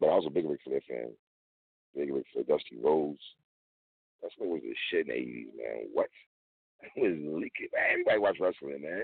But 0.00 0.08
I 0.08 0.16
was 0.16 0.24
a 0.26 0.30
big 0.30 0.48
Ric 0.48 0.60
Flair 0.64 0.80
fan. 0.88 1.10
Big 1.94 2.12
Ric 2.12 2.24
Flair, 2.32 2.44
Dusty 2.44 2.78
Rhodes. 2.82 3.20
That's 4.22 4.34
what 4.38 4.48
was 4.48 4.62
the 4.62 4.74
shit 4.90 5.06
in 5.06 5.08
the 5.08 5.14
eighties, 5.14 5.48
man. 5.56 5.88
What? 5.92 6.08
It 6.94 7.02
was 7.02 7.42
leaking. 7.42 7.68
Man, 7.74 7.90
everybody 7.90 8.18
watch 8.18 8.36
wrestling, 8.40 8.82
man. 8.82 9.02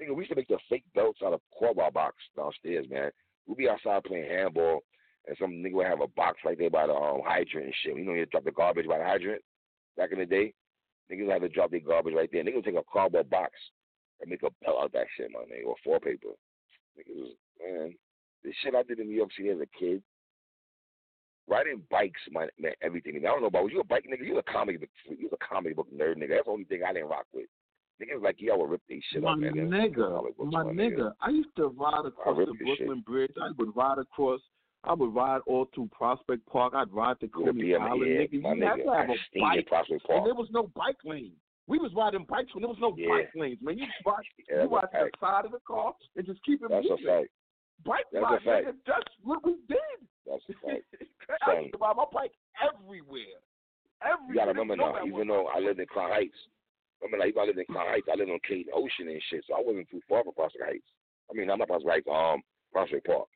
Nigga, 0.00 0.14
we 0.14 0.22
used 0.22 0.30
to 0.30 0.36
make 0.36 0.46
the 0.46 0.58
fake 0.68 0.84
belts 0.94 1.18
out 1.24 1.32
of 1.32 1.40
Corbar 1.60 1.92
box 1.92 2.14
downstairs, 2.36 2.86
man. 2.88 3.10
We'd 3.46 3.58
be 3.58 3.68
outside 3.68 4.04
playing 4.04 4.30
handball 4.30 4.84
and 5.26 5.36
some 5.38 5.52
nigga 5.52 5.72
would 5.74 5.86
have 5.86 6.00
a 6.00 6.08
box 6.08 6.38
right 6.44 6.58
there 6.58 6.70
by 6.70 6.86
the 6.86 6.94
um, 6.94 7.20
hydrant 7.24 7.66
and 7.66 7.74
shit. 7.82 7.96
You 7.96 8.04
know, 8.04 8.14
you 8.14 8.26
drop 8.26 8.44
the 8.44 8.52
garbage 8.52 8.88
by 8.88 8.98
the 8.98 9.04
hydrant 9.04 9.42
back 9.96 10.12
in 10.12 10.18
the 10.18 10.26
day. 10.26 10.52
Niggas 11.10 11.30
had 11.30 11.42
to 11.42 11.48
drop 11.48 11.70
their 11.70 11.80
garbage 11.80 12.14
right 12.14 12.28
there. 12.32 12.44
Niggas 12.44 12.56
would 12.56 12.64
take 12.64 12.76
a 12.76 12.92
cardboard 12.92 13.28
box 13.30 13.52
and 14.20 14.30
make 14.30 14.42
a 14.42 14.50
belt 14.64 14.76
out 14.78 14.86
of 14.86 14.92
that 14.92 15.06
shit, 15.16 15.30
my 15.32 15.40
nigga, 15.40 15.66
or 15.66 15.76
four 15.84 15.98
paper. 16.00 16.28
Niggas, 16.98 17.30
man, 17.60 17.94
the 18.44 18.52
shit 18.62 18.74
I 18.74 18.82
did 18.82 19.00
in 19.00 19.08
New 19.08 19.16
York 19.16 19.30
City 19.36 19.50
as 19.50 19.58
a 19.60 19.78
kid. 19.78 20.02
Riding 21.48 21.82
bikes, 21.90 22.20
my 22.30 22.46
man, 22.60 22.72
everything. 22.80 23.16
I 23.16 23.20
don't 23.22 23.40
know 23.40 23.48
about 23.48 23.64
was 23.64 23.72
you 23.72 23.80
a 23.80 23.84
bike 23.84 24.04
nigga? 24.08 24.24
You 24.24 24.38
a 24.38 24.42
comic 24.44 24.78
book, 24.78 24.88
you 25.08 25.28
was 25.30 25.38
a 25.40 25.44
comic 25.44 25.74
book 25.74 25.88
nerd 25.92 26.16
nigga. 26.16 26.28
That's 26.28 26.44
the 26.44 26.52
only 26.52 26.64
thing 26.64 26.82
I 26.86 26.92
didn't 26.92 27.08
rock 27.08 27.26
with. 27.34 27.46
Niggas 28.00 28.22
like 28.22 28.36
y'all 28.38 28.60
would 28.60 28.70
rip 28.70 28.82
these 28.88 29.02
shit 29.12 29.22
my 29.22 29.32
up, 29.32 29.38
man. 29.38 29.54
Nigga, 29.54 30.22
my, 30.38 30.62
my 30.62 30.72
nigga, 30.72 31.12
I 31.20 31.30
used 31.30 31.54
to 31.56 31.68
ride 31.68 32.06
across 32.06 32.38
the 32.38 32.54
Brooklyn 32.64 33.02
Bridge. 33.04 33.32
I 33.42 33.50
would 33.58 33.76
ride 33.76 33.98
across 33.98 34.40
I 34.84 34.94
would 34.94 35.14
ride 35.14 35.40
all 35.46 35.68
through 35.74 35.90
Prospect 35.92 36.46
Park. 36.46 36.72
I'd 36.74 36.90
ride 36.90 37.20
to 37.20 37.28
Coney 37.28 37.74
Island. 37.74 38.02
Yeah, 38.06 38.20
nigga, 38.22 38.32
you 38.32 38.40
nigga, 38.40 38.68
had 38.68 38.76
to 38.84 38.92
have 38.92 39.10
a 39.10 39.40
bike, 39.40 39.66
Prospect 39.66 40.06
Park. 40.06 40.18
and 40.18 40.26
there 40.26 40.34
was 40.34 40.48
no 40.52 40.70
bike 40.74 40.96
lane. 41.04 41.32
We 41.66 41.78
was 41.78 41.92
riding 41.94 42.24
bikes 42.28 42.54
when 42.54 42.62
there 42.62 42.68
was 42.68 42.80
no 42.80 42.94
yeah. 42.96 43.08
bike 43.08 43.30
lanes, 43.36 43.58
man. 43.62 43.78
You 43.78 43.86
ride, 44.06 44.24
yeah, 44.48 44.62
you 44.64 44.68
ride 44.68 44.88
to 44.92 45.04
the 45.04 45.10
side 45.20 45.44
of 45.44 45.52
the 45.52 45.60
car 45.66 45.94
and 46.16 46.26
just 46.26 46.42
keep 46.44 46.62
it 46.62 46.70
that's 46.70 46.86
moving. 46.88 47.06
A 47.06 47.20
fact. 47.20 47.28
Bike 47.84 48.06
that's 48.12 48.24
ride, 48.24 48.40
a 48.40 48.44
fact. 48.44 48.66
nigga, 48.66 48.74
that's 48.86 49.14
what 49.22 49.44
we 49.44 49.56
did. 49.68 49.98
That's 50.26 50.42
a 50.48 50.54
fact. 50.66 50.84
I 51.46 51.60
used 51.60 51.72
to 51.72 51.78
ride 51.78 51.96
my 51.96 52.08
bike 52.12 52.32
everywhere. 52.56 53.38
Everywhere. 54.00 54.32
You 54.32 54.34
gotta 54.34 54.52
remember 54.56 54.76
now, 54.76 55.04
even 55.04 55.28
though 55.28 55.46
I 55.52 55.60
lived 55.60 55.78
in 55.78 55.86
Crown 55.86 56.10
Heights, 56.10 56.40
remember 57.02 57.20
like 57.20 57.36
even 57.36 57.42
I 57.42 57.46
lived 57.46 57.58
in 57.60 57.68
Crown 57.68 57.86
Heights, 57.86 58.08
I 58.10 58.16
lived 58.16 58.32
on 58.32 58.40
Caton 58.48 58.72
Ocean 58.72 59.12
and 59.12 59.20
shit, 59.28 59.44
so 59.46 59.54
I 59.54 59.60
wasn't 59.60 59.90
too 59.92 60.00
far 60.08 60.24
from 60.24 60.32
Prospect 60.32 60.64
Heights. 60.64 60.88
I 61.30 61.36
mean, 61.36 61.50
I'm 61.52 61.60
not 61.60 61.68
Prospect 61.68 62.08
Heights, 62.08 62.08
um, 62.08 62.40
Prospect 62.72 63.04
Park. 63.04 63.28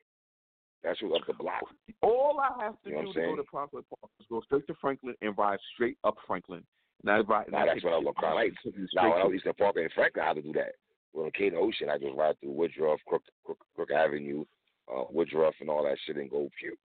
That's 0.85 0.99
who's 0.99 1.11
up 1.15 1.25
the 1.25 1.33
block. 1.33 1.63
All 2.03 2.39
I 2.39 2.63
have 2.63 2.75
to 2.83 2.89
you 2.89 2.95
know 2.95 3.01
do 3.05 3.13
to 3.13 3.19
go 3.19 3.35
to 3.37 3.43
Prospect 3.43 3.89
Park 3.89 4.11
is 4.19 4.27
go 4.29 4.41
straight 4.45 4.67
to 4.67 4.75
Franklin 4.79 5.15
and 5.21 5.35
ride 5.35 5.57
straight 5.73 5.97
up 6.03 6.15
Franklin. 6.27 6.63
Now, 7.03 7.21
right, 7.23 7.51
now 7.51 7.65
that's 7.65 7.83
what 7.83 7.93
I 7.93 7.97
was 7.97 8.07
on 8.07 8.13
Crown 8.13 8.37
Heights. 8.37 8.55
Now, 8.93 9.11
when 9.11 9.21
I 9.21 9.25
was 9.25 9.35
Eastern 9.35 9.53
Park 9.53 9.75
in 9.77 9.89
Franklin, 9.95 10.23
I 10.23 10.27
had 10.27 10.35
to 10.37 10.41
do 10.43 10.53
that. 10.53 10.73
Well, 11.13 11.25
in 11.25 11.31
Caton 11.31 11.57
Ocean, 11.59 11.89
I 11.89 11.97
just 11.97 12.15
ride 12.15 12.39
through 12.39 12.51
Woodruff, 12.51 12.99
Crook, 13.07 13.23
Crook, 13.45 13.57
Crook 13.75 13.91
Avenue, 13.91 14.45
uh, 14.91 15.03
Woodruff, 15.09 15.55
and 15.59 15.69
all 15.69 15.83
that 15.83 15.97
shit 16.05 16.17
and 16.17 16.29
go 16.29 16.49
pew. 16.59 16.75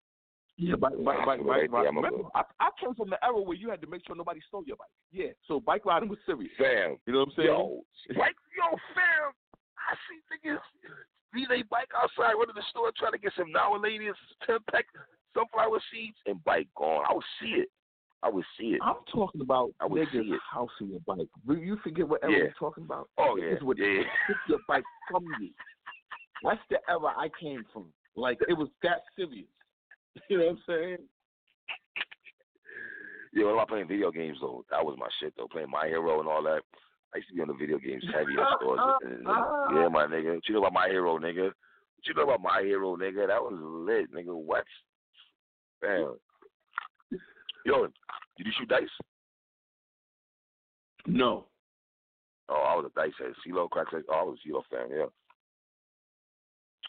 Yeah, 0.56 0.76
bike, 0.76 0.92
bike, 1.04 1.24
bike, 1.24 1.40
bike, 1.44 1.70
right 1.72 1.86
Remember, 1.86 2.28
I, 2.34 2.42
I 2.60 2.68
came 2.80 2.94
from 2.94 3.08
the 3.08 3.22
era 3.24 3.40
where 3.40 3.56
you 3.56 3.70
had 3.70 3.80
to 3.80 3.86
make 3.86 4.02
sure 4.06 4.16
nobody 4.16 4.40
stole 4.48 4.64
your 4.66 4.76
bike. 4.76 4.92
Yeah, 5.12 5.32
so 5.48 5.60
bike 5.60 5.84
riding 5.84 6.08
was 6.08 6.18
serious. 6.26 6.52
Fam. 6.58 6.96
You 7.06 7.12
know 7.12 7.20
what 7.20 7.28
I'm 7.28 7.34
saying? 7.36 7.48
Yo, 7.48 7.80
bike, 8.16 8.36
yo, 8.56 8.76
fam. 8.92 9.32
I 9.76 9.96
see 10.04 10.20
niggas 10.28 10.60
see 11.34 11.44
they 11.48 11.62
bike 11.62 11.90
outside, 11.96 12.34
run 12.34 12.46
to 12.48 12.52
the 12.54 12.62
store, 12.70 12.90
trying 12.96 13.12
to 13.12 13.18
get 13.18 13.32
some 13.36 13.52
now 13.52 13.76
ladies, 13.76 14.14
10 14.46 14.58
pack 14.70 14.86
sunflower 15.34 15.80
seeds, 15.92 16.16
and 16.26 16.42
bike 16.44 16.68
gone. 16.76 17.04
I 17.08 17.14
would 17.14 17.24
see 17.40 17.48
it. 17.62 17.68
I 18.22 18.28
would 18.28 18.44
see 18.58 18.74
it. 18.74 18.80
I'm 18.84 18.96
talking 19.10 19.40
about 19.40 19.70
I 19.80 19.86
would 19.86 20.02
niggas 20.08 20.12
see 20.12 20.30
it. 20.32 20.40
housing 20.52 20.90
your 20.90 21.00
bike. 21.06 21.28
You 21.48 21.78
forget 21.82 22.06
what 22.06 22.22
era 22.22 22.32
Yeah. 22.32 22.38
we're 22.44 22.52
talking 22.58 22.84
about? 22.84 23.08
Oh, 23.16 23.36
yeah. 23.36 23.54
Niggas 23.54 23.62
would 23.62 23.78
yeah. 23.78 24.02
pick 24.26 24.36
your 24.48 24.58
bike 24.68 24.84
from 25.10 25.24
you. 25.40 25.50
That's 26.44 26.60
the 26.68 26.78
era 26.88 27.14
I 27.16 27.28
came 27.40 27.64
from. 27.72 27.86
Like, 28.16 28.38
it 28.48 28.52
was 28.54 28.68
that 28.82 29.02
serious. 29.16 29.46
You 30.28 30.38
know 30.38 30.44
what 30.46 30.50
I'm 30.52 30.58
saying? 30.66 30.96
Yeah, 33.32 33.44
I 33.46 33.52
was 33.52 33.66
playing 33.68 33.86
video 33.86 34.10
games 34.10 34.38
though, 34.40 34.64
that 34.70 34.84
was 34.84 34.96
my 34.98 35.06
shit 35.20 35.32
though. 35.36 35.46
Playing 35.46 35.70
My 35.70 35.86
Hero 35.86 36.18
and 36.18 36.28
all 36.28 36.42
that. 36.42 36.62
I 37.14 37.18
used 37.18 37.28
to 37.28 37.34
be 37.34 37.42
on 37.42 37.48
the 37.48 37.54
video 37.54 37.78
games 37.78 38.04
heavy 38.12 38.32
in 38.32 38.38
stores. 38.60 38.80
And, 39.02 39.12
and, 39.12 39.26
yeah, 39.26 39.88
my 39.88 40.06
nigga. 40.06 40.34
What 40.34 40.48
you 40.48 40.54
know 40.54 40.60
about 40.60 40.72
My 40.72 40.88
Hero, 40.88 41.18
nigga? 41.18 41.46
What 41.46 42.06
you 42.06 42.14
know 42.14 42.22
about 42.22 42.42
My 42.42 42.62
Hero, 42.62 42.96
nigga? 42.96 43.26
That 43.26 43.42
was 43.42 43.58
lit, 43.60 44.12
nigga. 44.14 44.34
What? 44.34 44.64
Damn. 45.82 46.14
Yo, 47.66 47.86
did 48.36 48.46
you 48.46 48.52
shoot 48.58 48.68
dice? 48.68 48.88
No. 51.06 51.46
Oh, 52.48 52.64
I 52.68 52.74
was 52.76 52.90
a 52.90 53.00
dice 53.00 53.12
head. 53.18 53.32
CeeLo, 53.46 53.68
crack 53.68 53.86
Oh, 53.92 54.12
I 54.12 54.22
was 54.22 54.38
a 54.44 54.48
CeeLo 54.48 54.62
fan, 54.70 54.88
yeah. 54.90 55.06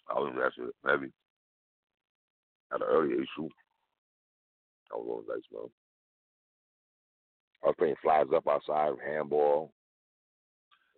I 0.09 0.19
was 0.19 0.33
that 0.35 0.51
shit 0.55 0.73
heavy. 0.85 1.11
At 2.73 2.81
an 2.81 2.87
early 2.89 3.13
age, 3.13 3.27
shoot. 3.35 3.51
I 4.91 4.97
was 4.97 5.23
on 5.27 5.35
dice, 5.35 5.43
man. 5.51 5.69
I 7.63 7.67
was 7.67 7.75
playing 7.77 7.95
flies 8.01 8.25
up 8.35 8.47
outside, 8.47 8.93
handball. 9.05 9.71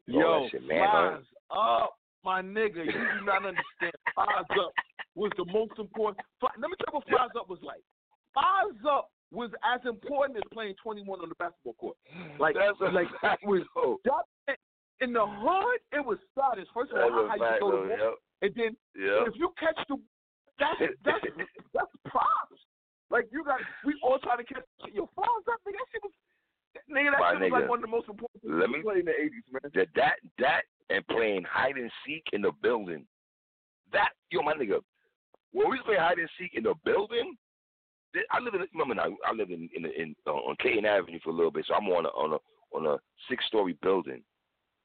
Yo, 0.07 0.43
that 0.43 0.51
shit, 0.51 0.67
manhunt. 0.67 1.25
up, 1.51 1.95
my 2.23 2.41
nigga. 2.41 2.85
You 2.85 2.91
do 2.91 3.25
not 3.25 3.45
understand. 3.45 3.93
Flies 4.15 4.45
up 4.59 4.73
was 5.15 5.31
the 5.37 5.45
most 5.45 5.73
important. 5.79 6.25
Let 6.41 6.57
me 6.69 6.75
tell 6.79 6.93
you 6.93 6.99
what 6.99 7.07
flies 7.07 7.33
up 7.39 7.49
was 7.49 7.59
like. 7.63 7.83
Flies 8.33 8.79
up 8.89 9.09
was 9.31 9.49
as 9.63 9.81
important 9.85 10.37
as 10.37 10.43
playing 10.53 10.75
21 10.81 11.21
on 11.21 11.29
the 11.29 11.35
basketball 11.35 11.73
court. 11.79 11.97
Like, 12.39 12.55
That's 12.55 12.77
like 12.93 13.07
it 13.41 13.47
was 13.47 13.63
that, 14.05 14.57
in 15.01 15.13
the 15.13 15.25
hood. 15.25 15.79
It 15.91 16.05
was 16.05 16.17
status. 16.31 16.67
First 16.73 16.91
of 16.91 16.97
all, 17.01 17.27
how 17.27 17.35
you 17.35 17.59
go 17.59 17.71
to 17.71 17.89
yep. 17.89 18.13
and 18.41 18.51
then 18.55 18.71
Yeah. 18.95 19.25
if 19.27 19.33
you 19.35 19.53
catch 19.59 19.77
the 19.89 19.97
that's 20.61 20.77
that's 21.03 21.25
that's 21.73 21.93
props. 22.05 22.61
Like 23.09 23.25
you 23.31 23.43
got, 23.43 23.59
we 23.85 23.93
all 24.01 24.17
trying 24.21 24.37
to 24.37 24.43
catch 24.45 24.65
your 24.93 25.09
flies 25.13 25.45
up. 25.49 25.61
Nigga, 25.65 25.77
that 25.81 25.89
shit 25.91 26.01
was, 26.01 26.13
nigga, 26.89 27.11
that 27.11 27.19
My 27.19 27.33
shit 27.33 27.51
was 27.51 27.61
like 27.61 27.69
one 27.69 27.79
of 27.79 27.85
the 27.85 27.91
most 27.91 28.09
important 28.09 28.41
things 28.41 28.53
me- 28.53 28.81
play 28.81 28.99
in 28.99 29.05
the 29.05 29.11
'80s, 29.11 29.47
man. 29.51 29.71
That 29.75 29.87
that 29.95 30.15
that 30.39 30.61
and 30.89 31.07
playing 31.07 31.43
hide 31.49 31.75
and 31.75 31.91
seek 32.05 32.23
in 32.33 32.41
the 32.41 32.51
building. 32.61 33.05
That 33.91 34.09
yo, 34.31 34.41
my 34.41 34.53
nigga. 34.53 34.79
When 35.51 35.69
we 35.69 35.79
play 35.85 35.97
hide 35.97 36.17
and 36.17 36.29
seek 36.39 36.55
in 36.55 36.63
the 36.63 36.73
building, 36.83 37.35
I 38.31 38.39
live 38.39 38.53
in 38.53 38.65
remember 38.73 38.95
now. 38.95 39.15
I 39.25 39.33
live 39.33 39.51
in 39.51 39.69
in, 39.75 39.85
in 39.85 40.15
uh, 40.27 40.31
on 40.31 40.55
Caton 40.59 40.85
Avenue 40.85 41.19
for 41.23 41.29
a 41.29 41.33
little 41.33 41.51
bit, 41.51 41.65
so 41.67 41.75
I'm 41.75 41.87
on 41.89 42.05
a 42.05 42.09
on 42.09 42.33
a 42.33 42.75
on 42.75 42.85
a 42.85 42.97
six 43.29 43.45
story 43.47 43.77
building, 43.81 44.23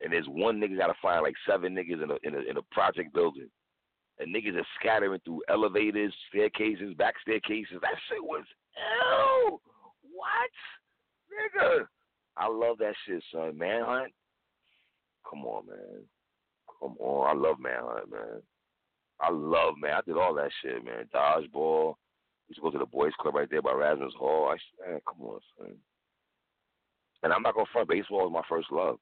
and 0.02 0.12
there's 0.12 0.26
one 0.28 0.60
nigga 0.60 0.76
got 0.76 0.88
to 0.88 0.94
find 1.00 1.22
like 1.22 1.34
seven 1.48 1.74
niggas 1.74 2.02
in 2.02 2.10
a 2.10 2.16
in 2.22 2.34
a 2.34 2.50
in 2.50 2.56
a 2.56 2.62
project 2.70 3.14
building, 3.14 3.48
and 4.18 4.34
niggas 4.34 4.56
are 4.56 4.66
scattering 4.78 5.20
through 5.24 5.42
elevators, 5.48 6.14
staircases, 6.28 6.94
back 6.94 7.14
staircases. 7.22 7.78
That 7.80 7.96
shit 8.08 8.22
was 8.22 8.44
ew. 8.76 9.60
What, 10.02 10.50
nigga? 11.38 11.86
I 12.36 12.48
love 12.48 12.78
that 12.78 12.94
shit, 13.06 13.22
son. 13.32 13.58
Manhunt. 13.58 14.12
Come 15.28 15.44
on, 15.44 15.66
man. 15.66 16.02
Come 16.80 16.96
on. 16.98 17.28
I 17.28 17.38
love 17.38 17.58
Manhunt, 17.60 18.10
man. 18.10 18.42
I 19.20 19.30
love 19.30 19.74
man. 19.80 19.94
I 19.94 20.00
did 20.06 20.16
all 20.16 20.34
that 20.34 20.50
shit, 20.62 20.84
man. 20.84 21.08
Dodgeball. 21.14 21.94
We 22.48 22.52
used 22.52 22.58
to 22.58 22.62
go 22.62 22.70
to 22.70 22.78
the 22.78 22.86
boys 22.86 23.12
club 23.20 23.34
right 23.34 23.48
there 23.50 23.62
by 23.62 23.72
Rasmus 23.72 24.14
Hall. 24.18 24.48
I, 24.50 24.88
man, 24.88 25.00
come 25.06 25.26
on, 25.26 25.40
son. 25.58 25.74
And 27.22 27.32
I'm 27.32 27.42
not 27.42 27.54
gonna 27.54 27.66
front. 27.72 27.88
Baseball 27.88 28.30
was 28.30 28.32
my 28.32 28.42
first 28.48 28.70
love. 28.70 28.98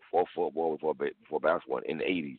Before 0.00 0.26
football, 0.34 0.76
before 0.76 0.94
before 0.94 1.40
basketball 1.40 1.80
in 1.86 1.98
the 1.98 2.04
'80s. 2.04 2.38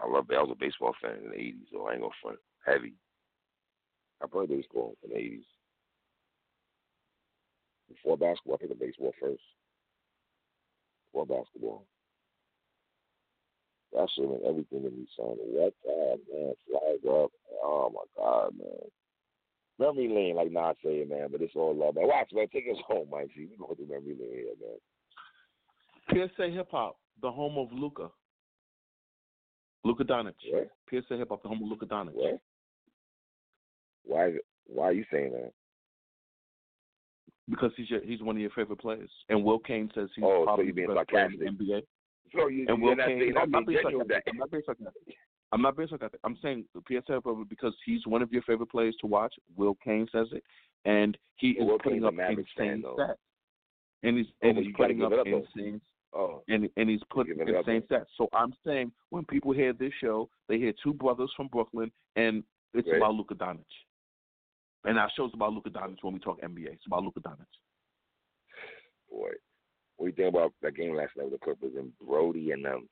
I 0.00 0.08
love. 0.08 0.26
I 0.30 0.40
was 0.40 0.50
a 0.52 0.58
baseball 0.58 0.94
fan 1.02 1.16
in 1.24 1.30
the 1.30 1.36
'80s, 1.36 1.66
so 1.72 1.86
I 1.86 1.92
ain't 1.92 2.00
gonna 2.00 2.12
front. 2.22 2.38
Heavy. 2.64 2.94
I 4.22 4.26
played 4.26 4.50
baseball 4.50 4.94
in 5.02 5.10
the 5.10 5.18
eighties. 5.18 5.44
Before 7.88 8.16
basketball, 8.16 8.58
I 8.62 8.66
the 8.66 8.74
baseball 8.74 9.12
first. 9.20 9.42
Before 11.12 11.26
basketball. 11.26 11.86
That 13.92 14.08
shit 14.14 14.28
meant 14.28 14.42
everything 14.46 14.82
to 14.82 14.90
me, 14.90 15.06
son. 15.16 15.36
What 15.38 15.72
time, 15.86 16.18
man? 16.32 16.54
Flag 16.68 17.14
up. 17.14 17.30
Oh 17.62 17.92
my 17.94 18.02
god, 18.16 18.52
man. 18.58 18.90
Memory 19.78 20.08
lane, 20.08 20.36
like 20.36 20.52
not 20.52 20.76
saying, 20.84 21.08
man, 21.08 21.28
but 21.30 21.42
it's 21.42 21.54
all 21.54 21.74
love, 21.74 21.94
man. 21.94 22.06
Watch, 22.06 22.30
man. 22.32 22.46
Take 22.52 22.66
us 22.70 22.78
home, 22.86 23.08
Mike. 23.10 23.30
See, 23.36 23.46
we 23.50 23.56
going 23.56 23.76
through 23.76 23.86
memory 23.86 24.16
lane 24.18 24.44
here, 24.44 24.54
man. 24.60 26.28
PSA 26.36 26.50
Hip 26.50 26.68
Hop, 26.70 26.96
the 27.22 27.30
home 27.30 27.56
of 27.56 27.72
Luka. 27.72 28.08
Luka 29.84 30.04
Doncic. 30.04 30.34
What? 30.50 30.70
PSA 30.90 31.16
Hip 31.16 31.28
Hop, 31.28 31.42
the 31.42 31.48
home 31.48 31.62
of 31.62 31.68
Luka 31.68 31.86
Doncic. 31.86 32.14
What? 32.14 32.40
Why? 34.04 34.32
Why 34.66 34.84
are 34.86 34.92
you 34.92 35.04
saying 35.12 35.32
that? 35.32 35.52
Because 37.48 37.72
he's 37.76 37.90
your, 37.90 38.00
he's 38.02 38.22
one 38.22 38.36
of 38.36 38.40
your 38.40 38.50
favorite 38.50 38.80
players, 38.80 39.10
and 39.28 39.44
Will 39.44 39.58
Cain 39.58 39.90
says 39.94 40.08
he's 40.16 40.24
oh, 40.26 40.44
probably 40.44 40.68
so 40.68 40.88
the 40.88 40.94
best 40.94 41.08
player 41.08 41.26
in 41.26 41.38
the 41.58 41.64
NBA. 41.64 41.82
So 42.34 42.48
you, 42.48 42.64
and 42.68 42.80
Will 42.80 42.96
not 42.96 43.06
Cain, 43.06 43.20
saying 43.20 43.34
no, 43.34 43.40
I'm 43.42 43.50
not 43.50 43.66
being 43.66 43.78
sarcastic. 43.82 44.08
that. 44.08 44.22
I'm 44.30 44.38
not 44.38 44.50
being 44.50 44.62
sarcastic. 44.64 45.16
I'm 45.52 45.62
not 45.62 45.76
being 45.76 45.88
sarcastic. 45.88 46.20
I'm 46.24 46.38
saying 46.42 46.64
the 46.74 46.80
PSA 46.88 47.12
Hip 47.12 47.24
because 47.48 47.74
he's 47.84 48.06
one 48.06 48.22
of 48.22 48.32
your 48.32 48.42
favorite 48.42 48.70
players 48.70 48.96
to 49.02 49.06
watch. 49.06 49.34
Will 49.56 49.76
Cain 49.84 50.08
says 50.10 50.28
it, 50.32 50.42
and 50.86 51.18
he 51.36 51.50
is 51.50 51.66
Will 51.66 51.78
putting 51.78 52.02
a 52.04 52.08
up 52.08 52.16
fan, 52.16 52.30
insane 52.56 52.82
though. 52.82 52.96
stats. 52.98 53.14
And 54.02 54.16
he's 54.18 54.26
and 54.42 54.58
he's 54.58 54.74
putting 54.76 55.02
up 55.02 55.12
insane 55.24 55.80
Oh, 56.14 56.42
and 56.48 56.68
and 56.76 56.88
he's 56.88 57.00
putting 57.10 57.38
it 57.40 57.54
up, 57.54 57.66
insane 57.66 57.82
stats. 57.90 58.06
So 58.16 58.28
I'm 58.32 58.54
saying 58.64 58.92
when 59.10 59.24
people 59.24 59.52
hear 59.52 59.72
this 59.72 59.92
show, 60.00 60.28
they 60.48 60.58
hear 60.58 60.72
two 60.82 60.94
brothers 60.94 61.30
from 61.36 61.48
Brooklyn, 61.48 61.90
and 62.16 62.44
it's 62.72 62.86
Right. 62.86 62.98
about 62.98 63.14
Luka 63.14 63.34
Doncic. 63.34 63.64
And 64.84 64.98
our 64.98 65.10
show's 65.16 65.30
about 65.34 65.52
Luka 65.52 65.70
Doncic 65.70 65.98
when 66.02 66.14
we 66.14 66.20
talk 66.20 66.40
NBA. 66.42 66.68
It's 66.72 66.86
about 66.86 67.02
Luka 67.04 67.20
Doncic. 67.20 67.46
boy. 69.10 69.30
What 69.96 70.06
do 70.06 70.10
you 70.10 70.12
think 70.16 70.34
about 70.34 70.52
that 70.62 70.74
game 70.74 70.94
last 70.96 71.12
night 71.16 71.30
with 71.30 71.40
the 71.40 71.44
Clippers 71.44 71.72
and 71.78 71.92
Brody 72.04 72.50
and 72.50 72.64
them? 72.64 72.88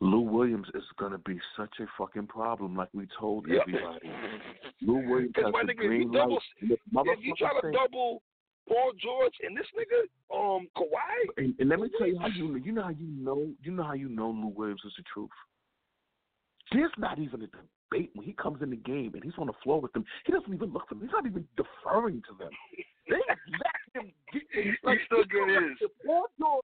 Lou 0.00 0.20
Williams 0.20 0.66
is 0.74 0.82
gonna 0.98 1.18
be 1.18 1.38
such 1.56 1.74
a 1.78 1.86
fucking 1.96 2.26
problem, 2.26 2.74
like 2.74 2.88
we 2.92 3.06
told 3.20 3.46
Yep. 3.46 3.62
everybody. 3.68 4.10
Lou 4.80 4.94
Williams 5.08 5.32
has 5.36 5.52
my 5.52 5.62
the 5.64 5.74
green 5.74 6.02
you 6.10 6.12
double, 6.12 6.40
light. 6.92 7.06
If 7.06 7.24
you 7.24 7.34
try 7.38 7.60
to 7.60 7.70
double 7.70 8.22
Paul 8.68 8.92
George 9.00 9.34
and 9.44 9.56
this 9.56 9.66
nigga, 9.78 10.02
um, 10.36 10.68
Kawhi, 10.76 11.28
and, 11.36 11.54
and 11.60 11.68
let 11.68 11.78
me 11.78 11.88
tell 11.98 12.06
you 12.08 12.18
how 12.18 12.26
you. 12.26 12.56
You 12.56 12.72
know 12.72 12.82
how 12.82 12.88
you 12.88 13.06
know. 13.06 13.52
You 13.62 13.70
know 13.70 13.82
how 13.84 13.92
you 13.92 14.08
know 14.08 14.30
Lou 14.30 14.48
Williams 14.48 14.82
is 14.84 14.92
the 14.96 15.04
truth. 15.12 15.30
There's 16.72 16.92
not 16.98 17.18
even 17.18 17.42
a 17.42 17.48
debate 17.92 18.10
when 18.14 18.26
he 18.26 18.32
comes 18.32 18.62
in 18.62 18.70
the 18.70 18.76
game 18.76 19.12
and 19.14 19.22
he's 19.22 19.32
on 19.38 19.46
the 19.46 19.52
floor 19.62 19.80
with 19.80 19.92
them. 19.92 20.04
He 20.24 20.32
doesn't 20.32 20.52
even 20.52 20.72
look 20.72 20.88
for 20.88 20.94
them. 20.94 21.02
He's 21.04 21.12
not 21.12 21.26
even 21.26 21.46
deferring 21.56 22.22
to 22.28 22.34
them. 22.38 22.50
They 23.08 23.16
let 23.28 24.04
him 24.04 24.12
get. 24.32 24.42
Like, 24.82 24.98
he 24.98 25.04
still 25.06 25.24
he's 25.24 25.32
get 25.32 25.78
his. 25.80 25.90
Paul 26.06 26.26
George 26.38 26.64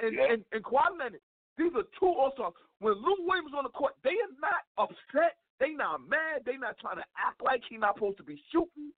and 0.00 0.14
Yeah. 0.14 0.32
and 0.32 0.44
and 0.52 0.62
Kawhi 0.64 0.90
Leonard. 0.98 1.20
These 1.58 1.72
are 1.74 1.84
two 1.98 2.06
All 2.12 2.32
Stars. 2.34 2.52
When 2.80 2.92
Lou 2.94 3.16
Williams 3.26 3.52
on 3.56 3.64
the 3.64 3.70
court, 3.72 3.94
they 4.04 4.10
are 4.20 4.34
not 4.40 4.68
upset. 4.76 5.40
They 5.58 5.70
not 5.72 6.04
mad. 6.06 6.44
They 6.44 6.56
not 6.60 6.76
trying 6.78 6.96
to 7.00 7.06
act 7.16 7.40
like 7.42 7.62
he 7.68 7.78
not 7.78 7.96
supposed 7.96 8.18
to 8.18 8.22
be 8.24 8.36
shooting. 8.52 8.92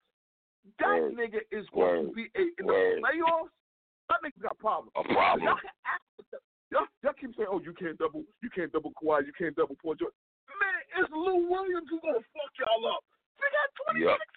That 0.82 0.88
Word. 0.90 1.14
nigga 1.14 1.38
is 1.54 1.64
going 1.72 2.10
to 2.10 2.12
be 2.12 2.26
a, 2.34 2.42
in 2.58 2.66
Word. 2.66 2.98
the 2.98 3.06
playoffs. 3.06 3.54
That 4.10 4.18
nigga 4.26 4.42
got 4.42 4.58
problems. 4.58 4.90
a 4.98 5.04
problem. 5.06 5.46
Y'all 5.46 5.54
can 5.62 5.70
act 5.86 6.02
with 6.18 6.26
them. 6.34 6.40
Y'all, 6.72 6.90
y'all 7.04 7.12
keep 7.14 7.30
saying, 7.36 7.48
"Oh, 7.48 7.60
you 7.62 7.72
can't 7.78 7.96
double, 7.96 8.24
you 8.42 8.50
can't 8.50 8.72
double 8.72 8.90
Kawhi, 9.00 9.24
you 9.24 9.32
can't 9.38 9.54
double 9.54 9.76
Paul 9.80 9.94
George." 9.94 10.12
Man, 10.60 10.74
it's 11.02 11.10
Lou 11.12 11.48
Williams 11.48 11.86
who's 11.90 12.00
gonna 12.02 12.24
fuck 12.34 12.52
y'all 12.58 12.86
up. 12.90 13.02
They 13.38 13.48
got 13.54 13.68
twenty 13.78 14.00
Yep. 14.06 14.18
six 14.18 14.30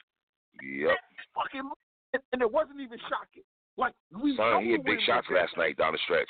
Yep. 0.62 0.98
fucking, 1.34 1.70
and, 2.34 2.42
it 2.42 2.52
wasn't 2.52 2.80
even 2.82 3.00
shocking. 3.10 3.44
Like 3.78 3.94
we, 4.12 4.36
Son, 4.36 4.64
he 4.64 4.72
had 4.72 4.84
big 4.84 5.00
shots 5.02 5.28
last 5.32 5.56
night 5.58 5.78
down 5.78 5.94
the 5.94 6.00
stretch. 6.06 6.30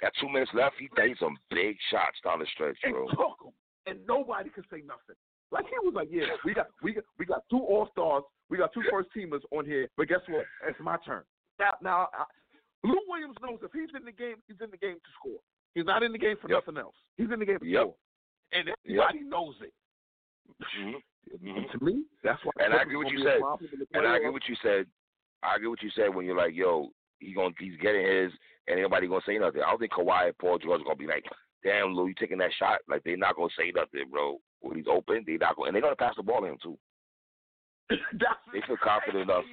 Got 0.00 0.12
two 0.20 0.28
minutes 0.28 0.50
left. 0.54 0.76
He 0.80 0.88
made 0.96 1.18
some 1.18 1.36
big 1.50 1.76
shots 1.90 2.18
down 2.24 2.40
the 2.40 2.46
stretch, 2.54 2.78
bro. 2.82 3.06
and 3.06 3.10
took 3.10 3.36
them, 3.38 3.52
and 3.86 4.00
nobody 4.08 4.48
could 4.50 4.64
say 4.72 4.80
nothing. 4.86 5.14
Like 5.52 5.66
he 5.66 5.76
was 5.84 5.94
like, 5.94 6.08
"Yeah, 6.10 6.24
we 6.44 6.54
got, 6.54 6.68
we 6.82 6.94
got, 6.94 7.04
we 7.18 7.26
got 7.26 7.42
two 7.50 7.58
All 7.60 7.88
Stars, 7.92 8.24
we 8.48 8.56
got 8.56 8.72
two 8.72 8.82
first 8.90 9.10
teamers 9.14 9.42
on 9.52 9.66
here, 9.66 9.88
but 9.96 10.08
guess 10.08 10.20
what? 10.28 10.46
It's 10.66 10.80
my 10.80 10.96
turn." 11.04 11.22
Now, 11.58 11.74
now, 11.82 12.08
I, 12.14 12.24
Lou 12.82 12.96
Williams 13.08 13.36
knows 13.42 13.58
if 13.62 13.70
he's 13.72 13.90
in 13.94 14.04
the 14.06 14.12
game, 14.12 14.36
he's 14.48 14.56
in 14.64 14.70
the 14.70 14.78
game 14.78 14.94
to 14.96 15.10
score. 15.20 15.38
He's 15.74 15.84
not 15.84 16.02
in 16.02 16.12
the 16.12 16.18
game 16.18 16.36
for 16.40 16.48
Yep. 16.48 16.64
nothing 16.66 16.80
else. 16.80 16.96
He's 17.18 17.30
in 17.30 17.38
the 17.38 17.44
game 17.46 17.58
to 17.58 17.66
Yep. 17.66 17.82
score, 17.82 17.94
and 18.52 18.68
everybody 18.84 19.20
knows 19.20 19.54
it. 19.60 19.72
Mhm. 20.78 21.02
Mhm. 21.42 21.70
To 21.72 21.84
me, 21.84 22.04
that's 22.22 22.42
why. 22.44 22.52
And 22.60 22.74
I 22.74 22.82
agree 22.82 22.96
what 22.96 23.10
you 23.10 23.22
said. 23.22 23.40
problem 23.40 23.68
in 23.72 23.78
the 23.80 23.86
And 23.94 24.06
I 24.06 24.16
agree 24.16 24.30
what 24.30 24.48
you 24.48 24.56
said. 24.56 24.86
I 25.42 25.56
agree 25.56 25.68
what 25.68 25.82
you 25.82 25.90
said 25.90 26.14
when 26.14 26.26
you're 26.26 26.36
like, 26.36 26.54
yo, 26.54 26.92
he 27.20 27.32
gonna 27.32 27.54
he's 27.58 27.76
getting 27.78 28.04
his, 28.04 28.32
and 28.66 28.78
ain't 28.78 28.82
nobody 28.82 29.06
gonna 29.06 29.22
say 29.26 29.38
nothing. 29.38 29.62
I 29.62 29.70
don't 29.70 29.78
think 29.78 29.92
Kawhi 29.92 30.26
and 30.28 30.38
Paul 30.38 30.58
George 30.58 30.80
are 30.80 30.84
gonna 30.84 30.96
be 30.96 31.06
like, 31.06 31.24
damn, 31.62 31.94
Lou, 31.94 32.08
you 32.08 32.14
taking 32.14 32.38
that 32.38 32.52
shot? 32.54 32.80
Like 32.88 33.02
they're 33.04 33.16
not 33.16 33.36
gonna 33.36 33.48
say 33.56 33.70
nothing, 33.74 34.08
bro. 34.10 34.38
When 34.60 34.76
he's 34.76 34.88
open, 34.88 35.24
they 35.26 35.36
not 35.36 35.56
going, 35.56 35.68
and 35.68 35.74
they're 35.74 35.82
gonna 35.82 35.96
pass 35.96 36.16
the 36.16 36.22
ball 36.22 36.40
to 36.42 36.46
him 36.48 36.58
too. 36.62 36.78
They 38.52 38.60
feel 38.66 38.76
confident 38.82 39.22
enough. 39.30 39.44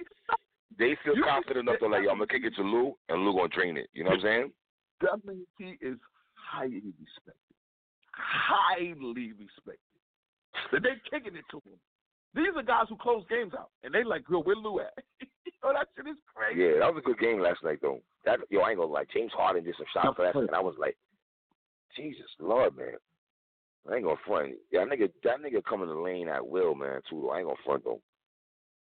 They 0.77 0.95
feel 1.03 1.15
You- 1.15 1.23
confident 1.23 1.67
enough 1.69 1.79
to 1.79 1.87
like, 1.87 2.03
yo, 2.03 2.09
I'm 2.11 2.17
gonna 2.17 2.27
kick 2.27 2.43
it 2.43 2.55
to 2.55 2.61
Lou, 2.61 2.97
and 3.09 3.23
Lou 3.23 3.33
gonna 3.33 3.47
drain 3.49 3.77
it. 3.77 3.89
You 3.93 4.03
know 4.03 4.11
what 4.11 4.19
I'm 4.19 4.21
saying? 4.21 4.53
WT 5.01 5.77
is 5.81 5.97
highly 6.35 6.81
respected. 6.99 7.46
Highly 8.17 9.33
respected. 9.37 9.77
But 10.71 10.83
they 10.83 10.97
kicking 11.09 11.37
it 11.37 11.45
to 11.51 11.57
him. 11.57 11.77
These 12.35 12.53
are 12.55 12.63
guys 12.63 12.85
who 12.89 12.97
close 12.97 13.23
games 13.29 13.53
out, 13.57 13.69
and 13.83 13.93
they 13.93 14.03
like, 14.03 14.23
yo, 14.29 14.41
where 14.41 14.55
Lou 14.55 14.79
at? 14.79 14.93
oh, 15.63 15.73
that 15.73 15.87
shit 15.95 16.09
is 16.09 16.17
crazy. 16.33 16.61
Yeah, 16.61 16.79
that 16.81 16.93
was 16.93 17.01
a 17.03 17.07
good 17.07 17.19
game 17.19 17.39
last 17.39 17.63
night 17.63 17.79
though. 17.81 18.01
That 18.25 18.39
yo, 18.49 18.61
I 18.61 18.71
ain't 18.71 18.79
gonna 18.79 18.91
lie. 18.91 19.05
James 19.13 19.31
Harden 19.33 19.63
did 19.63 19.75
some 19.77 19.87
shots 19.93 20.15
for 20.15 20.25
that, 20.25 20.35
and 20.35 20.51
I 20.51 20.59
was 20.59 20.75
like, 20.79 20.97
Jesus 21.95 22.29
Lord, 22.39 22.77
man. 22.77 22.97
I 23.89 23.95
ain't 23.95 24.03
gonna 24.03 24.17
front. 24.25 24.55
Yeah, 24.71 24.83
that 24.83 24.91
nigga, 24.91 25.09
that 25.23 25.41
nigga 25.41 25.63
coming 25.63 25.87
to 25.87 25.93
the 25.93 25.99
lane 25.99 26.27
at 26.27 26.45
will, 26.45 26.75
man. 26.75 26.99
Too. 27.09 27.29
I 27.29 27.39
ain't 27.39 27.47
gonna 27.47 27.57
front 27.65 27.85
though. 27.85 28.01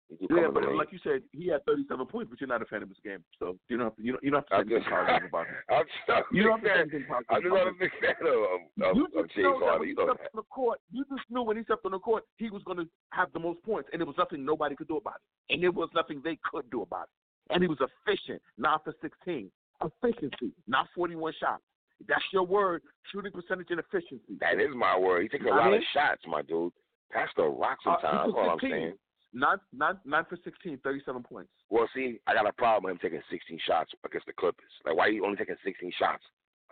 He 0.10 0.26
do 0.26 0.36
come 0.36 0.38
Yeah, 0.44 0.50
but 0.54 0.74
like 0.76 0.92
you 0.92 1.00
said, 1.04 1.22
he 1.32 1.48
had 1.50 1.64
37 1.66 2.06
points, 2.08 2.30
but 2.30 2.42
you're 2.42 2.48
not 2.48 2.62
a 2.62 2.66
fan 2.66 2.82
of 2.82 2.90
his 2.90 2.98
game, 3.04 3.24
so 3.38 3.58
you 3.70 3.78
don't 3.78 3.88
have 3.88 3.96
to. 3.98 4.02
You 4.04 4.12
don't, 4.14 4.24
you 4.24 4.32
don't 4.32 4.42
have 4.50 4.66
to 4.66 4.70
say 4.70 4.76
anything 4.76 4.90
positive 4.90 5.30
about 5.30 5.46
him. 5.46 5.56
I'm 5.70 5.86
just, 5.86 6.34
You 6.34 6.44
don't 6.44 6.52
have 6.52 6.62
to 6.64 6.70
say 6.70 6.82
anything 6.82 7.06
positive. 7.06 7.30
I'm 7.30 7.42
just 7.44 7.54
not 7.54 7.68
him. 7.68 7.76
a 7.76 7.80
big 7.80 7.94
fan 8.02 8.16
of 8.26 8.34
of, 8.34 8.60
of, 8.90 8.96
you 8.98 9.06
of 9.06 9.14
just 9.14 9.36
James 9.38 9.46
know 9.46 9.60
that 9.62 9.80
when 9.80 9.88
he 9.88 9.94
stepped 9.94 10.18
that. 10.18 10.32
on 10.34 10.38
the 10.42 10.48
court, 10.50 10.80
you 10.92 11.02
just 11.14 11.26
knew 11.30 11.44
when 11.44 11.58
he 11.58 11.64
stepped 11.64 11.86
on 11.86 11.92
the 11.94 12.00
court, 12.02 12.24
he 12.42 12.50
was 12.50 12.64
going 12.66 12.80
to 12.82 12.88
have 13.14 13.30
the 13.34 13.40
most 13.40 13.62
points, 13.62 13.90
and 13.94 14.00
there 14.02 14.08
was 14.10 14.18
nothing 14.18 14.42
nobody 14.44 14.74
could 14.76 14.88
do 14.90 14.98
about 14.98 15.22
it, 15.22 15.54
and 15.54 15.62
there 15.62 15.72
was 15.72 15.90
nothing 15.94 16.22
they 16.26 16.38
could 16.42 16.66
do 16.72 16.82
about 16.82 17.06
it. 17.06 17.54
And 17.54 17.62
he 17.62 17.68
was 17.70 17.78
efficient, 17.82 18.42
not 18.58 18.84
for 18.84 18.94
16. 19.02 19.50
Efficiency, 19.86 20.52
not 20.68 20.88
41 20.96 21.34
shots. 21.40 21.64
That's 22.08 22.24
your 22.32 22.44
word, 22.46 22.82
shooting 23.12 23.32
percentage 23.32 23.68
and 23.72 23.80
efficiency. 23.80 24.38
That 24.40 24.60
is 24.60 24.70
my 24.76 24.98
word. 24.98 25.24
He 25.24 25.30
takes 25.30 25.46
a 25.46 25.50
lot 25.50 25.68
of 25.68 25.74
mean- 25.74 25.84
shots, 25.94 26.22
my 26.28 26.42
dude. 26.42 26.74
Pass 27.12 27.28
the 27.38 27.44
rock 27.44 27.78
Uh, 27.86 27.96
sometimes. 28.02 28.26
took 28.28 28.36
That's 28.36 28.48
all 28.48 28.50
I'm 28.52 28.60
saying. 28.60 28.94
Nine, 29.32 29.58
nine, 29.72 30.00
nine 30.06 30.26
for 30.28 30.38
16, 30.44 30.80
37 30.84 31.24
points. 31.24 31.52
Well, 31.70 31.88
see, 31.94 32.20
I 32.26 32.34
got 32.34 32.48
a 32.48 32.54
problem 32.54 32.92
with 32.92 33.02
him 33.04 33.12
taking 33.12 33.22
16 33.30 33.60
shots 33.66 33.92
against 34.04 34.26
the 34.26 34.34
Clippers. 34.34 34.72
Like, 34.86 34.96
why 34.96 35.06
are 35.06 35.12
you 35.12 35.24
only 35.26 35.38
taking 35.38 35.56
16 35.64 35.92
shots 36.00 36.24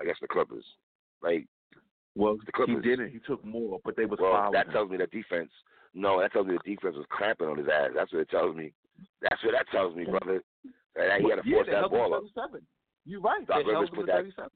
against 0.02 0.22
the 0.22 0.28
Clippers? 0.28 0.66
Like, 1.22 1.46
Well, 2.16 2.38
The 2.46 2.52
Clippers. 2.52 2.84
he 2.84 2.90
didn't. 2.90 3.12
He 3.12 3.20
took 3.20 3.46
more, 3.46 3.80
but 3.86 3.96
they 3.96 4.06
was 4.06 4.18
well, 4.20 4.52
that 4.54 4.68
him. 4.68 4.74
tells 4.74 4.90
me 4.90 4.98
the 4.98 5.08
defense. 5.08 5.52
No, 5.94 6.20
that 6.20 6.32
tells 6.34 6.48
me 6.48 6.54
the 6.58 6.76
defense 6.76 6.96
was 6.96 7.06
clamping 7.16 7.48
on 7.48 7.58
his 7.58 7.68
ass. 7.72 7.92
That's 7.96 8.12
what 8.12 8.22
it 8.22 8.30
tells 8.30 8.56
me. 8.56 8.74
That's 9.22 9.42
what 9.44 9.52
that 9.54 9.70
tells 9.72 9.96
me, 9.96 10.06
brother. 10.06 10.42
That 10.96 11.22
he 11.22 11.30
had 11.30 11.44
to 11.44 11.48
yeah, 11.48 11.56
force 11.58 11.68
that 11.72 11.90
ball 11.92 12.14
up. 12.16 12.24
37. 12.36 12.62
You're 13.06 13.22
right. 13.22 13.46
Doc 13.46 13.58
they 13.64 13.72
Rivers 13.72 13.90
held 13.90 13.90
put 13.94 14.02
to 14.02 14.06
that- 14.08 14.18
37. 14.34 14.50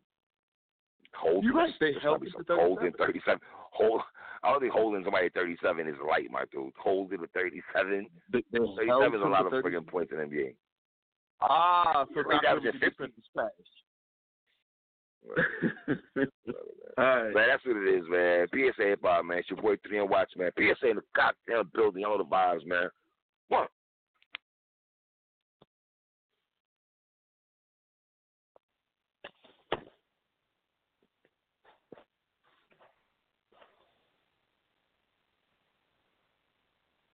Hold 1.13 1.43
You're 1.43 1.53
right. 1.53 1.73
They 1.79 1.93
held 2.01 2.23
him 2.23 2.91
to 2.91 2.97
37. 2.97 3.39
Hold. 3.71 4.01
I 4.43 4.51
don't 4.51 4.59
think 4.59 4.73
holding 4.73 5.03
somebody 5.03 5.27
at 5.27 5.33
37 5.33 5.87
is 5.87 5.95
light, 6.07 6.31
my 6.31 6.45
dude. 6.51 6.73
Holding 6.77 7.21
with 7.21 7.31
37. 7.31 8.07
They, 8.31 8.43
they 8.51 8.57
37 8.57 9.13
is 9.13 9.21
a 9.21 9.25
lot 9.27 9.45
of 9.45 9.51
30 9.51 9.69
friggin' 9.69 9.87
points 9.87 10.11
in 10.11 10.17
the 10.17 10.23
NBA. 10.23 10.55
Ah, 11.41 12.05
so 12.13 12.23
Doc 12.23 12.43
averaging 12.47 12.79
Rivers' 12.81 12.97
50. 12.97 13.05
defense. 13.05 13.13
Right. 13.35 13.51
All 16.97 17.05
right. 17.05 17.33
Man, 17.33 17.47
that's 17.47 17.65
what 17.65 17.77
it 17.77 17.95
is, 17.95 18.03
man. 18.09 18.47
PSA 18.53 18.83
hip 18.89 18.99
hop, 19.03 19.25
man. 19.25 19.37
It's 19.37 19.49
your 19.49 19.61
boy 19.61 19.75
Three 19.85 19.99
and 19.99 20.09
Watch, 20.09 20.31
man. 20.35 20.51
PSA 20.57 20.89
in 20.89 20.95
the 20.97 21.03
goddamn 21.15 21.69
building, 21.73 22.03
all 22.05 22.17
the 22.17 22.23
vibes, 22.23 22.65
man. 22.65 22.89
One, 23.49 23.67